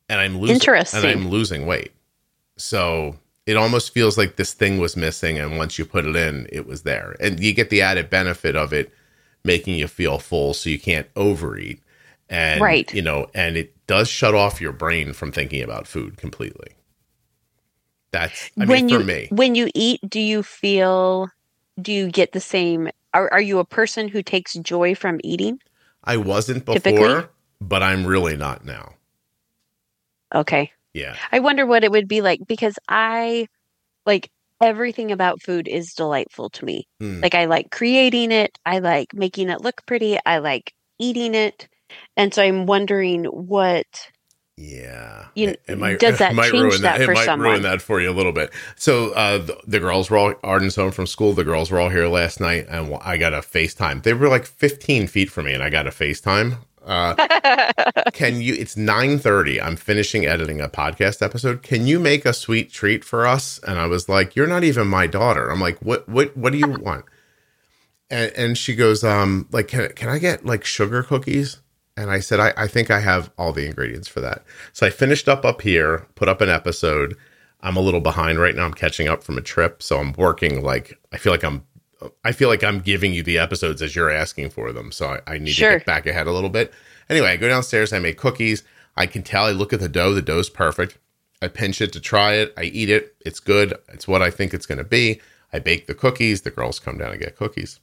and 0.08 0.18
I'm 0.18 0.38
losing. 0.38 0.56
Interesting. 0.56 1.00
And 1.00 1.08
I'm 1.08 1.28
losing 1.28 1.66
weight. 1.66 1.92
So 2.60 3.16
it 3.46 3.56
almost 3.56 3.92
feels 3.94 4.18
like 4.18 4.36
this 4.36 4.52
thing 4.54 4.78
was 4.78 4.96
missing, 4.96 5.38
and 5.38 5.58
once 5.58 5.78
you 5.78 5.84
put 5.84 6.06
it 6.06 6.16
in, 6.16 6.46
it 6.52 6.66
was 6.66 6.82
there, 6.82 7.16
and 7.20 7.40
you 7.40 7.52
get 7.52 7.70
the 7.70 7.82
added 7.82 8.10
benefit 8.10 8.56
of 8.56 8.72
it 8.72 8.92
making 9.44 9.76
you 9.76 9.88
feel 9.88 10.18
full, 10.18 10.54
so 10.54 10.70
you 10.70 10.78
can't 10.78 11.08
overeat. 11.16 11.82
And 12.28 12.62
Right. 12.62 12.92
you 12.92 13.02
know, 13.02 13.28
and 13.34 13.56
it 13.56 13.74
does 13.86 14.08
shut 14.08 14.34
off 14.34 14.60
your 14.60 14.72
brain 14.72 15.12
from 15.12 15.32
thinking 15.32 15.62
about 15.62 15.86
food 15.88 16.16
completely. 16.16 16.76
That's 18.12 18.50
I 18.58 18.66
when 18.66 18.66
mean 18.66 18.88
you 18.88 18.98
for 18.98 19.04
me. 19.04 19.30
when 19.30 19.54
you 19.54 19.70
eat, 19.74 20.00
do 20.08 20.20
you 20.20 20.42
feel 20.42 21.30
do 21.80 21.92
you 21.92 22.10
get 22.10 22.32
the 22.32 22.40
same 22.40 22.88
are, 23.14 23.32
are 23.32 23.40
you 23.40 23.58
a 23.58 23.64
person 23.64 24.08
who 24.08 24.22
takes 24.22 24.54
joy 24.54 24.94
from 24.94 25.20
eating? 25.24 25.60
I 26.04 26.16
wasn't 26.18 26.64
before, 26.66 26.76
Typically? 26.76 27.28
but 27.60 27.82
I'm 27.82 28.06
really 28.06 28.36
not 28.36 28.64
now. 28.64 28.94
Okay. 30.34 30.72
Yeah. 30.94 31.16
I 31.32 31.38
wonder 31.40 31.66
what 31.66 31.84
it 31.84 31.90
would 31.90 32.08
be 32.08 32.20
like 32.20 32.40
because 32.46 32.78
I 32.88 33.46
like 34.06 34.30
everything 34.60 35.10
about 35.12 35.40
food 35.42 35.68
is 35.68 35.94
delightful 35.94 36.50
to 36.50 36.64
me. 36.64 36.86
Hmm. 37.00 37.20
Like 37.20 37.34
I 37.34 37.46
like 37.46 37.70
creating 37.70 38.32
it, 38.32 38.58
I 38.66 38.78
like 38.80 39.14
making 39.14 39.48
it 39.50 39.60
look 39.62 39.82
pretty, 39.86 40.18
I 40.26 40.38
like 40.38 40.72
eating 40.98 41.34
it. 41.34 41.68
And 42.16 42.32
so 42.34 42.42
I'm 42.42 42.66
wondering 42.66 43.24
what 43.24 43.86
Yeah. 44.56 45.26
You- 45.34 45.48
It- 45.50 45.62
it 45.68 45.78
might, 45.78 45.98
does 45.98 46.16
it 46.16 46.18
that 46.18 46.34
might 46.40 46.50
change 46.50 46.62
ruin 46.64 46.82
that 46.82 47.00
It 47.00 47.06
for 47.06 47.14
might 47.14 47.24
someone? 47.24 47.48
ruin 47.48 47.62
that 47.62 47.80
for 47.80 48.00
you 48.00 48.10
a 48.10 48.12
little 48.12 48.32
bit. 48.32 48.50
So 48.76 49.10
uh, 49.12 49.38
the, 49.38 49.56
the 49.66 49.80
girls 49.80 50.10
were 50.10 50.18
all 50.18 50.34
Arden's 50.44 50.76
home 50.76 50.90
from 50.92 51.06
school. 51.06 51.32
The 51.32 51.44
girls 51.44 51.70
were 51.70 51.80
all 51.80 51.88
here 51.88 52.06
last 52.08 52.40
night, 52.40 52.66
and 52.68 52.96
I 53.02 53.16
got 53.16 53.32
a 53.32 53.38
FaceTime. 53.38 54.02
They 54.02 54.12
were 54.12 54.28
like 54.28 54.44
15 54.44 55.06
feet 55.06 55.30
from 55.30 55.46
me, 55.46 55.54
and 55.54 55.62
I 55.62 55.70
got 55.70 55.86
a 55.86 55.90
FaceTime. 55.90 56.58
Uh, 56.90 57.14
can 58.12 58.42
you? 58.42 58.54
It's 58.54 58.74
9:30. 58.74 59.62
I'm 59.62 59.76
finishing 59.76 60.26
editing 60.26 60.60
a 60.60 60.68
podcast 60.68 61.22
episode. 61.22 61.62
Can 61.62 61.86
you 61.86 62.00
make 62.00 62.26
a 62.26 62.32
sweet 62.32 62.72
treat 62.72 63.04
for 63.04 63.26
us? 63.26 63.60
And 63.66 63.78
I 63.78 63.86
was 63.86 64.08
like, 64.08 64.34
"You're 64.34 64.48
not 64.48 64.64
even 64.64 64.88
my 64.88 65.06
daughter." 65.06 65.50
I'm 65.50 65.60
like, 65.60 65.78
"What? 65.78 66.08
What? 66.08 66.36
What 66.36 66.52
do 66.52 66.58
you 66.58 66.68
want?" 66.80 67.04
And, 68.10 68.32
and 68.36 68.58
she 68.58 68.74
goes, 68.74 69.04
um, 69.04 69.48
like, 69.52 69.68
can, 69.68 69.88
can 69.92 70.08
I 70.08 70.18
get 70.18 70.44
like 70.44 70.64
sugar 70.64 71.02
cookies? 71.02 71.60
And 71.96 72.10
I 72.10 72.18
said, 72.20 72.40
I, 72.40 72.52
I 72.56 72.66
think 72.66 72.90
I 72.90 73.00
have 73.00 73.30
all 73.38 73.52
the 73.52 73.66
ingredients 73.66 74.08
for 74.08 74.20
that. 74.20 74.42
So 74.72 74.86
I 74.86 74.90
finished 74.90 75.28
up 75.28 75.44
up 75.44 75.62
here, 75.62 76.06
put 76.16 76.28
up 76.28 76.40
an 76.40 76.48
episode. 76.48 77.16
I'm 77.60 77.76
a 77.76 77.80
little 77.80 78.00
behind 78.00 78.40
right 78.40 78.54
now. 78.54 78.64
I'm 78.64 78.74
catching 78.74 79.06
up 79.06 79.22
from 79.22 79.38
a 79.38 79.42
trip. 79.42 79.82
So 79.82 79.98
I'm 79.98 80.12
working 80.14 80.62
like, 80.62 80.98
I 81.12 81.18
feel 81.18 81.32
like 81.32 81.44
I'm, 81.44 81.64
I 82.24 82.32
feel 82.32 82.48
like 82.48 82.64
I'm 82.64 82.80
giving 82.80 83.12
you 83.12 83.22
the 83.22 83.38
episodes 83.38 83.82
as 83.82 83.94
you're 83.94 84.10
asking 84.10 84.50
for 84.50 84.72
them. 84.72 84.90
So 84.92 85.18
I, 85.26 85.34
I 85.34 85.38
need 85.38 85.52
Sure. 85.52 85.72
to 85.72 85.76
get 85.78 85.86
back 85.86 86.06
ahead 86.06 86.26
a 86.26 86.32
little 86.32 86.50
bit. 86.50 86.72
Anyway, 87.08 87.28
I 87.28 87.36
go 87.36 87.48
downstairs, 87.48 87.92
I 87.92 87.98
make 87.98 88.16
cookies. 88.18 88.62
I 88.96 89.06
can 89.06 89.22
tell, 89.22 89.44
I 89.46 89.50
look 89.52 89.72
at 89.72 89.80
the 89.80 89.88
dough, 89.88 90.12
the 90.14 90.22
dough's 90.22 90.48
perfect. 90.50 90.98
I 91.42 91.48
pinch 91.48 91.80
it 91.80 91.92
to 91.94 92.00
try 92.00 92.34
it. 92.34 92.52
I 92.56 92.64
eat 92.64 92.90
it. 92.90 93.14
It's 93.24 93.40
good. 93.40 93.74
It's 93.88 94.06
what 94.06 94.20
I 94.22 94.30
think 94.30 94.52
it's 94.54 94.66
going 94.66 94.78
to 94.78 94.84
be. 94.84 95.20
I 95.52 95.58
bake 95.58 95.86
the 95.86 95.94
cookies. 95.94 96.42
The 96.42 96.50
girls 96.50 96.78
come 96.78 96.98
down 96.98 97.12
and 97.12 97.20
get 97.20 97.36
cookies. 97.36 97.80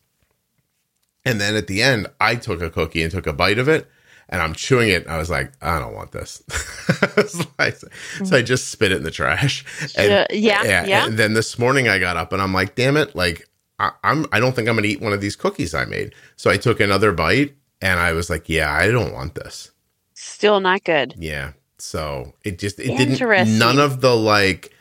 And 1.25 1.41
then 1.41 1.55
at 1.55 1.67
the 1.67 1.81
end, 1.81 2.07
I 2.21 2.35
took 2.35 2.61
a 2.61 2.69
cookie 2.69 3.03
and 3.03 3.11
took 3.11 3.27
a 3.27 3.33
bite 3.33 3.57
of 3.59 3.67
it, 3.67 3.87
and 4.29 4.41
I'm 4.41 4.53
chewing 4.53 4.89
it. 4.89 5.07
I 5.07 5.17
was 5.17 5.29
like, 5.29 5.51
I 5.61 5.77
don't 5.79 5.93
want 5.93 6.11
this. 6.11 6.41
so, 7.27 7.43
I, 7.59 7.71
so 7.71 8.37
I 8.37 8.41
just 8.41 8.69
spit 8.69 8.91
it 8.91 8.97
in 8.97 9.03
the 9.03 9.11
trash. 9.11 9.65
And, 9.97 10.11
Uh, 10.11 10.25
yeah, 10.31 10.63
yeah. 10.85 11.05
And 11.07 11.17
then 11.17 11.33
this 11.33 11.59
morning, 11.59 11.87
I 11.89 11.99
got 11.99 12.15
up 12.15 12.31
and 12.31 12.41
I'm 12.41 12.53
like, 12.53 12.75
damn 12.75 12.95
it! 12.95 13.15
Like 13.15 13.46
I, 13.79 13.91
I'm, 14.03 14.25
I 14.31 14.39
don't 14.39 14.55
think 14.55 14.67
I'm 14.67 14.75
gonna 14.75 14.87
eat 14.87 15.01
one 15.01 15.13
of 15.13 15.21
these 15.21 15.35
cookies 15.35 15.73
I 15.73 15.85
made. 15.85 16.13
So 16.35 16.49
I 16.49 16.57
took 16.57 16.79
another 16.79 17.11
bite, 17.11 17.55
and 17.81 17.99
I 17.99 18.11
was 18.13 18.29
like, 18.29 18.49
yeah, 18.49 18.71
I 18.73 18.89
don't 18.89 19.13
want 19.13 19.35
this. 19.35 19.71
Still 20.13 20.59
not 20.59 20.83
good. 20.83 21.13
Yeah. 21.17 21.53
So 21.77 22.33
it 22.43 22.57
just 22.57 22.79
it 22.79 22.97
didn't 22.97 23.59
none 23.59 23.77
of 23.77 24.01
the 24.01 24.15
like 24.15 24.73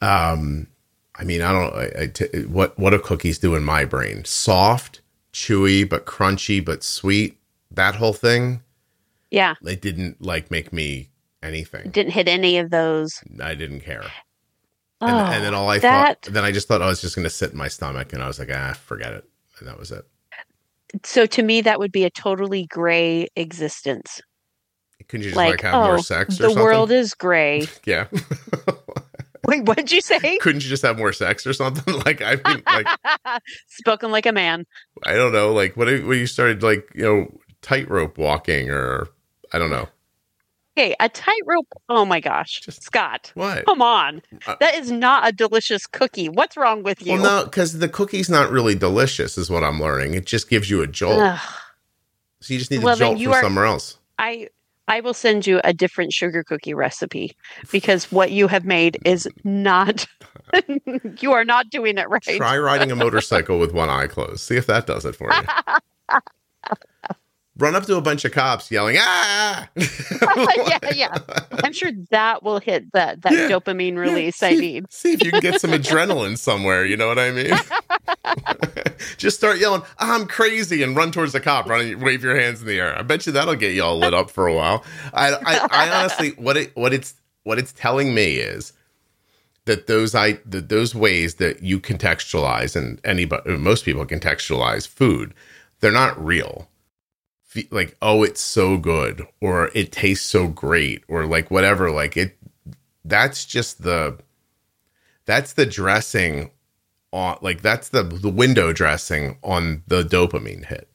um 0.00 0.68
I 1.16 1.24
mean 1.24 1.42
I 1.42 1.50
don't 1.52 1.74
I, 1.74 2.02
I 2.02 2.06
t- 2.06 2.44
what 2.44 2.78
what 2.78 2.90
do 2.90 3.00
cookies 3.00 3.38
do 3.38 3.56
in 3.56 3.64
my 3.64 3.84
brain? 3.84 4.24
Soft, 4.24 5.00
chewy 5.32 5.88
but 5.88 6.06
crunchy 6.06 6.64
but 6.64 6.84
sweet. 6.84 7.38
That 7.72 7.96
whole 7.96 8.12
thing 8.12 8.62
Yeah. 9.32 9.54
it 9.64 9.82
didn't 9.82 10.22
like 10.22 10.48
make 10.48 10.72
me 10.72 11.08
anything. 11.42 11.90
Didn't 11.90 12.12
hit 12.12 12.28
any 12.28 12.58
of 12.58 12.70
those. 12.70 13.20
I 13.42 13.54
didn't 13.54 13.80
care. 13.80 14.04
Oh, 15.00 15.06
And, 15.06 15.34
and 15.36 15.44
then 15.44 15.54
all 15.54 15.68
I 15.68 15.78
that 15.78 16.22
thought 16.24 16.34
then 16.34 16.44
I 16.44 16.50
just 16.50 16.66
thought 16.68 16.82
I 16.82 16.86
was 16.86 17.00
just 17.00 17.14
going 17.14 17.24
to 17.24 17.30
sit 17.30 17.52
in 17.52 17.58
my 17.58 17.68
stomach 17.68 18.12
and 18.12 18.22
I 18.22 18.26
was 18.26 18.38
like 18.38 18.50
ah 18.52 18.72
forget 18.72 19.12
it. 19.12 19.24
And 19.58 19.68
that 19.68 19.78
was 19.78 19.90
it. 19.92 20.04
so 21.04 21.26
to 21.26 21.42
me 21.42 21.60
that 21.62 21.78
would 21.78 21.92
be 21.92 22.04
a 22.04 22.10
totally 22.10 22.66
gray 22.66 23.28
existence. 23.36 24.20
Couldn't 25.08 25.24
you 25.24 25.30
just 25.30 25.36
like, 25.36 25.50
like, 25.52 25.60
have 25.62 25.74
oh, 25.74 25.86
more 25.86 25.98
sex 25.98 26.34
or 26.38 26.42
the 26.44 26.48
something? 26.50 26.62
world 26.64 26.90
is 26.90 27.14
gray. 27.14 27.66
yeah. 27.86 28.06
Wait, 29.46 29.64
what'd 29.64 29.90
you 29.90 30.00
say? 30.02 30.36
Couldn't 30.40 30.62
you 30.62 30.68
just 30.68 30.82
have 30.82 30.98
more 30.98 31.12
sex 31.12 31.46
or 31.46 31.52
something? 31.54 31.94
like 32.04 32.20
I 32.20 32.36
mean, 32.46 32.62
like 32.66 32.86
Spoken 33.68 34.10
like 34.10 34.26
a 34.26 34.32
man. 34.32 34.66
I 35.04 35.14
don't 35.14 35.32
know, 35.32 35.52
like 35.54 35.76
what 35.76 35.88
if, 35.88 36.04
when 36.04 36.18
you 36.18 36.26
started 36.26 36.62
like 36.62 36.86
you 36.94 37.02
know 37.04 37.40
tightrope 37.62 38.18
walking 38.18 38.70
or 38.70 39.08
I 39.52 39.58
don't 39.58 39.70
know 39.70 39.88
Okay, 40.78 40.94
a 41.00 41.08
tightrope. 41.08 41.66
Oh 41.88 42.04
my 42.04 42.20
gosh, 42.20 42.60
Just- 42.60 42.84
Scott, 42.84 43.32
what. 43.34 43.66
come 43.66 43.82
on. 43.82 44.22
Uh, 44.46 44.54
That 44.60 44.76
is 44.76 44.92
not 44.92 45.26
a 45.28 45.32
delicious 45.32 45.88
cookie. 45.88 46.28
What's 46.28 46.56
wrong 46.56 46.84
with 46.84 47.04
you? 47.04 47.14
Well, 47.14 47.22
no, 47.40 47.44
because 47.46 47.78
the 47.80 47.88
cookie's 47.88 48.30
not 48.30 48.50
really 48.52 48.76
delicious, 48.76 49.36
is 49.36 49.50
what 49.50 49.64
I'm 49.64 49.80
learning. 49.80 50.14
It 50.14 50.24
just 50.24 50.48
gives 50.48 50.70
you 50.70 50.80
a 50.82 50.86
jolt. 50.86 51.18
Ugh. 51.20 51.40
so 52.40 52.52
you 52.54 52.60
just 52.60 52.70
need 52.70 52.84
Well, 52.84 52.94
a 52.94 52.98
jolt 52.98 53.18
you 53.18 53.28
from 53.30 53.34
are- 53.34 53.42
somewhere 53.42 53.64
else. 53.64 53.98
I 54.20 54.48
I 54.86 55.00
will 55.00 55.14
send 55.14 55.46
you 55.48 55.60
a 55.64 55.72
different 55.74 56.12
sugar 56.12 56.42
cookie 56.44 56.74
recipe 56.74 57.36
because 57.72 58.10
what 58.12 58.30
you 58.30 58.46
have 58.48 58.64
made 58.64 58.98
is 59.04 59.28
not. 59.44 60.06
you 61.20 61.32
are 61.32 61.44
not 61.44 61.68
doing 61.70 61.98
it 61.98 62.08
right. 62.08 62.22
Try 62.22 62.56
riding 62.56 62.90
a 62.92 62.96
motorcycle 62.96 63.58
with 63.58 63.72
one 63.74 63.90
eye 63.90 64.06
closed. 64.06 64.40
See 64.40 64.56
if 64.56 64.66
that 64.68 64.86
does 64.86 65.04
it 65.04 65.16
for 65.16 65.30
you. 65.32 66.18
Run 67.58 67.74
up 67.74 67.86
to 67.86 67.96
a 67.96 68.00
bunch 68.00 68.24
of 68.24 68.30
cops 68.30 68.70
yelling, 68.70 68.96
ah! 69.00 69.68
yeah, 69.76 70.78
yeah. 70.94 71.18
I'm 71.64 71.72
sure 71.72 71.90
that 72.10 72.44
will 72.44 72.60
hit 72.60 72.92
that 72.92 73.22
that 73.22 73.32
Yeah. 73.32 73.48
dopamine 73.48 73.96
release 73.96 74.40
I 74.42 74.54
See- 74.54 74.60
need. 74.60 74.92
See 74.92 75.12
if 75.14 75.24
you 75.24 75.32
can 75.32 75.40
get 75.40 75.60
some 75.60 75.70
adrenaline 75.72 76.38
somewhere. 76.38 76.84
You 76.84 76.96
know 76.96 77.08
what 77.08 77.18
I 77.18 77.32
mean? 77.32 77.52
Just 79.16 79.36
start 79.38 79.58
yelling, 79.58 79.82
"I'm 79.98 80.26
crazy!" 80.26 80.82
and 80.84 80.94
run 80.96 81.10
towards 81.10 81.32
the 81.32 81.40
cop. 81.40 81.66
Run, 81.68 81.98
wave 82.00 82.22
your 82.22 82.38
hands 82.38 82.60
in 82.60 82.68
the 82.68 82.78
air. 82.78 82.96
I 82.96 83.02
bet 83.02 83.26
you 83.26 83.32
that'll 83.32 83.56
get 83.56 83.74
you 83.74 83.82
all 83.82 83.98
lit 83.98 84.14
up 84.14 84.30
for 84.30 84.46
a 84.46 84.54
while. 84.54 84.84
I, 85.12 85.32
I, 85.32 85.68
I 85.70 85.90
honestly, 85.98 86.30
what 86.36 86.56
it, 86.56 86.76
what 86.76 86.92
it's, 86.92 87.14
what 87.42 87.58
it's 87.58 87.72
telling 87.72 88.14
me 88.14 88.36
is 88.36 88.72
that 89.64 89.88
those 89.88 90.14
I, 90.14 90.34
that 90.46 90.68
those 90.68 90.94
ways 90.94 91.34
that 91.36 91.62
you 91.62 91.80
contextualize 91.80 92.76
and 92.76 93.00
anybody, 93.04 93.56
most 93.56 93.84
people 93.84 94.06
contextualize 94.06 94.86
food, 94.86 95.34
they're 95.80 95.90
not 95.90 96.22
real. 96.24 96.68
Like, 97.70 97.96
oh, 98.02 98.22
it's 98.22 98.40
so 98.40 98.76
good, 98.78 99.26
or 99.40 99.70
it 99.74 99.90
tastes 99.92 100.26
so 100.26 100.48
great, 100.48 101.02
or 101.08 101.26
like 101.26 101.50
whatever. 101.50 101.90
Like 101.90 102.16
it, 102.16 102.36
that's 103.04 103.44
just 103.46 103.82
the 103.82 104.18
that's 105.26 105.54
the 105.54 105.66
dressing 105.66 106.50
on 107.12 107.38
like 107.40 107.62
that's 107.62 107.88
the 107.88 108.02
the 108.02 108.28
window 108.28 108.72
dressing 108.72 109.38
on 109.42 109.82
the 109.86 110.02
dopamine 110.02 110.66
hit 110.66 110.88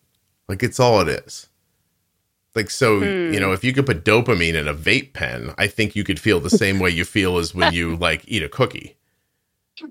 like 0.47 0.61
it's 0.61 0.79
all 0.79 0.99
it 1.01 1.07
is 1.07 1.47
like 2.55 2.69
so 2.69 2.99
Hmm. 2.99 3.33
you 3.33 3.39
know 3.39 3.51
if 3.51 3.63
you 3.63 3.73
could 3.73 3.85
put 3.87 4.05
dopamine 4.05 4.53
in 4.53 4.67
a 4.67 4.73
vape 4.75 5.13
pen 5.13 5.53
i 5.57 5.65
think 5.67 5.95
you 5.95 6.03
could 6.03 6.19
feel 6.19 6.39
the 6.39 6.51
same 6.51 6.79
way 6.79 6.91
you 6.91 7.03
feel 7.03 7.37
as 7.37 7.55
when 7.55 7.73
you 7.73 7.95
like 8.07 8.23
eat 8.27 8.43
a 8.43 8.49
cookie 8.49 8.95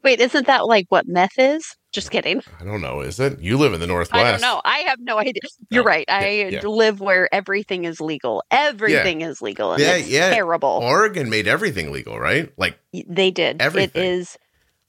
Wait, 0.04 0.20
isn't 0.20 0.46
that 0.46 0.66
like 0.66 0.86
what 0.90 1.08
meth 1.08 1.38
is? 1.38 1.74
Just 1.92 2.10
kidding. 2.10 2.42
i 2.60 2.64
don't 2.64 2.80
know 2.80 3.00
is 3.02 3.20
it 3.20 3.38
you 3.40 3.58
live 3.58 3.74
in 3.74 3.80
the 3.80 3.86
northwest 3.86 4.24
I 4.24 4.30
don't 4.32 4.40
know. 4.40 4.60
I 4.64 4.78
have 4.88 4.98
no 5.00 5.18
idea. 5.18 5.42
You're 5.70 5.82
Oh, 5.82 5.86
right. 5.86 6.04
I 6.08 6.48
yeah. 6.50 6.60
live 6.62 7.00
where 7.00 7.32
everything 7.34 7.84
is 7.84 8.00
legal. 8.00 8.42
Everything 8.50 9.20
is 9.20 9.42
legal, 9.42 9.78
Yeah, 9.78 9.96
it's 9.96 10.08
yeah. 10.08 10.30
terrible. 10.30 10.80
oregon 10.82 11.28
made 11.28 11.46
everything 11.46 11.92
legal 11.92 12.18
right 12.18 12.50
like 12.56 12.78
they 13.06 13.30
did. 13.30 13.60
everything. 13.60 14.02
It 14.02 14.06
is. 14.08 14.38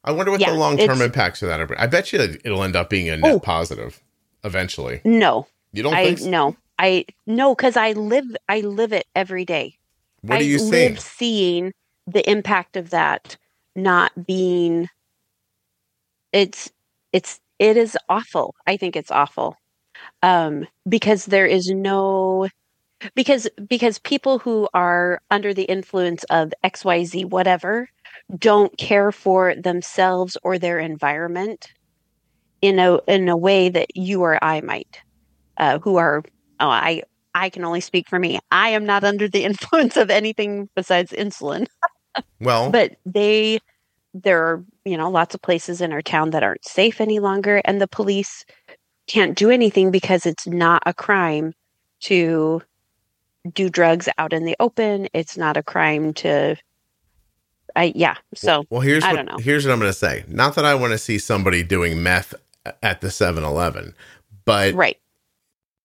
i 0.02 0.12
wonder 0.12 0.30
what 0.32 0.40
Yeah, 0.40 0.50
the 0.52 0.56
long-term 0.58 1.00
impacts 1.02 1.42
of 1.42 1.48
that 1.48 1.60
are 1.60 1.80
i 1.80 1.86
bet 1.86 2.12
you 2.12 2.18
it'll 2.44 2.62
end 2.64 2.74
up 2.76 2.88
being 2.90 3.08
a 3.10 3.16
net 3.16 3.34
Oh. 3.34 3.38
positive 3.40 4.02
eventually 4.42 5.00
No, 5.04 5.46
you 5.72 5.82
don't 5.82 5.94
I 5.94 6.04
think 6.06 6.18
so? 6.20 6.30
no, 6.30 6.56
I 6.78 7.04
no, 7.26 7.54
because 7.54 7.76
I 7.76 7.92
live. 7.92 8.24
I 8.48 8.60
live 8.60 8.92
it 8.92 9.06
every 9.14 9.44
day. 9.44 9.76
what 10.22 10.36
I 10.36 10.40
are 10.40 10.42
you 10.42 10.58
seeing 10.58 10.94
live 10.94 11.00
seeing 11.00 11.72
the 12.06 12.28
impact 12.28 12.76
of 12.76 12.90
that 12.90 13.36
not 13.76 14.26
being. 14.26 14.88
It's 16.32 16.70
it's 17.14 17.40
it 17.60 17.78
is 17.78 17.98
awful. 18.10 18.54
I 18.68 18.76
think 18.78 18.96
it's 18.96 19.12
awful, 19.12 19.56
um, 20.22 20.66
because 20.88 21.26
there 21.26 21.46
is 21.46 21.68
no 21.70 22.48
because 23.16 23.48
because 23.68 23.98
people 24.00 24.38
who 24.40 24.68
are 24.74 25.20
under 25.30 25.54
the 25.54 25.64
influence 25.64 26.24
of 26.24 26.52
X 26.64 26.84
Y 26.84 27.04
Z 27.04 27.26
whatever 27.26 27.88
don't 28.38 28.76
care 28.78 29.12
for 29.12 29.54
themselves 29.56 30.36
or 30.44 30.58
their 30.58 30.80
environment 30.80 31.68
in 32.62 32.78
a 32.78 32.98
in 33.08 33.28
a 33.28 33.36
way 33.36 33.68
that 33.70 33.96
you 33.96 34.22
or 34.22 34.42
I 34.44 34.60
might, 34.62 35.00
uh, 35.58 35.78
who 35.80 35.96
are 35.96 36.22
oh 36.60 36.68
I 36.68 37.02
I 37.34 37.50
can 37.50 37.64
only 37.64 37.80
speak 37.80 38.08
for 38.08 38.18
me. 38.18 38.40
I 38.52 38.70
am 38.70 38.86
not 38.86 39.04
under 39.04 39.28
the 39.28 39.44
influence 39.50 39.96
of 39.96 40.10
anything 40.10 40.70
besides 40.76 41.12
insulin. 41.12 41.66
well 42.40 42.70
But 42.72 42.96
they, 43.04 43.60
there 44.14 44.42
are, 44.44 44.64
you 44.84 44.96
know, 44.96 45.10
lots 45.10 45.34
of 45.34 45.42
places 45.42 45.80
in 45.80 45.92
our 45.92 46.00
town 46.02 46.30
that 46.30 46.42
aren't 46.44 46.64
safe 46.64 47.00
any 47.00 47.18
longer, 47.18 47.60
and 47.64 47.80
the 47.80 47.88
police 47.88 48.44
can't 49.06 49.36
do 49.36 49.50
anything 49.50 49.90
because 49.90 50.24
it's 50.24 50.46
not 50.46 50.82
a 50.86 50.94
crime 50.94 51.52
to 52.00 52.62
do 53.52 53.68
drugs 53.68 54.08
out 54.16 54.32
in 54.32 54.44
the 54.44 54.56
open. 54.60 55.08
It's 55.12 55.36
not 55.36 55.56
a 55.56 55.62
crime 55.62 56.14
to, 56.14 56.56
I, 57.76 57.92
yeah. 57.94 58.16
So, 58.34 58.64
Well, 58.70 58.80
here's 58.80 59.04
I 59.04 59.10
what, 59.10 59.16
don't 59.16 59.26
know. 59.26 59.36
here's 59.38 59.66
what 59.66 59.72
I'm 59.72 59.80
going 59.80 59.90
to 59.90 59.98
say. 59.98 60.24
Not 60.28 60.54
that 60.54 60.64
I 60.64 60.74
want 60.74 60.92
to 60.92 60.98
see 60.98 61.18
somebody 61.18 61.62
doing 61.62 62.02
meth 62.02 62.34
at 62.82 63.00
the 63.02 63.08
7-Eleven, 63.08 63.94
but 64.46 64.74
right. 64.74 64.98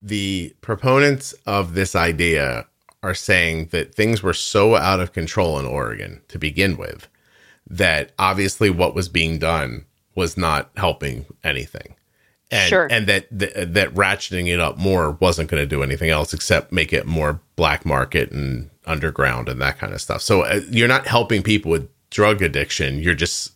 the 0.01 0.53
proponents 0.61 1.33
of 1.45 1.73
this 1.73 1.95
idea 1.95 2.65
are 3.03 3.13
saying 3.13 3.67
that 3.71 3.95
things 3.95 4.21
were 4.21 4.33
so 4.33 4.75
out 4.75 4.99
of 4.99 5.13
control 5.13 5.59
in 5.59 5.65
Oregon 5.65 6.21
to 6.29 6.37
begin 6.37 6.77
with 6.77 7.07
that 7.69 8.11
obviously 8.17 8.69
what 8.69 8.95
was 8.95 9.09
being 9.09 9.39
done 9.39 9.85
was 10.15 10.37
not 10.37 10.69
helping 10.77 11.25
anything. 11.43 11.95
And, 12.51 12.67
Sure. 12.69 12.87
and 12.89 13.05
that, 13.07 13.27
that 13.31 13.73
that 13.75 13.93
ratcheting 13.93 14.47
it 14.47 14.59
up 14.59 14.77
more 14.77 15.11
wasn't 15.11 15.51
going 15.51 15.61
to 15.61 15.67
do 15.67 15.83
anything 15.83 16.09
else 16.09 16.33
except 16.33 16.71
make 16.71 16.91
it 16.91 17.05
more 17.05 17.39
black 17.55 17.85
market 17.85 18.31
and 18.31 18.71
underground 18.85 19.47
and 19.47 19.61
that 19.61 19.77
kind 19.77 19.93
of 19.93 20.01
stuff. 20.01 20.21
So 20.23 20.41
uh, 20.41 20.61
you're 20.69 20.87
not 20.87 21.05
helping 21.05 21.43
people 21.43 21.69
with 21.69 21.87
drug 22.09 22.41
addiction. 22.41 22.99
You're 22.99 23.13
just 23.13 23.53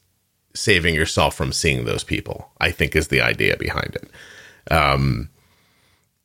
saving 0.53 0.93
yourself 0.93 1.35
from 1.35 1.51
seeing 1.51 1.85
those 1.85 2.03
people. 2.03 2.51
I 2.61 2.69
think 2.69 2.95
is 2.95 3.07
the 3.07 3.21
idea 3.21 3.57
behind 3.57 3.95
it. 3.95 4.71
Um, 4.71 5.29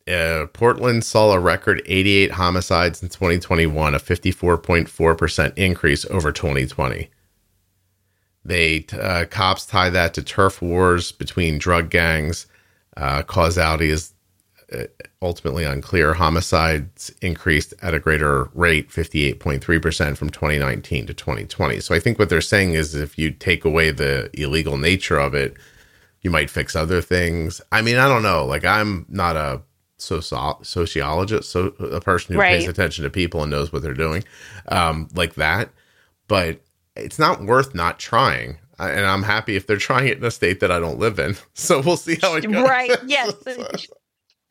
uh, 0.07 0.47
Portland 0.53 1.05
saw 1.05 1.33
a 1.33 1.39
record 1.41 1.83
88 1.87 2.33
homicides 2.33 3.03
in 3.03 3.09
2021, 3.09 3.95
a 3.95 3.99
54.4% 3.99 5.53
increase 5.57 6.05
over 6.07 6.33
2020. 6.33 7.11
They 8.49 8.87
uh, 8.99 9.27
cops 9.31 9.67
tie 9.67 9.91
that 9.91 10.15
to 10.15 10.23
turf 10.23 10.63
wars 10.63 11.13
between 11.13 11.59
drug 11.59 11.91
gangs. 11.91 12.47
Uh, 12.97 13.23
causality 13.23 13.91
is 13.91 14.15
uh, 14.73 14.85
ultimately 15.21 15.65
unclear. 15.65 16.15
Homicides 16.15 17.13
increased 17.21 17.75
at 17.83 17.93
a 17.93 17.99
greater 17.99 18.49
rate, 18.55 18.89
58.3% 18.89 20.17
from 20.17 20.31
2019 20.31 21.07
to 21.07 21.13
2020. 21.13 21.81
So 21.81 21.95
I 21.95 22.01
think 22.01 22.19
what 22.19 22.31
they're 22.31 22.41
saying 22.41 22.73
is 22.73 22.95
if 22.95 23.19
you 23.19 23.33
take 23.33 23.67
away 23.67 23.91
the 23.91 24.31
illegal 24.33 24.79
nature 24.79 25.19
of 25.19 25.35
it, 25.35 25.55
you 26.23 26.31
might 26.31 26.49
fix 26.49 26.75
other 26.75 27.03
things. 27.03 27.61
I 27.71 27.83
mean, 27.83 27.97
I 27.97 28.09
don't 28.09 28.23
know. 28.23 28.47
Like 28.47 28.65
I'm 28.65 29.05
not 29.11 29.37
a 29.37 29.61
soci- 29.99 30.65
sociologist, 30.65 31.51
so 31.51 31.67
a 31.81 32.01
person 32.01 32.35
who 32.35 32.41
pays 32.41 32.67
attention 32.67 33.05
to 33.05 33.11
people 33.11 33.43
and 33.43 33.51
knows 33.51 33.75
what 33.75 33.83
they're 33.83 33.93
doing, 33.93 34.25
um, 34.69 35.09
like 35.15 35.35
that. 35.35 35.69
But 36.29 36.63
it's 36.99 37.19
not 37.19 37.43
worth 37.45 37.75
not 37.75 37.99
trying. 37.99 38.59
And 38.79 39.07
I'm 39.07 39.25
happy 39.25 39.57
if 39.57 39.67
they're 39.67 39.77
trying 39.77 40.07
it 40.07 40.19
in 40.19 40.25
a 40.25 40.31
state 40.31 40.61
that 40.61 40.71
I 40.71 40.79
don't 40.79 40.99
live 40.99 41.19
in. 41.19 41.37
So 41.55 41.81
we'll 41.81 41.97
see 41.97 42.17
how 42.21 42.35
it 42.37 42.43
goes. 42.43 42.69
Right. 42.69 42.91
Yes. 43.07 43.33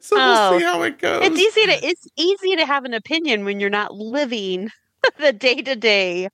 so 0.02 0.16
we'll 0.16 0.54
Oh. 0.54 0.58
see 0.58 0.64
how 0.66 0.82
it 0.84 1.00
goes. 1.00 1.24
It's 1.26 1.40
easy 1.40 1.66
to 1.68 1.86
it's 1.88 2.08
easy 2.18 2.56
to 2.58 2.66
have 2.66 2.84
an 2.86 2.94
opinion 2.94 3.46
when 3.46 3.60
you're 3.60 3.70
not 3.70 3.94
living 3.94 4.70
the 5.20 5.32
day 5.34 5.62
to 5.62 5.76
day. 5.76 6.30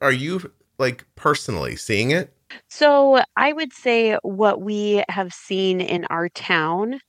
Are 0.00 0.12
you 0.12 0.50
like 0.78 1.04
personally 1.16 1.74
seeing 1.76 2.10
it? 2.12 2.32
So 2.70 3.22
I 3.36 3.52
would 3.52 3.72
say 3.72 4.16
what 4.22 4.60
we 4.60 5.02
have 5.08 5.32
seen 5.32 5.80
in 5.80 6.04
our 6.06 6.28
town 6.28 7.00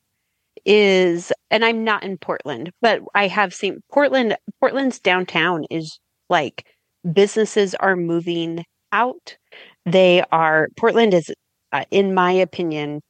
is, 0.65 1.31
and 1.51 1.63
I'm 1.63 1.83
not 1.83 2.03
in 2.03 2.17
Portland, 2.17 2.71
but 2.81 3.01
I 3.13 3.27
have 3.27 3.53
seen 3.53 3.81
Portland. 3.91 4.35
Portland's 4.59 4.99
downtown 4.99 5.65
is 5.69 5.99
like 6.29 6.65
businesses 7.13 7.75
are 7.75 7.95
moving 7.95 8.65
out. 8.91 9.37
They 9.85 10.23
are 10.31 10.69
Portland 10.77 11.13
is, 11.13 11.31
uh, 11.71 11.85
in 11.91 12.13
my 12.13 12.31
opinion, 12.31 13.01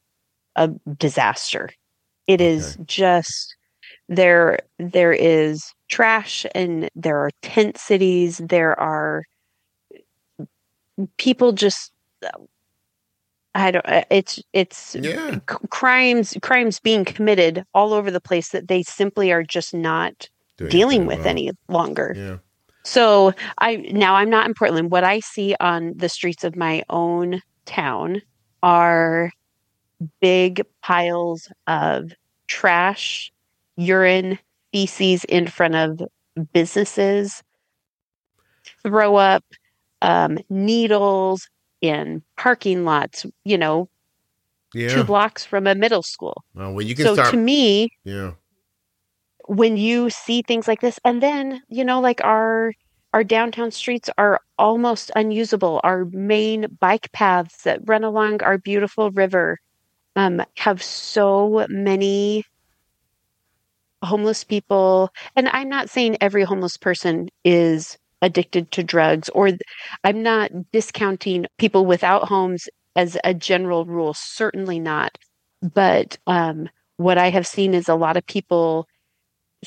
a 0.55 0.69
disaster. 0.97 1.69
It 2.27 2.41
is 2.41 2.77
just 2.85 3.55
there. 4.09 4.59
There 4.79 5.13
is 5.13 5.63
trash, 5.89 6.45
and 6.55 6.89
there 6.95 7.17
are 7.17 7.29
tent 7.41 7.77
cities. 7.77 8.41
There 8.43 8.77
are 8.79 9.23
people 11.17 11.51
just 11.51 11.91
I 13.53 13.71
don't. 13.71 13.85
uh, 13.85 14.03
It's 14.09 14.39
it's 14.53 14.95
Yeah. 14.95 15.39
crimes 15.69 16.35
crimes 16.41 16.79
being 16.79 17.05
committed 17.05 17.63
all 17.73 17.93
over 17.93 18.11
the 18.11 18.21
place 18.21 18.49
that 18.49 18.67
they 18.67 18.83
simply 18.83 19.31
are 19.31 19.43
just 19.43 19.73
not 19.73 20.29
Doing 20.57 20.69
dealing 20.71 21.05
with 21.05 21.19
well. 21.19 21.27
any 21.27 21.51
longer. 21.69 22.13
Yeah. 22.15 22.37
So 22.85 23.33
I 23.57 23.77
now 23.77 24.15
I'm 24.15 24.29
not 24.29 24.47
in 24.47 24.53
Portland. 24.53 24.91
What 24.91 25.03
I 25.03 25.19
see 25.19 25.55
on 25.59 25.93
the 25.95 26.07
streets 26.07 26.43
of 26.43 26.55
my 26.55 26.83
own 26.89 27.41
town 27.65 28.21
are 28.61 29.31
big 30.21 30.61
piles 30.81 31.49
of 31.67 32.11
trash, 32.47 33.31
urine, 33.75 34.37
feces 34.71 35.23
in 35.25 35.47
front 35.47 35.75
of 35.75 36.01
businesses, 36.53 37.41
throw 38.83 39.15
up, 39.15 39.43
um, 40.01 40.37
needles 40.49 41.49
in 41.81 42.21
parking 42.37 42.85
lots. 42.85 43.25
You 43.43 43.57
know, 43.57 43.89
Yeah. 44.73 44.89
two 44.89 45.03
blocks 45.03 45.43
from 45.43 45.65
a 45.65 45.73
middle 45.73 46.03
school. 46.03 46.43
Well, 46.53 46.73
well, 46.73 46.85
you 46.85 46.93
can 46.95 47.05
So 47.05 47.15
start. 47.15 47.31
to 47.31 47.37
me, 47.37 47.89
yeah. 48.03 48.33
When 49.47 49.77
you 49.77 50.09
see 50.09 50.41
things 50.41 50.67
like 50.67 50.81
this 50.81 50.99
and 51.05 51.21
then 51.21 51.61
you 51.69 51.85
know 51.85 52.01
like 52.01 52.23
our 52.23 52.71
our 53.15 53.23
downtown 53.23 53.71
streets 53.71 54.09
are 54.17 54.41
almost 54.57 55.09
unusable. 55.15 55.79
Our 55.85 56.03
main 56.11 56.65
bike 56.81 57.09
paths 57.13 57.63
that 57.63 57.79
run 57.85 58.03
along 58.03 58.43
our 58.43 58.57
beautiful 58.57 59.09
river 59.09 59.57
um, 60.17 60.41
have 60.57 60.83
so 60.83 61.65
many 61.69 62.43
homeless 64.03 64.43
people. 64.43 65.09
And 65.35 65.47
i'm 65.49 65.69
not 65.69 65.89
saying 65.89 66.17
every 66.19 66.43
homeless 66.43 66.75
person 66.75 67.29
is 67.45 67.97
addicted 68.21 68.71
to 68.71 68.83
drugs 68.83 69.29
or 69.29 69.51
i'm 70.03 70.21
not 70.21 70.51
discounting 70.71 71.45
people 71.57 71.85
without 71.85 72.27
homes 72.27 72.67
as 72.97 73.17
a 73.23 73.33
general 73.33 73.85
rule 73.85 74.13
certainly 74.13 74.79
not. 74.79 75.17
But 75.61 76.17
um, 76.27 76.69
what 76.97 77.17
i 77.17 77.29
have 77.29 77.47
seen 77.47 77.73
is 77.73 77.87
a 77.87 77.95
lot 77.95 78.17
of 78.17 78.25
people 78.25 78.87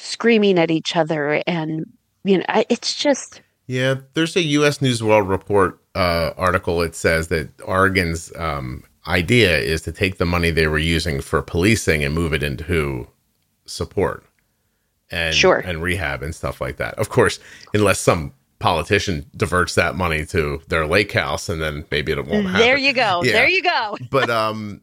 screaming 0.00 0.58
at 0.58 0.70
each 0.70 0.96
other 0.96 1.42
and 1.46 1.86
you 2.24 2.38
know 2.38 2.44
I- 2.48 2.66
it's 2.68 2.94
just 2.94 3.40
Yeah, 3.66 3.96
there's 4.14 4.34
a 4.36 4.42
U.S. 4.42 4.80
News 4.80 5.02
World 5.02 5.28
Report 5.28 5.78
uh, 5.94 6.32
article. 6.36 6.80
It 6.82 6.94
says 6.94 7.28
that 7.28 7.48
Oregon's 7.62 8.32
um, 8.36 8.84
idea 9.06 9.58
is 9.58 9.82
to 9.82 9.92
take 9.92 10.18
the 10.18 10.24
money 10.26 10.50
they 10.50 10.66
were 10.66 10.78
using 10.78 11.20
for 11.20 11.42
policing 11.42 12.02
and 12.04 12.14
move 12.14 12.32
it 12.32 12.42
into 12.42 13.08
support 13.66 14.24
and 15.10 15.34
Sure. 15.34 15.58
and 15.58 15.82
rehab 15.82 16.22
and 16.22 16.34
stuff 16.34 16.60
like 16.60 16.76
that. 16.78 16.94
Of 16.98 17.08
course, 17.08 17.38
unless 17.74 18.00
some 18.00 18.32
politician 18.58 19.24
diverts 19.36 19.74
that 19.76 19.94
money 19.96 20.24
to 20.26 20.60
their 20.68 20.86
lake 20.86 21.12
house, 21.12 21.48
and 21.48 21.60
then 21.62 21.84
maybe 21.90 22.12
it 22.12 22.18
won't 22.26 22.46
happen. 22.46 22.60
there 22.60 22.76
you 22.76 22.92
go 22.92 23.22
Yeah. 23.24 23.32
there 23.32 23.48
you 23.48 23.62
go 23.62 23.96
But 24.10 24.30
um, 24.30 24.80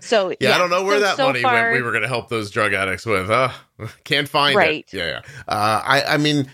so 0.00 0.34
yeah, 0.40 0.54
I 0.54 0.58
don't 0.58 0.70
know 0.70 0.84
where 0.84 0.96
so- 0.98 1.00
that 1.04 1.16
so 1.16 1.26
money 1.26 1.42
far- 1.42 1.54
went. 1.54 1.72
We 1.74 1.82
were 1.82 1.90
going 1.90 2.02
to 2.02 2.08
help 2.08 2.28
those 2.28 2.50
drug 2.50 2.72
addicts 2.72 3.06
with. 3.06 3.30
Uh, 3.30 3.50
can't 4.04 4.28
find 4.28 4.56
Right. 4.56 4.84
it. 4.90 4.96
Yeah, 4.96 5.06
yeah. 5.06 5.20
Uh, 5.48 5.82
I, 5.84 6.02
I 6.14 6.16
mean, 6.16 6.50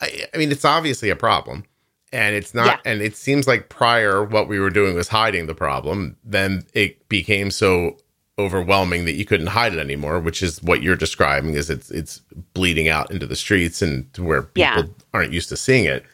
I, 0.00 0.24
I 0.34 0.36
mean, 0.38 0.50
it's 0.52 0.64
obviously 0.64 1.10
a 1.10 1.16
problem, 1.16 1.64
and 2.12 2.34
it's 2.36 2.54
not. 2.54 2.66
Yeah. 2.84 2.92
And 2.92 3.02
it 3.02 3.16
seems 3.16 3.46
like 3.46 3.68
prior, 3.68 4.24
what 4.24 4.48
we 4.48 4.58
were 4.60 4.70
doing 4.70 4.94
was 4.94 5.08
hiding 5.08 5.46
the 5.46 5.54
problem. 5.54 6.16
Then 6.24 6.64
it 6.74 7.08
became 7.08 7.50
so 7.50 7.96
overwhelming 8.38 9.06
that 9.06 9.14
you 9.14 9.24
couldn't 9.24 9.46
hide 9.46 9.72
it 9.72 9.78
anymore. 9.78 10.20
Which 10.20 10.42
is 10.42 10.62
what 10.62 10.82
you're 10.82 10.96
describing. 10.96 11.54
Is 11.54 11.70
it's 11.70 11.90
it's 11.90 12.20
bleeding 12.52 12.88
out 12.88 13.10
into 13.10 13.26
the 13.26 13.36
streets 13.36 13.80
and 13.80 14.12
to 14.14 14.22
where 14.22 14.42
people 14.42 14.62
Yeah. 14.62 14.82
aren't 15.14 15.32
used 15.32 15.48
to 15.50 15.56
seeing 15.56 15.84
it. 15.86 16.04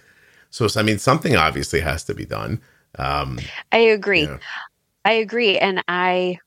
So, 0.51 0.69
I 0.77 0.83
mean, 0.83 0.99
something 0.99 1.35
obviously 1.35 1.81
has 1.81 2.05
to 2.05 2.15
be 2.15 2.27
done. 2.27 2.61
Um, 2.99 3.39
i 3.73 3.79
agree 3.79 4.25
Yeah. 4.25 4.37
I 5.05 5.13
agree 5.13 5.59
and 5.59 5.83
i 5.89 6.39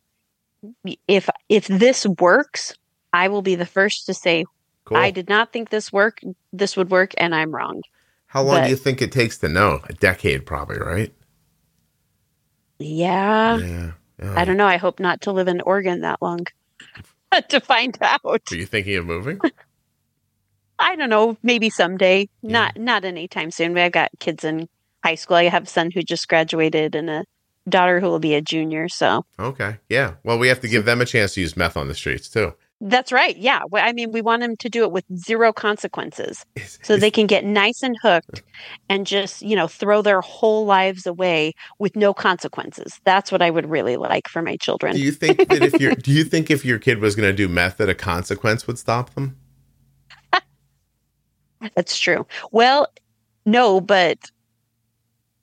if 1.08 1.30
if 1.50 1.68
this 1.68 2.06
works 2.06 2.74
i 3.14 3.28
will 3.28 3.42
be 3.42 3.56
the 3.56 3.66
first 3.66 4.06
to 4.06 4.14
say 4.14 4.46
cool. 4.86 4.98
i 4.98 5.12
did 5.12 5.30
not 5.30 5.52
think 5.54 5.70
this 5.70 5.92
work 5.94 6.20
this 6.54 6.76
would 6.78 6.90
work 6.90 7.14
and 7.18 7.34
i'm 7.36 7.54
wrong 7.54 7.82
How 8.28 8.42
long 8.44 8.58
but- 8.58 8.64
do 8.66 8.70
you 8.72 8.76
think 8.76 9.02
it 9.02 9.12
takes 9.12 9.38
to 9.40 9.48
know? 9.50 9.82
A 9.90 9.94
decade, 9.94 10.46
probably, 10.46 10.78
right? 10.80 11.14
yeah 12.80 13.58
Yeah. 13.58 13.92
i 14.36 14.44
don't 14.46 14.58
know 14.58 14.68
i 14.68 14.78
hope 14.78 15.00
not 15.00 15.22
to 15.22 15.32
live 15.32 15.48
in 15.48 15.62
oregon 15.62 16.02
that 16.02 16.22
long 16.22 16.46
to 17.50 17.60
find 17.62 17.98
out 18.02 18.22
Are 18.52 18.56
you 18.56 18.66
thinking 18.66 18.96
of 18.98 19.06
moving? 19.06 19.40
I 20.78 20.98
don't 20.98 21.10
know, 21.10 21.38
maybe 21.42 21.70
someday. 21.70 22.28
Yeah. 22.42 22.52
Not 22.52 22.78
not 22.78 23.06
anytime 23.06 23.50
soon. 23.50 23.78
I've 23.78 23.94
got 23.94 24.12
kids 24.20 24.44
in 24.44 24.68
high 25.06 25.16
school. 25.16 25.38
I 25.38 25.46
have 25.46 25.64
a 25.64 25.68
son 25.68 25.90
who 25.90 26.02
just 26.02 26.28
graduated 26.28 26.96
and 26.96 27.10
a 27.10 27.24
daughter 27.68 28.00
who 28.00 28.08
will 28.08 28.20
be 28.20 28.36
a 28.36 28.42
junior. 28.42 28.88
So 28.90 29.26
Okay. 29.40 29.78
Yeah. 29.90 30.16
Well, 30.24 30.38
we 30.38 30.48
have 30.48 30.62
to 30.62 30.68
give 30.68 30.86
them 30.86 31.02
a 31.02 31.06
chance 31.06 31.34
to 31.34 31.42
use 31.42 31.58
meth 31.58 31.78
on 31.78 31.88
the 31.88 31.96
streets 31.96 32.30
too. 32.30 32.54
that's 32.82 33.12
right. 33.12 33.36
Yeah. 33.38 33.62
Well, 33.70 33.84
I 33.86 33.94
mean, 33.94 34.12
we 34.12 34.22
want 34.22 34.42
them 34.42 34.58
to 34.58 34.70
do 34.70 34.84
it 34.84 34.92
with 34.92 35.06
zero 35.16 35.54
consequences, 35.54 36.46
so 36.84 36.98
they 36.98 37.10
can 37.10 37.26
get 37.26 37.46
nice 37.46 37.82
and 37.82 37.96
hooked, 38.02 38.44
and 38.90 39.08
just 39.08 39.42
you 39.42 39.56
know 39.56 39.68
throw 39.68 40.02
their 40.02 40.22
whole 40.22 40.66
lives 40.66 41.08
away 41.08 41.54
with 41.80 41.96
no 41.96 42.14
consequences. 42.14 43.00
That's 43.06 43.32
what 43.32 43.42
I 43.42 43.50
would 43.50 43.70
really 43.70 43.98
like 43.98 44.28
for 44.28 44.42
my 44.42 44.58
children. 44.58 44.94
do 44.94 45.02
you 45.02 45.12
think 45.12 45.48
that 45.48 45.64
if 45.64 45.80
your 45.80 45.96
do 45.96 46.12
you 46.12 46.24
think 46.24 46.52
if 46.52 46.66
your 46.66 46.78
kid 46.80 47.00
was 47.00 47.16
going 47.16 47.30
to 47.30 47.36
do 47.36 47.48
meth, 47.48 47.78
that 47.78 47.90
a 47.90 47.96
consequence 47.96 48.68
would 48.68 48.78
stop 48.78 49.14
them? 49.16 49.38
That's 51.76 51.98
true. 51.98 52.28
Well, 52.52 52.88
no, 53.46 53.80
but 53.80 54.32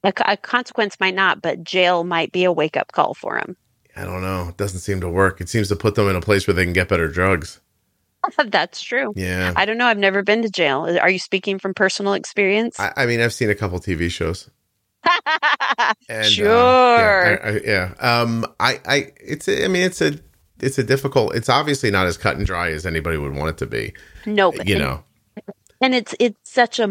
a, 0.04 0.12
a 0.26 0.36
consequence 0.36 0.98
might 1.00 1.14
not, 1.14 1.42
but 1.42 1.64
jail 1.64 2.04
might 2.04 2.32
be 2.32 2.44
a 2.44 2.52
wake 2.52 2.76
up 2.76 2.92
call 2.92 3.14
for 3.14 3.38
them. 3.38 3.56
I 3.96 4.04
don't 4.04 4.22
know. 4.22 4.48
It 4.48 4.56
doesn't 4.56 4.80
seem 4.80 5.00
to 5.00 5.08
work. 5.08 5.40
It 5.40 5.48
seems 5.48 5.68
to 5.68 5.76
put 5.76 5.94
them 5.94 6.08
in 6.08 6.16
a 6.16 6.20
place 6.20 6.46
where 6.46 6.54
they 6.54 6.64
can 6.64 6.72
get 6.72 6.88
better 6.88 7.08
drugs. 7.08 7.60
That's 8.46 8.80
true. 8.80 9.12
Yeah. 9.16 9.52
I 9.56 9.64
don't 9.66 9.76
know. 9.78 9.86
I've 9.86 9.98
never 9.98 10.22
been 10.22 10.42
to 10.42 10.50
jail. 10.50 10.98
Are 11.00 11.10
you 11.10 11.18
speaking 11.18 11.58
from 11.58 11.74
personal 11.74 12.14
experience? 12.14 12.78
I, 12.80 12.92
I 12.96 13.06
mean, 13.06 13.20
I've 13.20 13.32
seen 13.32 13.50
a 13.50 13.54
couple 13.54 13.78
TV 13.80 14.10
shows. 14.10 14.48
And, 16.08 16.20
uh, 16.20 16.28
sure. 16.28 16.46
yeah, 16.46 17.38
I, 17.42 17.48
I, 17.48 17.60
yeah. 17.64 17.94
Um, 17.98 18.46
I, 18.60 18.80
I, 18.86 19.12
it's, 19.20 19.48
a, 19.48 19.64
I 19.64 19.68
mean, 19.68 19.82
it's 19.82 20.00
a, 20.00 20.18
it's 20.60 20.78
a 20.78 20.84
difficult. 20.84 21.34
It's 21.34 21.48
obviously 21.48 21.90
not 21.90 22.06
as 22.06 22.16
cut 22.16 22.36
and 22.36 22.46
dry 22.46 22.70
as 22.70 22.86
anybody 22.86 23.16
would 23.16 23.34
want 23.34 23.50
it 23.50 23.56
to 23.58 23.66
be. 23.66 23.94
no, 24.26 24.52
but 24.52 24.68
You 24.68 24.76
and, 24.76 24.84
know. 24.84 25.04
and 25.80 25.94
it's 25.94 26.14
it's 26.20 26.38
such 26.50 26.78
a 26.78 26.86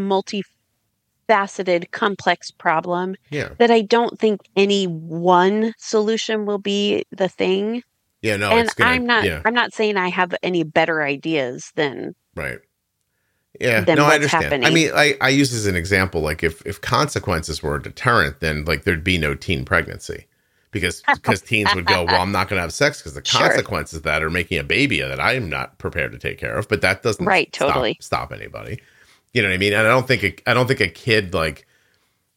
multifaceted, 1.31 1.91
complex 1.91 2.51
problem 2.51 3.15
Yeah. 3.29 3.49
that 3.59 3.71
I 3.71 3.81
don't 3.81 4.19
think 4.19 4.41
any 4.55 4.85
one 4.85 5.73
solution 5.77 6.45
will 6.45 6.57
be 6.59 7.03
the 7.11 7.29
thing. 7.29 7.83
Yeah. 8.21 8.37
No. 8.37 8.51
and 8.51 8.69
gonna. 8.75 8.91
I'm 8.91 9.05
not. 9.05 9.23
Yeah. 9.23 9.41
I'm 9.45 9.53
not 9.53 9.73
saying 9.73 9.97
I 9.97 10.09
have 10.09 10.35
any 10.43 10.63
better 10.63 11.01
ideas 11.01 11.71
than. 11.75 12.13
Right. 12.35 12.59
Yeah, 13.59 13.81
no, 13.81 14.05
I 14.05 14.15
understand. 14.15 14.65
I 14.65 14.69
mean, 14.69 14.91
I, 14.95 15.15
I 15.19 15.27
use 15.29 15.53
as 15.53 15.65
an 15.65 15.75
example, 15.75 16.21
like 16.21 16.41
if 16.41 16.65
if 16.65 16.79
consequences 16.79 17.61
were 17.61 17.75
a 17.75 17.81
deterrent, 17.83 18.39
then 18.39 18.63
like 18.63 18.85
there'd 18.85 19.03
be 19.03 19.17
no 19.17 19.35
teen 19.35 19.65
pregnancy, 19.65 20.25
because 20.71 21.03
because 21.15 21.41
teens 21.41 21.75
would 21.75 21.85
go, 21.85 22.05
well, 22.05 22.21
I'm 22.21 22.31
not 22.31 22.47
going 22.47 22.57
to 22.57 22.61
have 22.61 22.73
sex 22.73 22.99
because 22.99 23.13
the 23.13 23.21
Sure. 23.25 23.41
consequences 23.49 23.97
of 23.97 24.03
that 24.03 24.23
are 24.23 24.29
making 24.29 24.57
a 24.57 24.63
baby 24.63 25.01
that 25.01 25.19
I'm 25.19 25.49
not 25.49 25.77
prepared 25.79 26.13
to 26.13 26.17
take 26.17 26.37
care 26.39 26.55
of. 26.55 26.69
But 26.69 26.81
that 26.81 27.03
doesn't 27.03 27.25
Right, 27.25 27.53
stop- 27.53 27.67
totally. 27.73 27.97
stop, 27.99 28.31
anybody. 28.31 28.79
You 29.33 29.41
know 29.41 29.47
what 29.49 29.53
I 29.55 29.57
mean? 29.57 29.73
And 29.73 29.81
I 29.87 29.89
don't 29.89 30.07
think 30.07 30.23
a, 30.23 30.49
I 30.49 30.53
don't 30.53 30.67
think 30.67 30.81
a 30.81 30.87
kid 30.89 31.33
like 31.33 31.65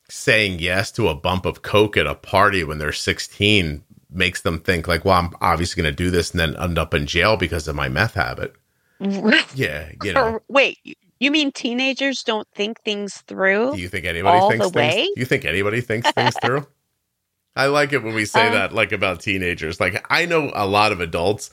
saying 0.09 0.59
yes 0.61 0.93
to 0.93 1.09
a 1.09 1.15
bump 1.15 1.45
of 1.47 1.63
coke 1.63 1.97
at 1.97 2.07
a 2.07 2.15
party 2.15 2.63
when 2.63 2.79
they're 2.79 2.93
16 2.93 3.83
makes 4.11 4.43
them 4.43 4.61
think 4.61 4.87
like, 4.87 5.05
well, 5.05 5.19
I'm 5.19 5.35
obviously 5.41 5.83
going 5.83 5.93
to 5.93 5.97
do 5.97 6.11
this 6.11 6.31
and 6.31 6.39
then 6.41 6.57
end 6.57 6.79
up 6.79 6.95
in 6.95 7.07
jail 7.07 7.37
because 7.37 7.67
of 7.67 7.75
my 7.75 7.89
meth 7.89 8.15
habit. 8.15 8.55
Yeah, 9.01 9.91
you 10.03 10.13
know. 10.13 10.41
Wait, 10.49 10.79
you 11.19 11.31
mean 11.31 11.51
teenagers 11.53 12.23
don't 12.23 12.47
think 12.55 12.81
things 12.83 13.23
through? 13.27 13.75
Do 13.75 13.81
you 13.81 13.89
think 13.89 14.07
anybody 14.07 14.39
all 14.39 14.51
thinks 14.51 14.67
the 14.67 14.73
things? 14.73 14.95
way? 14.95 15.09
You 15.17 15.25
think 15.25 15.45
anybody 15.45 15.81
thinks 15.81 16.11
things 16.13 16.37
through? 16.43 16.67
I 17.57 17.67
like 17.67 17.93
it 17.93 18.03
when 18.03 18.15
we 18.15 18.25
say 18.25 18.47
Um, 18.49 18.53
that, 18.55 18.73
like 18.73 18.93
about 18.93 19.21
teenagers. 19.21 19.81
Like 19.81 20.05
I 20.11 20.27
know 20.27 20.51
a 20.55 20.67
lot 20.67 20.93
of 20.93 21.01
adults, 21.01 21.51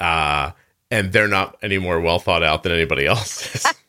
uh, 0.00 0.50
and 0.90 1.12
they're 1.12 1.28
not 1.28 1.56
any 1.62 1.78
more 1.78 2.00
well 2.00 2.18
thought 2.18 2.42
out 2.42 2.62
than 2.62 2.72
anybody 2.72 3.06
else. 3.06 3.64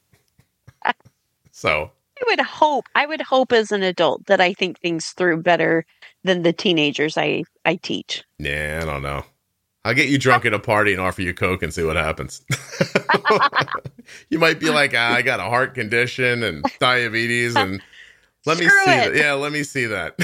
so 1.66 1.92
I 2.22 2.24
would 2.28 2.40
hope. 2.40 2.86
I 2.96 3.06
would 3.06 3.22
hope 3.22 3.52
as 3.52 3.72
an 3.72 3.84
adult 3.84 4.26
that 4.28 4.40
I 4.40 4.54
think 4.54 4.80
things 4.80 5.08
through 5.10 5.42
better 5.42 5.86
than 6.24 6.44
the 6.44 6.54
teenagers 6.54 7.18
I 7.18 7.44
I 7.66 7.76
teach. 7.76 8.24
Yeah, 8.40 8.80
I 8.82 8.86
don't 8.86 9.02
know. 9.04 9.24
I'll 9.84 9.94
get 9.94 10.10
you 10.10 10.18
drunk 10.18 10.46
at 10.46 10.54
a 10.54 10.60
party 10.60 10.94
and 10.94 11.02
offer 11.02 11.22
you 11.22 11.34
coke 11.34 11.62
and 11.62 11.72
see 11.74 11.84
what 11.84 11.96
happens. 11.96 12.42
you 14.30 14.40
might 14.40 14.60
be 14.60 14.72
like, 14.72 14.94
ah, 14.96 15.14
I 15.14 15.22
got 15.22 15.40
a 15.40 15.44
heart 15.44 15.76
condition 15.76 16.42
and 16.42 16.66
diabetes, 16.80 17.56
and 17.56 17.82
let 18.48 18.58
me 18.58 18.68
see 18.68 18.92
it. 18.92 19.14
that. 19.14 19.16
Yeah, 19.16 19.34
let 19.34 19.52
me 19.52 19.62
see 19.62 19.86
that. 19.86 20.16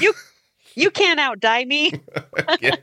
You 0.74 0.90
can't 0.90 1.20
outdie 1.20 1.68
me. 1.68 1.92
Yeah. 2.62 2.76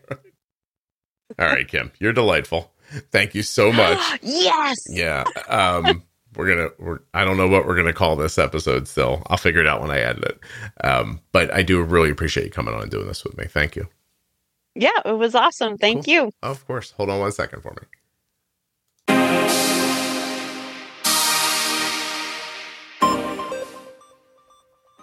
All 1.38 1.46
right, 1.46 1.66
Kim, 1.66 1.92
you're 2.00 2.12
delightful. 2.12 2.72
Thank 3.12 3.34
you 3.34 3.42
so 3.42 3.72
much. 3.72 3.98
yes. 4.22 4.86
Yeah. 4.88 5.24
Um, 5.48 6.02
we're 6.38 6.48
gonna 6.48 6.68
we're 6.78 7.00
I 7.12 7.24
don't 7.24 7.36
know 7.36 7.48
what 7.48 7.66
we're 7.66 7.74
gonna 7.74 7.92
call 7.92 8.14
this 8.14 8.38
episode 8.38 8.86
still. 8.86 9.22
I'll 9.26 9.36
figure 9.36 9.60
it 9.60 9.66
out 9.66 9.82
when 9.82 9.90
I 9.90 9.98
edit 9.98 10.24
it. 10.24 10.40
Um, 10.86 11.20
but 11.32 11.52
I 11.52 11.62
do 11.62 11.82
really 11.82 12.10
appreciate 12.10 12.44
you 12.44 12.50
coming 12.50 12.72
on 12.72 12.80
and 12.80 12.90
doing 12.90 13.08
this 13.08 13.24
with 13.24 13.36
me. 13.36 13.44
Thank 13.46 13.74
you. 13.74 13.88
Yeah, 14.76 14.90
it 15.04 15.18
was 15.18 15.34
awesome. 15.34 15.76
Thank 15.76 16.04
cool. 16.04 16.14
you. 16.14 16.32
Of 16.42 16.64
course. 16.66 16.92
Hold 16.92 17.10
on 17.10 17.18
one 17.18 17.32
second 17.32 17.62
for 17.62 17.72
me. 17.72 17.86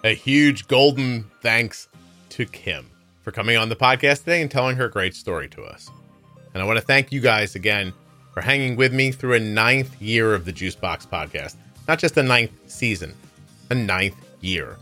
A 0.04 0.14
huge 0.14 0.68
golden 0.68 1.30
thanks 1.42 1.88
to 2.30 2.46
Kim 2.46 2.88
for 3.22 3.30
coming 3.30 3.58
on 3.58 3.68
the 3.68 3.76
podcast 3.76 4.20
today 4.20 4.40
and 4.40 4.50
telling 4.50 4.76
her 4.76 4.88
great 4.88 5.14
story 5.14 5.48
to 5.48 5.64
us. 5.64 5.90
And 6.54 6.62
I 6.62 6.66
want 6.66 6.78
to 6.78 6.84
thank 6.84 7.12
you 7.12 7.20
guys 7.20 7.54
again 7.54 7.92
for 8.36 8.42
hanging 8.42 8.76
with 8.76 8.92
me 8.92 9.10
through 9.10 9.32
a 9.32 9.40
ninth 9.40 9.98
year 9.98 10.34
of 10.34 10.44
the 10.44 10.52
Juicebox 10.52 11.08
podcast. 11.08 11.54
Not 11.88 11.98
just 11.98 12.18
a 12.18 12.22
ninth 12.22 12.50
season, 12.66 13.14
a 13.70 13.74
ninth 13.74 14.14
year. 14.42 14.76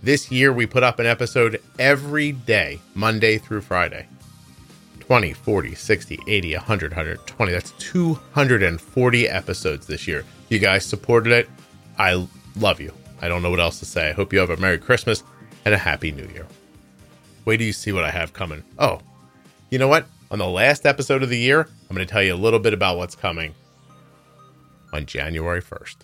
This 0.00 0.30
year, 0.30 0.52
we 0.52 0.64
put 0.64 0.84
up 0.84 1.00
an 1.00 1.06
episode 1.06 1.60
every 1.76 2.30
day, 2.30 2.78
Monday 2.94 3.38
through 3.38 3.62
Friday. 3.62 4.06
20, 5.00 5.32
40, 5.32 5.74
60, 5.74 6.20
80, 6.28 6.54
100, 6.54 6.92
120. 6.92 7.52
That's 7.52 7.72
240 7.72 9.28
episodes 9.28 9.88
this 9.88 10.06
year. 10.06 10.24
You 10.48 10.60
guys 10.60 10.86
supported 10.86 11.32
it. 11.32 11.50
I 11.98 12.28
love 12.54 12.80
you. 12.80 12.92
I 13.20 13.26
don't 13.26 13.42
know 13.42 13.50
what 13.50 13.58
else 13.58 13.80
to 13.80 13.86
say. 13.86 14.10
I 14.10 14.12
hope 14.12 14.32
you 14.32 14.38
have 14.38 14.50
a 14.50 14.56
Merry 14.56 14.78
Christmas 14.78 15.24
and 15.64 15.74
a 15.74 15.78
Happy 15.78 16.12
New 16.12 16.28
Year. 16.28 16.46
Wait 17.44 17.56
do 17.56 17.64
you 17.64 17.72
see 17.72 17.90
what 17.90 18.04
I 18.04 18.10
have 18.12 18.32
coming. 18.32 18.62
Oh, 18.78 19.00
you 19.68 19.80
know 19.80 19.88
what? 19.88 20.06
On 20.30 20.38
the 20.38 20.48
last 20.48 20.86
episode 20.86 21.22
of 21.22 21.28
the 21.28 21.38
year, 21.38 21.60
I'm 21.60 21.94
going 21.96 22.06
to 22.06 22.12
tell 22.12 22.22
you 22.22 22.34
a 22.34 22.36
little 22.36 22.58
bit 22.58 22.72
about 22.74 22.96
what's 22.96 23.14
coming 23.14 23.54
on 24.92 25.06
January 25.06 25.62
1st. 25.62 25.96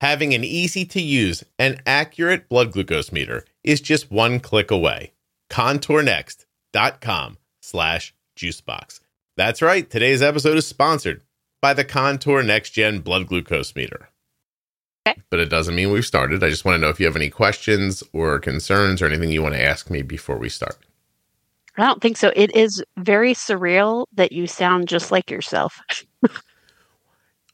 Having 0.00 0.34
an 0.34 0.44
easy 0.44 0.84
to 0.86 1.00
use 1.00 1.44
and 1.58 1.82
accurate 1.86 2.48
blood 2.48 2.72
glucose 2.72 3.12
meter 3.12 3.44
is 3.62 3.80
just 3.80 4.10
one 4.10 4.40
click 4.40 4.70
away. 4.70 5.12
ContourNext.com 5.50 7.36
slash 7.60 8.14
juicebox. 8.36 9.00
That's 9.36 9.60
right. 9.62 9.88
Today's 9.88 10.22
episode 10.22 10.56
is 10.56 10.66
sponsored 10.66 11.22
by 11.60 11.74
the 11.74 11.84
Contour 11.84 12.42
Next 12.42 12.70
Gen 12.70 13.00
Blood 13.00 13.26
Glucose 13.26 13.74
Meter. 13.74 14.09
Okay. 15.10 15.22
But 15.30 15.40
it 15.40 15.50
doesn't 15.50 15.74
mean 15.74 15.90
we've 15.90 16.06
started. 16.06 16.42
I 16.42 16.50
just 16.50 16.64
want 16.64 16.76
to 16.76 16.80
know 16.80 16.88
if 16.88 17.00
you 17.00 17.06
have 17.06 17.16
any 17.16 17.30
questions 17.30 18.02
or 18.12 18.38
concerns 18.38 19.02
or 19.02 19.06
anything 19.06 19.30
you 19.30 19.42
want 19.42 19.54
to 19.54 19.64
ask 19.64 19.90
me 19.90 20.02
before 20.02 20.38
we 20.38 20.48
start. 20.48 20.78
I 21.76 21.86
don't 21.86 22.02
think 22.02 22.16
so. 22.16 22.32
It 22.34 22.54
is 22.54 22.82
very 22.98 23.32
surreal 23.34 24.06
that 24.14 24.32
you 24.32 24.46
sound 24.46 24.88
just 24.88 25.10
like 25.10 25.30
yourself. 25.30 25.80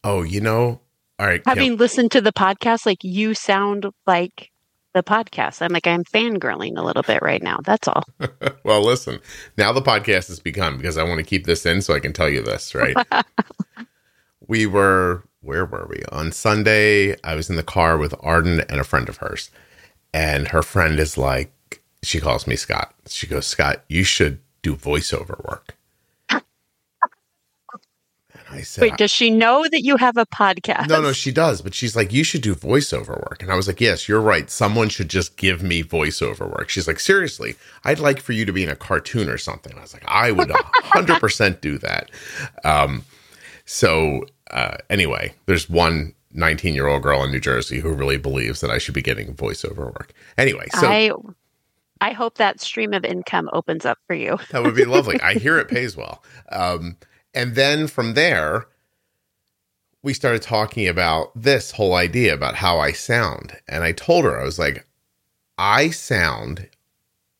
Oh, 0.04 0.22
you 0.22 0.40
know, 0.40 0.80
all 1.18 1.26
right. 1.26 1.42
Kim. 1.42 1.50
Having 1.50 1.76
listened 1.78 2.12
to 2.12 2.20
the 2.20 2.32
podcast, 2.32 2.86
like 2.86 3.02
you 3.02 3.34
sound 3.34 3.86
like 4.06 4.52
the 4.94 5.02
podcast. 5.02 5.62
I'm 5.62 5.72
like, 5.72 5.88
I'm 5.88 6.04
fangirling 6.04 6.76
a 6.76 6.82
little 6.82 7.02
bit 7.02 7.22
right 7.22 7.42
now. 7.42 7.58
That's 7.64 7.88
all. 7.88 8.04
well, 8.64 8.82
listen, 8.82 9.18
now 9.58 9.72
the 9.72 9.82
podcast 9.82 10.28
has 10.28 10.38
begun 10.38 10.76
because 10.76 10.96
I 10.96 11.02
want 11.02 11.18
to 11.18 11.24
keep 11.24 11.44
this 11.44 11.66
in 11.66 11.82
so 11.82 11.92
I 11.92 11.98
can 11.98 12.12
tell 12.12 12.28
you 12.28 12.40
this, 12.40 12.72
right? 12.72 12.96
we 14.46 14.66
were, 14.66 15.24
where 15.46 15.64
were 15.64 15.86
we? 15.88 16.02
On 16.10 16.32
Sunday, 16.32 17.16
I 17.22 17.34
was 17.34 17.48
in 17.48 17.56
the 17.56 17.62
car 17.62 17.96
with 17.96 18.14
Arden 18.20 18.60
and 18.68 18.80
a 18.80 18.84
friend 18.84 19.08
of 19.08 19.18
hers. 19.18 19.50
And 20.12 20.48
her 20.48 20.62
friend 20.62 20.98
is 20.98 21.16
like, 21.16 21.52
she 22.02 22.20
calls 22.20 22.46
me 22.46 22.56
Scott. 22.56 22.94
She 23.06 23.26
goes, 23.26 23.46
Scott, 23.46 23.84
you 23.88 24.04
should 24.04 24.40
do 24.62 24.74
voiceover 24.74 25.42
work. 25.48 25.76
And 26.28 26.42
I 28.50 28.62
said, 28.62 28.82
Wait, 28.82 28.96
does 28.96 29.10
she 29.10 29.30
know 29.30 29.66
that 29.70 29.82
you 29.82 29.96
have 29.96 30.16
a 30.16 30.26
podcast? 30.26 30.88
no, 30.88 31.00
no, 31.00 31.12
she 31.12 31.32
does. 31.32 31.62
But 31.62 31.74
she's 31.74 31.96
like, 31.96 32.12
you 32.12 32.24
should 32.24 32.42
do 32.42 32.54
voiceover 32.54 33.18
work. 33.28 33.42
And 33.42 33.50
I 33.50 33.56
was 33.56 33.66
like, 33.66 33.80
yes, 33.80 34.08
you're 34.08 34.20
right. 34.20 34.50
Someone 34.50 34.88
should 34.88 35.08
just 35.08 35.36
give 35.36 35.62
me 35.62 35.82
voiceover 35.82 36.48
work. 36.48 36.68
She's 36.68 36.86
like, 36.86 37.00
seriously, 37.00 37.56
I'd 37.84 37.98
like 37.98 38.20
for 38.20 38.32
you 38.32 38.44
to 38.44 38.52
be 38.52 38.62
in 38.62 38.68
a 38.70 38.76
cartoon 38.76 39.28
or 39.28 39.38
something. 39.38 39.76
I 39.76 39.80
was 39.80 39.94
like, 39.94 40.04
I 40.06 40.30
would 40.32 40.48
100% 40.48 41.60
do 41.60 41.78
that. 41.78 42.10
Um, 42.64 43.04
so, 43.64 44.24
uh, 44.50 44.76
anyway, 44.90 45.34
there's 45.46 45.68
one 45.68 46.14
19 46.32 46.74
year 46.74 46.86
old 46.86 47.02
girl 47.02 47.22
in 47.24 47.30
New 47.30 47.40
Jersey 47.40 47.80
who 47.80 47.92
really 47.92 48.18
believes 48.18 48.60
that 48.60 48.70
I 48.70 48.78
should 48.78 48.94
be 48.94 49.02
getting 49.02 49.34
voiceover 49.34 49.86
work. 49.86 50.12
Anyway, 50.38 50.66
so 50.78 50.86
I 50.86 51.10
I 52.00 52.12
hope 52.12 52.36
that 52.36 52.60
stream 52.60 52.92
of 52.92 53.04
income 53.04 53.48
opens 53.52 53.86
up 53.86 53.98
for 54.06 54.14
you. 54.14 54.38
that 54.50 54.62
would 54.62 54.74
be 54.74 54.84
lovely. 54.84 55.20
I 55.20 55.34
hear 55.38 55.58
it 55.58 55.68
pays 55.68 55.96
well. 55.96 56.22
Um, 56.50 56.96
and 57.32 57.54
then 57.54 57.86
from 57.86 58.14
there, 58.14 58.66
we 60.02 60.12
started 60.14 60.42
talking 60.42 60.86
about 60.86 61.32
this 61.34 61.70
whole 61.72 61.94
idea 61.94 62.34
about 62.34 62.54
how 62.56 62.78
I 62.78 62.92
sound. 62.92 63.56
And 63.66 63.82
I 63.82 63.92
told 63.92 64.24
her, 64.24 64.38
I 64.38 64.44
was 64.44 64.58
like, 64.58 64.86
I 65.58 65.90
sound 65.90 66.68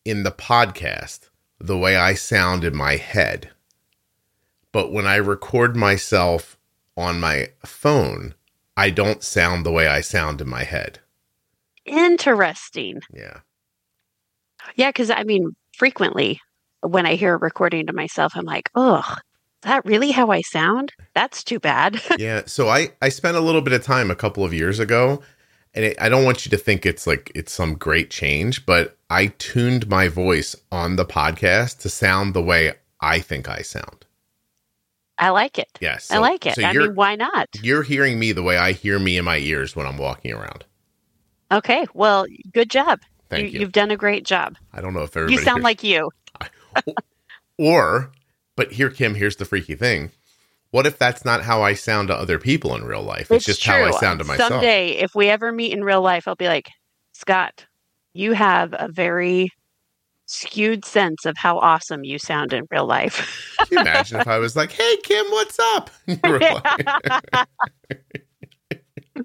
in 0.05 0.23
the 0.23 0.33
podcast 0.33 1.29
the 1.61 1.77
way 1.77 1.97
I 1.97 2.15
sound 2.15 2.65
in 2.65 2.75
my 2.75 2.97
head. 2.97 3.51
But 4.73 4.93
when 4.93 5.07
I 5.07 5.17
record 5.17 5.77
myself 5.77 6.56
on 6.97 7.21
my 7.21 7.49
phone, 7.65 8.35
I 8.77 8.91
don't 8.91 9.23
sound 9.23 9.65
the 9.65 9.73
way 9.73 9.87
I 9.87 10.01
sound 10.01 10.41
in 10.41 10.49
my 10.49 10.65
head. 10.65 11.01
Interesting. 11.85 13.01
Yeah. 13.13 13.41
Yeah, 14.75 14.91
because 14.91 15.11
I 15.11 15.23
mean, 15.23 15.55
frequently 15.77 16.41
when 16.81 17.07
I 17.07 17.15
hear 17.15 17.35
a 17.35 17.39
recording 17.39 17.87
to 17.87 17.93
myself, 17.93 18.33
I'm 18.35 18.45
like, 18.45 18.71
oh, 18.75 19.17
that 19.63 19.85
really 19.85 20.11
how 20.11 20.31
I 20.31 20.43
sound? 20.43 20.93
That's 21.15 21.43
too 21.43 21.59
bad. 21.59 22.01
yeah 22.19 22.43
so 22.47 22.69
i 22.69 22.89
i 23.03 23.09
spent 23.09 23.37
a 23.37 23.41
little 23.41 23.61
bit 23.61 23.73
of 23.73 23.83
time 23.83 24.11
a 24.11 24.17
couple 24.17 24.45
of 24.45 24.55
years 24.55 24.79
ago 24.79 25.21
and 25.75 25.85
it, 25.85 25.97
i 26.01 26.09
don't 26.09 26.25
want 26.25 26.47
you 26.47 26.51
to 26.51 26.57
think 26.57 26.87
it's 26.87 27.07
like 27.07 27.31
it's 27.35 27.53
some 27.53 27.75
great 27.75 28.11
change 28.11 28.65
but 28.65 28.97
i 29.11 29.27
tuned 29.39 29.89
my 29.89 30.09
voice 30.09 30.57
on 30.73 30.97
the 30.97 31.05
podcast 31.05 31.81
to 31.81 31.89
sound 31.89 32.33
the 32.33 32.43
way 32.43 32.73
i 33.01 33.19
think 33.19 33.49
i 33.49 33.61
sound 33.61 34.06
I 35.19 35.31
like 35.31 35.59
it. 35.59 35.69
yes 35.81 36.11
I 36.11 36.19
like 36.19 36.45
it. 36.47 36.55
so 36.57 36.63
I 36.63 36.73
mean, 36.73 36.95
why 36.95 37.17
not? 37.17 37.49
you're 37.63 37.83
hearing 37.83 38.19
me 38.19 38.33
the 38.33 38.43
way 38.43 38.57
i 38.59 38.73
hear 38.73 38.99
me 38.99 39.17
in 39.17 39.25
my 39.25 39.39
ears 39.39 39.75
when 39.77 39.87
i'm 39.87 39.99
walking 39.99 40.33
around 40.33 40.65
Okay, 41.51 41.87
well, 41.95 42.27
good 42.53 42.69
job. 42.71 43.01
thank 43.31 43.53
you, 43.53 43.61
You've 43.61 43.71
done 43.73 43.91
a 43.93 43.97
great 43.97 44.25
job. 44.25 44.57
i 44.73 44.81
don't 44.81 44.95
know 44.95 45.03
if 45.03 45.17
everybody 45.17 45.35
You 45.35 45.39
sound 45.45 45.59
hears- 45.59 45.65
like 45.65 45.83
you. 45.85 46.11
or 47.59 48.11
but 48.57 48.73
here 48.73 48.91
kim 48.91 49.15
here's 49.15 49.37
the 49.37 49.45
freaky 49.45 49.75
thing 49.75 50.11
what 50.71 50.87
if 50.87 50.99
that's 50.99 51.25
not 51.25 51.43
how 51.43 51.63
i 51.63 51.73
sound 51.73 52.09
to 52.09 52.15
other 52.15 52.39
people 52.39 52.75
in 52.75 52.85
real 52.85 53.03
life 53.03 53.31
it's, 53.31 53.45
just 53.47 53.65
how 53.65 53.83
i 53.85 53.91
sound 53.93 54.19
to 54.19 54.25
myself 54.25 54.51
Someday, 54.51 54.89
if 54.91 55.15
we 55.15 55.29
ever 55.29 55.51
meet 55.53 55.73
in 55.73 55.83
real 55.83 56.03
life, 56.03 56.29
I'll 56.29 56.35
be 56.37 56.49
like, 56.49 56.69
Scott, 57.13 57.65
you 58.13 58.33
have 58.33 58.75
a 58.79 58.89
very 58.89 59.51
skewed 60.27 60.85
sense 60.85 61.25
of 61.25 61.37
how 61.37 61.59
awesome 61.59 62.05
you 62.05 62.19
sound 62.19 62.53
in 62.53 62.67
real 62.71 62.87
life. 62.87 63.55
Can 63.59 63.67
you 63.71 63.81
imagine 63.81 64.21
if 64.21 64.29
I 64.29 64.39
was 64.39 64.57
like, 64.57 64.73
"Hey 64.73 64.97
Kim, 65.03 65.25
what's 65.27 65.59
up?" 65.59 65.91
You 66.07 66.19
were 66.25 66.39
like, 66.39 67.49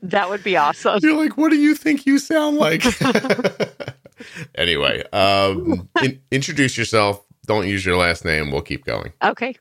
that 0.02 0.30
would 0.30 0.44
be 0.44 0.57
awesome. 0.57 0.99
you're 1.02 1.18
like, 1.18 1.38
"What 1.38 1.49
do 1.49 1.57
you 1.57 1.76
think 1.76 2.06
you 2.06 2.19
sound 2.19 2.57
like?" 2.57 2.84
anyway, 4.56 5.03
um, 5.11 5.90
in, 6.03 6.22
introduce 6.32 6.78
yourself. 6.78 7.26
Don't 7.45 7.68
use 7.68 7.86
your 7.86 7.98
last 7.98 8.23
name. 8.23 8.52
We'll 8.52 8.61
keep 8.61 8.86
going. 8.86 9.14
Okay. 9.23 9.56